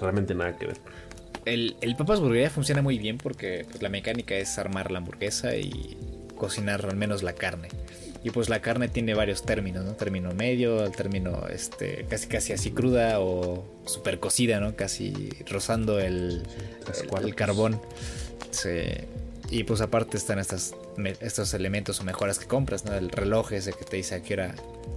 realmente 0.00 0.34
nada 0.34 0.56
que 0.56 0.66
ver. 0.66 0.76
El, 1.44 1.76
el 1.80 1.96
papas 1.96 2.20
burguería 2.20 2.50
funciona 2.50 2.82
muy 2.82 2.98
bien 2.98 3.16
porque 3.16 3.64
pues, 3.70 3.80
la 3.82 3.88
mecánica 3.88 4.34
es 4.34 4.58
armar 4.58 4.90
la 4.90 4.98
hamburguesa 4.98 5.56
y 5.56 5.96
cocinar 6.36 6.84
al 6.84 6.96
menos 6.96 7.22
la 7.22 7.32
carne. 7.32 7.68
Y 8.22 8.30
pues 8.30 8.48
la 8.48 8.60
carne 8.60 8.88
tiene 8.88 9.14
varios 9.14 9.42
términos, 9.44 9.84
¿no? 9.84 9.92
Término 9.92 10.32
medio, 10.34 10.84
el 10.84 10.92
término 10.92 11.46
este, 11.48 12.04
casi 12.10 12.26
casi 12.26 12.52
así 12.52 12.72
cruda 12.72 13.20
o 13.20 13.64
super 13.86 14.18
cocida, 14.18 14.60
¿no? 14.60 14.74
Casi 14.76 15.30
rozando 15.48 15.98
el, 16.00 16.42
el- 17.22 17.24
el 17.24 17.34
carbón. 17.34 17.80
Sí. 18.50 18.70
Y 19.50 19.64
pues 19.64 19.80
aparte 19.80 20.16
están 20.16 20.38
estas, 20.38 20.74
estos 21.20 21.54
elementos 21.54 22.00
o 22.00 22.04
mejoras 22.04 22.38
que 22.38 22.46
compras, 22.46 22.84
¿no? 22.84 22.94
El 22.94 23.10
reloj 23.10 23.52
ese 23.52 23.72
que 23.72 23.84
te 23.84 23.96
dice 23.96 24.16
a 24.16 24.22
qué 24.22 24.34
hora, 24.34 24.54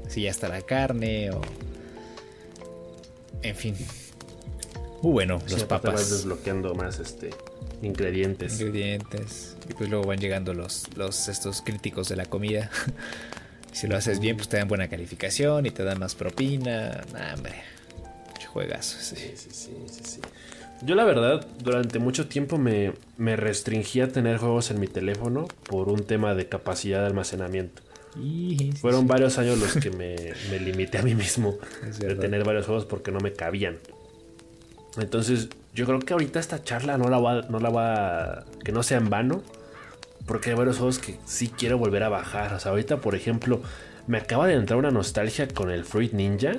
si 0.09 0.23
ya 0.23 0.31
está 0.31 0.49
la 0.49 0.61
carne 0.61 1.31
o... 1.31 1.41
En 3.43 3.55
fin. 3.55 3.75
Muy 5.01 5.13
bueno, 5.13 5.39
Sí, 5.45 5.53
los 5.53 5.67
vas 5.67 5.81
papas 5.81 6.09
desbloqueando 6.11 6.75
más 6.75 6.99
este 6.99 7.31
ingredientes. 7.81 8.59
ingredientes 8.59 9.55
y 9.67 9.73
pues 9.73 9.89
luego 9.89 10.05
van 10.05 10.19
llegando 10.19 10.53
los, 10.53 10.85
los 10.95 11.27
estos 11.27 11.63
críticos 11.63 12.09
de 12.09 12.15
la 12.15 12.27
comida 12.27 12.69
si 13.73 13.87
lo 13.87 13.97
haces 13.97 14.19
bien 14.19 14.37
pues 14.37 14.49
te 14.49 14.57
dan 14.57 14.67
buena 14.67 14.87
calificación 14.87 15.65
y 15.65 15.71
te 15.71 15.83
dan 15.83 15.97
más 15.97 16.13
propina 16.13 17.03
nah, 17.11 17.33
hombre 17.33 17.55
juegazo. 18.51 18.97
Sí, 18.99 19.15
sí, 19.15 19.49
sí, 19.51 19.71
sí, 19.87 20.01
sí. 20.03 20.21
Yo 20.83 20.95
la 20.95 21.03
verdad, 21.03 21.45
durante 21.63 21.99
mucho 21.99 22.27
tiempo 22.27 22.57
me, 22.57 22.93
me 23.17 23.35
restringí 23.35 24.01
a 24.01 24.07
tener 24.11 24.37
juegos 24.37 24.71
en 24.71 24.79
mi 24.79 24.87
teléfono 24.87 25.47
por 25.69 25.89
un 25.89 26.03
tema 26.03 26.33
de 26.33 26.47
capacidad 26.49 27.01
de 27.01 27.05
almacenamiento. 27.07 27.81
Y- 28.19 28.71
Fueron 28.73 29.07
varios 29.07 29.37
años 29.37 29.57
los 29.59 29.73
que 29.75 29.89
me, 29.91 30.15
me 30.49 30.59
limité 30.59 30.97
a 30.97 31.03
mí 31.03 31.13
mismo 31.15 31.57
de 31.99 32.15
tener 32.15 32.43
varios 32.43 32.65
juegos 32.65 32.85
porque 32.85 33.11
no 33.11 33.19
me 33.19 33.31
cabían. 33.33 33.77
Entonces, 34.97 35.49
yo 35.73 35.85
creo 35.85 35.99
que 35.99 36.13
ahorita 36.13 36.39
esta 36.39 36.63
charla 36.63 36.97
no 36.97 37.09
la 37.09 37.19
va, 37.19 37.41
no 37.43 37.59
la 37.59 37.69
va, 37.69 38.45
que 38.63 38.71
no 38.71 38.83
sea 38.83 38.97
en 38.97 39.09
vano, 39.09 39.43
porque 40.25 40.49
hay 40.49 40.55
varios 40.55 40.77
juegos 40.77 40.99
que 40.99 41.17
sí 41.25 41.47
quiero 41.55 41.77
volver 41.77 42.03
a 42.03 42.09
bajar. 42.09 42.53
O 42.53 42.59
sea, 42.59 42.71
ahorita, 42.71 42.97
por 42.97 43.15
ejemplo, 43.15 43.61
me 44.07 44.17
acaba 44.17 44.47
de 44.47 44.55
entrar 44.55 44.77
una 44.77 44.91
nostalgia 44.91 45.47
con 45.47 45.71
el 45.71 45.85
Fruit 45.85 46.11
Ninja. 46.13 46.53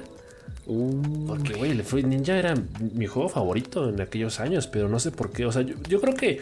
Uh, 0.66 1.26
Porque, 1.26 1.54
güey, 1.54 1.72
el 1.72 1.82
Fruit 1.82 2.06
Ninja 2.06 2.38
era 2.38 2.54
mi 2.94 3.06
juego 3.06 3.28
favorito 3.28 3.88
en 3.88 4.00
aquellos 4.00 4.38
años, 4.40 4.66
pero 4.68 4.88
no 4.88 4.98
sé 5.00 5.10
por 5.10 5.32
qué. 5.32 5.44
O 5.46 5.52
sea, 5.52 5.62
yo, 5.62 5.74
yo 5.88 6.00
creo 6.00 6.14
que 6.14 6.40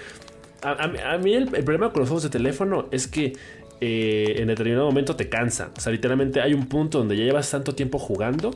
a, 0.62 0.72
a 0.84 0.88
mí- 0.88 0.98
a 0.98 1.16
mí 1.18 1.32
el, 1.34 1.54
el 1.54 1.64
problema 1.64 1.90
con 1.92 2.00
los 2.00 2.08
juegos 2.08 2.22
de 2.24 2.30
teléfono 2.30 2.86
es 2.90 3.06
que 3.06 3.32
eh, 3.80 4.34
en 4.38 4.48
determinado 4.48 4.84
momento 4.86 5.16
te 5.16 5.28
cansa. 5.30 5.70
O 5.76 5.80
sea, 5.80 5.90
literalmente 5.90 6.40
hay 6.42 6.52
un 6.52 6.66
punto 6.66 6.98
donde 6.98 7.16
ya 7.16 7.24
llevas 7.24 7.50
tanto 7.50 7.74
tiempo 7.74 7.98
jugando 7.98 8.50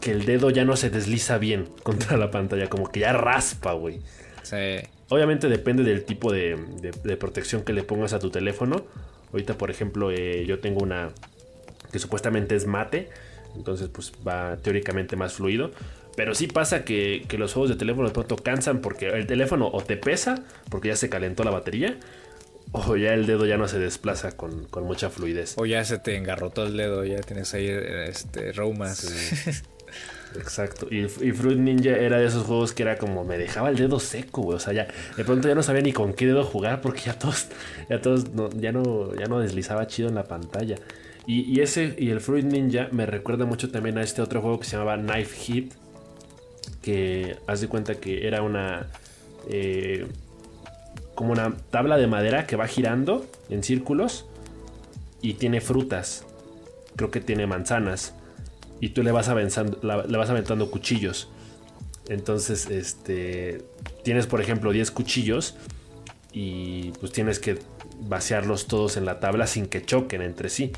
que 0.00 0.12
el 0.12 0.24
dedo 0.24 0.48
ya 0.50 0.64
no 0.64 0.76
se 0.76 0.90
desliza 0.90 1.38
bien 1.38 1.66
contra 1.82 2.16
la 2.16 2.30
pantalla, 2.30 2.68
como 2.68 2.90
que 2.90 3.00
ya 3.00 3.12
raspa, 3.12 3.72
güey. 3.72 4.00
sí. 4.42 4.56
Obviamente 5.12 5.48
depende 5.48 5.82
del 5.82 6.04
tipo 6.04 6.30
de, 6.32 6.56
de- 6.80 6.92
de 6.92 7.16
protección 7.16 7.62
que 7.64 7.72
le 7.72 7.82
pongas 7.82 8.12
a 8.12 8.20
tu 8.20 8.30
teléfono. 8.30 8.84
Ahorita, 9.32 9.58
por 9.58 9.72
ejemplo, 9.72 10.12
eh, 10.12 10.44
yo 10.46 10.60
tengo 10.60 10.84
una 10.84 11.08
que 11.90 11.98
supuestamente 11.98 12.54
es 12.54 12.68
mate. 12.68 13.08
Entonces, 13.56 13.88
pues 13.88 14.12
va 14.26 14.56
teóricamente 14.56 15.16
más 15.16 15.34
fluido. 15.34 15.70
Pero 16.16 16.34
sí 16.34 16.46
pasa 16.48 16.84
que, 16.84 17.24
que 17.28 17.38
los 17.38 17.52
juegos 17.52 17.70
de 17.70 17.76
teléfono 17.76 18.08
de 18.08 18.12
pronto 18.14 18.36
cansan 18.36 18.80
porque 18.80 19.08
el 19.08 19.26
teléfono 19.26 19.68
o 19.72 19.82
te 19.82 19.96
pesa 19.96 20.42
porque 20.68 20.88
ya 20.88 20.96
se 20.96 21.08
calentó 21.08 21.44
la 21.44 21.50
batería. 21.50 21.98
O 22.72 22.96
ya 22.96 23.14
el 23.14 23.26
dedo 23.26 23.46
ya 23.46 23.56
no 23.56 23.66
se 23.66 23.78
desplaza 23.78 24.32
con, 24.32 24.66
con 24.66 24.84
mucha 24.84 25.10
fluidez. 25.10 25.54
o 25.56 25.66
ya 25.66 25.84
se 25.84 25.98
te 25.98 26.16
engarrotó 26.16 26.64
el 26.66 26.76
dedo 26.76 27.04
ya 27.04 27.20
tienes 27.20 27.52
ahí 27.52 27.66
este 27.66 28.52
reumas 28.52 29.10
Exacto. 30.36 30.86
Y, 30.90 31.00
y 31.00 31.32
Fruit 31.32 31.58
Ninja 31.58 31.96
era 31.96 32.18
de 32.18 32.26
esos 32.26 32.46
juegos 32.46 32.72
que 32.72 32.82
era 32.82 32.96
como 32.96 33.24
me 33.24 33.38
dejaba 33.38 33.70
el 33.70 33.76
dedo 33.76 33.98
seco, 33.98 34.42
güey. 34.42 34.56
O 34.56 34.60
sea, 34.60 34.72
ya 34.72 34.86
de 35.16 35.24
pronto 35.24 35.48
ya 35.48 35.54
no 35.54 35.62
sabía 35.62 35.82
ni 35.82 35.92
con 35.92 36.12
qué 36.14 36.26
dedo 36.26 36.44
jugar 36.44 36.80
porque 36.80 37.00
ya 37.06 37.18
todos, 37.18 37.48
ya 37.88 38.00
todos 38.00 38.30
no, 38.30 38.50
ya 38.50 38.72
no, 38.72 39.14
ya 39.16 39.26
no 39.26 39.40
deslizaba 39.40 39.86
chido 39.86 40.08
en 40.08 40.14
la 40.14 40.24
pantalla. 40.24 40.76
Y, 41.26 41.60
ese 41.60 41.94
y 41.98 42.10
el 42.10 42.20
Fruit 42.20 42.44
Ninja 42.44 42.88
me 42.92 43.06
recuerda 43.06 43.44
mucho 43.44 43.70
también 43.70 43.98
a 43.98 44.02
este 44.02 44.22
otro 44.22 44.40
juego 44.40 44.58
que 44.58 44.66
se 44.66 44.76
llamaba 44.76 44.96
Knife 45.00 45.36
Hit. 45.36 45.74
Que 46.82 47.36
haz 47.46 47.60
de 47.60 47.68
cuenta 47.68 47.94
que 47.96 48.26
era 48.26 48.42
una. 48.42 48.88
Eh, 49.48 50.06
como 51.14 51.32
una 51.32 51.56
tabla 51.70 51.98
de 51.98 52.06
madera 52.06 52.46
que 52.46 52.56
va 52.56 52.66
girando 52.66 53.26
en 53.50 53.62
círculos 53.62 54.26
y 55.20 55.34
tiene 55.34 55.60
frutas. 55.60 56.24
Creo 56.96 57.10
que 57.10 57.20
tiene 57.20 57.46
manzanas. 57.46 58.14
Y 58.80 58.90
tú 58.90 59.02
le 59.02 59.12
vas 59.12 59.28
avanzando, 59.28 59.78
le 59.82 60.18
vas 60.18 60.30
aventando 60.30 60.70
cuchillos. 60.70 61.28
Entonces, 62.08 62.68
este. 62.70 63.62
Tienes, 64.02 64.26
por 64.26 64.40
ejemplo, 64.40 64.72
10 64.72 64.90
cuchillos. 64.90 65.56
Y 66.32 66.92
pues 67.00 67.12
tienes 67.12 67.38
que 67.38 67.58
vaciarlos 68.00 68.66
todos 68.66 68.96
en 68.96 69.04
la 69.04 69.20
tabla 69.20 69.46
sin 69.46 69.66
que 69.66 69.84
choquen 69.84 70.22
entre 70.22 70.48
sí. 70.48 70.72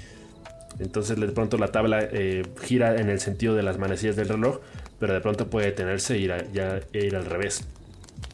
Entonces 0.79 1.19
de 1.19 1.29
pronto 1.29 1.59
la 1.59 1.69
tabla 1.69 2.01
eh, 2.13 2.43
gira 2.63 2.97
en 3.01 3.09
el 3.09 3.21
sentido 3.21 3.55
de 3.55 3.63
las 3.63 3.79
manecillas 3.79 4.17
del 4.17 4.29
reloj, 4.29 4.61
pero 4.99 5.15
de 5.15 5.21
pronto 5.21 5.49
puede 5.49 5.67
detenerse 5.67 6.15
e 6.15 6.19
ir, 6.19 6.35
ya, 6.53 6.81
e 6.93 7.07
ir 7.07 7.17
al 7.17 7.27
revés. 7.27 7.65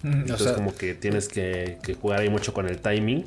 Mm, 0.03 0.21
Entonces 0.21 0.53
como 0.53 0.75
que 0.75 0.95
tienes 0.95 1.29
que, 1.29 1.79
jugar 2.01 2.21
ahí 2.21 2.29
mucho 2.29 2.53
con 2.53 2.69
el 2.69 2.79
timing 2.79 3.25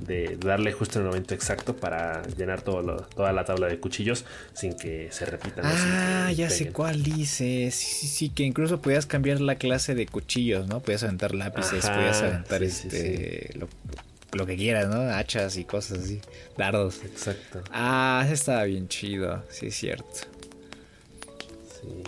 de 0.00 0.36
darle 0.40 0.72
justo 0.72 0.98
en 0.98 1.04
el 1.04 1.10
momento 1.10 1.34
exacto 1.34 1.76
para 1.76 2.22
llenar 2.36 2.62
todo 2.62 3.06
toda 3.14 3.32
la 3.32 3.44
tabla 3.44 3.68
de 3.68 3.78
cuchillos 3.78 4.24
sin 4.52 4.74
que 4.74 5.08
se 5.12 5.24
repitan. 5.24 5.64
Ah, 5.64 6.32
ya 6.32 6.50
sé 6.50 6.72
cuál 6.72 7.02
dice. 7.02 7.70
Sí, 7.70 7.92
sí, 8.00 8.06
sí, 8.08 8.28
que 8.28 8.42
incluso 8.42 8.82
podías 8.82 9.06
cambiar 9.06 9.40
la 9.40 9.54
clase 9.54 9.94
de 9.94 10.06
cuchillos, 10.06 10.66
¿no? 10.66 10.80
Podías 10.80 11.04
aventar 11.04 11.34
lápices, 11.34 11.88
podías 11.88 12.22
aventar 12.22 12.62
este 12.64 13.50
lo 13.54 13.68
que 14.46 14.56
quieras, 14.56 14.88
¿no? 14.88 15.00
Hachas 15.00 15.56
y 15.56 15.64
cosas 15.64 15.98
así. 15.98 16.20
Dardos. 16.56 17.04
Exacto. 17.04 17.62
Ah, 17.70 18.22
ese 18.24 18.34
estaba 18.34 18.64
bien 18.64 18.88
chido, 18.88 19.42
sí 19.48 19.66
es 19.66 19.74
cierto. 19.76 20.26
Sí. 21.80 22.02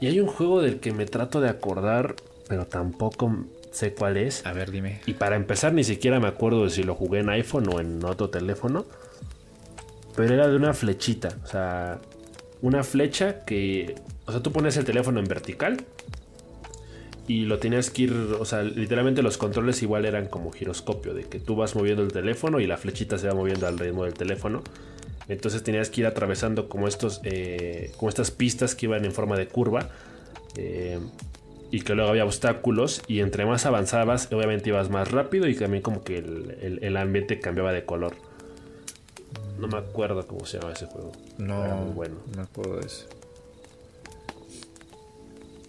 Y 0.00 0.06
hay 0.06 0.20
un 0.20 0.28
juego 0.28 0.62
del 0.62 0.80
que 0.80 0.92
me 0.92 1.06
trato 1.06 1.40
de 1.40 1.48
acordar, 1.48 2.16
pero 2.48 2.66
tampoco 2.66 3.44
sé 3.72 3.94
cuál 3.94 4.16
es. 4.16 4.46
A 4.46 4.52
ver, 4.52 4.70
dime. 4.70 5.00
Y 5.06 5.14
para 5.14 5.36
empezar, 5.36 5.72
ni 5.72 5.84
siquiera 5.84 6.20
me 6.20 6.28
acuerdo 6.28 6.64
de 6.64 6.70
si 6.70 6.82
lo 6.82 6.94
jugué 6.94 7.20
en 7.20 7.28
iPhone 7.30 7.68
o 7.72 7.80
en 7.80 8.04
otro 8.04 8.30
teléfono. 8.30 8.86
Pero 10.16 10.34
era 10.34 10.48
de 10.48 10.56
una 10.56 10.72
flechita. 10.72 11.28
O 11.44 11.46
sea, 11.46 12.00
una 12.62 12.82
flecha 12.82 13.44
que. 13.44 13.94
O 14.26 14.32
sea, 14.32 14.42
tú 14.42 14.52
pones 14.52 14.76
el 14.76 14.84
teléfono 14.84 15.20
en 15.20 15.26
vertical 15.26 15.84
y 17.28 17.44
lo 17.44 17.58
tenías 17.58 17.90
que 17.90 18.02
ir, 18.02 18.12
o 18.12 18.44
sea, 18.46 18.62
literalmente 18.62 19.22
los 19.22 19.36
controles 19.36 19.82
igual 19.82 20.06
eran 20.06 20.26
como 20.26 20.50
giroscopio, 20.50 21.12
de 21.12 21.24
que 21.24 21.38
tú 21.38 21.54
vas 21.54 21.76
moviendo 21.76 22.02
el 22.02 22.10
teléfono 22.10 22.58
y 22.58 22.66
la 22.66 22.78
flechita 22.78 23.18
se 23.18 23.28
va 23.28 23.34
moviendo 23.34 23.66
al 23.66 23.78
ritmo 23.78 24.04
del 24.04 24.14
teléfono. 24.14 24.62
Entonces 25.28 25.62
tenías 25.62 25.90
que 25.90 26.00
ir 26.00 26.06
atravesando 26.06 26.70
como 26.70 26.88
estos, 26.88 27.20
eh, 27.24 27.92
como 27.98 28.08
estas 28.08 28.30
pistas 28.30 28.74
que 28.74 28.86
iban 28.86 29.04
en 29.04 29.12
forma 29.12 29.36
de 29.36 29.46
curva. 29.46 29.90
Eh, 30.56 30.98
y 31.70 31.82
que 31.82 31.94
luego 31.94 32.10
había 32.10 32.24
obstáculos 32.24 33.02
y 33.08 33.20
entre 33.20 33.44
más 33.44 33.66
avanzabas 33.66 34.32
obviamente 34.32 34.70
ibas 34.70 34.88
más 34.88 35.10
rápido 35.10 35.46
y 35.48 35.54
también 35.54 35.82
como 35.82 36.02
que 36.02 36.16
el, 36.16 36.96
ambiente 36.96 37.40
cambiaba 37.40 37.72
de 37.72 37.84
color. 37.84 38.14
No 39.58 39.68
me 39.68 39.76
acuerdo 39.76 40.26
cómo 40.26 40.46
se 40.46 40.58
llama 40.58 40.72
ese 40.72 40.86
juego. 40.86 41.12
No, 41.36 41.62
bueno. 41.94 42.16
no 42.30 42.36
me 42.36 42.42
acuerdo 42.42 42.76
de 42.78 42.86
eso. 42.86 43.06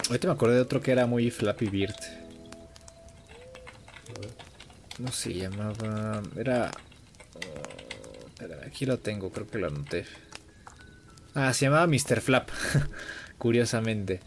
Ahorita 0.09 0.27
me 0.27 0.33
acordé 0.33 0.55
de 0.55 0.61
otro 0.61 0.81
que 0.81 0.91
era 0.91 1.05
muy 1.05 1.29
Flappy 1.29 1.67
Bird. 1.67 1.95
¿Cómo 4.97 5.11
se 5.11 5.35
llamaba? 5.35 6.23
Era. 6.35 6.71
Aquí 8.65 8.87
lo 8.87 8.97
tengo, 8.97 9.31
creo 9.31 9.47
que 9.47 9.59
lo 9.59 9.67
anoté. 9.67 10.05
Ah, 11.35 11.53
se 11.53 11.65
llamaba 11.65 11.85
Mr. 11.85 12.21
Flap. 12.21 12.49
Curiosamente. 13.37 14.19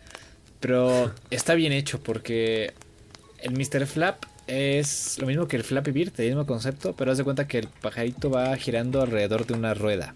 Pero 0.61 1.13
está 1.31 1.55
bien 1.55 1.73
hecho 1.73 2.01
porque 2.01 2.73
el 3.41 3.53
Mr. 3.53 3.87
Flap 3.87 4.25
es 4.47 5.19
lo 5.19 5.27
mismo 5.27 5.49
que 5.49 5.57
el 5.57 5.65
Flappy 5.65 5.91
Bird, 5.91 6.13
el 6.21 6.29
mismo 6.29 6.47
concepto, 6.47 6.95
pero 6.95 7.11
haz 7.11 7.19
de 7.19 7.25
cuenta 7.25 7.49
que 7.49 7.59
el 7.59 7.67
pajarito 7.67 8.31
va 8.31 8.57
girando 8.57 9.03
alrededor 9.03 9.47
de 9.47 9.55
una 9.55 9.75
rueda. 9.75 10.15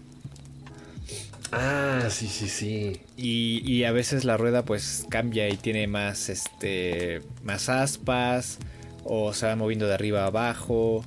Ah, 1.51 2.07
sí, 2.09 2.27
sí, 2.27 2.47
sí. 2.47 3.01
Y, 3.15 3.83
a 3.83 3.91
veces 3.91 4.25
la 4.25 4.37
rueda 4.37 4.63
pues 4.63 5.05
cambia 5.09 5.47
y 5.49 5.57
tiene 5.57 5.87
más, 5.87 6.29
este, 6.29 7.21
más 7.43 7.69
aspas 7.69 8.59
o 9.03 9.33
se 9.33 9.47
va 9.47 9.55
moviendo 9.55 9.87
de 9.87 9.93
arriba 9.93 10.23
a 10.23 10.27
abajo. 10.27 11.05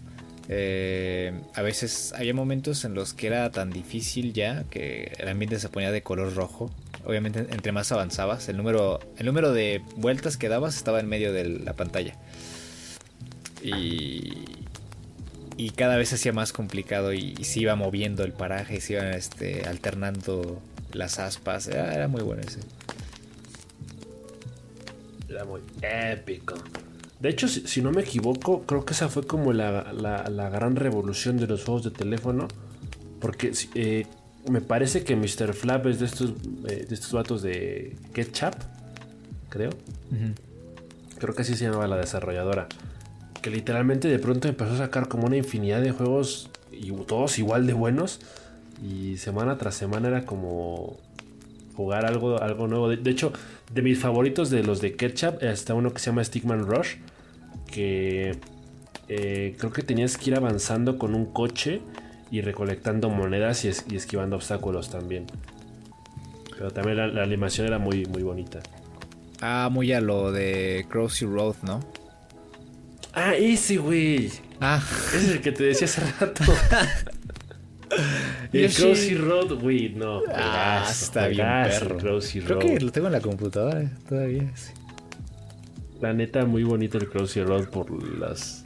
Eh, 0.49 1.33
a 1.55 1.63
veces 1.63 2.13
había 2.17 2.35
momentos 2.35 2.85
en 2.85 2.95
los 2.95 3.15
que 3.15 3.29
era 3.29 3.51
tan 3.53 3.71
difícil 3.71 4.33
ya 4.33 4.65
que 4.69 5.13
el 5.19 5.29
ambiente 5.29 5.61
se 5.61 5.69
ponía 5.69 5.93
de 5.93 6.03
color 6.03 6.35
rojo. 6.35 6.71
Obviamente 7.05 7.47
entre 7.51 7.73
más 7.73 7.93
avanzabas, 7.93 8.49
el 8.49 8.57
número, 8.57 9.01
el 9.17 9.27
número 9.27 9.53
de 9.53 9.83
vueltas 9.97 10.37
que 10.37 10.49
dabas 10.49 10.77
estaba 10.77 11.01
en 11.01 11.09
medio 11.09 11.33
de 11.33 11.45
la 11.45 11.75
pantalla. 11.75 12.15
Y, 13.63 14.60
y 15.61 15.69
cada 15.69 15.99
vez 15.99 16.09
se 16.09 16.15
hacía 16.15 16.33
más 16.33 16.55
complicado 16.55 17.13
y, 17.13 17.35
se 17.45 17.61
iba 17.61 17.77
moviendo 17.77 18.25
el 18.25 18.33
paraje, 18.33 18.81
se 18.81 18.95
iban 18.95 19.09
este, 19.09 19.67
alternando 19.69 20.59
las 20.95 21.19
aspas. 21.19 21.69
Era, 21.69 22.09
muy 22.09 22.23
bueno 22.23 22.41
ese. 22.41 22.61
Era 25.29 25.45
muy 25.45 25.61
épico. 25.83 26.55
De 27.19 27.29
hecho, 27.29 27.47
si, 27.47 27.83
no 27.83 27.93
me 27.93 28.01
equivoco, 28.01 28.63
creo 28.63 28.87
que 28.87 28.95
esa 28.95 29.11
fue 29.11 29.27
como 29.27 29.53
la, 29.53 30.51
gran 30.51 30.77
revolución 30.77 31.37
de 31.37 31.47
los 31.47 31.63
juegos 31.65 31.85
de 31.85 31.91
teléfono. 31.91 32.49
Porque 33.21 33.53
eh, 33.75 34.07
me 34.49 34.63
parece 34.63 35.05
que 35.05 35.15
Mr. 35.15 35.53
Flap 35.53 35.89
es 35.89 36.01
de 36.01 36.07
estos, 36.07 36.31
eh, 36.71 36.87
de 36.89 36.95
estos 36.95 37.13
vatos 37.13 37.43
de 37.43 37.99
Ketchup, 38.15 38.55
creo. 39.51 39.73
Creo 41.19 41.35
que 41.35 41.43
así 41.43 41.55
se 41.55 41.65
llamaba 41.65 41.87
la 41.87 41.99
desarrolladora 41.99 42.67
que 43.43 43.51
literalmente 43.51 44.09
de 44.09 44.19
pronto 44.19 44.49
empezó 44.49 44.73
a 44.73 44.79
sacar 44.79 45.09
como 45.09 45.27
una 45.27 45.37
infinidad 45.37 45.81
de 45.81 45.93
juegos 45.93 46.51
y 46.73 46.93
todos 46.93 47.39
igual 47.39 47.67
de 47.67 47.73
buenos 47.73 48.21
y 48.83 49.17
semana 49.17 49.59
tras 49.59 49.75
semana 49.75 50.09
era 50.09 50.25
como 50.25 50.99
jugar 51.75 52.07
algo, 52.07 52.41
algo 52.41 52.67
nuevo. 52.67 52.89
De, 52.89 53.11
hecho, 53.11 53.33
de 53.73 53.83
mis 53.83 53.99
favoritos 53.99 54.51
de 54.51 54.63
los 54.63 54.81
de 54.81 54.97
Ketchup 54.97 55.43
está 55.43 55.75
uno 55.75 55.93
que 55.93 55.99
se 55.99 56.07
llama 56.07 56.25
Stickman 56.25 56.67
Rush, 56.67 56.97
que 57.71 58.39
eh, 59.09 59.57
creo 59.59 59.73
que 59.73 59.83
tenías 59.83 60.17
que 60.17 60.31
ir 60.31 60.37
avanzando 60.37 60.99
con 60.99 61.15
un 61.15 61.27
coche 61.27 61.81
y 62.31 62.43
recolectando 62.43 63.11
monedas 63.11 63.65
y, 63.65 63.69
esquivando 63.69 64.37
obstáculos 64.37 64.91
también. 64.91 65.27
Pero 66.57 66.71
también 66.71 67.15
la, 67.15 67.23
animación 67.23 67.67
era 67.67 67.79
muy, 67.79 68.07
muy 68.07 68.23
bonita. 68.23 68.61
Ah, 69.41 69.69
muy 69.73 69.93
a 69.93 70.01
lo 70.01 70.33
de 70.33 70.87
Crossy 70.91 71.25
Road, 71.25 71.57
¿no? 71.63 71.81
Ah, 73.13 73.35
ese, 73.35 73.77
güey. 73.77 74.31
Ah. 74.61 74.83
Ese 75.09 75.17
es 75.19 75.29
el 75.31 75.41
que 75.41 75.53
te 75.53 75.65
decía 75.65 75.87
hace 75.87 76.03
rato. 76.21 76.45
el 78.53 78.73
Crossy 78.73 79.15
Road, 79.17 79.55
güey, 79.61 79.91
no. 79.95 80.23
Ah, 80.33 80.87
está 80.89 81.29
bien, 81.29 81.47
perro. 81.47 81.99
Creo 81.99 82.59
que 82.59 82.81
lo 82.81 82.93
tengo 82.93 83.09
en 83.09 83.13
la 83.13 83.21
computadora 83.21 83.91
todavía. 84.09 84.53
La 86.01 86.13
neta, 86.13 86.45
muy 86.45 86.63
bonito 86.63 86.99
el 86.99 87.09
Crossy 87.09 87.43
Road 87.43 87.69
por 87.69 87.91
las. 88.19 88.63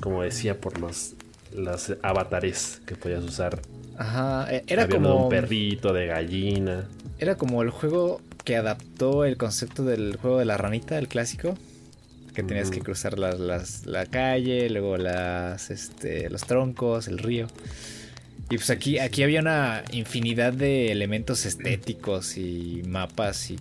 Como 0.00 0.22
decía, 0.22 0.60
por 0.60 0.78
los 0.78 1.14
las 1.52 1.94
avatares 2.02 2.80
que 2.86 2.96
podías 2.96 3.24
usar. 3.24 3.60
Ajá, 3.96 4.46
e, 4.54 4.64
era 4.66 4.88
como. 4.88 5.24
un 5.24 5.30
perrito, 5.30 5.92
de 5.92 6.06
gallina. 6.06 6.88
Era 7.18 7.36
como 7.36 7.62
el 7.62 7.70
juego 7.70 8.20
que 8.44 8.56
adaptó 8.56 9.24
el 9.24 9.36
concepto 9.36 9.84
del 9.84 10.16
juego 10.16 10.38
de 10.38 10.44
la 10.44 10.56
ranita, 10.56 10.98
el 10.98 11.08
clásico 11.08 11.54
que 12.40 12.48
tenías 12.48 12.70
que 12.70 12.80
cruzar 12.80 13.18
las, 13.18 13.86
la 13.86 14.06
calle, 14.06 14.70
luego 14.70 14.96
las, 14.96 15.70
este, 15.70 16.30
los 16.30 16.42
troncos, 16.42 17.08
el 17.08 17.18
río. 17.18 17.46
Y 18.48 18.56
pues 18.56 18.70
aquí, 18.70 18.98
aquí 18.98 19.22
había 19.22 19.40
una 19.40 19.84
infinidad 19.92 20.52
de 20.52 20.90
elementos 20.90 21.46
estéticos 21.46 22.36
y 22.36 22.82
mapas 22.86 23.50
y, 23.50 23.58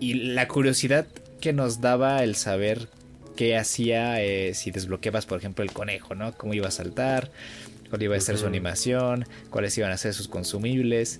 y, 0.00 0.14
la 0.14 0.46
curiosidad 0.46 1.06
que 1.40 1.52
nos 1.52 1.80
daba 1.80 2.22
el 2.22 2.36
saber 2.36 2.88
qué 3.36 3.56
hacía 3.56 4.22
eh, 4.22 4.54
si 4.54 4.70
desbloqueabas, 4.70 5.26
por 5.26 5.38
ejemplo, 5.38 5.64
el 5.64 5.72
conejo, 5.72 6.14
¿no? 6.14 6.32
Cómo 6.34 6.54
iba 6.54 6.68
a 6.68 6.70
saltar, 6.70 7.32
cuál 7.88 8.02
iba 8.02 8.16
a 8.16 8.20
ser 8.20 8.38
su 8.38 8.46
animación, 8.46 9.26
cuáles 9.50 9.76
iban 9.78 9.90
a 9.90 9.96
ser 9.96 10.14
sus 10.14 10.28
consumibles. 10.28 11.18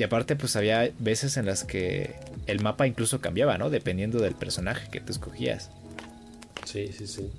Y 0.00 0.02
aparte, 0.02 0.34
pues 0.34 0.56
había 0.56 0.90
veces 0.98 1.36
en 1.36 1.44
las 1.44 1.62
que 1.62 2.16
el 2.46 2.62
mapa 2.62 2.86
incluso 2.86 3.20
cambiaba, 3.20 3.58
¿no? 3.58 3.68
Dependiendo 3.68 4.18
del 4.18 4.34
personaje 4.34 4.88
que 4.90 4.98
tú 4.98 5.12
escogías. 5.12 5.68
Sí, 6.64 6.90
sí, 6.90 7.06
sí. 7.06 7.30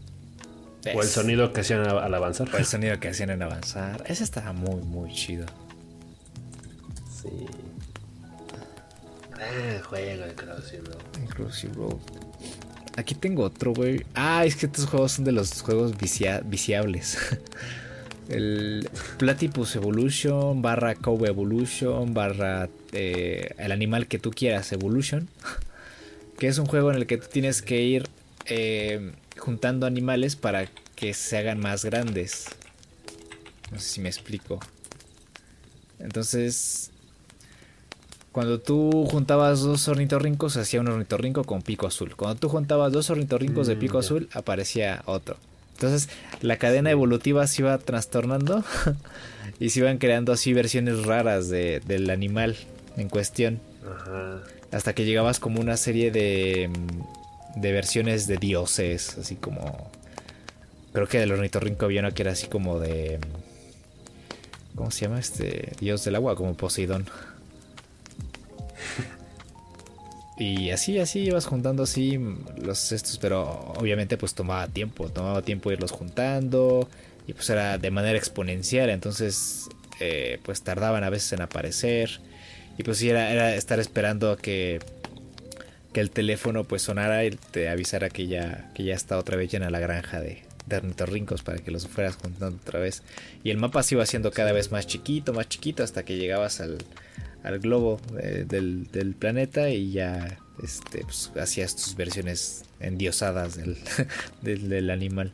O 0.93 1.01
el 1.01 1.07
sonido 1.07 1.53
que 1.53 1.61
hacían 1.61 1.87
al 1.87 2.13
avanzar. 2.13 2.53
O 2.53 2.57
el 2.57 2.65
sonido 2.65 2.99
que 2.99 3.07
hacían 3.07 3.31
en 3.31 3.41
avanzar. 3.41 4.03
Ese 4.05 4.23
estaba 4.23 4.53
muy, 4.53 4.79
muy 4.83 5.11
chido. 5.11 5.47
Sí. 7.19 7.47
Ah, 9.33 9.81
juego 9.83 10.27
de 10.27 10.35
Crossy 10.35 10.77
Road. 10.77 11.29
Crossy 11.35 11.67
Road. 11.69 11.97
Aquí 12.95 13.15
tengo 13.15 13.41
otro, 13.41 13.73
güey. 13.73 14.05
Ah, 14.13 14.45
es 14.45 14.55
que 14.55 14.67
estos 14.67 14.85
juegos 14.85 15.13
son 15.13 15.25
de 15.25 15.31
los 15.31 15.63
juegos 15.63 15.93
viciables. 15.97 17.17
El 18.31 18.89
Platypus 19.17 19.75
Evolution 19.75 20.61
barra 20.61 20.95
Cove 20.95 21.27
Evolution 21.27 22.13
barra 22.13 22.69
eh, 22.93 23.53
el 23.57 23.71
animal 23.71 24.07
que 24.07 24.19
tú 24.19 24.31
quieras 24.31 24.71
Evolution. 24.71 25.27
Que 26.39 26.47
es 26.47 26.57
un 26.57 26.65
juego 26.65 26.89
en 26.89 26.97
el 26.97 27.05
que 27.05 27.19
tú 27.19 27.27
tienes 27.31 27.61
que 27.61 27.83
ir 27.83 28.09
eh, 28.47 29.11
juntando 29.37 29.85
animales 29.85 30.35
para 30.35 30.67
que 30.95 31.13
se 31.13 31.37
hagan 31.37 31.59
más 31.59 31.85
grandes. 31.85 32.47
No 33.71 33.77
sé 33.77 33.87
si 33.87 34.01
me 34.01 34.09
explico. 34.09 34.59
Entonces, 35.99 36.89
cuando 38.31 38.59
tú 38.59 39.05
juntabas 39.11 39.59
dos 39.59 39.87
ornitorrincos, 39.87 40.57
hacía 40.57 40.79
un 40.79 40.87
ornitorrinco 40.87 41.43
con 41.43 41.61
pico 41.61 41.85
azul. 41.85 42.15
Cuando 42.15 42.39
tú 42.39 42.49
juntabas 42.49 42.91
dos 42.91 43.09
ornitorrincos 43.09 43.67
de 43.67 43.75
pico 43.75 43.97
Mm, 43.97 43.99
azul, 43.99 44.29
aparecía 44.33 45.03
otro. 45.05 45.37
Entonces, 45.81 46.09
la 46.41 46.57
cadena 46.57 46.91
evolutiva 46.91 47.47
se 47.47 47.63
iba 47.63 47.75
trastornando 47.79 48.63
y 49.59 49.71
se 49.71 49.79
iban 49.79 49.97
creando 49.97 50.31
así 50.31 50.53
versiones 50.53 51.07
raras 51.07 51.49
de- 51.49 51.79
del 51.79 52.07
animal 52.11 52.55
en 52.97 53.09
cuestión. 53.09 53.59
Ajá. 53.83 54.41
Hasta 54.71 54.93
que 54.93 55.05
llegabas 55.05 55.39
como 55.39 55.59
una 55.59 55.77
serie 55.77 56.11
de, 56.11 56.69
de 57.55 57.71
versiones 57.71 58.27
de 58.27 58.37
dioses, 58.37 59.17
así 59.17 59.35
como... 59.35 59.89
Creo 60.93 61.07
que 61.07 61.17
del 61.19 61.31
ornitorrinco 61.31 61.85
había 61.85 62.01
una 62.01 62.11
que 62.11 62.21
era 62.21 62.33
así 62.33 62.45
como 62.45 62.79
de... 62.79 63.17
¿Cómo 64.75 64.91
se 64.91 65.05
llama 65.05 65.19
este? 65.19 65.71
Dios 65.79 66.05
del 66.05 66.13
agua, 66.13 66.35
como 66.35 66.53
Poseidón. 66.53 67.07
Y 70.37 70.71
así, 70.71 70.97
así 70.99 71.19
ibas 71.19 71.45
juntando 71.45 71.83
así 71.83 72.19
los 72.57 72.91
estos, 72.91 73.17
pero 73.17 73.73
obviamente 73.77 74.17
pues 74.17 74.33
tomaba 74.33 74.67
tiempo, 74.67 75.09
tomaba 75.09 75.41
tiempo 75.41 75.71
irlos 75.71 75.91
juntando 75.91 76.89
y 77.27 77.33
pues 77.33 77.49
era 77.49 77.77
de 77.77 77.91
manera 77.91 78.17
exponencial, 78.17 78.89
entonces 78.89 79.69
eh, 79.99 80.39
pues 80.43 80.61
tardaban 80.63 81.03
a 81.03 81.09
veces 81.09 81.33
en 81.33 81.41
aparecer 81.41 82.21
y 82.77 82.83
pues 82.83 82.97
sí 82.97 83.09
era, 83.09 83.31
era 83.31 83.55
estar 83.55 83.79
esperando 83.79 84.31
a 84.31 84.37
que, 84.37 84.79
que 85.93 85.99
el 85.99 86.09
teléfono 86.09 86.63
pues 86.63 86.81
sonara 86.81 87.23
y 87.25 87.31
te 87.31 87.69
avisara 87.69 88.09
que 88.09 88.27
ya, 88.27 88.71
que 88.73 88.83
ya 88.83 88.95
está 88.95 89.17
otra 89.17 89.37
vez 89.37 89.51
llena 89.51 89.69
la 89.69 89.79
granja 89.79 90.21
de, 90.21 90.41
de 90.65 90.77
ornitorrincos 90.77 91.43
para 91.43 91.59
que 91.59 91.71
los 91.71 91.87
fueras 91.87 92.15
juntando 92.15 92.57
otra 92.57 92.79
vez. 92.79 93.03
Y 93.43 93.51
el 93.51 93.57
mapa 93.57 93.83
se 93.83 93.95
iba 93.95 94.03
haciendo 94.03 94.31
cada 94.31 94.53
vez 94.53 94.71
más 94.71 94.87
chiquito, 94.87 95.33
más 95.33 95.49
chiquito 95.49 95.83
hasta 95.83 96.03
que 96.03 96.17
llegabas 96.17 96.61
al, 96.61 96.77
al 97.43 97.59
globo 97.59 97.99
eh, 98.21 98.45
del, 98.47 98.87
del 98.91 99.13
planeta 99.13 99.69
y 99.69 99.91
ya 99.91 100.39
este, 100.61 101.03
pues, 101.03 101.31
hacías 101.39 101.75
tus 101.75 101.95
versiones 101.95 102.63
endiosadas 102.79 103.55
del, 103.55 103.77
del, 104.41 104.69
del 104.69 104.89
animal. 104.89 105.31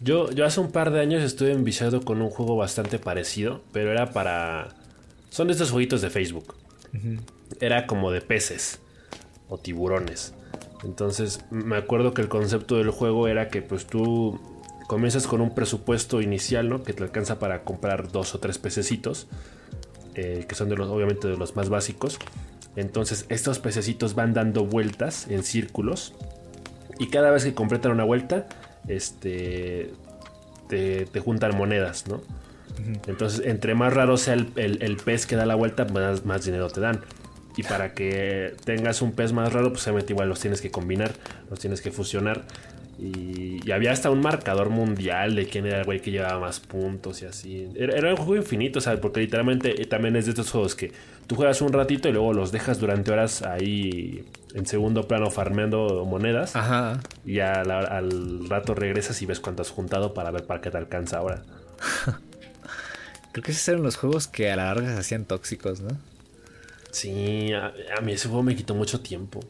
Yo, 0.00 0.30
yo 0.30 0.44
hace 0.44 0.60
un 0.60 0.70
par 0.70 0.90
de 0.90 1.00
años 1.00 1.22
estuve 1.22 1.52
enviciado 1.52 2.02
con 2.02 2.20
un 2.20 2.30
juego 2.30 2.56
bastante 2.56 2.98
parecido, 2.98 3.62
pero 3.72 3.90
era 3.90 4.12
para... 4.12 4.68
Son 5.30 5.46
de 5.46 5.54
estos 5.54 5.70
jueguitos 5.70 6.02
de 6.02 6.10
Facebook. 6.10 6.54
Era 7.60 7.86
como 7.86 8.10
de 8.10 8.20
peces 8.20 8.80
o 9.48 9.58
tiburones. 9.58 10.34
Entonces 10.84 11.40
me 11.50 11.76
acuerdo 11.76 12.14
que 12.14 12.22
el 12.22 12.28
concepto 12.28 12.76
del 12.76 12.90
juego 12.90 13.28
era 13.28 13.48
que 13.48 13.62
pues 13.62 13.86
tú 13.86 14.40
comienzas 14.86 15.26
con 15.26 15.40
un 15.40 15.54
presupuesto 15.54 16.20
inicial, 16.20 16.68
¿no? 16.68 16.82
Que 16.82 16.92
te 16.92 17.02
alcanza 17.02 17.38
para 17.38 17.64
comprar 17.64 18.10
dos 18.12 18.34
o 18.34 18.38
tres 18.38 18.58
pececitos, 18.58 19.26
eh, 20.16 20.44
que 20.48 20.54
son 20.56 20.68
de 20.68 20.76
los, 20.76 20.88
obviamente 20.88 21.28
de 21.28 21.36
los 21.36 21.54
más 21.54 21.68
básicos. 21.68 22.18
Entonces 22.74 23.24
estos 23.28 23.58
pececitos 23.58 24.14
van 24.14 24.34
dando 24.34 24.64
vueltas 24.66 25.28
en 25.30 25.42
círculos 25.44 26.14
y 26.98 27.08
cada 27.08 27.30
vez 27.30 27.44
que 27.44 27.54
completan 27.54 27.92
una 27.92 28.04
vuelta, 28.04 28.46
este, 28.88 29.92
te, 30.68 31.06
te 31.06 31.20
juntan 31.20 31.56
monedas, 31.56 32.06
¿no? 32.08 32.22
Entonces, 33.06 33.42
entre 33.46 33.74
más 33.74 33.92
raro 33.94 34.16
sea 34.18 34.34
el, 34.34 34.48
el- 34.56 34.82
el 34.82 34.96
pez 34.98 35.24
que 35.26 35.36
da 35.36 35.46
la 35.46 35.54
vuelta, 35.54 35.86
más, 35.86 36.24
más 36.26 36.44
dinero 36.44 36.68
te 36.68 36.80
dan. 36.80 37.00
Y 37.56 37.62
para 37.62 37.94
que 37.94 38.54
tengas 38.64 39.00
un 39.00 39.12
pez 39.12 39.32
más 39.32 39.52
raro, 39.52 39.70
pues 39.70 39.84
obviamente 39.86 40.12
igual 40.12 40.28
los 40.28 40.40
tienes 40.40 40.60
que 40.60 40.70
combinar, 40.70 41.12
los 41.48 41.58
tienes 41.58 41.80
que 41.80 41.90
fusionar. 41.90 42.44
Y, 42.98 43.60
y 43.62 43.70
había 43.72 43.92
hasta 43.92 44.10
un 44.10 44.20
marcador 44.20 44.70
mundial 44.70 45.34
de 45.34 45.46
quién 45.46 45.66
era 45.66 45.80
el 45.80 45.84
güey 45.84 46.00
que 46.00 46.10
llevaba 46.10 46.40
más 46.40 46.60
puntos 46.60 47.20
y 47.22 47.26
así. 47.26 47.68
Era, 47.76 47.94
era 47.96 48.10
un 48.10 48.16
juego 48.16 48.36
infinito, 48.36 48.80
¿sabes? 48.80 49.00
Porque 49.00 49.20
literalmente 49.20 49.82
eh, 49.82 49.84
también 49.86 50.16
es 50.16 50.24
de 50.24 50.30
estos 50.30 50.50
juegos 50.50 50.74
que 50.74 50.92
tú 51.26 51.34
juegas 51.36 51.60
un 51.60 51.72
ratito 51.74 52.08
y 52.08 52.12
luego 52.12 52.32
los 52.32 52.52
dejas 52.52 52.78
durante 52.80 53.12
horas 53.12 53.42
ahí 53.42 54.24
en 54.54 54.64
segundo 54.64 55.06
plano 55.06 55.30
farmeando 55.30 56.04
monedas. 56.06 56.56
Ajá. 56.56 57.00
Y 57.26 57.40
a 57.40 57.64
la- 57.64 57.80
al 57.80 58.48
rato 58.48 58.74
regresas 58.74 59.20
y 59.20 59.26
ves 59.26 59.40
cuánto 59.40 59.60
has 59.62 59.70
juntado 59.70 60.14
para 60.14 60.30
ver 60.30 60.46
para 60.46 60.62
qué 60.62 60.70
te 60.70 60.78
alcanza 60.78 61.18
ahora. 61.18 61.42
Creo 63.32 63.44
que 63.44 63.50
esos 63.52 63.68
eran 63.68 63.82
los 63.82 63.96
juegos 63.96 64.26
que 64.28 64.50
a 64.50 64.56
la 64.56 64.66
larga 64.66 64.94
se 64.94 64.98
hacían 65.00 65.26
tóxicos, 65.26 65.80
¿no? 65.80 65.90
Sí, 66.90 67.52
a, 67.52 67.74
a 67.98 68.00
mí 68.00 68.12
ese 68.12 68.28
juego 68.28 68.42
me 68.42 68.56
quitó 68.56 68.74
mucho 68.74 69.00
tiempo. 69.00 69.40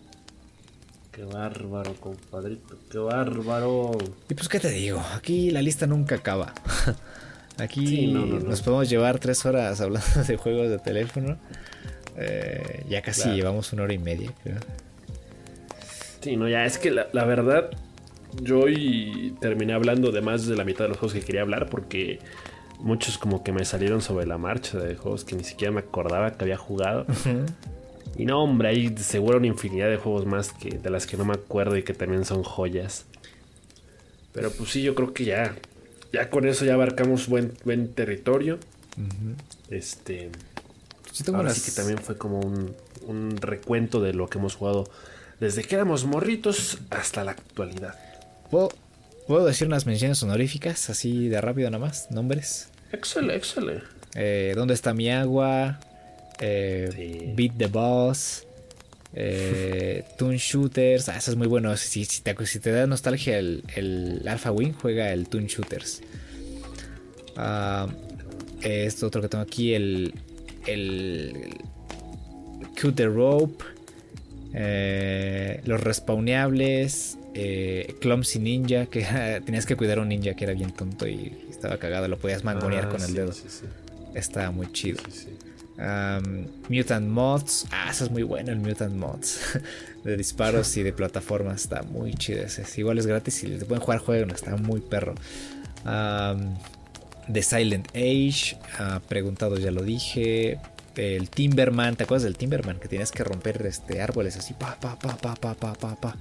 Qué 1.16 1.24
bárbaro, 1.24 1.94
compadrito. 1.94 2.76
Qué 2.90 2.98
bárbaro. 2.98 3.93
Y 4.28 4.34
pues, 4.34 4.48
¿qué 4.51 4.60
te 4.60 4.68
digo? 4.70 5.02
Aquí 5.14 5.51
la 5.51 5.62
lista 5.62 5.86
nunca 5.86 6.16
acaba. 6.16 6.52
Aquí 7.59 7.86
Sí, 7.86 8.06
no, 8.12 8.26
no, 8.26 8.38
no. 8.38 8.51
nos 8.51 8.60
podemos 8.60 8.90
llevar 8.90 9.18
tres 9.18 9.47
horas 9.47 9.80
hablando 9.80 10.06
de 10.28 10.36
juegos 10.36 10.68
de 10.68 10.78
teléfono. 10.78 11.38
Eh, 12.18 12.84
ya 12.90 13.01
casi 13.01 13.22
Claro. 13.22 13.36
llevamos 13.36 13.72
una 13.72 13.84
hora 13.84 13.94
y 13.94 13.98
media, 13.98 14.30
creo. 14.43 14.59
Sí, 16.20 16.36
no, 16.36 16.48
ya 16.51 16.66
es 16.66 16.76
que 16.76 16.90
la, 16.90 17.06
la 17.14 17.24
verdad, 17.24 17.70
yo 18.43 18.60
hoy 18.60 19.34
terminé 19.40 19.72
hablando 19.72 20.12
de 20.12 20.20
más 20.20 20.47
de 20.47 20.55
la 20.55 20.64
mitad 20.64 20.84
de 20.84 20.88
los 20.90 20.98
juegos 20.98 21.14
que 21.14 21.20
quería 21.24 21.40
hablar 21.40 21.70
porque 21.70 22.18
muchos 22.80 23.16
como 23.16 23.43
que 23.43 23.52
me 23.52 23.64
salieron 23.64 24.02
sobre 24.02 24.26
la 24.26 24.36
marcha 24.36 24.76
de 24.78 24.97
juegos 24.97 25.24
que 25.24 25.34
ni 25.34 25.44
siquiera 25.44 25.72
me 25.72 25.80
acordaba 25.80 26.32
que 26.32 26.44
había 26.44 26.59
jugado. 26.59 27.06
Y 28.18 28.24
no, 28.24 28.43
hombre, 28.43 28.68
hay 28.68 28.97
seguro 28.97 29.38
una 29.38 29.47
infinidad 29.47 29.88
de 29.88 29.97
juegos 29.97 30.26
más 30.26 30.52
que 30.52 30.70
de 30.70 30.90
las 30.90 31.06
que 31.06 31.16
no 31.16 31.24
me 31.24 31.34
acuerdo 31.34 31.76
y 31.76 31.82
que 31.82 31.93
también 31.93 32.24
son 32.24 32.43
joyas. 32.43 33.05
Pero 34.32 34.51
pues 34.51 34.70
sí, 34.70 34.82
yo 34.82 34.94
creo 34.94 35.12
que 35.12 35.24
ya, 35.24 35.55
ya 36.12 36.30
con 36.30 36.47
eso 36.47 36.64
ya 36.64 36.74
abarcamos 36.74 37.28
buen, 37.28 37.52
buen 37.64 37.93
territorio. 37.93 38.59
Este, 39.70 40.30
Yo 41.14 41.24
tengo 41.24 41.38
ahora 41.38 41.52
sí 41.52 41.70
que 41.70 41.76
también 41.76 41.98
fue 41.98 42.16
como 42.16 42.40
un, 42.40 42.74
un 43.06 43.36
recuento 43.36 44.01
de 44.01 44.12
lo 44.14 44.28
que 44.28 44.38
hemos 44.38 44.55
jugado 44.55 44.84
desde 45.40 45.62
que 45.64 45.74
éramos 45.74 46.05
morritos 46.05 46.78
hasta 46.90 47.24
la 47.24 47.32
actualidad. 47.32 47.98
¿Puedo, 48.51 48.70
puedo 49.26 49.44
decir 49.44 49.66
unas 49.66 49.86
menciones 49.86 50.22
honoríficas, 50.22 50.88
así 50.90 51.28
de 51.28 51.40
rápido 51.40 51.70
nada 51.70 51.84
más, 51.84 52.10
nombres. 52.10 52.70
Excelente, 52.93 53.36
excelente. 53.36 53.84
Eh, 54.14 54.55
¿Dónde 54.56 54.74
está 54.74 54.94
mi 54.94 55.10
agua? 55.10 55.78
Eh, 56.40 56.90
Sí. 56.94 57.32
Beat 57.34 57.52
the 57.58 57.66
Boss. 57.66 58.46
Eh, 59.14 60.04
Toon 60.18 60.36
Shooters. 60.36 61.08
Ah, 61.08 61.16
eso 61.16 61.30
es 61.30 61.36
muy 61.36 61.46
bueno. 61.46 61.76
Si, 61.76 62.04
si 62.04 62.20
te, 62.22 62.34
si 62.46 62.58
te 62.60 62.70
da 62.70 62.86
nostalgia 62.86 63.38
el, 63.38 63.62
el 63.74 64.26
Alpha 64.28 64.50
Wing, 64.52 64.72
juega 64.72 65.12
el 65.12 65.28
Toon 65.28 65.46
Shooters. 65.46 66.02
Ah, 67.36 67.88
esto 68.62 69.06
otro 69.06 69.22
que 69.22 69.28
tengo 69.28 69.42
aquí, 69.44 69.74
el. 69.74 70.14
El. 70.66 71.54
Cut 72.80 72.94
the 72.96 73.06
Rope. 73.06 73.64
eh, 74.54 75.60
los 75.64 75.80
respawneables. 75.80 77.18
Eh, 77.38 77.94
Clumsy 78.00 78.38
Ninja, 78.38 78.86
que 78.86 79.06
tenías 79.44 79.66
que 79.66 79.76
cuidar 79.76 79.98
a 79.98 80.02
un 80.02 80.08
ninja 80.08 80.34
que 80.34 80.44
era 80.44 80.54
bien 80.54 80.72
tonto 80.72 81.06
y 81.06 81.36
estaba 81.50 81.76
cagado. 81.78 82.08
Lo 82.08 82.18
podías 82.18 82.44
mangonear 82.44 82.86
Ah, 82.86 82.88
con 82.90 83.00
el 83.02 83.08
sí, 83.08 83.12
dedo. 83.14 83.32
Sí, 83.32 83.42
Estaba 84.14 84.50
muy 84.50 84.72
chido. 84.72 84.98
sí. 85.10 85.28
Mutant 86.69 87.09
Mods. 87.09 87.66
Ah, 87.70 87.89
eso 87.90 88.05
es 88.05 88.11
muy 88.11 88.23
bueno 88.23 88.53
el 88.53 88.59
Mutant 88.59 88.94
Mods. 88.94 89.40
de 90.05 90.16
disparos 90.16 90.77
y 90.77 90.82
de 90.82 90.93
plataformas. 90.93 91.62
Está 91.62 91.82
muy 91.82 92.15
chido 92.15 92.43
ese. 92.43 92.65
Igual 92.81 92.98
es 92.98 93.07
gratis 93.07 93.43
y 93.43 93.48
le 93.48 93.65
pueden 93.65 93.82
jugar 93.82 93.98
juego. 93.98 94.32
Está 94.32 94.57
muy 94.57 94.81
perro. 94.81 95.15
The 95.85 97.43
Silent 97.43 97.89
Age. 97.89 98.59
ah, 98.78 99.01
preguntado 99.09 99.59
ya 99.59 99.70
lo 99.70 99.82
dije. 99.82 100.59
El 100.97 101.28
Timberman. 101.28 101.97
¿Te 101.97 102.05
acuerdas 102.05 102.23
del 102.23 102.36
Timberman? 102.36 102.78
Que 102.78 102.89
tenías 102.89 103.12
que 103.12 103.23
romper 103.24 103.65
este, 103.66 104.01
árboles 104.01 104.36
así. 104.36 104.55
Pa, 104.55 104.77
pa, 104.81 104.98
pa, 104.98 105.16
pa, 105.16 105.35
pa, 105.35 105.55
pa, 105.55 105.74
pa, 105.74 105.97
pa. 105.97 106.16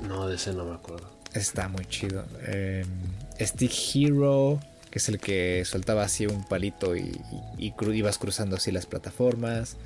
No, 0.00 0.28
de 0.28 0.36
ese 0.36 0.52
no 0.52 0.64
me 0.66 0.74
acuerdo. 0.74 1.15
Está 1.36 1.68
muy 1.68 1.84
chido. 1.86 2.24
Eh, 2.46 2.84
Stick 3.40 3.72
Hero, 3.94 4.58
que 4.90 4.98
es 4.98 5.08
el 5.08 5.18
que 5.20 5.62
soltaba 5.64 6.02
así 6.04 6.26
un 6.26 6.44
palito 6.44 6.96
y, 6.96 7.00
y- 7.58 7.66
y 7.66 7.72
cru- 7.72 7.94
ibas 7.94 8.18
cruzando 8.18 8.56
así 8.56 8.72
las 8.72 8.86
plataformas. 8.86 9.76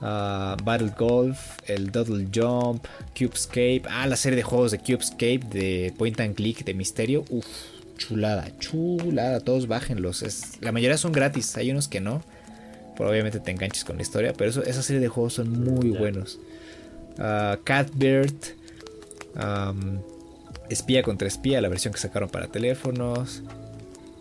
Ah, 0.00 0.56
Battle 0.64 0.92
Golf, 0.98 1.38
el 1.66 1.92
Doodle 1.92 2.26
Jump, 2.34 2.84
Cubescape. 3.16 3.82
Ah, 3.88 4.06
la 4.08 4.16
serie 4.16 4.36
de 4.36 4.42
juegos 4.42 4.72
de 4.72 4.78
Cubescape 4.78 5.38
de 5.52 5.94
Point 5.96 6.18
and 6.20 6.34
Click 6.34 6.64
de 6.64 6.74
Misterio. 6.74 7.24
Uf, 7.30 7.46
chulada, 7.98 8.48
chulada. 8.58 9.38
Todos 9.40 9.68
bájenlos. 9.68 10.22
Es, 10.22 10.60
la 10.60 10.72
mayoría 10.72 10.98
son 10.98 11.12
gratis, 11.12 11.56
hay 11.56 11.70
unos 11.70 11.86
que 11.86 12.00
no. 12.00 12.22
Pero 12.96 13.08
obviamente 13.10 13.38
te 13.38 13.52
enganches 13.52 13.84
con 13.84 13.96
la 13.96 14.02
historia. 14.02 14.32
Pero 14.36 14.50
eso- 14.50 14.64
esa 14.64 14.82
serie 14.82 15.00
de 15.00 15.06
juegos 15.08 15.34
son 15.34 15.50
muy 15.50 15.90
buenos. 15.90 16.40
uh, 17.18 17.56
Catbird, 17.62 18.34
um, 19.36 20.00
Espía 20.72 21.02
contra 21.02 21.28
Espía, 21.28 21.60
la 21.60 21.68
versión 21.68 21.92
que 21.92 22.00
sacaron 22.00 22.28
para 22.28 22.48
teléfonos. 22.48 23.42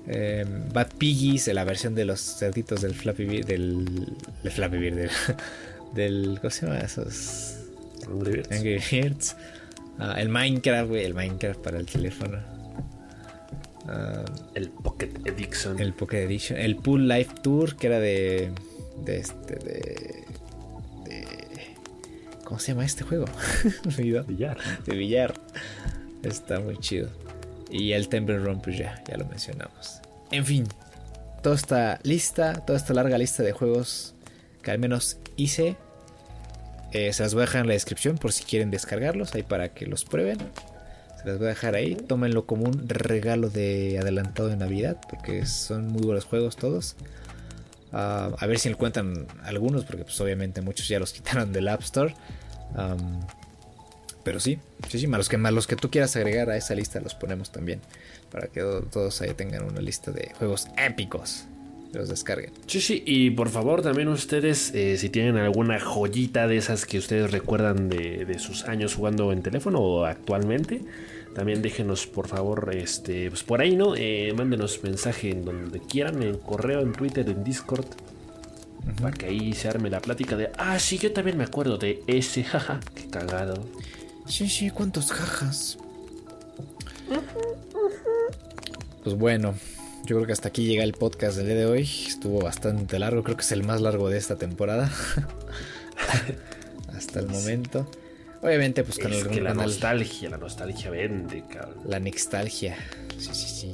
Em, 0.07 0.69
Bad 0.73 0.89
Piggies, 0.97 1.47
la 1.47 1.63
versión 1.63 1.95
de 1.95 2.05
los 2.05 2.19
cerditos 2.19 2.81
del 2.81 2.95
Flappy 2.95 3.25
Bird, 3.25 3.45
del, 3.45 4.17
Flappy 4.51 4.77
Bird, 4.77 4.95
del, 4.95 5.09
del, 5.93 6.39
¿cómo 6.41 6.49
se 6.49 6.65
llama 6.65 6.79
esos? 6.79 7.57
Angry 8.49 8.81
Birds. 8.91 9.35
Ah, 9.99 10.15
el 10.17 10.29
Minecraft, 10.29 10.89
güey, 10.89 11.05
el 11.05 11.13
Minecraft 11.13 11.59
para 11.59 11.77
el 11.77 11.85
teléfono. 11.85 12.39
Ah, 13.87 14.25
el 14.55 14.69
Pocket 14.69 15.11
Edition. 15.25 15.79
El 15.79 15.93
Pocket 15.93 16.23
Edition. 16.23 16.59
El 16.59 16.75
Pool 16.77 17.07
Life 17.07 17.35
Tour, 17.41 17.75
que 17.75 17.87
era 17.87 17.99
de. 17.99 18.51
De 19.05 19.17
este. 19.19 19.55
De. 19.55 20.25
de 21.05 21.25
¿Cómo 22.43 22.59
se 22.59 22.71
llama 22.71 22.85
este 22.85 23.03
juego? 23.03 23.25
billar. 24.27 24.57
De 24.85 24.95
billar. 24.95 25.33
Está 26.23 26.59
muy 26.59 26.77
chido. 26.77 27.09
Y 27.69 27.93
el 27.93 28.09
Temple 28.09 28.39
Run, 28.39 28.61
pues 28.61 28.77
ya, 28.77 29.01
ya 29.07 29.17
lo 29.17 29.25
mencionamos. 29.25 30.01
En 30.31 30.45
fin, 30.45 30.67
toda 31.41 31.55
esta 31.55 31.99
lista, 32.03 32.53
toda 32.65 32.77
esta 32.77 32.93
larga 32.93 33.17
lista 33.17 33.43
de 33.43 33.51
juegos 33.51 34.13
que 34.61 34.71
al 34.71 34.79
menos 34.79 35.17
hice, 35.37 35.75
eh, 36.91 37.13
se 37.13 37.23
las 37.23 37.33
voy 37.33 37.43
a 37.43 37.45
dejar 37.45 37.61
en 37.61 37.67
la 37.67 37.73
descripción 37.73 38.17
por 38.17 38.33
si 38.33 38.43
quieren 38.43 38.69
descargarlos, 38.69 39.33
ahí 39.33 39.43
para 39.43 39.69
que 39.73 39.85
los 39.85 40.05
prueben. 40.05 40.37
Se 41.21 41.27
las 41.27 41.37
voy 41.37 41.47
a 41.47 41.49
dejar 41.49 41.75
ahí, 41.75 41.95
tómenlo 41.95 42.45
como 42.45 42.65
un 42.65 42.89
regalo 42.89 43.49
de 43.49 43.97
adelantado 43.99 44.49
de 44.49 44.57
Navidad, 44.57 44.97
porque 45.09 45.45
son 45.45 45.87
muy 45.87 46.01
buenos 46.01 46.25
juegos 46.25 46.57
todos. 46.57 46.95
Ah, 47.93 48.31
a 48.37 48.47
ver 48.47 48.59
si 48.59 48.69
encuentran 48.69 49.27
algunos, 49.43 49.85
porque 49.85 50.03
pues 50.03 50.19
obviamente 50.21 50.61
muchos 50.61 50.87
ya 50.87 50.99
los 50.99 51.13
quitaron 51.13 51.51
del 51.53 51.67
App 51.67 51.81
Store. 51.81 52.13
Pero 54.23 54.39
sí, 54.39 54.59
sí, 54.87 54.99
sí, 54.99 55.07
los 55.07 55.29
que, 55.29 55.37
los 55.37 55.67
que 55.67 55.75
tú 55.75 55.89
quieras 55.89 56.15
agregar 56.15 56.49
a 56.49 56.57
esa 56.57 56.75
lista 56.75 56.99
los 56.99 57.15
ponemos 57.15 57.51
también. 57.51 57.81
Para 58.31 58.47
que 58.47 58.61
todos 58.91 59.21
ahí 59.21 59.33
tengan 59.33 59.63
una 59.63 59.81
lista 59.81 60.11
de 60.11 60.31
juegos 60.37 60.67
épicos. 60.77 61.45
Los 61.93 62.07
descarguen. 62.07 62.51
Sí, 62.67 62.79
sí, 62.79 63.03
y 63.05 63.31
por 63.31 63.49
favor 63.49 63.81
también 63.81 64.07
ustedes, 64.07 64.73
eh, 64.73 64.97
si 64.97 65.09
tienen 65.09 65.35
alguna 65.35 65.77
joyita 65.79 66.47
de 66.47 66.55
esas 66.55 66.85
que 66.85 66.97
ustedes 66.97 67.31
recuerdan 67.31 67.89
de, 67.89 68.39
sus 68.39 68.63
años 68.63 68.95
jugando 68.95 69.33
en 69.33 69.41
teléfono 69.41 69.79
o 69.79 70.05
actualmente, 70.05 70.81
también 71.35 71.61
déjenos 71.61 72.07
por 72.07 72.29
favor, 72.29 72.73
este, 72.73 73.29
pues 73.29 73.43
por 73.43 73.59
ahí, 73.59 73.75
¿no? 73.75 73.95
Eh, 73.97 74.33
mándenos 74.37 74.81
mensaje 74.83 75.31
en 75.31 75.43
donde 75.43 75.81
quieran, 75.81 76.23
en 76.23 76.37
correo, 76.37 76.79
en 76.79 76.93
Twitter, 76.93 77.27
en 77.27 77.43
Discord. 77.43 77.87
Para 79.01 79.11
que 79.11 79.25
ahí 79.25 79.53
se 79.53 79.67
arme 79.67 79.89
la 79.89 79.99
plática 79.99 80.37
de, 80.37 80.49
ah, 80.57 80.79
sí, 80.79 80.97
yo 80.97 81.11
también 81.11 81.37
me 81.37 81.43
acuerdo 81.43 81.77
de 81.77 82.01
ese, 82.07 82.43
jaja, 82.45 82.79
qué 82.95 83.07
cagado. 83.09 83.65
Sí, 84.31 84.47
sí, 84.47 84.69
cuántos 84.69 85.11
jajas. 85.11 85.77
Pues 89.03 89.17
bueno, 89.17 89.55
yo 90.05 90.15
creo 90.15 90.25
que 90.25 90.31
hasta 90.31 90.47
aquí 90.47 90.65
llega 90.65 90.85
el 90.85 90.93
podcast 90.93 91.35
del 91.35 91.47
día 91.47 91.55
de 91.55 91.65
hoy. 91.65 91.81
Estuvo 91.81 92.39
bastante 92.39 92.97
largo, 92.97 93.23
creo 93.23 93.35
que 93.35 93.43
es 93.43 93.51
el 93.51 93.63
más 93.63 93.81
largo 93.81 94.09
de 94.09 94.17
esta 94.17 94.37
temporada. 94.37 94.89
hasta 96.95 97.19
el 97.19 97.27
momento. 97.27 97.91
Obviamente, 98.41 98.85
pues 98.85 98.99
con 98.99 99.11
es 99.11 99.35
la 99.41 99.53
nostalgia, 99.53 100.29
la 100.29 100.37
nostalgia 100.37 100.89
vende, 100.89 101.43
cabrón. 101.51 101.83
La 101.85 101.99
nostalgia. 101.99 102.77
Sí, 103.17 103.31
sí, 103.33 103.49
sí. 103.49 103.73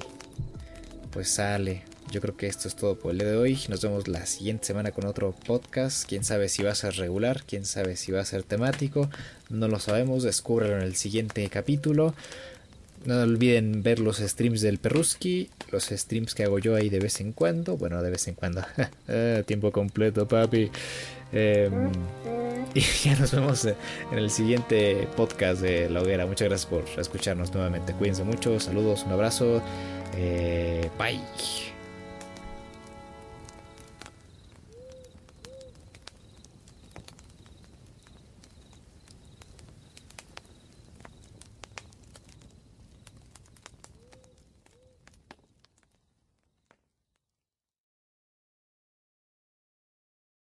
Pues 1.12 1.30
sale. 1.30 1.84
Yo 2.12 2.22
creo 2.22 2.38
que 2.38 2.48
esto 2.48 2.68
es 2.68 2.76
todo 2.76 2.98
por 2.98 3.12
el 3.12 3.18
día 3.20 3.28
de 3.28 3.38
hoy. 3.38 3.60
Nos 3.68 3.82
vemos 3.82 4.08
la 4.08 4.26
siguiente 4.26 4.66
semana 4.66 4.92
con 4.92 5.06
otro 5.06 5.34
podcast. 5.46 6.08
Quién 6.08 6.24
sabe 6.24 6.48
si 6.48 6.64
va 6.64 6.72
a 6.72 6.76
ser 6.76 6.96
regular, 6.96 7.44
quién 7.46 7.66
sabe 7.66 7.96
si 7.98 8.12
va 8.12 8.22
a 8.22 8.26
ser 8.26 8.44
temático. 8.44 9.10
No 9.50 9.68
lo 9.68 9.80
sabemos. 9.80 10.24
Descúbrelo 10.24 10.78
en 10.78 10.84
el 10.84 10.96
siguiente 10.96 11.48
capítulo. 11.50 12.16
No 13.06 13.22
olviden 13.22 13.84
ver 13.84 14.00
los 14.00 14.18
streams 14.18 14.62
del 14.62 14.80
Perruski, 14.80 15.50
los 15.72 15.86
streams 15.86 16.34
que 16.34 16.44
hago 16.44 16.60
yo 16.60 16.76
ahí 16.76 16.90
de 16.90 17.00
vez 17.00 17.20
en 17.20 17.34
cuando. 17.34 17.78
Bueno, 17.78 18.02
de 18.02 18.10
vez 18.10 18.28
en 18.28 18.36
cuando. 18.36 18.62
Ah, 19.08 19.42
tiempo 19.46 19.72
completo, 19.72 20.28
papi. 20.28 20.72
Em, 21.34 21.92
y 22.74 22.80
ya 23.04 23.18
nos 23.20 23.32
vemos 23.34 23.66
en 23.66 23.76
el 24.18 24.30
siguiente 24.30 25.08
podcast 25.16 25.62
de 25.62 25.90
La 25.90 26.02
Hoguera. 26.02 26.26
Muchas 26.26 26.48
gracias 26.48 26.70
por 26.70 26.86
escucharnos 26.98 27.54
nuevamente. 27.54 27.94
Cuídense 27.94 28.24
mucho. 28.24 28.60
Saludos, 28.60 29.04
un 29.06 29.12
abrazo. 29.12 29.62
Eh, 30.16 30.90
bye. 30.98 31.67